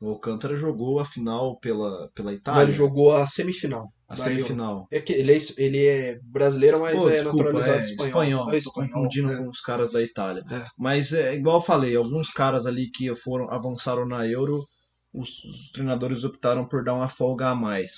O 0.00 0.10
Alcântara 0.10 0.56
jogou 0.56 1.00
a 1.00 1.06
final 1.06 1.58
pela, 1.58 2.10
pela 2.14 2.30
Não, 2.30 2.36
Itália. 2.36 2.62
ele 2.64 2.72
jogou 2.72 3.16
a 3.16 3.26
semifinal. 3.26 3.90
a 4.06 4.14
semifinal. 4.14 4.86
É 4.90 5.00
que 5.00 5.14
ele 5.14 5.32
é, 5.32 5.38
ele 5.56 5.86
é 5.86 6.18
brasileiro, 6.22 6.80
mas 6.80 6.98
Pô, 7.00 7.08
é 7.08 7.14
desculpa, 7.14 7.36
naturalizado 7.44 7.78
é 7.78 7.80
espanhol. 7.80 8.50
É 8.54 8.60
Tô 8.60 8.72
confundindo 8.72 9.32
é. 9.32 9.36
com 9.38 9.48
os 9.48 9.60
caras 9.62 9.92
da 9.92 10.02
Itália. 10.02 10.44
É. 10.50 10.62
Mas 10.78 11.14
é 11.14 11.34
igual 11.34 11.56
eu 11.56 11.62
falei, 11.62 11.96
alguns 11.96 12.30
caras 12.30 12.66
ali 12.66 12.90
que 12.90 13.14
foram 13.16 13.50
avançaram 13.50 14.06
na 14.06 14.26
Euro, 14.26 14.62
os, 15.14 15.42
os 15.44 15.70
treinadores 15.72 16.24
optaram 16.24 16.68
por 16.68 16.84
dar 16.84 16.92
uma 16.94 17.08
folga 17.08 17.48
a 17.48 17.54
mais. 17.54 17.92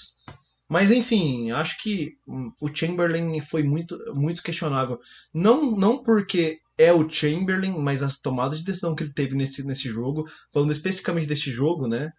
Mas 0.68 0.90
enfim, 0.90 1.50
acho 1.50 1.80
que 1.82 2.12
hum, 2.26 2.52
o 2.60 2.68
Chamberlain 2.68 3.40
foi 3.40 3.62
muito, 3.62 3.98
muito 4.14 4.42
questionável. 4.42 4.98
Não, 5.32 5.76
não 5.76 6.02
porque 6.02 6.58
é 6.76 6.92
o 6.92 7.08
Chamberlain, 7.08 7.78
mas 7.78 8.02
as 8.02 8.20
tomadas 8.20 8.60
de 8.60 8.64
decisão 8.66 8.94
que 8.94 9.02
ele 9.02 9.12
teve 9.12 9.34
nesse, 9.34 9.66
nesse 9.66 9.88
jogo, 9.88 10.24
falando 10.52 10.72
especificamente 10.72 11.26
deste 11.26 11.50
jogo, 11.50 11.88
né? 11.88 12.10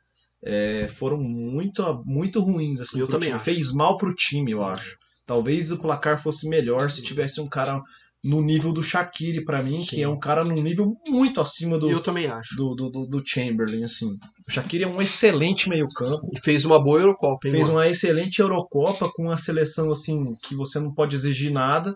é, 0.44 0.88
foram 0.88 1.18
muito, 1.18 2.04
muito 2.06 2.40
ruins. 2.40 2.80
Assim, 2.80 3.00
Eu 3.00 3.08
também 3.08 3.30
time. 3.30 3.36
acho. 3.36 3.46
Fez 3.46 3.74
mal 3.74 3.98
pro 3.98 4.14
time, 4.14 4.52
eu 4.52 4.64
acho. 4.64 4.98
Talvez 5.26 5.72
o 5.72 5.78
placar 5.78 6.22
fosse 6.22 6.48
melhor 6.48 6.90
se 6.90 7.04
tivesse 7.04 7.40
um 7.40 7.48
cara 7.48 7.82
no 8.24 8.42
nível 8.42 8.74
do 8.74 8.84
Shaqiri 8.84 9.46
pra 9.46 9.64
mim, 9.64 9.80
Sim. 9.80 9.86
que 9.96 10.02
é 10.04 10.08
um 10.08 10.20
cara 10.20 10.44
num 10.44 10.62
nível 10.62 10.94
muito 11.08 11.40
acima 11.40 11.80
do, 11.80 11.90
Eu 11.90 12.02
também 12.02 12.28
acho. 12.28 12.56
do, 12.56 12.76
do, 12.76 12.90
do- 12.90 13.06
do 13.08 13.24
Chamberlain, 13.26 13.84
assim. 13.86 14.18
O 14.48 14.52
Shaqiri 14.52 14.84
é 14.84 14.88
um 14.88 15.02
excelente 15.02 15.70
meio-campo. 15.70 16.30
E 16.34 16.40
fez 16.42 16.66
uma 16.66 16.84
boa 16.84 17.00
Eurocopa, 17.00 17.48
hein, 17.48 17.54
Fez 17.54 17.64
mano? 17.68 17.76
uma 17.78 17.88
excelente 17.88 18.40
Eurocopa 18.40 19.10
com 19.16 19.24
uma 19.24 19.38
seleção 19.38 19.90
assim 19.92 20.34
que 20.44 20.54
você 20.54 20.80
não 20.80 20.94
pode 20.94 21.16
exigir 21.16 21.52
nada. 21.52 21.96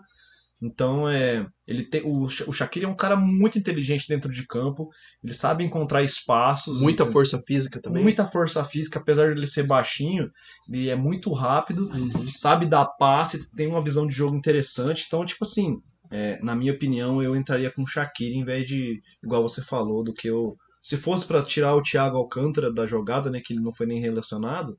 Então 0.62 1.06
é, 1.06 1.46
ele 1.66 1.82
tem 1.84 2.00
o, 2.04 2.22
o 2.22 2.52
Shaqiri 2.52 2.86
é 2.86 2.88
um 2.88 2.94
cara 2.96 3.16
muito 3.16 3.58
inteligente 3.58 4.08
dentro 4.08 4.32
de 4.32 4.46
campo. 4.46 4.88
Ele 5.22 5.34
sabe 5.34 5.62
encontrar 5.62 6.02
espaços. 6.02 6.80
Muita 6.80 7.02
entendeu? 7.02 7.12
força 7.12 7.42
física 7.46 7.82
também. 7.82 8.02
Muita 8.02 8.26
força 8.30 8.64
física, 8.64 8.98
apesar 8.98 9.26
de 9.34 9.38
ele 9.38 9.46
ser 9.46 9.66
baixinho, 9.66 10.30
ele 10.72 10.88
é 10.88 10.96
muito 10.96 11.30
rápido, 11.34 11.86
Uhum. 11.90 12.26
sabe 12.28 12.64
dar 12.64 12.86
passe, 12.98 13.46
tem 13.54 13.66
uma 13.66 13.84
visão 13.84 14.06
de 14.06 14.14
jogo 14.14 14.34
interessante. 14.36 15.04
Então, 15.06 15.22
tipo 15.26 15.44
assim, 15.44 15.76
é, 16.14 16.38
na 16.40 16.54
minha 16.54 16.72
opinião, 16.72 17.20
eu 17.20 17.34
entraria 17.34 17.72
com 17.72 17.82
o 17.82 17.86
Shaqiri 17.88 18.36
em 18.36 18.44
vez 18.44 18.64
de, 18.68 19.02
igual 19.20 19.42
você 19.42 19.60
falou, 19.60 20.04
do 20.04 20.14
que 20.14 20.28
eu. 20.28 20.56
Se 20.80 20.96
fosse 20.96 21.26
pra 21.26 21.42
tirar 21.42 21.74
o 21.74 21.82
Thiago 21.82 22.16
Alcântara 22.16 22.72
da 22.72 22.86
jogada, 22.86 23.30
né, 23.30 23.40
que 23.44 23.52
ele 23.52 23.60
não 23.60 23.72
foi 23.72 23.84
nem 23.84 23.98
relacionado, 23.98 24.78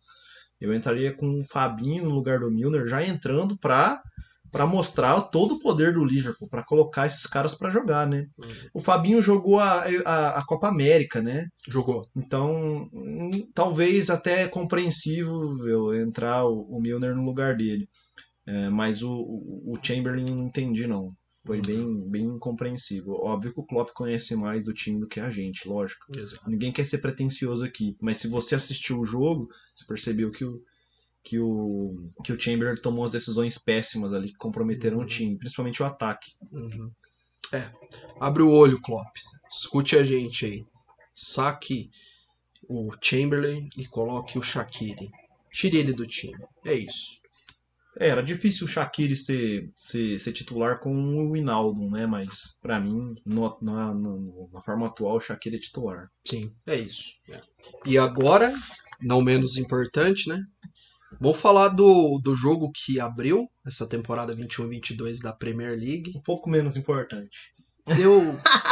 eu 0.62 0.74
entraria 0.74 1.14
com 1.14 1.42
o 1.42 1.44
Fabinho 1.44 2.06
no 2.06 2.16
lugar 2.16 2.40
do 2.40 2.50
Milner, 2.50 2.88
já 2.88 3.04
entrando 3.06 3.58
pra, 3.58 4.02
pra 4.50 4.66
mostrar 4.66 5.20
todo 5.24 5.56
o 5.56 5.60
poder 5.60 5.94
do 5.94 6.06
Liverpool, 6.06 6.48
pra 6.48 6.64
colocar 6.64 7.06
esses 7.06 7.28
caras 7.28 7.54
pra 7.54 7.70
jogar, 7.70 8.08
né? 8.08 8.28
Uhum. 8.38 8.48
O 8.76 8.80
Fabinho 8.80 9.22
jogou 9.22 9.60
a, 9.60 9.84
a, 10.06 10.40
a 10.40 10.46
Copa 10.46 10.70
América, 10.70 11.22
né? 11.22 11.48
Jogou. 11.68 12.08
Então, 12.16 12.88
hum, 12.94 13.32
talvez 13.54 14.10
até 14.10 14.48
compreensível 14.48 15.94
entrar 15.96 16.46
o, 16.46 16.62
o 16.62 16.80
Milner 16.80 17.14
no 17.14 17.26
lugar 17.26 17.58
dele. 17.58 17.90
É, 18.48 18.70
mas 18.70 19.04
o, 19.04 19.12
o 19.12 19.74
o 19.74 19.80
Chamberlain 19.84 20.24
não 20.24 20.46
entendi, 20.46 20.88
não. 20.88 21.12
Foi 21.46 21.62
bem, 21.62 22.02
bem 22.10 22.26
incompreensível. 22.26 23.14
Óbvio 23.14 23.54
que 23.54 23.60
o 23.60 23.64
Klopp 23.64 23.92
conhece 23.92 24.36
mais 24.36 24.64
do 24.64 24.74
time 24.74 25.00
do 25.00 25.08
que 25.08 25.20
a 25.20 25.30
gente, 25.30 25.68
lógico. 25.68 26.06
Exato. 26.18 26.50
Ninguém 26.50 26.72
quer 26.72 26.88
ser 26.88 26.98
pretencioso 26.98 27.64
aqui. 27.64 27.96
Mas 28.02 28.18
se 28.18 28.28
você 28.28 28.56
assistiu 28.56 29.00
o 29.00 29.06
jogo, 29.06 29.48
você 29.74 29.86
percebeu 29.86 30.32
que 30.32 30.44
o, 30.44 30.64
que 31.24 31.38
o, 31.38 32.10
que 32.24 32.34
o 32.34 32.42
Chamberlain 32.42 32.76
tomou 32.76 33.06
as 33.06 33.12
decisões 33.12 33.60
péssimas 33.60 34.12
ali 34.12 34.30
que 34.30 34.38
comprometeram 34.38 34.98
o 34.98 35.06
time, 35.06 35.38
principalmente 35.38 35.84
o 35.84 35.86
ataque. 35.86 36.32
Uhum. 36.52 36.92
É. 37.54 37.70
Abre 38.20 38.42
o 38.42 38.50
olho, 38.50 38.82
Klopp. 38.82 39.16
Escute 39.48 39.96
a 39.96 40.04
gente 40.04 40.48
aí. 40.48 40.66
Saque 41.14 41.92
o 42.68 42.90
Chamberlain 43.00 43.70
e 43.78 43.86
coloque 43.86 44.40
o 44.40 44.42
Shaqiri. 44.42 45.12
Tire 45.52 45.78
ele 45.78 45.94
do 45.94 46.08
time. 46.08 46.44
É 46.66 46.74
isso. 46.74 47.22
É, 48.00 48.10
era 48.10 48.22
difícil 48.22 48.66
o 48.66 48.70
Shaqiri 48.70 49.16
ser, 49.16 49.70
ser, 49.74 50.20
ser 50.20 50.34
titular 50.34 50.80
com 50.80 50.94
o 50.94 51.32
Winaldo, 51.32 51.90
né? 51.90 52.06
Mas, 52.06 52.58
pra 52.62 52.80
mim, 52.80 53.16
no- 53.26 53.58
na, 53.62 53.94
na- 53.94 54.20
na 54.52 54.62
forma 54.62 54.88
atual, 54.88 55.18
o 55.18 55.22
Shaqiri 55.22 55.56
é 55.56 55.60
titular. 55.60 56.10
Sim, 56.28 56.52
é 56.68 56.76
isso. 56.76 57.04
É. 57.30 57.40
E 57.86 57.98
agora, 57.98 58.54
não 59.02 59.22
menos 59.22 59.58
importante, 59.58 60.28
né? 60.28 60.42
Vamos 61.20 61.38
falar 61.40 61.70
do, 61.70 62.20
do 62.22 62.36
jogo 62.36 62.72
que 62.74 63.00
abriu 63.00 63.46
essa 63.66 63.88
temporada 63.88 64.36
21-22 64.36 65.22
da 65.22 65.32
Premier 65.32 65.72
League. 65.80 66.12
Um 66.16 66.22
pouco 66.22 66.50
menos 66.50 66.76
importante. 66.76 67.54
Eu, 67.88 68.20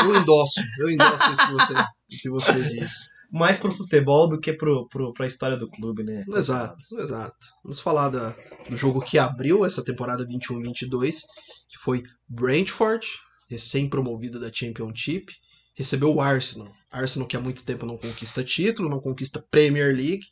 eu 0.03 0.15
endosso, 0.19 0.59
eu 0.79 0.89
endosso 0.89 1.31
isso 1.31 1.47
que 1.47 1.53
você, 1.53 1.73
que 2.21 2.29
você 2.29 2.53
disse. 2.69 3.09
Mais 3.35 3.57
pro 3.57 3.71
futebol 3.71 4.29
do 4.29 4.39
que 4.39 4.53
pro, 4.53 4.87
pro, 4.89 5.11
pra 5.11 5.25
história 5.25 5.57
do 5.57 5.67
clube, 5.67 6.03
né? 6.03 6.23
Exato, 6.29 6.75
exato. 6.99 7.35
Vamos 7.63 7.79
falar 7.79 8.09
da, 8.09 8.35
do 8.69 8.77
jogo 8.77 9.01
que 9.01 9.17
abriu 9.17 9.65
essa 9.65 9.83
temporada 9.83 10.23
21-22, 10.27 11.21
que 11.67 11.79
foi 11.79 12.03
Brentford, 12.29 13.07
recém-promovida 13.49 14.39
da 14.39 14.51
Championship, 14.53 15.33
recebeu 15.75 16.13
o 16.13 16.21
Arsenal. 16.21 16.71
Arsenal 16.91 17.27
que 17.27 17.35
há 17.35 17.39
muito 17.39 17.63
tempo 17.63 17.87
não 17.87 17.97
conquista 17.97 18.43
título, 18.43 18.87
não 18.87 19.01
conquista 19.01 19.43
Premier 19.49 19.87
League. 19.95 20.25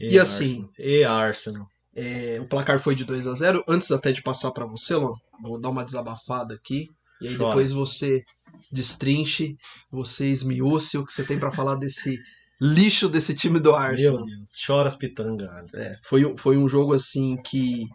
E 0.00 0.18
assim- 0.18 0.62
Arsenal. 0.62 0.70
E 0.78 1.04
Arsenal. 1.04 1.66
É, 1.94 2.38
o 2.40 2.46
placar 2.48 2.80
foi 2.80 2.94
de 2.94 3.04
2 3.04 3.26
a 3.26 3.34
0 3.34 3.62
Antes 3.68 3.90
até 3.90 4.12
de 4.12 4.22
passar 4.22 4.50
para 4.52 4.64
você, 4.64 4.94
Lon, 4.94 5.14
vou 5.42 5.60
dar 5.60 5.68
uma 5.70 5.84
desabafada 5.84 6.54
aqui. 6.54 6.86
E 7.20 7.28
aí 7.28 7.36
Chora. 7.36 7.48
depois 7.50 7.72
você 7.72 8.22
destrinche, 8.70 9.56
você 9.90 10.28
esmiúce 10.30 10.96
o 10.98 11.04
que 11.04 11.12
você 11.12 11.24
tem 11.24 11.38
para 11.38 11.52
falar 11.52 11.76
desse 11.76 12.18
lixo 12.60 13.08
desse 13.08 13.34
time 13.34 13.60
do 13.60 13.74
Arsenal. 13.74 14.24
Meu 14.24 14.36
Deus, 14.36 14.50
chora 14.66 14.88
as 14.88 14.96
pitangas. 14.96 15.74
É, 15.74 15.96
foi, 16.04 16.24
um- 16.24 16.36
foi 16.36 16.56
um 16.56 16.68
jogo 16.68 16.92
assim 16.92 17.36
que 17.42 17.86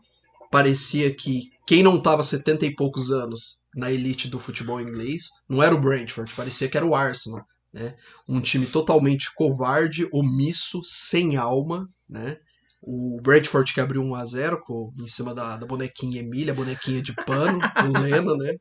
parecia 0.52 1.14
que 1.14 1.50
quem 1.68 1.84
não 1.84 2.02
tava 2.02 2.24
70 2.24 2.66
e 2.66 2.76
poucos 2.76 3.12
anos 3.12 3.60
na 3.76 3.92
elite 3.92 4.28
do 4.28 4.40
futebol 4.40 4.80
inglês 4.80 5.24
não 5.50 5.62
era 5.64 5.74
o 5.76 5.82
Brentford, 5.82 6.32
parecia 6.36 6.70
que 6.70 6.78
era 6.78 6.86
o 6.86 6.96
Arsenal, 6.96 7.44
né? 7.74 7.96
Um 8.30 8.40
time 8.40 8.66
totalmente 8.66 9.34
covarde, 9.36 10.08
omisso, 10.14 10.80
sem 10.84 11.36
alma, 11.38 11.86
né? 12.10 12.38
O 12.86 13.18
Brentford 13.22 13.74
que 13.74 13.80
abriu 13.82 14.02
1 14.02 14.16
a 14.16 14.26
0 14.26 14.62
com, 14.66 14.92
em 15.00 15.08
cima 15.08 15.34
da, 15.34 15.58
da 15.58 15.66
bonequinha 15.66 16.20
Emília, 16.20 16.54
bonequinha 16.54 17.02
de 17.02 17.14
pano, 17.26 17.60
o 17.96 18.00
Lena, 18.00 18.36
né? 18.36 18.54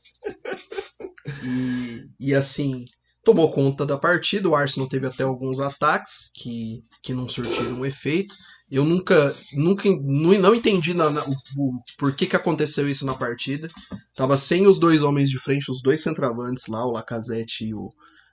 E, 1.45 2.09
e 2.19 2.35
assim, 2.35 2.85
tomou 3.25 3.51
conta 3.51 3.85
da 3.87 3.97
partida. 3.99 4.49
O 4.49 4.55
Arsenal 4.55 4.89
teve 4.89 5.07
até 5.07 5.23
alguns 5.23 5.61
ataques 5.61 6.31
que, 6.35 6.83
que 7.03 7.15
não 7.15 7.29
surtiram 7.29 7.77
um 7.81 7.87
efeito. 7.87 8.35
Eu 8.71 8.85
nunca, 8.85 9.35
nunca 9.55 9.89
não, 9.91 10.33
não 10.39 10.55
entendi 10.55 10.95
na, 10.95 11.11
na- 11.11 11.25
o, 11.25 11.33
o- 11.59 11.83
por 11.99 12.15
que, 12.15 12.27
que 12.27 12.37
aconteceu 12.37 12.89
isso 12.89 13.05
na 13.05 13.15
partida. 13.15 13.69
Tava 14.15 14.39
sem 14.39 14.67
os 14.67 14.79
dois 14.79 15.03
homens 15.03 15.29
de 15.29 15.39
frente, 15.39 15.71
os 15.71 15.83
dois 15.83 16.03
centravantes 16.03 16.67
lá, 16.69 16.85
o 16.87 16.91
Lacazette 16.93 17.67
e 17.67 17.75
o, 17.75 17.89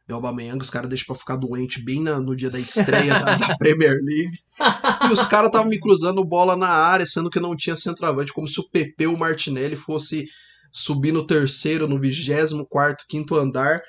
e 0.10 0.12
o 0.12 0.16
Aubameyang. 0.16 0.60
Os 0.62 0.70
caras 0.70 0.90
deixam 0.90 1.06
pra 1.08 1.16
ficar 1.16 1.36
doente 1.38 1.84
bem 1.84 2.02
na- 2.02 2.20
no 2.20 2.36
dia 2.36 2.50
da 2.50 2.60
estreia 2.60 3.14
da, 3.20 3.36
da 3.38 3.58
Premier 3.58 3.94
League. 4.02 4.38
E 5.10 5.14
os 5.14 5.26
caras 5.26 5.48
estavam 5.48 5.70
me 5.70 5.80
cruzando 5.80 6.26
bola 6.26 6.56
na 6.56 6.68
área, 6.70 7.06
sendo 7.06 7.30
que 7.30 7.40
não 7.40 7.56
tinha 7.56 7.76
centroavante, 7.76 8.34
como 8.34 8.48
se 8.50 8.60
o 8.60 8.68
Pepe 8.70 9.06
ou 9.08 9.16
o 9.16 9.20
Martinelli 9.20 9.76
fosse 9.76 10.26
subir 10.72 11.12
no 11.12 11.26
terceiro, 11.26 11.88
no 11.88 12.00
vigésimo 12.00 12.66
quarto, 12.68 13.06
quinto 13.08 13.36
andar 13.36 13.80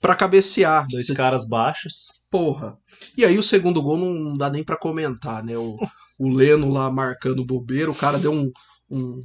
pra 0.00 0.14
cabecear. 0.14 0.86
Dois 0.90 1.06
caras 1.08 1.46
baixos. 1.46 2.20
Porra. 2.30 2.76
E 3.16 3.24
aí 3.24 3.38
o 3.38 3.42
segundo 3.42 3.82
gol 3.82 3.98
não 3.98 4.36
dá 4.36 4.48
nem 4.50 4.62
pra 4.64 4.78
comentar, 4.78 5.42
né? 5.44 5.56
O, 5.58 5.76
o 6.18 6.28
Leno 6.28 6.70
lá 6.70 6.90
marcando 6.90 7.44
bobeira, 7.44 7.90
o 7.90 7.94
cara 7.94 8.18
deu 8.18 8.32
um, 8.32 8.50
um, 8.90 9.22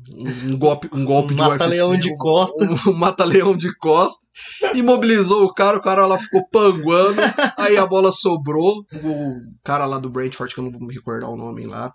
um- 0.48 0.58
golpe, 0.58 0.90
um 0.94 1.04
golpe 1.04 1.34
Um 1.34 1.38
de 1.38 1.42
UFC, 1.42 1.58
mata-leão 1.58 1.98
de 1.98 2.12
um- 2.14 2.18
costa. 2.18 2.64
Um, 2.66 2.92
um 2.92 2.98
mata-leão 2.98 3.58
de 3.58 3.76
costa. 3.78 4.26
Imobilizou 4.76 5.44
o 5.46 5.54
cara, 5.54 5.78
o 5.78 5.82
cara 5.82 6.06
lá 6.06 6.18
ficou 6.20 6.48
panguando. 6.50 7.20
Aí 7.58 7.78
a 7.78 7.86
bola 7.86 8.12
sobrou. 8.12 8.84
O 9.04 9.42
cara 9.64 9.86
lá 9.86 9.98
do 9.98 10.10
Brentford, 10.10 10.54
que 10.54 10.60
eu 10.60 10.64
não 10.66 10.72
vou 10.72 10.82
me 10.86 10.94
recordar 10.94 11.30
o 11.30 11.38
nome 11.38 11.66
lá, 11.66 11.92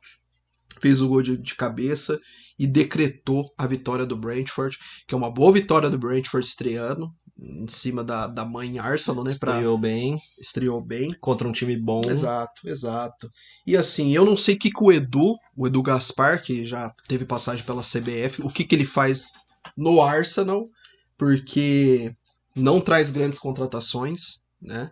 fez 0.81 1.01
o 1.01 1.09
gol 1.09 1.23
de, 1.23 1.37
de 1.37 1.55
cabeça 1.55 2.19
e 2.59 2.67
decretou 2.67 3.45
a 3.57 3.67
vitória 3.67 4.05
do 4.05 4.17
Brentford, 4.17 4.77
que 5.07 5.15
é 5.15 5.19
uma 5.19 5.31
boa 5.33 5.53
vitória 5.53 5.89
do 5.89 5.99
Brentford 5.99 6.47
estreando. 6.47 7.09
Em 7.43 7.67
cima 7.69 8.05
da, 8.05 8.27
da 8.27 8.45
mãe 8.45 8.79
Arsenal, 8.79 9.25
né? 9.25 9.35
Pra, 9.41 9.53
Estreou 9.53 9.79
bem. 9.79 10.21
estreou 10.39 10.81
bem. 10.85 11.17
Contra 11.21 11.49
um 11.49 11.53
time 11.53 11.75
bom. 11.75 12.03
Exato, 12.07 12.69
exato. 12.69 13.31
E 13.67 13.77
assim, 13.77 14.15
eu 14.15 14.27
não 14.27 14.37
sei 14.37 14.55
o 14.55 14.59
que, 14.59 14.71
que 14.71 14.85
o 14.85 14.93
Edu, 14.93 15.35
o 15.57 15.67
Edu 15.67 15.83
Gaspar, 15.83 16.43
que 16.43 16.67
já 16.67 16.93
teve 17.09 17.25
passagem 17.25 17.65
pela 17.65 17.83
CBF, 17.83 18.43
o 18.43 18.51
que, 18.51 18.65
que 18.65 18.75
ele 18.75 18.85
faz 18.85 19.33
no 19.75 20.03
Arsenal, 20.03 20.67
porque 21.17 22.12
não 22.55 22.81
traz 22.81 23.11
grandes 23.11 23.39
contratações, 23.39 24.41
né? 24.61 24.91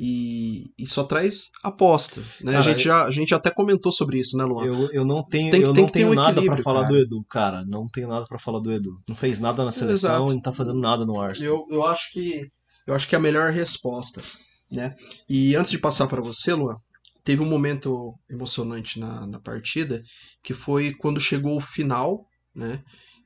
E, 0.00 0.70
e 0.78 0.86
só 0.86 1.02
traz 1.02 1.46
aposta, 1.64 2.20
né? 2.40 2.52
a, 2.52 2.60
Cara, 2.60 2.62
gente 2.62 2.84
já, 2.84 3.04
a 3.04 3.10
gente 3.10 3.34
até 3.34 3.50
comentou 3.50 3.90
sobre 3.90 4.18
isso, 4.20 4.36
né, 4.36 4.44
Luan? 4.44 4.64
Eu, 4.64 4.92
eu 4.92 5.04
não 5.04 5.24
tenho, 5.24 5.50
Tem 5.50 5.60
que- 5.60 5.68
eu 5.68 5.72
tem 5.72 5.82
não 5.82 5.90
tenho 5.90 6.10
um 6.10 6.14
nada 6.14 6.30
equilíbrio, 6.32 6.62
falar 6.62 6.82
cara. 6.82 6.92
do 6.92 6.98
Edu, 7.00 7.24
cara. 7.28 7.64
Não 7.66 7.88
tenho 7.88 8.06
nada 8.06 8.24
pra 8.24 8.38
falar 8.38 8.60
do 8.60 8.72
Edu. 8.72 8.92
Não 9.08 9.16
fez 9.16 9.40
nada 9.40 9.64
na 9.64 9.72
seleção 9.72 10.10
Exato. 10.14 10.30
e 10.30 10.34
não 10.36 10.40
tá 10.40 10.52
fazendo 10.52 10.78
nada 10.78 11.04
no 11.04 11.20
Arsenal. 11.20 11.52
Eu, 11.68 11.76
eu 11.76 11.84
acho 11.86 12.12
que 12.12 12.44
eu 12.86 12.94
acho 12.94 13.08
que 13.08 13.16
é 13.16 13.18
a 13.18 13.20
melhor 13.20 13.50
resposta, 13.52 14.22
né? 14.70 14.94
E 15.28 15.56
antes 15.56 15.72
de 15.72 15.78
passar 15.78 16.06
para 16.06 16.22
você, 16.22 16.54
Luan, 16.54 16.76
teve 17.24 17.42
um 17.42 17.48
momento 17.48 18.10
emocionante 18.30 19.00
na, 19.00 19.26
na 19.26 19.40
partida, 19.40 20.00
que 20.44 20.54
foi 20.54 20.94
quando 20.94 21.18
chegou 21.20 21.56
o 21.56 21.60
final, 21.60 22.24
né? 22.54 22.80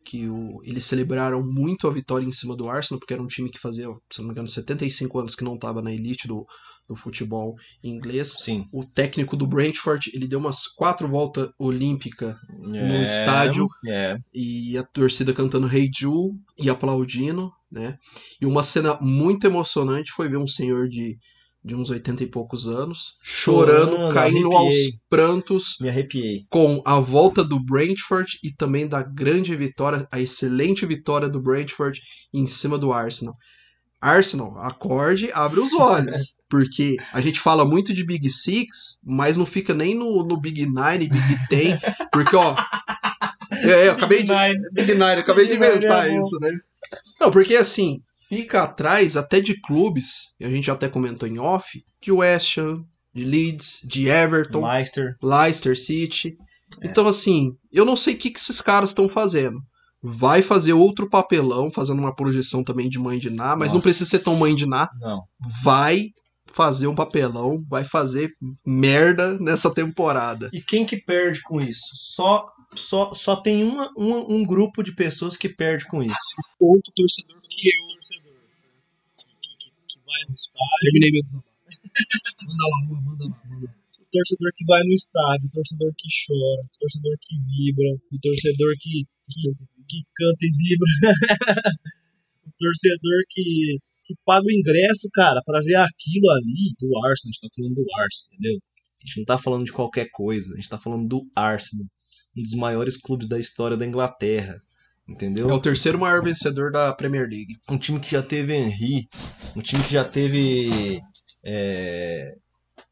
Que 0.05 0.29
o, 0.29 0.61
eles 0.65 0.85
celebraram 0.85 1.41
muito 1.45 1.87
a 1.87 1.93
vitória 1.93 2.27
em 2.27 2.33
cima 2.33 2.57
do 2.57 2.69
Arsenal, 2.69 2.99
porque 2.99 3.15
era 3.15 3.23
um 3.23 3.27
time 3.27 3.51
que 3.51 3.59
fazia, 3.59 3.87
se 4.11 4.19
não 4.19 4.27
me 4.27 4.33
engano, 4.33 4.49
75 4.49 5.19
anos 5.19 5.35
que 5.35 5.45
não 5.45 5.55
estava 5.55 5.81
na 5.81 5.93
elite 5.93 6.27
do, 6.27 6.45
do 6.89 6.97
futebol 6.97 7.55
inglês. 7.83 8.37
Sim. 8.41 8.66
O 8.73 8.85
técnico 8.85 9.37
do 9.37 9.47
Brentford, 9.47 10.11
ele 10.12 10.27
deu 10.27 10.39
umas 10.39 10.66
quatro 10.66 11.09
voltas 11.09 11.49
olímpicas 11.59 12.35
É, 12.74 13.03
estádio. 13.03 13.66
É. 13.89 14.16
e 14.33 14.77
a 14.77 14.83
torcida 14.83 15.33
cantando 15.33 15.73
Hey 15.73 15.91
Jude 15.95 16.37
e 16.59 16.69
aplaudindo, 16.69 17.51
né? 17.70 17.97
E 18.41 18.47
uma 18.47 18.62
cena 18.62 18.99
muito 19.01 19.47
emocionante 19.47 20.12
foi 20.12 20.29
ver 20.29 20.37
um 20.37 20.49
senhor 20.49 20.89
de, 20.89 21.16
de 21.64 21.74
uns 21.74 21.90
80 21.90 22.24
e 22.24 22.26
poucos 22.26 22.66
anos 22.66 23.16
chorando, 23.22 23.93
Chorando, 23.93 24.14
caindo 24.14 24.52
aos 24.52 24.74
prantos 25.09 25.76
Me 25.80 25.89
arrepiei. 25.89 26.40
com 26.51 26.82
a 26.84 26.98
volta 26.98 27.44
do 27.44 27.60
Brentford 27.64 28.39
e 28.43 28.52
também 28.52 28.89
da 28.89 29.02
grande 29.02 29.55
vitória, 29.55 30.06
a 30.10 30.18
excelente 30.20 30.84
vitória 30.84 31.28
do 31.28 31.40
Brentford 31.40 32.01
em 32.34 32.47
cima 32.47 32.76
do 32.76 32.93
Arsenal. 32.93 33.34
Arsenal, 34.01 34.59
acorde, 34.59 35.30
abre 35.32 35.60
os 35.60 35.72
olhos. 35.72 36.34
Porque 36.51 36.97
a 37.12 37.20
gente 37.20 37.39
fala 37.39 37.64
muito 37.64 37.94
de 37.94 38.05
Big 38.05 38.28
Six, 38.28 38.98
mas 39.02 39.36
não 39.36 39.47
fica 39.47 39.72
nem 39.72 39.94
no, 39.94 40.24
no 40.26 40.36
Big 40.36 40.66
Nine, 40.66 41.09
Big 41.09 41.48
Ten. 41.48 41.78
Porque, 42.12 42.34
ó. 42.36 42.56
É, 43.64 43.86
eu 43.86 43.93
acabei 43.93 44.22
de. 44.24 44.32
Big 44.72 44.93
Nine, 44.93 45.12
eu 45.14 45.20
acabei 45.20 45.44
de 45.47 45.52
Big 45.52 45.60
Nine 45.60 45.76
inventar 45.76 46.06
é 46.06 46.10
bom. 46.10 46.20
isso, 46.20 46.39
né? 46.40 46.51
Não, 47.20 47.30
porque 47.30 47.55
assim, 47.55 48.01
fica 48.34 48.62
atrás 48.62 49.14
até 49.16 49.40
de 49.40 49.60
clubes, 49.60 50.34
e 50.40 50.44
a 50.46 50.50
gente 50.50 50.70
até 50.70 50.88
comentou 50.88 51.28
em 51.28 51.38
off, 51.38 51.84
de 52.00 52.10
West 52.10 52.56
Ham, 52.56 52.82
de 53.12 53.24
Leeds, 53.24 53.80
de 53.84 54.09
Everton, 54.09 54.66
Leicester. 54.66 55.16
Leicester 55.22 55.78
City. 55.78 56.36
É. 56.80 56.86
Então, 56.86 57.06
assim, 57.06 57.54
eu 57.70 57.84
não 57.84 57.94
sei 57.94 58.14
o 58.14 58.16
que, 58.16 58.30
que 58.30 58.38
esses 58.40 58.60
caras 58.62 58.90
estão 58.90 59.06
fazendo. 59.09 59.59
Vai 60.02 60.40
fazer 60.42 60.72
outro 60.72 61.09
papelão, 61.10 61.70
fazendo 61.70 61.98
uma 62.00 62.14
projeção 62.14 62.64
também 62.64 62.88
de 62.88 62.98
mãe 62.98 63.18
de 63.18 63.28
Ná, 63.28 63.54
mas 63.54 63.68
não 63.68 63.74
Nossa. 63.76 63.82
precisa 63.88 64.09
ser 64.09 64.20
tão 64.20 64.34
mãe 64.34 64.54
de 64.56 64.66
Ná. 64.66 64.88
Não. 64.98 65.22
Vai 65.62 66.06
fazer 66.54 66.86
um 66.86 66.94
papelão, 66.94 67.62
vai 67.68 67.84
fazer 67.84 68.32
merda 68.66 69.38
nessa 69.38 69.72
temporada. 69.72 70.48
E 70.52 70.60
quem 70.62 70.84
que 70.86 70.96
perde 70.96 71.40
com 71.42 71.60
isso? 71.60 71.86
Só, 71.94 72.46
só, 72.74 73.12
só 73.14 73.36
tem 73.36 73.62
uma, 73.62 73.90
uma- 73.96 74.26
um 74.28 74.42
grupo 74.44 74.82
de 74.82 74.94
pessoas 74.94 75.36
que 75.36 75.48
perde 75.48 75.86
com 75.86 76.02
isso. 76.02 76.14
Outro 76.60 76.92
torcedor 76.96 77.40
que 77.48 77.68
eu. 77.68 77.92
Terminei 80.82 81.10
meu 81.12 81.22
desabafo. 81.22 81.52
manda 82.47 82.64
lá, 82.68 82.78
manda 82.89 83.24
lá, 83.24 83.39
manda 83.48 83.66
lá. 83.66 83.82
o 84.01 84.06
torcedor 84.12 84.51
que 84.56 84.64
vai 84.66 84.82
no 84.82 84.93
estádio, 84.93 85.47
o 85.47 85.52
torcedor 85.52 85.93
que 85.97 86.09
chora, 86.26 86.62
o 86.62 86.78
torcedor 86.78 87.16
que 87.20 87.34
vibra, 87.36 87.90
o 88.12 88.18
torcedor 88.20 88.72
que, 88.80 89.05
que, 89.05 89.40
que 89.89 89.98
canta 90.14 90.43
e 90.43 90.52
vibra, 90.52 90.90
o 92.47 92.51
torcedor 92.59 93.20
que, 93.30 93.78
que 94.06 94.14
paga 94.24 94.47
o 94.47 94.52
ingresso, 94.52 95.09
cara, 95.14 95.40
pra 95.44 95.60
ver 95.60 95.76
aquilo 95.76 96.28
ali 96.30 96.74
do 96.78 96.98
Arsenal. 97.06 97.30
A 97.30 97.32
gente 97.32 97.40
tá 97.40 97.48
falando 97.55 97.74
do 97.74 97.86
Arsenal, 97.97 98.34
entendeu? 98.34 98.59
A 99.02 99.06
gente 99.06 99.18
não 99.18 99.24
tá 99.24 99.39
falando 99.39 99.64
de 99.64 99.72
qualquer 99.72 100.09
coisa. 100.12 100.52
A 100.52 100.56
gente 100.56 100.68
tá 100.68 100.78
falando 100.78 101.09
do 101.09 101.28
Arsenal. 101.34 101.86
Um 102.36 102.43
dos 102.43 102.55
maiores 102.55 102.97
clubes 102.97 103.28
da 103.28 103.39
história 103.39 103.76
da 103.76 103.86
Inglaterra. 103.86 104.62
Entendeu? 105.12 105.48
É 105.48 105.52
o 105.52 105.60
terceiro 105.60 105.98
maior 105.98 106.22
vencedor 106.22 106.72
da 106.72 106.93
Premier 106.94 107.28
League. 107.28 107.59
um 107.68 107.76
time 107.76 108.01
que 108.01 108.10
já 108.10 108.22
teve 108.22 108.55
Henry, 108.55 109.09
um 109.55 109.60
time 109.60 109.82
que 109.84 109.93
já 109.93 110.05
teve 110.05 111.01
é, 111.44 112.34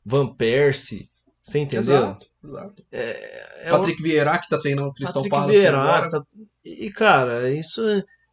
Van 0.05 0.34
Persie, 0.34 1.09
você 1.40 1.60
entendeu? 1.60 1.97
Exato, 1.97 2.26
exato. 2.44 2.84
É, 2.92 3.62
é 3.62 3.70
Patrick 3.70 4.02
Vieira, 4.02 4.38
que 4.38 4.51
tá 4.51 4.59
treinando 4.59 4.88
o 4.88 4.90
um 4.90 4.94
Crystal 4.94 5.22
Patrick 5.22 5.30
Palace 5.30 5.59
Vieira, 5.59 5.78
agora. 5.78 6.10
tá- 6.10 6.24
E, 6.62 6.90
cara, 6.90 7.51
isso 7.51 7.82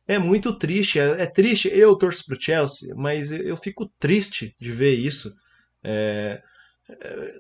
é, 0.06 0.20
muito 0.20 0.54
triste. 0.58 1.00
É, 1.00 1.22
é 1.22 1.26
triste. 1.26 1.70
Eu 1.72 1.96
torço 1.96 2.26
pro 2.26 2.40
Chelsea, 2.40 2.94
mas 2.94 3.32
eu, 3.32 3.40
eu 3.40 3.56
fico 3.56 3.90
triste 3.98 4.54
de 4.60 4.72
ver 4.72 4.96
isso. 4.96 5.34
É, 5.82 6.42
é, 6.90 7.36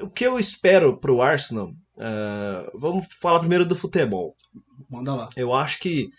o 0.00 0.08
que 0.08 0.24
eu 0.24 0.38
espero 0.38 0.96
pro 0.98 1.20
Arsenal? 1.20 1.72
é, 1.98 2.70
vamos 2.74 3.06
falar 3.20 3.40
primeiro 3.40 3.66
do 3.66 3.74
futebol. 3.74 4.36
Manda 4.90 5.14
lá. 5.14 5.30
Eu 5.36 5.54
acho 5.54 5.78
que, 5.78 6.10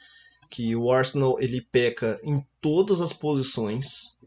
que 0.50 0.76
o 0.76 0.92
Arsenal 0.92 1.38
ele 1.40 1.62
peca 1.62 2.20
em 2.24 2.44
todas 2.62 3.02
as 3.02 3.12
posições. 3.12 4.18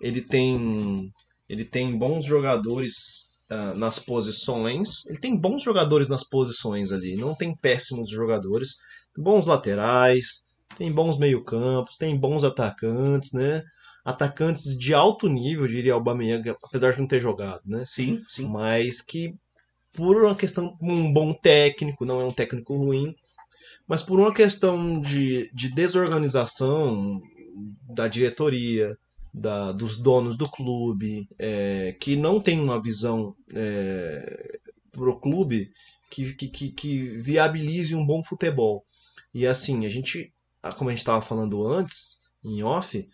Ele 0.00 0.20
tem 0.20 1.12
ele 1.48 1.64
tem 1.64 1.96
bons 1.96 2.24
jogadores 2.26 3.28
ah, 3.50 3.72
nas 3.74 3.98
posições. 3.98 5.06
Ele 5.06 5.18
tem 5.18 5.36
bons 5.36 5.62
jogadores 5.62 6.08
nas 6.08 6.22
posições 6.22 6.92
ali, 6.92 7.16
não 7.16 7.34
tem 7.34 7.56
péssimos 7.56 8.10
jogadores. 8.10 8.76
Bons 9.16 9.46
laterais, 9.46 10.44
tem 10.76 10.92
bons 10.92 11.18
meio-campos, 11.18 11.96
tem 11.96 12.16
bons 12.16 12.44
atacantes, 12.44 13.32
né? 13.32 13.62
Atacantes 14.04 14.76
de 14.78 14.94
alto 14.94 15.28
nível, 15.28 15.66
diria 15.66 15.94
o 15.94 15.96
Aubameyang, 15.96 16.50
apesar 16.62 16.92
de 16.92 17.00
não 17.00 17.08
ter 17.08 17.20
jogado, 17.20 17.62
né? 17.64 17.84
Sim, 17.86 18.22
sim. 18.28 18.46
mas 18.46 19.00
que 19.00 19.34
por 19.92 20.22
uma 20.22 20.34
questão 20.36 20.76
um 20.80 21.12
bom 21.12 21.32
técnico, 21.32 22.04
não 22.04 22.20
é 22.20 22.24
um 22.24 22.30
técnico 22.30 22.76
ruim, 22.76 23.14
mas 23.86 24.02
por 24.02 24.18
uma 24.18 24.32
questão 24.32 25.00
de, 25.00 25.50
de 25.54 25.74
desorganização 25.74 27.20
da 27.88 28.06
diretoria, 28.06 28.96
da, 29.32 29.72
dos 29.72 29.98
donos 29.98 30.36
do 30.36 30.48
clube, 30.50 31.28
é, 31.38 31.96
que 32.00 32.16
não 32.16 32.40
tem 32.40 32.60
uma 32.60 32.80
visão 32.80 33.34
é, 33.54 34.58
pro 34.92 35.18
clube 35.20 35.70
que, 36.10 36.34
que, 36.34 36.70
que, 36.70 36.98
viabilize 37.18 37.94
um 37.94 38.06
bom 38.06 38.22
futebol. 38.24 38.84
E 39.32 39.46
assim, 39.46 39.86
a 39.86 39.88
gente, 39.88 40.32
como 40.76 40.90
a 40.90 40.92
gente 40.92 41.00
estava 41.00 41.22
falando 41.22 41.66
antes, 41.66 42.18
em 42.44 42.62
off, 42.62 43.08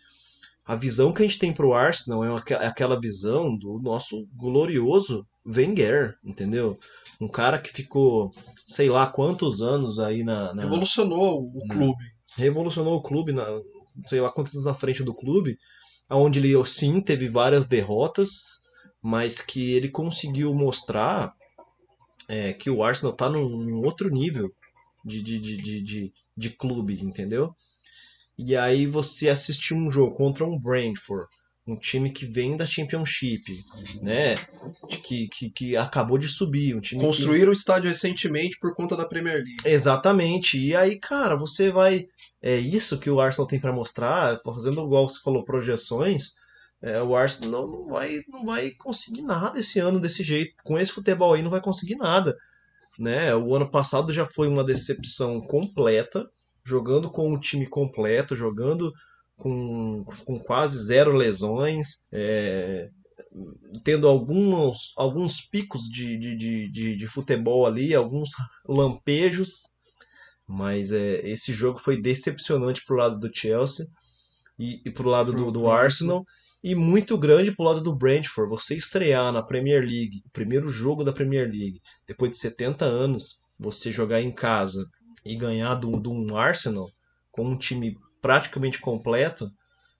a 0.65 0.75
visão 0.75 1.13
que 1.13 1.21
a 1.21 1.25
gente 1.25 1.39
tem 1.39 1.53
pro 1.53 1.73
Arsenal 1.73 2.23
é 2.23 2.29
é 2.49 2.67
aquela 2.67 2.99
visão 2.99 3.55
do 3.57 3.77
nosso 3.81 4.27
glorioso 4.35 5.27
Wenger, 5.45 6.17
entendeu? 6.23 6.77
Um 7.21 7.27
cara 7.27 7.59
que 7.59 7.69
ficou, 7.71 8.31
sei 8.65 8.89
lá 8.89 9.07
quantos 9.07 9.61
anos 9.61 9.99
aí 9.99 10.23
na. 10.23 10.53
na- 10.53 10.63
Revolucionou 10.63 11.43
o 11.43 11.59
Não. 11.65 11.67
clube. 11.67 12.03
revolucionou 12.35 12.95
o 12.97 13.01
clube, 13.01 13.31
na, 13.31 13.45
sei 14.07 14.19
lá 14.19 14.31
quantos 14.31 14.53
anos 14.55 14.65
na 14.65 14.73
frente 14.73 15.03
do 15.03 15.13
clube, 15.13 15.57
onde 16.09 16.39
ele 16.39 16.65
sim 16.65 16.99
teve 17.01 17.29
várias 17.29 17.65
derrotas, 17.67 18.61
mas 19.01 19.39
que 19.41 19.71
ele 19.71 19.89
conseguiu 19.89 20.53
mostrar 20.53 21.33
é, 22.27 22.53
que 22.53 22.69
o 22.69 22.83
Arsenal 22.83 23.13
tá 23.13 23.29
num, 23.29 23.47
num 23.49 23.83
outro 23.85 24.09
nível 24.09 24.51
de, 25.03 25.21
de, 25.21 25.39
de, 25.39 25.57
de, 25.57 25.81
de, 25.81 26.13
de 26.35 26.49
clube, 26.49 26.99
entendeu? 27.01 27.53
E 28.37 28.55
aí 28.57 28.85
você 28.85 29.29
assistir 29.29 29.73
um 29.75 29.89
jogo 29.89 30.15
contra 30.15 30.43
um 30.45 30.59
Brentford, 30.59 31.27
um 31.67 31.75
time 31.75 32.11
que 32.11 32.25
vem 32.27 32.55
da 32.55 32.65
Championship, 32.65 33.43
né? 34.01 34.35
Que, 35.03 35.27
que, 35.27 35.49
que 35.49 35.75
acabou 35.75 36.17
de 36.17 36.27
subir, 36.27 36.75
um 36.75 36.79
time 36.79 37.01
que- 37.01 37.07
Construíram 37.07 37.49
o 37.49 37.53
estádio 37.53 37.87
recentemente 37.89 38.59
por 38.59 38.75
conta 38.75 38.95
da 38.95 39.05
Premier 39.05 39.37
League. 39.37 39.55
Exatamente. 39.65 40.59
E 40.63 40.75
aí, 40.75 40.99
cara, 40.99 41.35
você 41.35 41.71
vai. 41.71 42.05
É 42.41 42.55
isso 42.57 42.99
que 42.99 43.09
o 43.09 43.19
Arsenal 43.19 43.47
tem 43.47 43.59
pra 43.59 43.73
mostrar, 43.73 44.39
fazendo 44.45 44.83
igual 44.83 45.09
você 45.09 45.19
falou, 45.23 45.43
projeções. 45.43 46.33
é, 46.83 47.01
o 47.01 47.15
Arsenal 47.15 47.67
não 47.67 47.87
vai, 47.87 48.21
não 48.27 48.45
vai 48.45 48.69
conseguir 48.71 49.23
nada 49.23 49.59
esse 49.59 49.79
ano 49.79 49.99
desse 49.99 50.23
jeito. 50.23 50.53
Com 50.63 50.77
esse 50.77 50.91
futebol 50.91 51.33
aí, 51.33 51.41
não 51.41 51.49
vai 51.49 51.61
conseguir 51.61 51.95
nada. 51.95 52.35
Né? 52.99 53.35
O 53.35 53.55
ano 53.55 53.69
passado 53.69 54.13
já 54.13 54.25
foi 54.25 54.47
uma 54.47 54.63
decepção 54.63 55.41
completa, 55.41 56.29
jogando 56.63 57.09
com 57.09 57.33
um 57.33 57.39
time 57.39 57.65
completo, 57.67 58.35
jogando 58.35 58.93
com, 59.37 60.03
com 60.25 60.39
quase 60.39 60.79
zero 60.85 61.11
lesões, 61.11 62.05
é, 62.11 62.89
tendo 63.83 64.07
alguns, 64.07 64.93
alguns 64.97 65.41
picos 65.41 65.83
de, 65.89 66.17
de, 66.17 66.69
de, 66.69 66.95
de, 66.95 67.07
futebol 67.07 67.65
ali, 67.65 67.93
alguns 67.93 68.31
lampejos, 68.67 69.73
mas 70.47 70.91
é, 70.91 71.27
esse 71.27 71.51
jogo 71.51 71.79
foi 71.79 72.01
decepcionante 72.01 72.83
pro 72.85 72.95
lado 72.95 73.19
do 73.19 73.35
Chelsea 73.35 73.85
e, 74.57 74.81
e 74.85 74.91
pro 74.91 75.09
lado 75.09 75.33
do, 75.33 75.51
do 75.51 75.69
Arsenal 75.69 76.25
e 76.63 76.73
muito 76.73 77.17
grande 77.17 77.51
pro 77.51 77.65
lado 77.65 77.81
do 77.81 77.95
Brentford. 77.95 78.49
Você 78.49 78.75
estrear 78.75 79.31
na 79.31 79.43
Premier 79.43 79.81
League, 79.81 80.23
o 80.25 80.29
primeiro 80.31 80.67
jogo 80.69 81.03
da 81.03 81.13
Premier 81.13 81.47
League, 81.47 81.81
depois 82.07 82.31
de 82.31 82.37
70 82.37 82.85
anos, 82.85 83.39
você 83.59 83.91
jogar 83.91 84.21
em 84.21 84.33
casa 84.33 84.87
e 85.25 85.35
ganhar 85.35 85.79
de 85.79 85.87
um 85.87 86.35
Arsenal 86.37 86.87
com 87.31 87.45
um 87.45 87.57
time 87.57 87.97
praticamente 88.25 88.79
completo, 88.79 89.51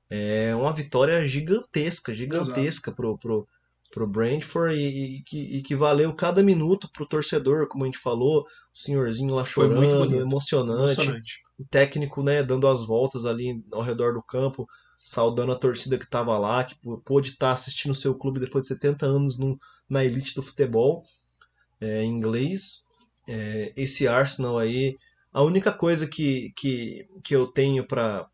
é 0.09 0.55
uma 0.55 0.73
vitória 0.73 1.25
gigantesca, 1.27 2.13
gigantesca 2.13 2.91
pro, 2.91 3.17
pro, 3.17 3.47
pro 3.91 4.07
Brentford 4.07 4.75
e, 4.77 5.17
e 5.17 5.23
que, 5.23 5.39
e 5.57 5.61
que 5.61 5.75
valeu 5.75 6.13
cada 6.15 6.41
minuto 6.43 6.89
pro 6.93 7.05
torcedor, 7.07 7.67
como 7.67 7.83
a 7.83 7.87
gente 7.87 7.99
falou, 7.99 8.41
o 8.41 8.45
senhorzinho 8.77 9.33
lá 9.35 9.45
chorando, 9.45 10.19
emocionante, 10.19 11.01
Emocionante. 11.01 11.33
o 11.59 11.65
técnico, 11.69 12.23
né, 12.23 12.43
dando 12.43 12.67
as 12.67 12.85
voltas 12.85 13.25
ali 13.25 13.63
ao 13.71 13.81
redor 13.81 14.13
do 14.13 14.23
campo, 14.23 14.67
saudando 14.95 15.51
a 15.51 15.59
torcida 15.59 15.97
que 15.97 16.05
estava 16.05 16.37
lá, 16.37 16.63
que 16.63 16.75
pô- 16.81 16.99
pôde 17.05 17.31
estar 17.31 17.51
assistindo 17.51 17.91
o 17.91 17.95
seu 17.95 18.15
clube 18.15 18.39
depois 18.39 18.63
de 18.63 18.69
70 18.69 19.05
anos 19.05 19.37
no- 19.37 19.59
na 19.89 20.03
elite 20.05 20.35
do 20.35 20.41
futebol 20.43 21.03
é, 21.81 22.03
inglês. 22.03 22.83
É, 23.27 23.73
esse 23.75 24.07
Arsenal 24.07 24.57
aí, 24.57 24.95
a 25.35 25.43
única 25.43 25.73
coisa 25.73 26.07
que, 26.07 26.53
que, 26.55 27.05
que 27.21 27.35
eu 27.35 27.45
tenho 27.45 27.85
para 27.85 28.25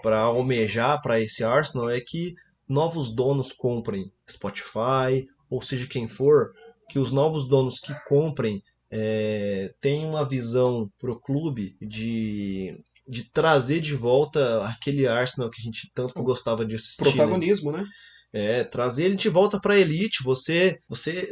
para 0.00 0.18
almejar 0.20 1.02
para 1.02 1.20
esse 1.20 1.42
Arsenal 1.42 1.90
é 1.90 2.00
que 2.00 2.36
novos 2.68 3.12
donos 3.12 3.50
comprem 3.50 4.12
Spotify, 4.30 5.26
ou 5.50 5.60
seja 5.60 5.88
quem 5.88 6.06
for, 6.06 6.52
que 6.88 7.00
os 7.00 7.10
novos 7.10 7.48
donos 7.48 7.80
que 7.80 7.92
comprem 8.06 8.62
é, 8.88 9.74
tenham 9.80 10.10
uma 10.10 10.24
visão 10.24 10.88
pro 11.00 11.18
clube 11.18 11.76
de, 11.82 12.78
de 13.08 13.24
trazer 13.32 13.80
de 13.80 13.96
volta 13.96 14.64
aquele 14.64 15.08
Arsenal 15.08 15.50
que 15.50 15.60
a 15.60 15.64
gente 15.64 15.90
tanto 15.92 16.22
gostava 16.22 16.64
de 16.64 16.76
assistir. 16.76 17.04
né? 17.04 17.10
Protagonismo, 17.10 17.72
né? 17.72 17.84
É, 18.32 18.64
trazer 18.64 19.04
ele 19.06 19.16
de 19.16 19.28
volta 19.30 19.58
para 19.60 19.74
a 19.74 19.78
elite, 19.78 20.22
você, 20.22 20.78
você, 20.88 21.30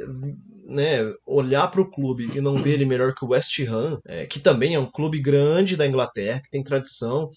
né, 0.66 1.00
olhar 1.26 1.68
para 1.70 1.80
o 1.80 1.90
clube 1.90 2.30
e 2.34 2.40
não 2.40 2.56
ver 2.56 2.74
ele 2.74 2.86
melhor 2.86 3.14
que 3.14 3.24
o 3.24 3.28
West 3.28 3.58
Ham, 3.60 3.98
é, 4.06 4.26
que 4.26 4.40
também 4.40 4.74
é 4.74 4.78
um 4.78 4.90
clube 4.90 5.20
grande 5.20 5.76
da 5.76 5.86
Inglaterra, 5.86 6.40
que 6.42 6.50
tem 6.50 6.62
tradição, 6.64 7.28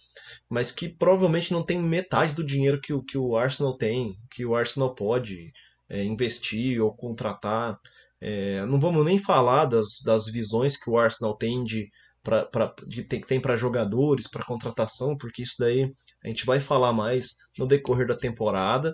mas 0.49 0.71
que 0.71 0.89
provavelmente 0.89 1.51
não 1.53 1.63
tem 1.65 1.81
metade 1.81 2.33
do 2.33 2.43
dinheiro 2.45 2.79
que, 2.81 2.93
o- 2.93 3.03
que 3.03 3.17
o 3.17 3.35
Arsenal 3.37 3.77
tem, 3.77 4.13
que 4.31 4.45
o 4.45 4.55
Arsenal 4.55 4.93
pode 4.95 5.51
é, 5.89 6.03
investir 6.03 6.81
ou 6.81 6.93
contratar. 6.95 7.77
É, 8.21 8.65
não 8.65 8.79
vamos 8.79 9.05
nem 9.05 9.19
falar 9.19 9.65
das, 9.65 10.01
das 10.03 10.25
visões 10.27 10.75
que 10.77 10.89
o 10.89 10.97
Arsenal 10.97 11.35
tem 11.37 11.63
de, 11.63 11.89
pra, 12.23 12.47
de 12.85 13.03
tem, 13.03 13.21
tem 13.21 13.39
para 13.39 13.55
jogadores, 13.55 14.27
para 14.29 14.45
contratação, 14.45 15.15
porque 15.17 15.43
isso 15.43 15.55
daí 15.59 15.91
a 16.23 16.27
gente 16.27 16.45
vai 16.45 16.59
falar 16.59 16.93
mais 16.93 17.35
no 17.57 17.67
decorrer 17.67 18.07
da 18.07 18.15
temporada. 18.17 18.93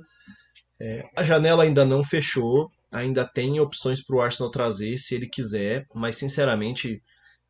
É, 0.79 1.03
a 1.15 1.23
janela 1.23 1.63
ainda 1.63 1.85
não 1.85 2.03
fechou, 2.03 2.69
ainda 2.91 3.25
tem 3.27 3.59
opções 3.59 4.03
para 4.03 4.15
o 4.15 4.21
Arsenal 4.21 4.51
trazer 4.51 4.97
se 4.97 5.15
ele 5.15 5.27
quiser, 5.27 5.85
mas 5.93 6.17
sinceramente 6.17 7.01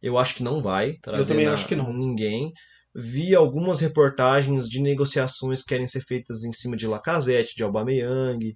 eu 0.02 0.18
acho 0.18 0.36
que 0.36 0.44
não 0.44 0.62
vai 0.62 0.94
trazer 1.02 1.26
também 1.26 1.46
na- 1.46 1.54
acho 1.54 1.68
que 1.68 1.76
não. 1.76 1.94
ninguém. 1.94 2.52
Vi 2.96 3.34
algumas 3.34 3.80
reportagens 3.80 4.70
de 4.70 4.80
negociações 4.80 5.62
que 5.62 5.70
querem 5.70 5.88
ser 5.88 6.02
feitas 6.02 6.44
em 6.44 6.54
cima 6.54 6.78
de 6.78 6.86
Lacazette, 6.86 7.56
de 7.56 7.64
Aubameyang, 7.64 8.56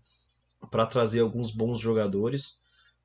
para 0.69 0.85
trazer 0.85 1.22
alguns 1.22 1.52
bons 1.52 1.80
jogadores. 1.80 2.60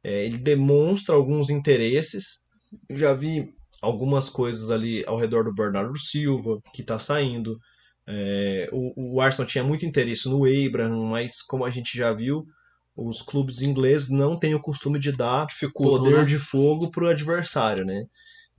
É, 0.04 0.26
ele 0.26 0.38
demonstra 0.38 1.14
alguns 1.14 1.48
interesses. 1.48 2.42
Já 2.90 3.14
vi 3.14 3.48
algumas 3.80 4.28
coisas 4.28 4.70
ali 4.70 5.04
ao 5.06 5.16
redor 5.16 5.44
do 5.44 5.54
Bernardo 5.54 5.98
Silva, 5.98 6.60
que 6.74 6.82
está 6.82 6.98
saindo. 6.98 7.58
É, 8.06 8.68
o, 8.72 9.14
o 9.16 9.20
Arsenal 9.20 9.46
tinha 9.46 9.62
muito 9.64 9.86
interesse 9.86 10.28
no 10.28 10.42
Abraham, 10.44 11.04
mas 11.04 11.40
como 11.42 11.64
a 11.64 11.70
gente 11.70 11.96
já 11.96 12.12
viu, 12.12 12.44
os 12.96 13.22
clubes 13.22 13.62
ingleses 13.62 14.10
não 14.10 14.38
têm 14.38 14.54
o 14.54 14.60
costume 14.60 14.98
de 14.98 15.12
dar 15.12 15.46
Dificultam, 15.46 16.04
poder 16.04 16.18
né? 16.18 16.24
de 16.24 16.38
fogo 16.38 16.90
para 16.90 17.04
o 17.04 17.08
adversário, 17.08 17.84
né? 17.84 18.04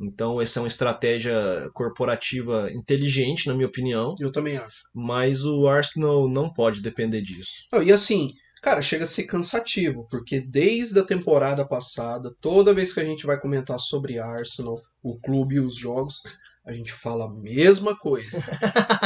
Então, 0.01 0.41
essa 0.41 0.59
é 0.59 0.61
uma 0.61 0.67
estratégia 0.67 1.69
corporativa 1.73 2.69
inteligente, 2.73 3.47
na 3.47 3.53
minha 3.53 3.67
opinião, 3.67 4.15
Eu 4.19 4.31
também 4.31 4.57
acho. 4.57 4.89
mas 4.93 5.45
o 5.45 5.67
Arsenal 5.67 6.27
não 6.27 6.51
pode 6.51 6.81
depender 6.81 7.21
disso. 7.21 7.51
Não, 7.71 7.81
e 7.81 7.91
assim, 7.91 8.29
cara, 8.61 8.81
chega 8.81 9.03
a 9.03 9.07
ser 9.07 9.23
cansativo, 9.23 10.07
porque 10.09 10.41
desde 10.41 10.99
a 10.99 11.05
temporada 11.05 11.65
passada, 11.65 12.33
toda 12.41 12.73
vez 12.73 12.91
que 12.91 12.99
a 12.99 13.05
gente 13.05 13.25
vai 13.25 13.39
comentar 13.39 13.79
sobre 13.79 14.17
Arsenal, 14.17 14.81
o 15.01 15.19
clube 15.19 15.55
e 15.55 15.59
os 15.59 15.75
jogos, 15.77 16.21
a 16.65 16.71
gente 16.73 16.91
fala 16.93 17.25
a 17.25 17.33
mesma 17.33 17.97
coisa. 17.97 18.41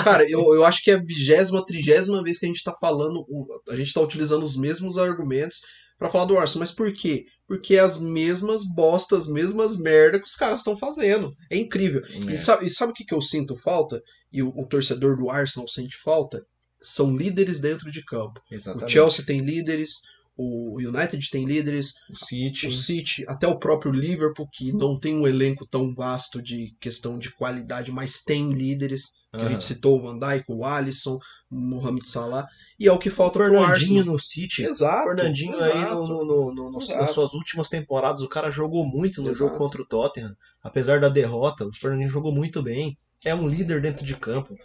Cara, 0.04 0.30
eu, 0.30 0.54
eu 0.54 0.64
acho 0.66 0.84
que 0.84 0.92
é 0.92 0.96
a 0.96 1.04
vigésima, 1.04 1.66
trigésima 1.66 2.22
vez 2.24 2.38
que 2.40 2.46
a 2.46 2.50
gente 2.50 2.64
tá 2.64 2.74
falando, 2.80 3.26
o- 3.30 3.46
a 3.70 3.76
gente 3.76 3.94
tá 3.94 4.02
utilizando 4.02 4.44
os 4.44 4.56
mesmos 4.58 4.98
argumentos 4.98 5.62
pra 5.98 6.10
falar 6.10 6.26
do 6.26 6.38
Arsenal. 6.38 6.60
Mas 6.62 6.72
por 6.72 6.92
quê? 6.94 7.26
Porque 7.48 7.76
é 7.76 7.80
as 7.80 7.98
mesmas 8.00 8.64
bostas, 8.64 9.24
as 9.26 9.28
mesmas 9.28 9.78
merda 9.78 10.20
que 10.20 10.28
os 10.28 10.36
caras 10.36 10.60
estão 10.60 10.78
fazendo. 10.78 11.32
É 11.52 11.58
incrível. 11.58 12.02
né? 12.26 12.34
E 12.36 12.38
sabe, 12.38 12.66
e 12.68 12.70
sabe 12.70 12.92
o 12.92 12.96
que, 12.96 13.04
que 13.06 13.16
eu 13.16 13.22
sinto 13.22 13.56
falta? 13.58 14.02
E 14.32 14.44
o, 14.44 14.50
o 14.50 14.68
torcedor 14.68 15.18
do 15.18 15.30
Arsenal 15.30 15.68
sente 15.68 15.98
falta? 16.04 16.40
São 16.80 17.16
líderes 17.18 17.60
dentro 17.60 17.90
de 17.90 18.04
campo. 18.06 18.40
O 18.52 18.54
Exatamente. 18.54 18.92
Chelsea 18.92 19.26
tem 19.26 19.40
líderes, 19.42 19.94
o 20.38 20.78
United 20.80 21.30
tem 21.32 21.46
líderes, 21.46 21.94
O 22.12 22.16
City. 22.16 22.68
o 22.68 22.72
City, 22.72 23.26
até 23.28 23.48
o 23.48 23.58
próprio 23.60 23.92
Liverpool, 23.92 24.48
que 24.54 24.72
não 24.72 25.00
tem 25.00 25.16
um 25.16 25.28
elenco 25.28 25.66
tão 25.66 25.94
vasto 25.96 26.42
de 26.42 26.76
questão 26.80 27.18
de 27.18 27.32
qualidade, 27.34 27.92
mas 27.92 28.22
tem 28.22 28.54
líderes. 28.54 29.16
Que 29.34 29.42
a 29.42 29.42
Aham. 29.42 29.52
gente 29.52 29.66
citou 29.66 30.00
o 30.00 30.02
Van 30.02 30.18
Dijk, 30.18 30.46
o 30.48 30.64
Alisson, 30.64 31.20
o 31.52 31.56
Mohamed 31.56 32.08
Salah. 32.08 32.48
E 32.80 32.88
é 32.88 32.92
o 32.94 32.98
que 32.98 33.10
falta 33.10 33.38
pro 33.40 33.50
Fernandinho 33.50 34.06
no 34.06 34.18
City. 34.18 34.64
Exato. 34.64 35.04
Fernandinho 35.04 35.62
aí 35.62 35.78
exato. 35.80 35.96
no, 35.96 36.26
no- 36.26 36.54
no- 36.56 36.72
no- 36.72 36.78
Exato. 36.82 37.02
nas 37.02 37.12
suas 37.12 37.34
últimas 37.34 37.68
temporadas, 37.68 38.22
o 38.22 38.30
cara 38.30 38.50
jogou 38.50 38.86
muito 38.88 39.22
no 39.22 39.30
Exato. 39.30 39.50
jogo 39.50 39.58
contra 39.58 39.82
o 39.82 39.86
Tottenham. 39.86 40.34
Apesar 40.64 41.02
da 41.02 41.10
derrota, 41.10 41.66
o 41.66 41.76
Fernandinho 41.76 42.08
jogou 42.10 42.34
muito 42.34 42.64
bem. 42.64 42.98
É 43.26 43.36
um 43.36 43.50
líder 43.50 43.82
dentro 43.82 44.06
de 44.06 44.16
campo. 44.16 44.56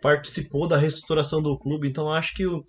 Participou 0.00 0.68
da 0.68 0.76
reestruturação 0.76 1.42
do 1.42 1.58
clube. 1.58 1.88
Então 1.88 2.10
acho 2.12 2.34
que 2.34 2.46
o, 2.46 2.64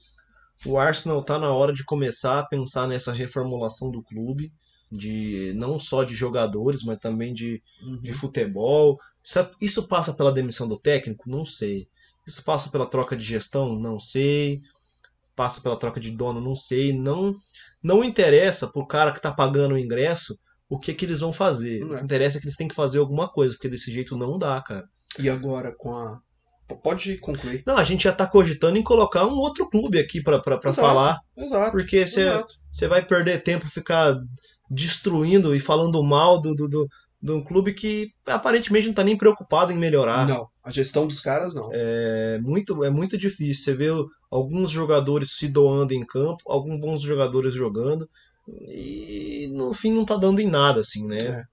o 0.66 0.78
Arsenal 0.78 1.24
tá 1.24 1.38
na 1.40 1.52
hora 1.54 1.74
de 1.74 1.84
começar 1.84 2.40
a 2.40 2.46
pensar 2.46 2.88
nessa 2.88 3.12
reformulação 3.12 3.90
do 3.92 4.02
clube. 4.04 4.52
De 4.92 5.52
não 5.56 5.80
só 5.80 6.04
de 6.04 6.14
jogadores, 6.16 6.84
mas 6.84 7.00
também 7.00 7.34
de, 7.34 7.62
Uhum. 7.82 8.00
de 8.02 8.14
futebol. 8.14 9.00
Isso, 9.24 9.40
é- 9.40 9.52
isso 9.60 9.88
passa 9.88 10.14
pela 10.14 10.32
demissão 10.32 10.68
do 10.68 10.80
técnico? 10.80 11.30
Não 11.30 11.44
sei. 11.44 11.88
Isso 12.28 12.44
passa 12.44 12.70
pela 12.70 12.86
troca 12.86 13.16
de 13.18 13.24
gestão? 13.26 13.78
Não 13.78 14.00
sei. 14.00 14.62
Passa 15.36 15.60
pela 15.60 15.76
troca 15.78 16.00
de 16.00 16.12
dono? 16.12 16.40
Não 16.40 16.56
sei. 16.56 16.94
Não 16.94 17.36
não 17.84 18.04
interessa 18.04 18.68
pro 18.68 18.86
cara 18.88 19.12
que 19.12 19.22
tá 19.22 19.32
pagando 19.32 19.76
o 19.76 19.78
ingresso 19.80 20.38
o 20.68 20.80
que 20.80 20.94
que 20.94 21.06
eles 21.06 21.20
vão 21.20 21.32
fazer. 21.34 21.80
Não 21.82 21.90
O 21.92 21.96
é. 21.96 21.98
que 22.00 22.04
interessa 22.04 22.38
é 22.38 22.40
que 22.42 22.48
eles 22.48 22.56
têm 22.56 22.68
que 22.68 22.74
fazer 22.76 22.98
alguma 23.00 23.28
coisa, 23.30 23.54
porque 23.54 23.70
desse 23.70 23.92
jeito 23.92 24.18
não 24.18 24.40
dá, 24.40 24.60
cara. 24.62 24.88
E 25.20 25.30
agora 25.30 25.72
com 25.76 25.96
a. 25.96 26.20
Pode 26.84 27.18
concluir. 27.20 27.64
Não, 27.66 27.78
a 27.78 27.84
gente 27.84 28.06
já 28.06 28.12
tá 28.12 28.26
cogitando 28.26 28.78
em 28.78 28.84
colocar 28.84 29.26
um 29.26 29.36
outro 29.36 29.70
clube 29.70 30.00
aqui 30.00 30.22
Exato. 30.70 30.88
falar, 30.88 31.20
Exato. 31.38 31.72
porque 31.72 32.06
você 32.08 32.88
vai 32.88 33.06
perder 33.06 33.44
tempo 33.44 33.70
ficar 33.70 34.16
destruindo 34.70 35.56
e 35.56 35.60
falando 35.60 36.04
mal 36.04 36.42
do, 36.42 36.56
do, 36.56 36.68
do, 36.68 36.88
de 37.22 37.32
um 37.32 37.44
clube 37.44 37.74
que 37.74 38.10
aparentemente 38.26 38.88
não 38.88 38.94
tá 38.94 39.04
nem 39.04 39.18
preocupado 39.18 39.72
em 39.72 39.78
melhorar. 39.78 40.28
Não, 40.28 40.48
a 40.64 40.72
gestão 40.72 41.08
dos 41.08 41.20
caras 41.20 41.54
não. 41.54 41.70
É 41.72 42.40
muito, 42.42 42.84
é 42.84 42.90
muito 42.90 43.18
difícil. 43.18 43.64
Você 43.64 43.76
vê 43.76 43.90
alguns 44.32 44.72
jogadores 44.72 45.36
se 45.36 45.48
doando 45.48 45.94
em 45.94 46.06
campo, 46.06 46.38
alguns 46.48 46.80
bons 46.80 47.02
jogadores 47.02 47.54
jogando, 47.54 48.10
e 48.48 49.50
no 49.54 49.74
fim 49.74 49.92
não 49.92 50.06
tá 50.06 50.18
dando 50.18 50.40
em 50.40 50.48
nada, 50.48 50.82
assim, 50.82 51.06
né? 51.08 51.18
É, 51.22 51.44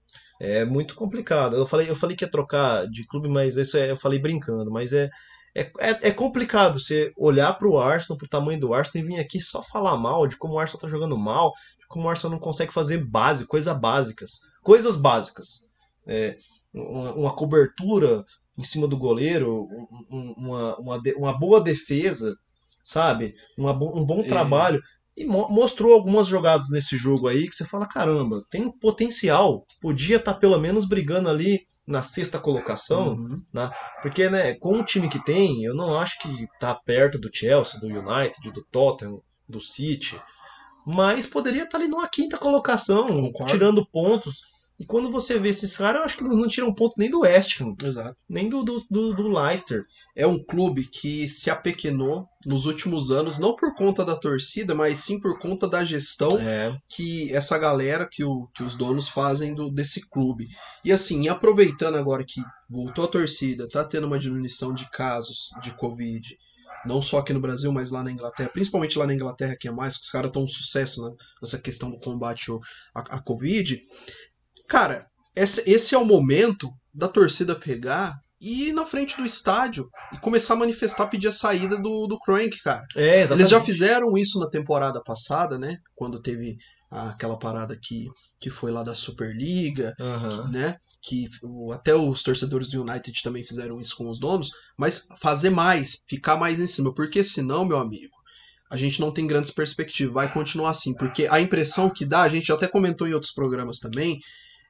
muito 0.65 0.95
complicado. 0.95 1.55
Eu 1.55 1.67
falei, 1.67 1.89
eu 1.89 1.95
falei 1.95 2.15
que 2.15 2.25
ia 2.25 2.31
trocar 2.31 2.87
de 2.87 3.05
clube, 3.07 3.27
mas 3.29 3.55
isso 3.57 3.77
é, 3.77 3.91
eu 3.91 3.97
falei 3.97 4.19
brincando, 4.19 4.69
mas 4.71 4.91
é, 4.93 5.09
é, 5.55 5.61
é, 5.79 6.09
é 6.09 6.11
complicado 6.11 6.79
você 6.79 7.11
olhar 7.17 7.53
pro 7.53 7.77
Arsenal, 7.77 8.17
pro 8.17 8.27
tamanho 8.27 8.59
do 8.59 8.73
Arsenal, 8.73 9.05
e 9.05 9.09
vir 9.09 9.19
aqui 9.19 9.39
só 9.39 9.61
falar 9.61 9.95
mal 9.97 10.27
de 10.27 10.35
como 10.37 10.55
o 10.55 10.59
Arsenal 10.59 10.81
tá 10.81 10.87
jogando 10.87 11.17
mal, 11.17 11.51
de 11.79 11.87
como 11.87 12.05
o 12.05 12.09
Arsenal 12.09 12.31
não 12.31 12.39
consegue 12.39 12.73
fazer 12.73 12.97
base, 13.05 13.45
coisas 13.45 13.77
básicas. 13.77 14.31
Coisas 14.63 14.97
básicas. 14.97 15.67
É, 16.07 16.35
uma, 16.73 17.13
uma 17.13 17.35
cobertura 17.35 18.23
em 18.57 18.63
cima 18.63 18.87
do 18.87 18.97
goleiro, 18.97 19.67
um- 19.71 19.87
um- 20.17 20.33
uma, 20.37 20.75
uma, 20.77 21.01
uma 21.17 21.37
boa 21.39 21.61
defesa, 21.61 22.35
sabe? 22.83 23.33
Uma 23.57 23.71
um 23.71 24.05
bom 24.05 24.21
É. 24.21 24.27
E 25.15 25.25
mo- 25.25 25.47
mostrou 25.49 25.93
algumas 25.93 26.27
jogadas 26.27 26.69
nesse 26.69 26.97
jogo 26.97 27.27
aí 27.27 27.47
que 27.47 27.55
você 27.55 27.65
fala: 27.65 27.87
caramba, 27.87 28.41
tem 28.49 28.71
potencial. 28.71 29.65
Podia 29.81 30.17
estar 30.17 30.33
pelo 30.35 30.57
menos 30.59 30.87
brigando 30.87 31.29
ali 31.29 31.61
na 31.85 32.01
sexta 32.01 32.39
colocação. 32.39 33.09
Uhum. 33.13 33.41
Porque, 34.01 34.29
né, 34.29 34.53
com 34.55 34.79
o 34.79 34.85
time 34.85 35.09
que 35.09 35.23
tem, 35.23 35.63
eu 35.63 35.75
não 35.75 35.97
acho 35.99 36.19
que 36.19 36.47
tá 36.59 36.73
perto 36.73 37.19
do 37.19 37.29
Chelsea, 37.31 37.79
do 37.79 37.87
United, 37.87 38.51
do 38.51 38.63
Tottenham, 38.71 39.21
do 39.47 39.61
City. 39.61 40.19
Mas 40.85 41.25
poderia 41.27 41.63
estar 41.63 41.77
ali 41.77 41.87
numa 41.87 42.07
quinta 42.07 42.37
colocação, 42.37 43.07
Concordo. 43.07 43.51
tirando 43.51 43.85
pontos. 43.85 44.41
E 44.83 44.85
quando 44.85 45.09
você 45.09 45.39
vê 45.39 45.47
esses 45.47 45.77
caras, 45.77 45.99
eu 45.99 46.03
acho 46.03 46.17
que 46.17 46.25
não 46.25 46.45
tiram 46.45 46.73
ponto 46.73 46.95
nem 46.97 47.09
do 47.09 47.21
West 47.21 47.61
Ham, 47.61 47.73
Exato. 47.81 48.17
nem 48.27 48.49
do, 48.49 48.63
do, 48.63 48.83
do, 48.91 49.15
do 49.15 49.29
Leicester. 49.29 49.85
É 50.13 50.27
um 50.27 50.37
clube 50.43 50.85
que 50.85 51.25
se 51.25 51.49
apequenou 51.49 52.27
nos 52.45 52.65
últimos 52.65 53.09
anos, 53.09 53.39
não 53.39 53.55
por 53.55 53.73
conta 53.75 54.03
da 54.03 54.17
torcida, 54.17 54.75
mas 54.75 54.99
sim 54.99 55.21
por 55.21 55.39
conta 55.39 55.69
da 55.69 55.85
gestão 55.85 56.37
É, 56.37 56.77
que 56.89 57.33
essa 57.33 57.57
galera, 57.57 58.05
que, 58.11 58.25
o, 58.25 58.49
que 58.53 58.61
os 58.61 58.75
donos 58.75 59.07
fazem 59.07 59.55
do, 59.55 59.69
desse 59.69 60.01
clube. 60.09 60.49
E 60.83 60.91
assim, 60.91 61.29
aproveitando 61.29 61.95
agora 61.95 62.25
que 62.25 62.41
voltou 62.69 63.05
a 63.05 63.07
torcida, 63.07 63.69
tá 63.69 63.85
tendo 63.85 64.05
uma 64.05 64.19
diminuição 64.19 64.73
de 64.73 64.89
casos 64.91 65.49
de 65.63 65.73
Covid, 65.77 66.37
não 66.85 67.01
só 67.01 67.19
aqui 67.19 67.31
no 67.31 67.39
Brasil, 67.39 67.71
mas 67.71 67.89
lá 67.89 68.03
na 68.03 68.11
Inglaterra, 68.11 68.49
principalmente 68.51 68.99
lá 68.99 69.07
na 69.07 69.13
Inglaterra, 69.13 69.55
que 69.57 69.69
é 69.69 69.71
mais, 69.71 69.95
que 69.95 70.03
os 70.03 70.09
caras 70.09 70.27
estão 70.27 70.43
um 70.43 70.47
sucesso 70.49 71.01
né, 71.01 71.15
nessa 71.41 71.57
questão 71.57 71.89
do 71.89 71.99
combate 71.99 72.51
à, 72.93 73.15
à 73.15 73.21
Covid. 73.21 73.81
Cara, 74.67 75.05
esse, 75.35 75.63
esse 75.69 75.95
é 75.95 75.97
o 75.97 76.05
momento 76.05 76.69
da 76.93 77.07
torcida 77.07 77.55
pegar 77.55 78.15
e 78.39 78.69
ir 78.69 78.73
na 78.73 78.85
frente 78.85 79.15
do 79.15 79.25
estádio 79.25 79.87
e 80.11 80.17
começar 80.17 80.53
a 80.53 80.57
manifestar, 80.57 81.07
pedir 81.07 81.29
a 81.29 81.31
saída 81.31 81.77
do, 81.77 82.07
do 82.07 82.19
Crank, 82.19 82.61
cara. 82.61 82.85
é 82.95 83.21
exatamente. 83.21 83.41
Eles 83.41 83.49
já 83.49 83.61
fizeram 83.61 84.17
isso 84.17 84.37
na 84.37 84.49
temporada 84.49 85.01
passada, 85.01 85.57
né? 85.57 85.77
Quando 85.95 86.21
teve 86.21 86.57
aquela 86.91 87.37
parada 87.39 87.75
que, 87.81 88.07
que 88.39 88.49
foi 88.49 88.71
lá 88.71 88.83
da 88.83 88.93
Superliga, 88.93 89.95
Aham. 89.99 90.51
né? 90.51 90.75
Que 91.01 91.27
até 91.73 91.95
os 91.95 92.21
torcedores 92.21 92.67
do 92.67 92.81
United 92.81 93.21
também 93.23 93.43
fizeram 93.43 93.81
isso 93.81 93.95
com 93.95 94.09
os 94.09 94.19
donos, 94.19 94.51
mas 94.77 95.07
fazer 95.19 95.49
mais, 95.49 96.01
ficar 96.07 96.35
mais 96.35 96.59
em 96.59 96.67
cima, 96.67 96.93
porque 96.93 97.23
senão, 97.23 97.65
meu 97.65 97.77
amigo, 97.77 98.13
a 98.69 98.77
gente 98.77 98.99
não 98.99 99.11
tem 99.11 99.25
grandes 99.25 99.51
perspectivas, 99.51 100.13
vai 100.13 100.31
continuar 100.31 100.71
assim, 100.71 100.93
porque 100.95 101.27
a 101.29 101.39
impressão 101.39 101.89
que 101.89 102.05
dá, 102.05 102.23
a 102.23 102.29
gente 102.29 102.51
até 102.51 102.67
comentou 102.67 103.07
em 103.07 103.13
outros 103.13 103.33
programas 103.33 103.79
também, 103.79 104.19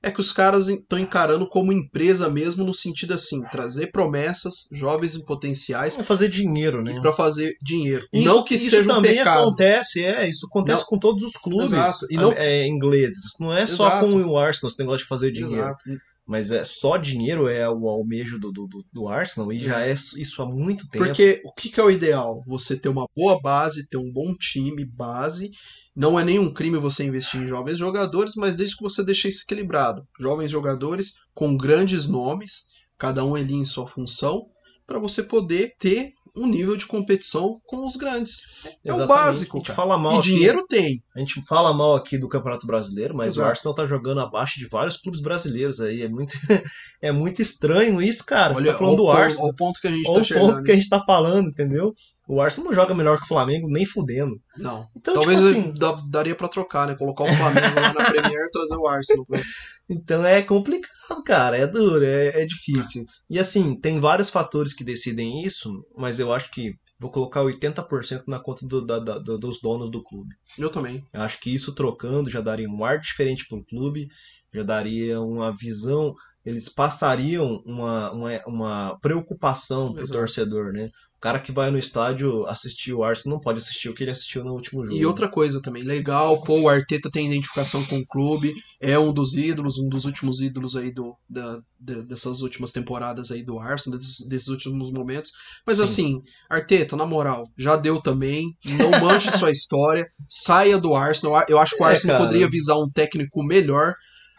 é 0.03 0.11
que 0.11 0.19
os 0.19 0.33
caras 0.33 0.67
estão 0.67 0.99
encarando 0.99 1.47
como 1.47 1.71
empresa 1.71 2.29
mesmo 2.29 2.63
no 2.63 2.73
sentido 2.73 3.13
assim, 3.13 3.41
trazer 3.51 3.87
promessas, 3.87 4.67
jovens 4.71 5.15
em 5.15 5.25
potenciais 5.25 5.93
Vamos 5.93 6.07
fazer 6.07 6.27
dinheiro, 6.29 6.83
né? 6.83 6.99
para 7.01 7.13
fazer 7.13 7.55
dinheiro. 7.63 8.05
Isso- 8.11 8.25
não 8.27 8.43
que 8.43 8.55
isso 8.55 8.69
seja 8.69 8.91
um 8.91 8.95
também 8.95 9.15
pecado. 9.17 9.39
acontece, 9.41 10.03
é, 10.03 10.29
isso 10.29 10.45
acontece 10.45 10.81
Não. 10.81 10.87
com 10.87 10.99
todos 10.99 11.23
os 11.23 11.33
clubes 11.33 11.71
Exato. 11.71 12.05
E 12.09 12.17
não- 12.17 12.33
é, 12.33 12.67
ingleses. 12.67 13.31
Não 13.39 13.53
é 13.53 13.65
só 13.65 13.87
Exato. 13.87 14.09
com 14.09 14.21
o 14.23 14.37
Arsenal 14.37 14.69
esse 14.69 14.79
negócio 14.79 14.99
de 15.03 15.07
fazer 15.07 15.31
dinheiro. 15.31 15.55
Exato. 15.55 15.83
Mas 16.25 16.51
é 16.51 16.63
só 16.63 16.95
dinheiro 16.95 17.47
é 17.49 17.69
o 17.69 17.87
almejo 17.89 18.39
do, 18.39 18.49
do, 18.51 18.67
do- 18.93 19.07
Arsenal 19.09 19.51
e 19.51 19.59
já 19.59 19.81
é 19.85 19.91
isso 19.93 20.41
há 20.41 20.45
muito 20.45 20.87
tempo. 20.87 21.03
Porque 21.05 21.41
o 21.43 21.51
que, 21.51 21.69
que 21.69 21.79
é 21.79 21.83
o 21.83 21.91
ideal? 21.91 22.41
Você 22.47 22.79
ter 22.79 22.87
uma 22.87 23.05
boa 23.15 23.41
base, 23.41 23.87
ter 23.89 23.97
um 23.97 24.09
bom 24.11 24.33
time, 24.35 24.85
base. 24.85 25.51
Não 25.93 26.17
é 26.17 26.23
nenhum 26.23 26.51
crime 26.51 26.77
você 26.77 27.03
investir 27.03 27.41
em 27.41 27.47
jovens 27.47 27.77
jogadores, 27.77 28.35
mas 28.35 28.55
desde 28.55 28.77
que 28.77 28.81
você 28.83 29.03
deixe 29.03 29.27
isso 29.27 29.43
equilibrado. 29.43 30.07
Jovens 30.19 30.49
jogadores 30.49 31.13
com 31.33 31.57
grandes 31.57 32.07
nomes, 32.07 32.67
cada 32.97 33.23
um 33.25 33.35
ali 33.35 33.55
em 33.55 33.65
sua 33.65 33.85
função, 33.85 34.45
para 34.87 34.99
você 34.99 35.21
poder 35.21 35.73
ter 35.77 36.13
um 36.35 36.47
nível 36.47 36.75
de 36.75 36.85
competição 36.87 37.59
com 37.65 37.85
os 37.85 37.95
grandes. 37.95 38.37
É 38.83 38.91
o 38.93 39.05
básico, 39.05 39.57
A 39.57 39.59
gente 39.59 39.67
cara. 39.67 39.75
fala 39.77 39.97
mal 39.97 40.13
E 40.15 40.17
aqui- 40.19 40.29
dinheiro 40.31 40.65
tem. 40.67 41.01
A 41.15 41.19
gente 41.19 41.41
fala 41.45 41.71
mal 41.73 41.95
aqui 41.95 42.17
do 42.17 42.27
Campeonato 42.27 42.65
Brasileiro, 42.65 43.15
mas 43.15 43.35
Exato. 43.35 43.47
o 43.47 43.49
Arsenal 43.51 43.75
tá 43.75 43.85
jogando 43.85 44.19
abaixo 44.21 44.57
de 44.59 44.65
vários 44.67 44.97
clubes 44.97 45.21
brasileiros 45.21 45.79
aí. 45.79 46.01
É 46.01 46.09
muito, 46.09 46.33
é 47.01 47.11
muito 47.11 47.41
estranho 47.41 48.01
isso, 48.01 48.25
cara. 48.25 48.53
Você 48.53 48.61
Olha, 48.61 48.71
tá 48.73 48.77
falando 48.79 48.97
do 48.97 49.09
Arsenal. 49.09 49.45
olha 49.45 49.53
o 49.53 49.55
ponto 49.55 49.79
que 49.79 49.87
a 49.87 49.91
gente 49.91 50.03
tá 50.03 50.11
o 50.11 50.15
ponto 50.15 50.63
que 50.63 50.71
a 50.71 50.75
gente 50.75 50.89
tá 50.89 51.03
falando, 51.05 51.49
entendeu? 51.49 51.93
O 52.27 52.39
Arsenal 52.41 52.69
não 52.69 52.73
joga 52.75 52.93
melhor 52.95 53.17
que 53.17 53.25
o 53.25 53.27
Flamengo, 53.27 53.67
nem 53.69 53.85
fudendo. 53.85 54.39
Não. 54.57 54.87
Então, 54.95 55.13
Talvez 55.13 55.39
tipo 55.43 55.59
assim, 55.59 55.73
dá- 55.73 56.01
daria 56.09 56.35
pra 56.35 56.47
trocar, 56.47 56.87
né? 56.87 56.95
Colocar 56.95 57.25
o 57.25 57.33
Flamengo 57.33 57.75
lá 57.79 57.93
na 57.93 58.05
Premier 58.31 58.45
e 58.45 58.49
trazer 58.51 58.75
o 58.77 58.87
Arsenal. 58.87 59.25
pra- 59.25 59.41
Então 59.89 60.25
é 60.25 60.41
complicado, 60.41 61.23
cara, 61.25 61.57
é 61.57 61.67
duro, 61.67 62.03
é, 62.05 62.41
é 62.41 62.45
difícil. 62.45 63.03
E 63.29 63.37
assim, 63.37 63.75
tem 63.79 63.99
vários 63.99 64.29
fatores 64.29 64.73
que 64.73 64.83
decidem 64.83 65.43
isso, 65.43 65.69
mas 65.97 66.19
eu 66.19 66.31
acho 66.31 66.49
que 66.51 66.71
vou 66.97 67.11
colocar 67.11 67.41
80% 67.43 68.23
na 68.29 68.39
conta 68.39 68.65
do- 68.65 68.85
da- 68.85 68.99
da- 68.99 69.19
do- 69.19 69.37
dos 69.37 69.59
donos 69.59 69.91
do 69.91 70.01
clube. 70.01 70.33
Eu 70.57 70.69
também. 70.69 71.03
Eu 71.11 71.21
acho 71.21 71.37
que 71.41 71.53
isso 71.53 71.75
trocando 71.75 72.29
já 72.29 72.39
daria 72.39 72.69
um 72.69 72.85
ar 72.85 72.97
diferente 72.99 73.45
para 73.49 73.57
o 73.57 73.65
clube, 73.65 74.07
já 74.53 74.63
daria 74.63 75.19
uma 75.19 75.53
visão, 75.53 76.13
eles 76.45 76.67
passariam 76.67 77.61
uma, 77.65 78.11
uma, 78.11 78.41
uma 78.45 78.99
preocupação 79.01 79.93
para 79.93 80.03
o 80.03 80.07
torcedor, 80.07 80.73
né? 80.73 80.89
O 81.17 81.21
cara 81.23 81.39
que 81.39 81.53
vai 81.53 81.71
no 81.71 81.77
estádio 81.77 82.45
assistir 82.47 82.91
o 82.91 83.01
Arsenal 83.01 83.37
não 83.37 83.41
pode 83.41 83.59
assistir 83.59 83.87
o 83.87 83.93
que 83.93 84.03
ele 84.03 84.11
assistiu 84.11 84.43
no 84.43 84.51
último 84.51 84.85
jogo. 84.85 84.97
E 84.97 85.05
outra 85.05 85.29
coisa 85.29 85.61
também, 85.61 85.81
legal, 85.81 86.43
pô, 86.43 86.59
o 86.59 86.67
Arteta 86.67 87.09
tem 87.09 87.27
identificação 87.27 87.81
com 87.85 87.97
o 87.99 88.05
clube, 88.05 88.53
é 88.81 88.99
um 88.99 89.13
dos 89.13 89.33
ídolos, 89.33 89.77
um 89.79 89.87
dos 89.87 90.03
últimos 90.03 90.41
ídolos 90.41 90.75
aí 90.75 90.93
do, 90.93 91.15
da, 91.29 91.61
dessas 91.79 92.41
últimas 92.41 92.73
temporadas 92.73 93.31
aí 93.31 93.41
do 93.41 93.57
Arsenal, 93.57 93.97
desses, 93.97 94.27
desses 94.27 94.49
últimos 94.49 94.91
momentos. 94.91 95.31
Mas 95.65 95.77
Sim. 95.77 95.83
assim, 95.85 96.21
Arteta, 96.49 96.97
na 96.97 97.05
moral, 97.05 97.45
já 97.57 97.77
deu 97.77 98.01
também, 98.01 98.53
não 98.65 98.91
manche 98.99 99.31
sua 99.31 99.49
história, 99.49 100.05
saia 100.27 100.77
do 100.77 100.93
Arsenal. 100.93 101.41
Eu 101.47 101.57
acho 101.57 101.77
que 101.77 101.83
o 101.83 101.87
É, 101.87 101.91
Arsenal 101.91 102.17
cara. 102.17 102.27
poderia 102.27 102.49
visar 102.49 102.75
um 102.75 102.91
técnico 102.93 103.41
melhor. 103.45 103.93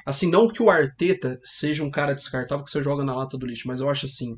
Assim, 0.05 0.31
não 0.31 0.49
que 0.49 0.63
o 0.63 0.69
Arteta 0.71 1.39
seja 1.43 1.83
um 1.83 1.91
cara 1.91 2.15
descartável 2.15 2.65
que 2.65 2.71
você 2.71 2.83
joga 2.83 3.03
na 3.05 3.15
lata 3.15 3.39
do 3.39 3.47
lixo, 3.47 3.67
mas 3.67 3.81
eu 3.81 3.89
acho 3.89 4.07
assim, 4.07 4.37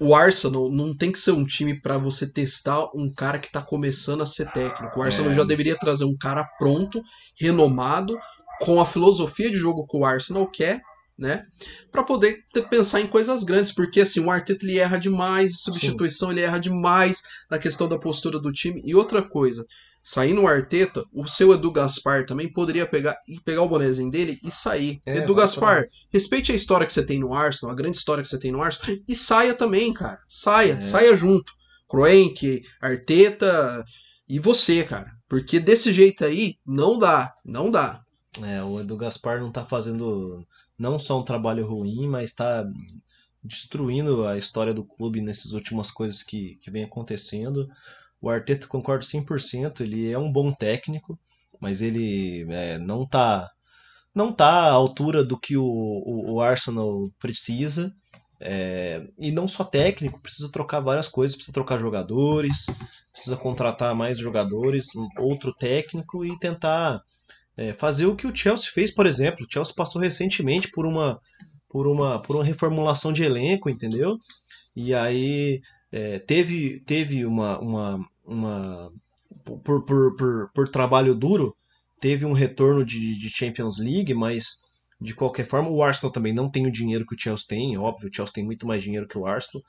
o 0.00 0.14
Arsenal 0.14 0.70
não 0.70 0.96
tem 0.96 1.10
que 1.12 1.18
ser 1.18 1.32
um 1.32 1.44
time 1.44 1.80
pra 1.80 1.98
você 1.98 2.30
testar 2.32 2.84
um 2.94 3.12
cara 3.12 3.38
que 3.38 3.50
tá 3.50 3.62
começando 3.62 4.22
a 4.22 4.26
ser 4.26 4.50
técnico. 4.52 4.98
O 4.98 5.02
Arsenal 5.02 5.32
É. 5.32 5.34
já 5.34 5.44
deveria 5.44 5.76
trazer 5.78 6.04
um 6.04 6.16
cara 6.16 6.44
pronto, 6.58 7.02
renomado, 7.38 8.16
com 8.60 8.80
a 8.80 8.86
filosofia 8.86 9.50
de 9.50 9.56
jogo 9.56 9.86
que 9.86 9.96
o 9.96 10.04
Arsenal 10.04 10.48
quer, 10.50 10.80
né? 11.18 11.44
Pra 11.92 12.02
poder 12.02 12.38
ter- 12.52 12.68
pensar 12.68 13.00
em 13.00 13.06
coisas 13.06 13.44
grandes, 13.44 13.72
porque 13.72 14.00
assim, 14.00 14.20
o 14.20 14.30
Arteta 14.30 14.64
ele 14.64 14.78
erra 14.78 14.98
demais, 14.98 15.52
em 15.52 15.56
substituição 15.56 16.30
ele 16.32 16.40
erra 16.40 16.58
demais 16.58 17.22
na 17.50 17.58
questão 17.58 17.88
da 17.88 17.98
postura 17.98 18.38
do 18.40 18.52
time. 18.52 18.82
E 18.84 18.94
outra 18.94 19.22
coisa, 19.22 19.64
saindo 20.04 20.42
o 20.42 20.46
Arteta, 20.46 21.02
o 21.10 21.26
seu 21.26 21.54
Edu 21.54 21.72
Gaspar 21.72 22.26
também 22.26 22.52
poderia 22.52 22.84
pegar 22.84 23.16
e 23.26 23.40
pegar 23.40 23.62
o 23.62 23.68
bonezinho 23.68 24.10
dele 24.10 24.38
e 24.44 24.50
sair. 24.50 25.00
É, 25.06 25.16
Edu 25.18 25.34
Gaspar, 25.34 25.86
respeite 26.12 26.52
a 26.52 26.54
história 26.54 26.86
que 26.86 26.92
você 26.92 27.04
tem 27.04 27.18
no 27.18 27.32
Arsenal, 27.32 27.72
a 27.72 27.76
grande 27.76 27.96
história 27.96 28.22
que 28.22 28.28
você 28.28 28.38
tem 28.38 28.52
no 28.52 28.62
Arsenal, 28.62 28.98
e 29.08 29.14
saia 29.14 29.54
também, 29.54 29.94
cara. 29.94 30.20
Saia, 30.28 30.74
É. 30.74 30.80
saia 30.82 31.16
junto. 31.16 31.50
Kroenke, 31.88 32.62
Arteta 32.82 33.82
e 34.28 34.38
você, 34.38 34.84
cara. 34.84 35.10
Porque 35.26 35.58
desse 35.58 35.90
jeito 35.90 36.22
aí, 36.22 36.56
não 36.66 36.98
dá, 36.98 37.32
não 37.42 37.70
dá. 37.70 38.02
É, 38.42 38.62
o 38.62 38.80
Edu 38.80 38.96
Gaspar 38.98 39.40
não 39.40 39.50
tá 39.50 39.64
fazendo 39.64 40.46
não 40.78 40.98
só 40.98 41.18
um 41.18 41.24
trabalho 41.24 41.66
ruim, 41.66 42.06
mas 42.06 42.32
tá 42.34 42.66
destruindo 43.42 44.26
a 44.26 44.36
história 44.36 44.74
do 44.74 44.84
clube 44.84 45.20
nessas 45.20 45.52
últimas 45.52 45.90
coisas 45.90 46.22
que, 46.22 46.56
que 46.60 46.70
vem 46.70 46.84
acontecendo. 46.84 47.68
O 48.24 48.30
Arteta, 48.30 48.66
concordo 48.66 49.04
100%, 49.04 49.82
ele 49.82 50.10
é 50.10 50.18
um 50.18 50.32
bom 50.32 50.50
técnico, 50.50 51.20
mas 51.60 51.82
ele 51.82 52.46
é, 52.48 52.78
não 52.78 53.06
tá 53.06 53.50
não 54.14 54.32
tá 54.32 54.48
à 54.48 54.70
altura 54.70 55.22
do 55.22 55.38
que 55.38 55.58
o, 55.58 55.62
o, 55.62 56.32
o 56.32 56.40
Arsenal 56.40 57.10
precisa. 57.18 57.92
É, 58.40 59.06
e 59.18 59.30
não 59.30 59.46
só 59.46 59.62
técnico, 59.62 60.22
precisa 60.22 60.50
trocar 60.50 60.80
várias 60.80 61.06
coisas, 61.06 61.34
precisa 61.36 61.52
trocar 61.52 61.78
jogadores, 61.78 62.64
precisa 63.12 63.36
contratar 63.36 63.94
mais 63.94 64.18
jogadores, 64.18 64.86
um 64.96 65.06
outro 65.18 65.52
técnico 65.52 66.24
e 66.24 66.38
tentar 66.38 67.02
é, 67.58 67.74
fazer 67.74 68.06
o 68.06 68.16
que 68.16 68.26
o 68.26 68.34
Chelsea 68.34 68.70
fez, 68.72 68.90
por 68.90 69.04
exemplo. 69.04 69.44
O 69.44 69.52
Chelsea 69.52 69.74
passou 69.76 70.00
recentemente 70.00 70.70
por 70.70 70.86
uma, 70.86 71.20
por 71.68 71.86
uma, 71.86 72.22
por 72.22 72.36
uma 72.36 72.44
reformulação 72.44 73.12
de 73.12 73.22
elenco, 73.22 73.68
entendeu? 73.68 74.16
E 74.74 74.94
aí 74.94 75.60
é, 75.92 76.18
teve, 76.18 76.80
teve 76.86 77.26
uma, 77.26 77.58
uma, 77.60 78.00
uma 78.24 78.90
por, 79.44 79.84
por, 79.84 80.16
por, 80.16 80.50
por 80.52 80.68
trabalho 80.68 81.14
duro, 81.14 81.54
teve 82.00 82.24
um 82.24 82.32
retorno 82.32 82.84
de, 82.84 83.18
de 83.18 83.30
Champions 83.30 83.78
League, 83.78 84.14
mas 84.14 84.44
de 85.00 85.14
qualquer 85.14 85.46
forma 85.46 85.68
o 85.68 85.82
Arsenal 85.82 86.12
também 86.12 86.32
não 86.32 86.50
tem 86.50 86.66
o 86.66 86.72
dinheiro 86.72 87.04
que 87.06 87.14
o 87.14 87.18
Chelsea 87.18 87.46
tem, 87.48 87.76
óbvio, 87.76 88.08
o 88.08 88.14
Chelsea 88.14 88.34
tem 88.34 88.44
muito 88.44 88.66
mais 88.66 88.82
dinheiro 88.82 89.08
que 89.08 89.18
o 89.18 89.26
Arsenal. 89.26 89.62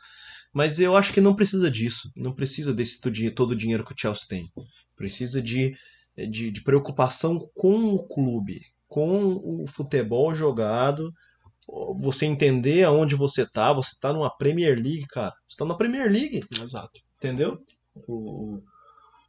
Mas 0.53 0.79
eu 0.79 0.95
acho 0.95 1.11
que 1.11 1.19
não 1.19 1.35
precisa 1.35 1.69
disso. 1.69 2.09
Não 2.15 2.33
precisa 2.33 2.73
desse 2.73 3.01
todo 3.01 3.13
todo 3.31 3.51
o 3.51 3.55
dinheiro 3.55 3.83
que 3.83 3.93
o 3.93 3.97
Chelsea 3.97 4.25
tem. 4.29 4.49
Precisa 4.95 5.41
de 5.41 5.75
de, 6.15 6.49
de 6.49 6.63
preocupação 6.63 7.49
com 7.53 7.93
o 7.93 8.07
clube, 8.07 8.61
com 8.87 9.35
o 9.35 9.65
futebol 9.67 10.33
jogado, 10.33 11.11
você 11.97 12.25
entender 12.25 12.83
aonde 12.83 13.15
você 13.15 13.45
tá, 13.45 13.73
você 13.73 13.91
tá 13.99 14.13
numa 14.13 14.35
Premier 14.35 14.75
League, 14.75 15.05
cara. 15.07 15.33
Você 15.47 15.57
tá 15.57 15.65
na 15.65 15.75
Premier 15.75 16.09
League, 16.09 16.43
Exato. 16.61 17.01
entendeu? 17.17 17.59
O, 18.07 18.59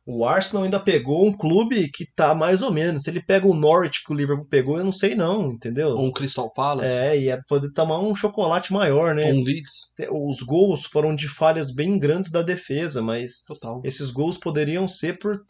o 0.06 0.24
Arsenal 0.24 0.64
ainda 0.64 0.78
pegou 0.78 1.26
um 1.26 1.36
clube 1.36 1.90
que 1.90 2.06
tá 2.14 2.34
mais 2.34 2.62
ou 2.62 2.70
menos. 2.70 3.02
Se 3.02 3.10
ele 3.10 3.20
pega 3.20 3.46
o 3.46 3.54
Norwich 3.54 4.04
que 4.04 4.12
o 4.12 4.16
Liverpool 4.16 4.46
pegou, 4.46 4.78
eu 4.78 4.84
não 4.84 4.92
sei 4.92 5.14
não, 5.14 5.50
entendeu? 5.52 5.88
Ou 5.88 6.06
um 6.06 6.12
Crystal 6.12 6.52
Palace, 6.52 6.92
É, 6.92 7.18
e 7.18 7.28
é 7.28 7.40
poder 7.48 7.72
tomar 7.72 7.98
um 7.98 8.14
chocolate 8.14 8.72
maior, 8.72 9.14
né? 9.14 9.32
um 9.32 9.42
Leeds. 9.42 9.92
Os 10.10 10.42
gols 10.42 10.84
foram 10.84 11.14
de 11.14 11.28
falhas 11.28 11.72
bem 11.72 11.98
grandes 11.98 12.30
da 12.30 12.42
defesa, 12.42 13.02
mas 13.02 13.42
Total. 13.46 13.80
esses 13.84 14.10
gols 14.10 14.38
poderiam 14.38 14.86
ser 14.86 15.18
por 15.18 15.40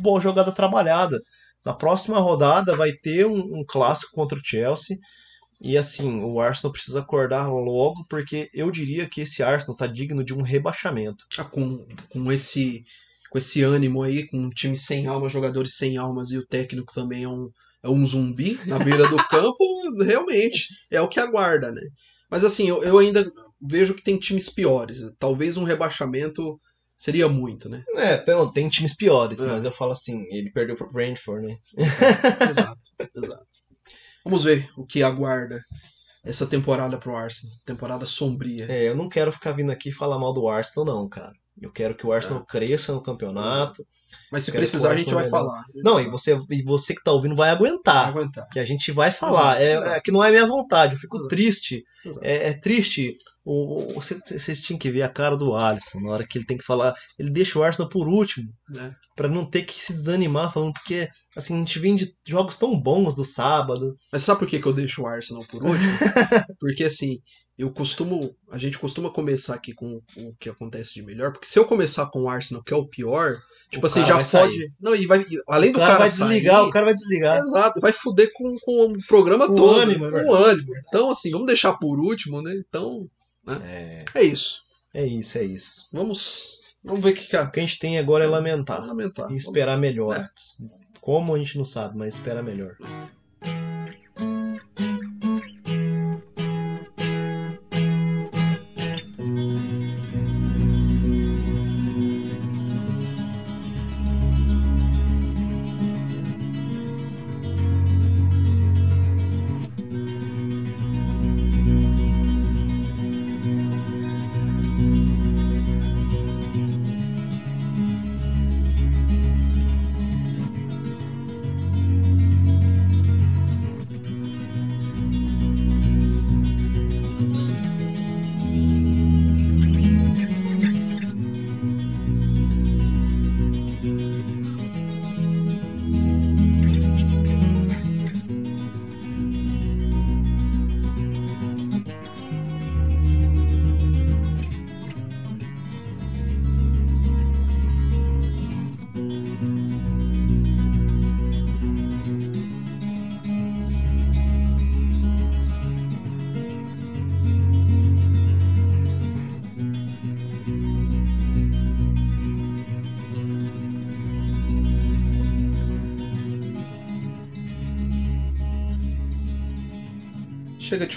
boa 0.00 0.20
jogada 0.20 0.52
trabalhada. 0.52 1.18
Na 1.64 1.74
próxima 1.74 2.18
rodada 2.18 2.76
vai 2.76 2.92
ter 2.92 3.26
um, 3.26 3.38
um 3.38 3.64
clássico 3.66 4.12
contra 4.14 4.38
o 4.38 4.42
Chelsea. 4.44 4.96
E 5.60 5.76
assim, 5.76 6.22
o 6.22 6.40
Arsenal 6.40 6.72
precisa 6.72 7.00
acordar 7.00 7.48
logo, 7.48 8.04
porque 8.08 8.48
eu 8.54 8.70
diria 8.70 9.08
que 9.08 9.22
esse 9.22 9.42
Arsenal 9.42 9.76
tá 9.76 9.86
digno 9.86 10.24
de 10.24 10.32
um 10.32 10.42
rebaixamento. 10.42 11.24
Ah, 11.36 11.44
com, 11.44 11.86
com 12.10 12.32
esse 12.32 12.84
com 13.30 13.36
esse 13.36 13.62
ânimo 13.62 14.02
aí, 14.02 14.26
com 14.26 14.38
um 14.38 14.50
time 14.50 14.76
sem 14.76 15.06
alma, 15.06 15.28
jogadores 15.28 15.76
sem 15.76 15.98
almas 15.98 16.30
e 16.30 16.38
o 16.38 16.46
técnico 16.46 16.94
também 16.94 17.24
é 17.24 17.28
um, 17.28 17.50
é 17.82 17.88
um 17.88 18.04
zumbi 18.06 18.58
na 18.66 18.78
beira 18.78 19.06
do 19.06 19.16
campo, 19.28 20.02
realmente 20.02 20.66
é 20.90 20.98
o 21.00 21.08
que 21.08 21.20
aguarda, 21.20 21.70
né? 21.70 21.82
Mas 22.30 22.42
assim, 22.42 22.68
eu, 22.68 22.82
eu 22.82 22.98
ainda 22.98 23.30
vejo 23.60 23.94
que 23.94 24.02
tem 24.02 24.18
times 24.18 24.48
piores. 24.48 25.02
Talvez 25.18 25.58
um 25.58 25.64
rebaixamento 25.64 26.56
seria 26.98 27.28
muito, 27.28 27.68
né? 27.68 27.84
É, 27.94 28.16
tem, 28.16 28.52
tem 28.52 28.68
times 28.68 28.96
piores, 28.96 29.40
É. 29.40 29.46
mas 29.46 29.64
eu 29.64 29.72
falo 29.72 29.92
assim, 29.92 30.24
ele 30.30 30.50
perdeu 30.50 30.74
pro 30.74 30.90
Brentford, 30.90 31.46
né? 31.46 31.58
exato, 32.48 32.80
exato. 33.14 33.46
Vamos 34.28 34.44
ver 34.44 34.68
o 34.76 34.84
que 34.84 35.02
aguarda 35.02 35.64
essa 36.22 36.46
temporada 36.46 36.98
pro 36.98 37.16
Arsenal. 37.16 37.56
Temporada 37.64 38.04
sombria. 38.04 38.66
É, 38.70 38.88
eu 38.88 38.94
não 38.94 39.08
quero 39.08 39.32
ficar 39.32 39.52
vindo 39.52 39.72
aqui 39.72 39.90
falar 39.90 40.18
mal 40.18 40.34
do 40.34 40.46
Arsenal, 40.48 40.84
não, 40.84 41.08
cara. 41.08 41.32
Eu 41.60 41.72
quero 41.72 41.94
que 41.94 42.06
o 42.06 42.12
Arsenal 42.12 42.44
cresça 42.44 42.92
no 42.92 43.02
campeonato. 43.02 43.86
Mas 44.30 44.44
se 44.44 44.52
precisar, 44.52 44.90
a 44.92 44.96
gente 44.96 45.12
vai 45.14 45.24
melhore. 45.24 45.30
falar. 45.30 45.64
Não, 45.76 45.98
e 45.98 46.08
você, 46.10 46.38
e 46.50 46.62
você 46.62 46.94
que 46.94 47.02
tá 47.02 47.10
ouvindo 47.10 47.34
vai 47.34 47.48
Vai 47.48 47.56
aguentar. 47.56 48.08
aguentar. 48.08 48.46
Que 48.50 48.58
a 48.58 48.64
gente 48.64 48.92
vai 48.92 49.10
falar. 49.10 49.60
É, 49.60 49.72
é 49.96 50.00
que 50.00 50.12
não 50.12 50.22
é 50.22 50.30
minha 50.30 50.46
vontade, 50.46 50.94
eu 50.94 51.00
fico 51.00 51.16
Exato. 51.16 51.28
triste. 51.28 51.84
Exato. 52.04 52.24
É, 52.24 52.48
é 52.50 52.52
triste. 52.52 53.16
O, 53.50 53.80
o- 53.80 53.94
você- 53.94 54.18
Vocês 54.26 54.60
tinham 54.60 54.78
que 54.78 54.90
ver 54.90 55.00
a 55.02 55.08
cara 55.08 55.34
do 55.36 55.54
Alisson 55.54 56.00
na 56.00 56.10
hora 56.10 56.26
que 56.26 56.36
ele 56.36 56.44
tem 56.44 56.58
que 56.58 56.64
falar. 56.64 56.92
Ele 57.18 57.30
deixa 57.30 57.58
o 57.58 57.62
Arsenal 57.62 57.88
por 57.88 58.06
último, 58.06 58.46
né? 58.68 58.94
Pra 59.16 59.26
não 59.28 59.48
ter 59.48 59.62
que 59.62 59.82
se 59.82 59.92
desanimar, 59.94 60.52
falando 60.52 60.72
porque 60.74 61.08
assim, 61.34 61.54
a 61.54 61.58
gente 61.58 61.78
vem 61.78 61.96
de 61.96 62.12
jogos 62.26 62.56
tão 62.56 62.78
bons 62.78 63.14
do 63.16 63.24
sábado. 63.24 63.96
Mas 64.12 64.22
sabe 64.22 64.40
por 64.40 64.48
que, 64.48 64.60
que 64.60 64.66
eu 64.66 64.72
deixo 64.74 65.02
o 65.02 65.06
Arsenal 65.06 65.42
por 65.50 65.62
último? 65.62 65.90
porque 66.60 66.84
assim, 66.84 67.18
eu 67.56 67.72
costumo. 67.72 68.34
A 68.50 68.58
gente 68.58 68.78
costuma 68.78 69.10
começar 69.10 69.54
aqui 69.54 69.72
com 69.72 70.00
o 70.18 70.34
que 70.38 70.50
acontece 70.50 70.94
de 70.94 71.02
melhor. 71.02 71.32
Porque 71.32 71.46
se 71.48 71.58
eu 71.58 71.64
começar 71.64 72.06
com 72.10 72.24
o 72.24 72.28
Arsenal, 72.28 72.62
que 72.62 72.74
é 72.74 72.76
o 72.76 72.86
pior, 72.86 73.38
tipo 73.70 73.84
O 73.84 73.86
assim, 73.86 74.04
já 74.04 74.22
sair. 74.24 74.70
Não, 74.80 74.94
e 74.94 75.06
vai. 75.06 75.24
Além 75.48 75.70
o 75.70 75.72
do 75.72 75.78
cara, 75.78 75.92
cara, 75.92 75.98
vai 76.00 76.08
desligar, 76.10 76.56
sair, 76.56 76.68
o 76.68 76.70
cara 76.70 76.84
vai 76.84 76.94
desligar. 76.94 77.38
Exato, 77.38 77.80
vai 77.80 77.92
fuder 77.92 78.30
com, 78.34 78.54
com 78.60 78.92
o 78.92 79.06
programa 79.06 79.46
Com 79.48 79.54
todo. 79.54 79.80
ânimo, 79.80 80.04
é 80.04 80.22
com 80.24 80.34
ânimo. 80.34 80.72
Então, 80.86 81.10
assim, 81.10 81.30
vamos 81.30 81.46
deixar 81.46 81.72
por 81.78 81.98
último, 81.98 82.42
né? 82.42 82.52
Então, 82.68 83.08
É, 83.52 84.04
é 84.14 84.22
isso. 84.22 84.62
é 84.94 85.06
isso, 85.06 85.38
é 85.38 85.44
isso. 85.44 85.88
Vamos. 85.92 86.58
Vamos 86.82 87.02
ver 87.02 87.10
o 87.10 87.14
que, 87.14 87.26
que 87.26 87.36
a. 87.36 87.46
Que 87.46 87.60
a 87.60 87.62
gente 87.62 87.78
tem 87.78 87.98
agora 87.98 88.24
é 88.24 88.28
lamentar. 88.28 88.84
lamentar. 88.84 89.30
E 89.30 89.36
esperar 89.36 89.78
melhor. 89.78 90.16
É. 90.16 90.28
Como 91.00 91.34
a 91.34 91.38
gente 91.38 91.56
não 91.58 91.64
sabe, 91.64 91.96
mas 91.96 92.14
esperar 92.14 92.42
melhor. 92.42 92.76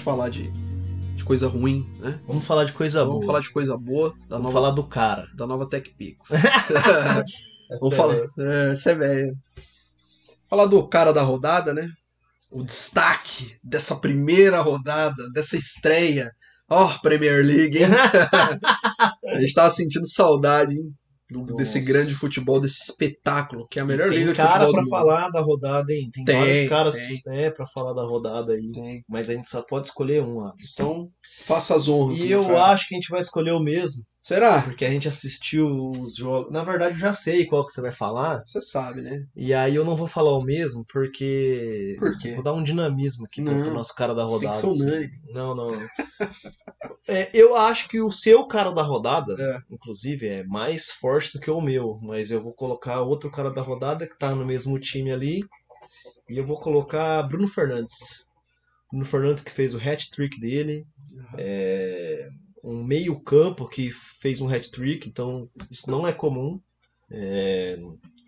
Falar 0.02 0.30
de, 0.30 0.49
de 1.15 1.23
coisa 1.23 1.48
ruim, 1.48 1.88
né? 1.99 2.19
Vamos 2.28 2.45
falar 2.45 2.65
de 2.65 2.73
coisa 2.73 2.99
Vamos 3.03 3.15
boa. 3.19 3.26
falar 3.28 3.40
de 3.41 3.49
coisa 3.52 3.78
boa 3.78 4.10
da 4.28 4.38
Vamos 4.38 4.44
nova, 4.44 4.53
falar 4.53 4.72
do 4.72 4.84
cara. 4.84 5.28
da 5.36 5.48
nova 5.48 5.68
TechPix. 5.68 6.32
Essa 6.32 7.26
Vamos 7.80 7.94
é- 7.94 7.98
falar. 7.98 8.15
É, 8.40 8.76
você 8.76 8.91
é 8.91 8.95
velho. 8.95 9.38
Falar 10.49 10.65
do 10.65 10.86
cara 10.88 11.14
da 11.14 11.22
rodada, 11.22 11.73
né? 11.73 11.88
O 12.49 12.64
destaque 12.64 13.56
dessa 13.64 13.95
primeira 13.95 14.60
rodada, 14.61 15.30
dessa 15.34 15.56
estreia. 15.56 16.30
Ó, 16.69 16.88
Premier 16.99 17.45
League, 17.45 17.78
hein? 17.80 17.86
a 19.34 19.40
gente 19.40 19.53
tava 19.53 19.69
sentindo 19.69 20.06
saudade, 20.07 20.73
hein? 20.73 20.94
Desse 21.56 21.80
grande 21.80 22.14
futebol, 22.14 22.60
desse 22.60 22.82
espetáculo, 22.84 23.68
que 23.70 23.80
é 23.80 23.82
a 23.82 23.86
melhor 23.86 24.10
Tem 24.10 24.20
liga 24.20 24.32
de 24.32 24.38
cara 24.38 24.66
futebol 24.66 24.72
pra 24.74 24.82
do 24.82 24.84
mundo. 24.86 24.90
falar 24.90 25.30
da 25.30 25.41
rodada, 25.41 25.94
hein? 25.94 26.10
Tem, 26.14 26.26
Tem, 26.26 26.36
vários 26.36 26.70
caras 26.70 26.95
tem. 26.95 27.20
né, 27.38 27.49
pra 27.52 27.66
falar 27.68 27.94
da 27.94 28.03
rodada 28.03 28.53
aí. 28.53 28.68
Tem. 28.74 29.03
Mas 29.08 29.30
a 29.30 29.34
gente 29.34 29.48
só 29.49 29.62
pode 29.62 29.88
escolher 29.88 30.22
um. 30.24 30.52
Então, 30.74 31.08
faça 31.44 31.76
as 31.76 31.88
honras. 31.88 32.20
E 32.22 32.32
eu 32.32 32.41
cara. 32.41 32.66
acho 32.66 32.88
que 32.88 32.95
a 32.95 32.98
gente 32.98 33.10
vai 33.10 33.22
escolher 33.22 33.52
o 33.52 33.60
mesmo. 33.60 34.03
Será? 34.22 34.61
Porque 34.61 34.85
a 34.85 34.89
gente 34.91 35.07
assistiu 35.07 35.65
os 35.89 36.15
jogos. 36.15 36.52
Na 36.53 36.64
verdade, 36.64 36.93
eu 36.93 36.99
já 36.99 37.11
sei 37.11 37.43
qual 37.48 37.65
que 37.65 37.73
você 37.73 37.81
vai 37.81 37.91
falar. 37.91 38.43
Você 38.45 38.61
sabe, 38.61 39.02
né? 39.02 39.26
E 39.35 39.52
aí 39.52 39.73
eu 39.73 39.84
não 39.84 39.95
vou 39.95 40.07
falar 40.07 40.38
o 40.38 40.43
mesmo, 40.43 40.85
porque. 40.93 41.95
Por 41.98 42.15
quê? 42.19 42.35
Vou 42.35 42.43
dar 42.43 42.53
um 42.53 42.64
dinamismo 42.64 43.26
aqui 43.26 43.43
pro, 43.43 43.52
Não. 43.52 43.64
pro 43.64 43.73
nosso 43.73 43.95
cara 43.95 44.14
da 44.14 44.23
rodada. 44.23 44.56
assim. 44.56 45.10
Não, 45.34 45.56
não. 45.56 45.72
É, 47.07 47.31
eu 47.34 47.56
acho 47.56 47.89
que 47.89 47.99
o 47.99 48.11
seu 48.11 48.45
cara 48.45 48.72
da 48.72 48.84
rodada, 48.84 49.35
É. 49.39 49.60
inclusive, 49.73 50.27
é 50.27 50.43
mais 50.43 50.91
forte 50.91 51.34
do 51.34 51.39
que 51.39 51.49
o 51.49 51.60
meu. 51.60 51.98
Mas 52.03 52.30
eu 52.30 52.43
vou 52.43 52.53
colocar 52.53 53.02
outro 53.02 53.31
cara 53.31 53.52
da 53.52 53.64
rodada 53.64 54.06
que 54.07 54.18
tá 54.19 54.35
no 54.35 54.45
mesmo 54.45 54.80
time 54.80 55.11
ali. 55.11 55.43
E 56.30 56.38
eu 56.38 56.45
vou 56.45 56.60
colocar 56.60 57.23
Bruno 57.23 57.48
Fernandes. 57.48 58.30
Bruno 58.91 59.03
Fernandes 59.06 59.43
que 59.43 59.52
fez 59.52 59.73
o 59.73 59.80
hat-trick 59.80 60.39
dele. 60.39 60.85
É, 61.39 62.30
um 62.64 62.84
meio-campo 62.84 63.68
que 63.68 63.90
fez 63.92 64.42
um 64.42 64.48
hat-trick, 64.48 65.08
então 65.08 65.50
isso 65.70 65.90
não 65.90 66.08
é 66.08 66.14
comum. 66.14 66.60
É, 67.10 67.78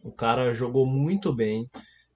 o 0.03 0.11
cara 0.11 0.53
jogou 0.53 0.85
muito 0.85 1.31
bem. 1.33 1.69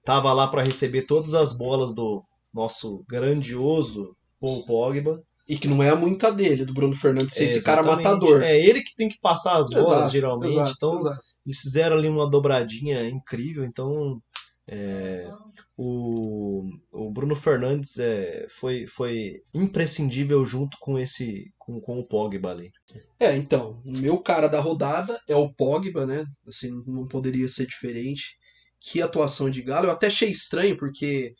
Tava 0.04 0.32
lá 0.32 0.48
para 0.48 0.62
receber 0.62 1.02
todas 1.02 1.34
as 1.34 1.56
bolas 1.56 1.94
do 1.94 2.22
nosso 2.52 3.04
grandioso 3.08 4.16
Paul 4.40 4.64
Pogba. 4.64 5.22
E 5.48 5.56
que 5.56 5.66
não 5.66 5.82
é 5.82 5.94
muita 5.94 6.30
dele, 6.30 6.66
do 6.66 6.74
Bruno 6.74 6.94
Fernandes 6.94 7.34
ser 7.34 7.44
É, 7.44 7.46
esse 7.46 7.62
cara 7.62 7.82
matador. 7.82 8.42
É 8.42 8.58
ele 8.58 8.82
que 8.82 8.94
tem 8.94 9.08
que 9.08 9.18
passar 9.18 9.56
as 9.56 9.70
bolas, 9.70 9.88
Exato, 9.88 10.12
geralmente. 10.12 10.52
exato, 10.52 10.72
então, 10.76 10.94
exato. 10.94 11.22
eles 11.46 11.58
fizeram 11.58 11.96
ali 11.96 12.08
uma 12.08 12.28
dobradinha 12.28 13.08
incrível. 13.08 13.64
Então, 13.64 14.20
é, 14.68 15.30
o, 15.76 16.64
o 16.92 17.10
Bruno 17.10 17.34
Fernandes 17.34 17.98
é, 17.98 18.46
foi, 18.50 18.86
foi 18.86 19.40
imprescindível 19.54 20.44
junto 20.44 20.76
com 20.80 20.98
esse 20.98 21.50
com, 21.58 21.80
com 21.80 21.98
o 21.98 22.06
Pogba 22.06 22.50
ali. 22.50 22.70
É, 23.18 23.36
então, 23.36 23.80
o 23.84 23.92
meu 23.92 24.18
cara 24.18 24.48
da 24.48 24.60
rodada 24.60 25.18
é 25.28 25.34
o 25.36 25.52
Pogba, 25.52 26.06
né? 26.06 26.24
Assim, 26.46 26.70
não 26.86 27.06
poderia 27.06 27.48
ser 27.48 27.66
diferente. 27.66 28.36
Que 28.80 29.02
atuação 29.02 29.50
de 29.50 29.62
Galo. 29.62 29.86
Eu 29.86 29.92
até 29.92 30.06
achei 30.06 30.30
estranho, 30.30 30.76
porque 30.76 31.34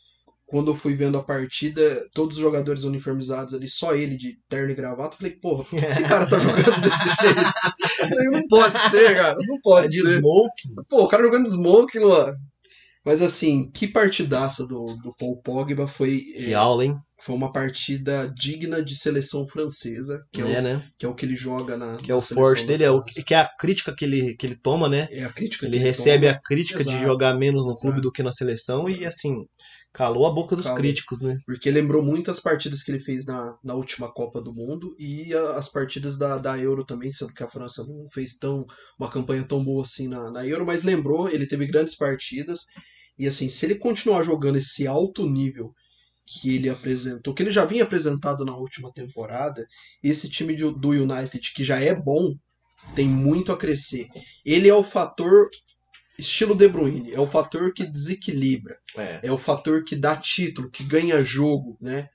quando 0.45 0.71
eu 0.71 0.75
fui 0.75 0.95
vendo 0.95 1.17
a 1.17 1.23
partida, 1.23 2.03
todos 2.13 2.35
os 2.37 2.41
jogadores 2.41 2.83
uniformizados 2.83 3.53
ali, 3.53 3.69
só 3.69 3.93
ele 3.95 4.17
de 4.17 4.37
terno 4.49 4.71
e 4.71 4.75
gravata, 4.75 5.15
eu 5.15 5.19
falei, 5.19 5.33
porra, 5.39 5.63
por 5.63 5.79
que 5.79 5.85
esse 5.85 6.03
cara 6.03 6.27
tá 6.27 6.39
jogando 6.39 6.81
desse 6.81 7.03
jeito? 7.21 7.53
Eu 7.99 8.07
falei, 8.09 8.25
não 8.31 8.47
pode 8.47 8.79
ser, 8.79 9.15
cara, 9.15 9.37
não 9.47 9.57
É 9.57 9.59
pode 9.61 9.87
de 9.87 10.01
ser. 10.01 10.17
smoking. 10.17 10.73
Pô, 10.89 11.03
o 11.03 11.07
cara 11.07 11.23
jogando 11.23 11.49
smoke, 11.49 11.99
mano. 11.99 12.35
Mas 13.05 13.21
assim, 13.21 13.71
que 13.71 13.87
partidaça 13.87 14.65
do, 14.65 14.85
do 14.85 15.13
Paul 15.17 15.41
Pogba 15.41 15.87
foi, 15.87 16.19
Que 16.19 16.51
é, 16.51 16.53
aula, 16.53 16.85
hein? 16.85 16.95
foi 17.21 17.35
uma 17.35 17.51
partida 17.51 18.31
digna 18.35 18.81
de 18.81 18.95
seleção 18.95 19.47
francesa, 19.47 20.23
que 20.31 20.41
é, 20.41 20.53
é, 20.53 20.59
o, 20.59 20.63
né? 20.63 20.89
que 20.97 21.05
é 21.05 21.09
o 21.09 21.13
que 21.15 21.25
ele 21.25 21.35
joga 21.35 21.77
na. 21.77 21.97
Que 21.97 22.11
é 22.11 22.15
o 22.15 22.17
na 22.17 22.21
forte 22.21 22.65
dele, 22.65 22.83
é 22.83 22.91
o 22.91 23.03
que, 23.03 23.33
é 23.33 23.37
a 23.37 23.47
crítica 23.47 23.93
que 23.95 24.05
ele, 24.05 24.35
que 24.35 24.45
ele 24.45 24.55
toma, 24.55 24.89
né? 24.89 25.07
É 25.11 25.23
a 25.23 25.31
crítica 25.31 25.65
Ele 25.65 25.77
que 25.77 25.83
recebe 25.83 26.27
toma. 26.27 26.37
a 26.37 26.41
crítica 26.41 26.83
de 26.83 26.89
Exato. 26.89 27.03
jogar 27.03 27.33
menos 27.35 27.65
no 27.65 27.73
clube 27.75 27.95
Exato. 27.97 28.01
do 28.01 28.11
que 28.11 28.23
na 28.23 28.31
seleção 28.31 28.89
e 28.89 29.05
assim, 29.05 29.45
calou 29.93 30.25
a 30.27 30.31
boca 30.33 30.55
dos 30.55 30.65
Calou. 30.65 30.77
críticos, 30.77 31.21
né? 31.21 31.37
Porque 31.45 31.69
lembrou 31.71 32.03
muito 32.03 32.29
as 32.31 32.39
partidas 32.39 32.83
que 32.83 32.91
ele 32.91 32.99
fez 32.99 33.25
na, 33.25 33.57
na 33.63 33.73
última 33.75 34.11
Copa 34.11 34.41
do 34.41 34.53
Mundo 34.53 34.95
e 34.99 35.33
a- 35.33 35.57
as 35.57 35.69
partidas 35.69 36.17
da, 36.17 36.37
da 36.37 36.57
Euro 36.57 36.85
também, 36.85 37.11
sendo 37.11 37.33
que 37.33 37.43
a 37.43 37.49
França 37.49 37.85
não 37.85 38.07
fez 38.09 38.37
tão 38.37 38.65
uma 38.99 39.09
campanha 39.11 39.43
tão 39.43 39.63
boa 39.63 39.83
assim 39.83 40.07
na, 40.07 40.31
na 40.31 40.45
Euro, 40.45 40.65
mas 40.65 40.83
lembrou, 40.83 41.29
ele 41.29 41.47
teve 41.47 41.65
grandes 41.67 41.95
partidas. 41.95 42.61
E 43.17 43.27
assim, 43.27 43.49
se 43.49 43.65
ele 43.65 43.75
continuar 43.75 44.23
jogando 44.23 44.57
esse 44.57 44.87
alto 44.87 45.25
nível 45.27 45.73
que 46.27 46.55
ele 46.55 46.69
apresentou, 46.69 47.33
que 47.33 47.43
ele 47.43 47.51
já 47.51 47.65
vinha 47.65 47.83
apresentado 47.83 48.45
na 48.45 48.55
última 48.57 48.91
temporada, 48.93 49.65
esse 50.03 50.29
time 50.29 50.55
do 50.55 50.89
United, 50.91 51.53
que 51.53 51.63
já 51.63 51.79
é 51.81 51.95
bom, 51.95 52.35
tem 52.95 53.07
muito 53.07 53.51
a 53.51 53.57
crescer. 53.57 54.07
Ele 54.45 54.67
é 54.69 54.73
o 54.73 54.83
fator 54.83 55.49
estilo 56.19 56.53
De 56.55 56.67
Bruyne, 56.67 57.13
é 57.13 57.19
o 57.19 57.27
fator 57.27 57.73
que 57.73 57.85
desequilibra, 57.85 58.77
É. 58.97 59.19
é 59.23 59.31
o 59.31 59.37
fator 59.37 59.83
que 59.83 59.95
dá 59.95 60.15
título, 60.15 60.69
que 60.69 60.83
ganha 60.83 61.23
jogo, 61.23 61.77
né? 61.81 62.09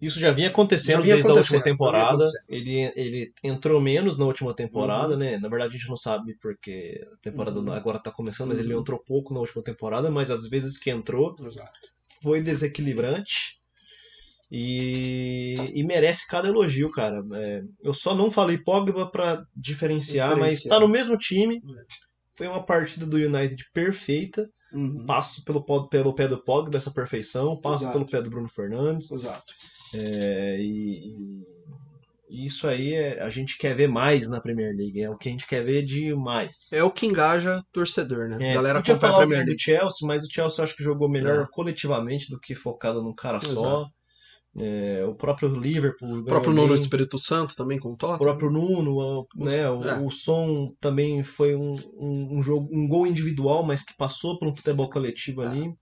Isso 0.00 0.18
já 0.18 0.30
vinha 0.32 0.48
acontecendo 0.48 0.96
Já 0.96 1.00
vinha 1.00 1.14
desde 1.14 1.30
a 1.30 1.34
última 1.34 1.62
temporada. 1.62 2.24
Ele, 2.48 2.92
ele 2.94 3.32
entrou 3.42 3.80
menos 3.80 4.18
na 4.18 4.26
última 4.26 4.54
temporada, 4.54 5.12
Uhum. 5.14 5.18
né? 5.18 5.38
Na 5.38 5.48
verdade, 5.48 5.74
a 5.76 5.78
gente 5.78 5.88
não 5.88 5.96
sabe 5.96 6.36
porque 6.42 7.00
a 7.12 7.16
temporada 7.22 7.58
Uhum. 7.58 7.72
agora 7.72 7.98
tá 7.98 8.10
começando, 8.10 8.48
mas 8.48 8.58
ele 8.58 8.74
Uhum. 8.74 8.80
entrou 8.80 8.98
pouco 9.02 9.32
na 9.32 9.40
última 9.40 9.62
temporada, 9.62 10.10
mas 10.10 10.30
às 10.30 10.46
vezes 10.48 10.76
que 10.78 10.90
entrou 10.90 11.34
Exato. 11.40 11.70
foi 12.22 12.42
desequilibrante. 12.42 13.54
E, 14.50 15.54
e 15.74 15.82
merece 15.82 16.26
cada 16.28 16.48
elogio, 16.48 16.90
cara. 16.90 17.20
É, 17.34 17.62
eu 17.82 17.94
só 17.94 18.14
não 18.14 18.30
falei 18.30 18.58
Pogba 18.58 19.10
pra 19.10 19.42
diferenciar, 19.56 20.30
mas 20.36 20.56
Diferenciar. 20.56 20.78
tá 20.78 20.84
no 20.84 20.88
mesmo 20.92 21.16
time. 21.16 21.56
É. 21.56 21.84
Foi 22.36 22.48
uma 22.48 22.62
partida 22.64 23.06
do 23.06 23.16
United 23.16 23.62
perfeita. 23.72 24.48
Uhum. 24.72 25.06
Passo 25.06 25.44
pelo, 25.44 25.62
pelo 25.88 26.14
pé 26.14 26.26
do 26.26 26.36
Pogba 26.42 26.76
essa 26.76 26.90
perfeição, 26.90 27.56
passo 27.60 27.84
Exato. 27.84 27.92
pelo 27.98 28.10
pé 28.10 28.20
do 28.20 28.30
Bruno 28.30 28.48
Fernandes. 28.48 29.10
Exato. 29.12 29.54
É, 29.94 30.56
e, 30.60 31.44
e 32.28 32.44
isso 32.46 32.66
aí 32.66 32.92
é- 32.92 33.22
a 33.22 33.30
gente 33.30 33.56
quer 33.56 33.76
ver 33.76 33.86
mais 33.88 34.28
na 34.28 34.40
Premier 34.40 34.74
League. 34.74 35.00
É 35.00 35.08
o 35.08 35.16
que 35.16 35.28
a 35.28 35.32
gente 35.32 35.46
quer 35.46 35.62
ver 35.62 35.84
de 35.84 36.12
mais. 36.16 36.72
É 36.72 36.82
o 36.82 36.90
que 36.90 37.06
engaja 37.06 37.62
torcedor, 37.72 38.28
né? 38.28 38.50
É, 38.50 38.54
galera 38.54 38.80
podia 38.80 38.94
acompanha 38.94 39.12
a 39.12 39.14
falar 39.14 39.26
Premier 39.26 39.46
League. 39.46 39.56
do 39.56 39.62
Chelsea, 39.62 40.08
mas 40.08 40.24
o 40.24 40.28
Chelsea 40.28 40.58
eu 40.60 40.64
acho 40.64 40.76
que 40.76 40.82
jogou 40.82 41.08
melhor 41.08 41.44
É. 41.44 41.48
coletivamente 41.52 42.28
do 42.28 42.40
que 42.40 42.56
focado 42.56 43.00
num 43.00 43.14
cara 43.14 43.38
Exato. 43.38 43.54
só. 43.60 43.86
É, 44.56 45.04
o 45.04 45.14
próprio 45.14 45.48
Liverpool. 45.48 46.18
O 46.18 46.24
próprio 46.24 46.52
Nuno 46.52 46.68
bem. 46.74 46.78
Espírito 46.78 47.18
Santo 47.18 47.56
também 47.56 47.78
com 47.78 47.88
o 47.90 47.94
O 47.94 47.96
Tottenham. 47.96 48.18
próprio 48.20 48.50
Nuno, 48.50 48.96
o- 48.98 49.26
né, 49.36 49.68
o, 49.68 49.82
É. 49.82 49.98
o 49.98 50.10
Som 50.10 50.72
também 50.80 51.24
foi 51.24 51.56
um, 51.56 51.74
um, 51.98 52.38
um 52.38 52.42
jogo, 52.42 52.68
um 52.72 52.86
gol 52.86 53.06
individual, 53.06 53.64
mas 53.64 53.82
que 53.84 53.96
passou 53.96 54.38
por 54.38 54.46
um 54.48 54.54
futebol 54.54 54.88
coletivo 54.88 55.42
É. 55.42 55.46
ali. 55.46 55.74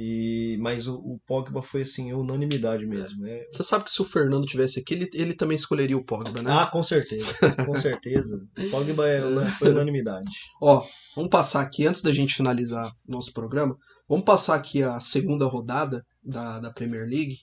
E, 0.00 0.56
mas 0.60 0.86
o, 0.86 0.94
o 0.94 1.18
Pogba 1.26 1.60
foi 1.60 1.82
assim, 1.82 2.12
unanimidade 2.12 2.86
mesmo. 2.86 3.26
É, 3.26 3.44
Você 3.52 3.64
sabe 3.64 3.82
que 3.84 3.90
se 3.90 4.00
o 4.00 4.04
Fernando 4.04 4.46
tivesse 4.46 4.78
aqui, 4.78 4.94
ele, 4.94 5.10
ele 5.12 5.34
também 5.34 5.56
escolheria 5.56 5.96
o 5.96 6.04
Pogba, 6.04 6.40
né? 6.40 6.52
Ah, 6.52 6.68
com 6.70 6.84
certeza, 6.84 7.26
com 7.66 7.74
certeza. 7.74 8.40
O 8.56 8.70
Pogba 8.70 9.08
é, 9.08 9.20
foi 9.58 9.70
unanimidade. 9.72 10.30
Ó, 10.62 10.80
vamos 11.16 11.30
passar 11.30 11.62
aqui, 11.62 11.84
antes 11.84 12.00
da 12.02 12.12
gente 12.12 12.36
finalizar 12.36 12.92
nosso 13.08 13.32
programa, 13.32 13.76
vamos 14.08 14.24
passar 14.24 14.54
aqui 14.54 14.84
a 14.84 15.00
segunda 15.00 15.46
rodada 15.46 16.04
da, 16.22 16.60
da 16.60 16.70
Premier 16.72 17.02
League, 17.04 17.38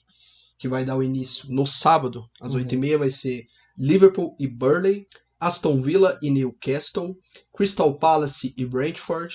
que 0.58 0.68
vai 0.68 0.84
dar 0.84 0.96
o 0.96 1.02
início 1.02 1.48
no 1.50 1.66
sábado, 1.66 2.24
às 2.40 2.52
Uhum. 2.52 2.58
8h30, 2.60 2.98
vai 2.98 3.10
ser 3.10 3.44
Liverpool 3.78 4.34
e 4.40 4.46
Burley, 4.48 5.06
Aston 5.38 5.82
Villa 5.82 6.18
e 6.22 6.30
Newcastle, 6.30 7.14
Crystal 7.54 7.98
Palace 7.98 8.54
e 8.56 8.64
Brentford. 8.64 9.34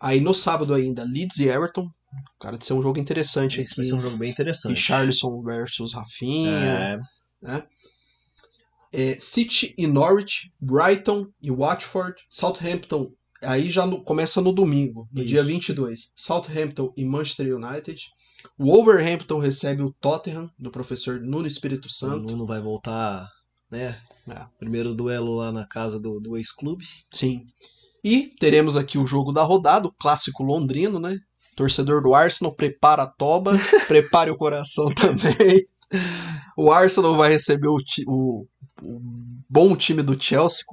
Aí 0.00 0.20
no 0.20 0.34
sábado 0.34 0.74
ainda, 0.74 1.04
Leeds 1.04 1.38
e 1.38 1.48
Everton. 1.48 1.88
Cara, 2.40 2.58
de 2.58 2.64
ser 2.64 2.72
um 2.72 2.82
jogo 2.82 2.98
interessante 2.98 3.56
vai 3.58 3.64
aqui. 3.66 3.86
ser 3.86 3.94
um 3.94 4.00
jogo 4.00 4.16
bem 4.16 4.30
interessante. 4.30 4.72
Richarlison 4.74 5.42
versus 5.42 5.92
Rafinha. 5.94 6.98
É, 7.46 7.62
É, 8.92 9.16
City 9.20 9.72
e 9.78 9.86
Norwich, 9.86 10.50
Brighton 10.60 11.26
e 11.40 11.48
Watford, 11.50 12.16
Southampton, 12.28 13.12
aí 13.40 13.70
já 13.70 13.86
no- 13.86 14.02
começa 14.02 14.40
no 14.40 14.52
domingo, 14.52 15.08
no 15.12 15.20
Isso. 15.20 15.28
dia 15.28 15.44
22. 15.44 16.10
Southampton 16.16 16.92
e 16.96 17.04
Manchester 17.04 17.54
United. 17.56 18.00
Wolverhampton 18.64 19.38
recebe 19.38 19.82
o 19.82 19.92
Tottenham, 20.00 20.50
do 20.58 20.70
professor 20.70 21.18
Nuno 21.20 21.46
Espírito 21.46 21.86
o 21.86 21.90
Santo. 21.92 22.30
Nuno 22.30 22.44
vai 22.46 22.60
voltar, 22.60 23.26
né? 23.70 23.98
É. 24.28 24.44
Primeiro 24.58 24.94
duelo 24.94 25.34
lá 25.36 25.50
na 25.50 25.66
casa 25.66 25.98
do, 25.98 26.20
do 26.20 26.36
ex-clube. 26.36 26.84
Sim. 27.10 27.44
E 28.04 28.30
teremos 28.38 28.76
aqui 28.76 28.98
o 28.98 29.06
jogo 29.06 29.32
da 29.32 29.42
rodada, 29.42 29.88
o 29.88 29.92
clássico 29.92 30.42
londrino, 30.42 30.98
né? 30.98 31.18
Torcedor 31.56 32.02
do 32.02 32.14
Arsenal, 32.14 32.54
prepara 32.54 33.02
a 33.02 33.06
toba, 33.06 33.52
prepare 33.88 34.30
o 34.30 34.36
coração 34.36 34.86
também. 34.94 35.66
O 36.56 36.70
Arsenal 36.70 37.16
vai 37.16 37.30
receber 37.32 37.68
o, 37.68 37.76
o- 38.06 38.46
o 38.82 39.00
bom 39.48 39.76
time 39.76 40.02
do 40.02 40.20
Chelsea, 40.22 40.64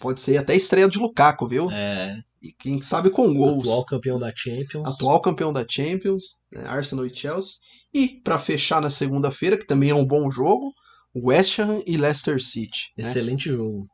pode 0.00 0.20
ser 0.20 0.36
até 0.38 0.56
estreia 0.56 0.88
de 0.88 0.98
Lukaku, 0.98 1.46
viu? 1.46 1.70
É, 1.70 2.18
E 2.42 2.52
quem 2.52 2.82
sabe 2.82 3.08
com 3.08 3.32
gols. 3.32 3.62
atual 3.62 3.84
campeão 3.84 4.18
da 4.18 4.32
Champions. 4.34 4.88
Atual 4.88 5.20
campeão 5.20 5.52
da 5.52 5.64
Champions, 5.68 6.24
né, 6.50 6.64
Arsenal 6.66 7.06
e 7.06 7.14
Chelsea. 7.14 7.52
E 7.94 8.20
para 8.22 8.38
fechar 8.38 8.80
na 8.80 8.90
segunda-feira, 8.90 9.56
que 9.56 9.66
também 9.66 9.90
é 9.90 9.94
um 9.94 10.04
bom 10.04 10.28
jogo, 10.30 10.72
West 11.14 11.58
Ham 11.58 11.80
e 11.86 11.96
Leicester 11.96 12.42
City. 12.42 12.90
né? 12.98 13.08
Excelente 13.08 13.48
jogo. 13.48 13.86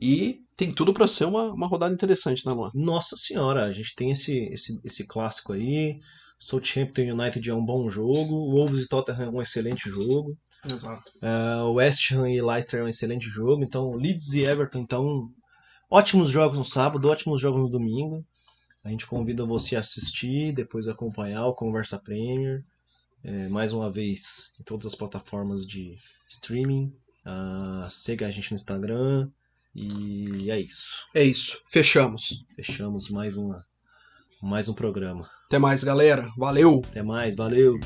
E 0.00 0.40
tem 0.56 0.72
tudo 0.72 0.92
pra 0.92 1.08
ser 1.08 1.24
uma, 1.24 1.52
uma 1.52 1.66
rodada 1.66 1.94
interessante, 1.94 2.44
né, 2.44 2.52
Luan? 2.52 2.70
Nossa 2.74 3.16
senhora, 3.16 3.64
a 3.64 3.72
gente 3.72 3.94
tem 3.94 4.10
esse, 4.10 4.38
esse, 4.52 4.78
esse 4.84 5.06
clássico 5.06 5.52
aí. 5.52 5.98
Southampton 6.38 7.02
United 7.02 7.48
é 7.48 7.54
um 7.54 7.64
bom 7.64 7.88
jogo. 7.88 8.50
Wolves 8.50 8.84
e 8.84 8.88
Tottenham 8.88 9.22
é 9.22 9.28
um 9.30 9.42
excelente 9.42 9.88
jogo. 9.88 10.36
Exato. 10.64 11.10
Uh, 11.22 11.72
West 11.72 12.12
Ham 12.12 12.30
e 12.30 12.42
Leicester 12.42 12.80
é 12.80 12.84
um 12.84 12.88
excelente 12.88 13.26
jogo. 13.26 13.62
Então, 13.62 13.92
Leeds 13.92 14.32
e 14.32 14.44
Everton, 14.44 14.80
então, 14.80 15.30
ótimos 15.90 16.30
jogos 16.30 16.56
no 16.56 16.64
sábado, 16.64 17.08
ótimos 17.08 17.40
jogos 17.40 17.60
no 17.60 17.68
domingo. 17.68 18.24
A 18.82 18.88
gente 18.88 19.06
convida 19.06 19.44
você 19.44 19.76
a 19.76 19.80
assistir, 19.80 20.54
depois 20.54 20.88
acompanhar 20.88 21.46
o 21.46 21.54
Conversa 21.54 21.98
Premier. 21.98 22.64
É, 23.22 23.48
mais 23.48 23.74
uma 23.74 23.90
vez, 23.90 24.54
em 24.58 24.62
todas 24.62 24.86
as 24.86 24.94
plataformas 24.94 25.66
de 25.66 25.96
streaming. 26.28 26.94
Uh, 27.26 27.90
siga 27.90 28.26
a 28.26 28.30
gente 28.30 28.50
no 28.50 28.56
Instagram. 28.56 29.28
E 29.74 30.50
é 30.50 30.58
isso. 30.58 31.06
É 31.14 31.22
isso. 31.22 31.60
Fechamos. 31.68 32.44
Fechamos 32.56 33.10
mais, 33.10 33.36
uma, 33.36 33.64
mais 34.42 34.68
um 34.68 34.74
programa. 34.74 35.28
Até 35.46 35.58
mais, 35.58 35.84
galera. 35.84 36.32
Valeu! 36.36 36.82
Até 36.88 37.02
mais, 37.02 37.36
valeu! 37.36 37.78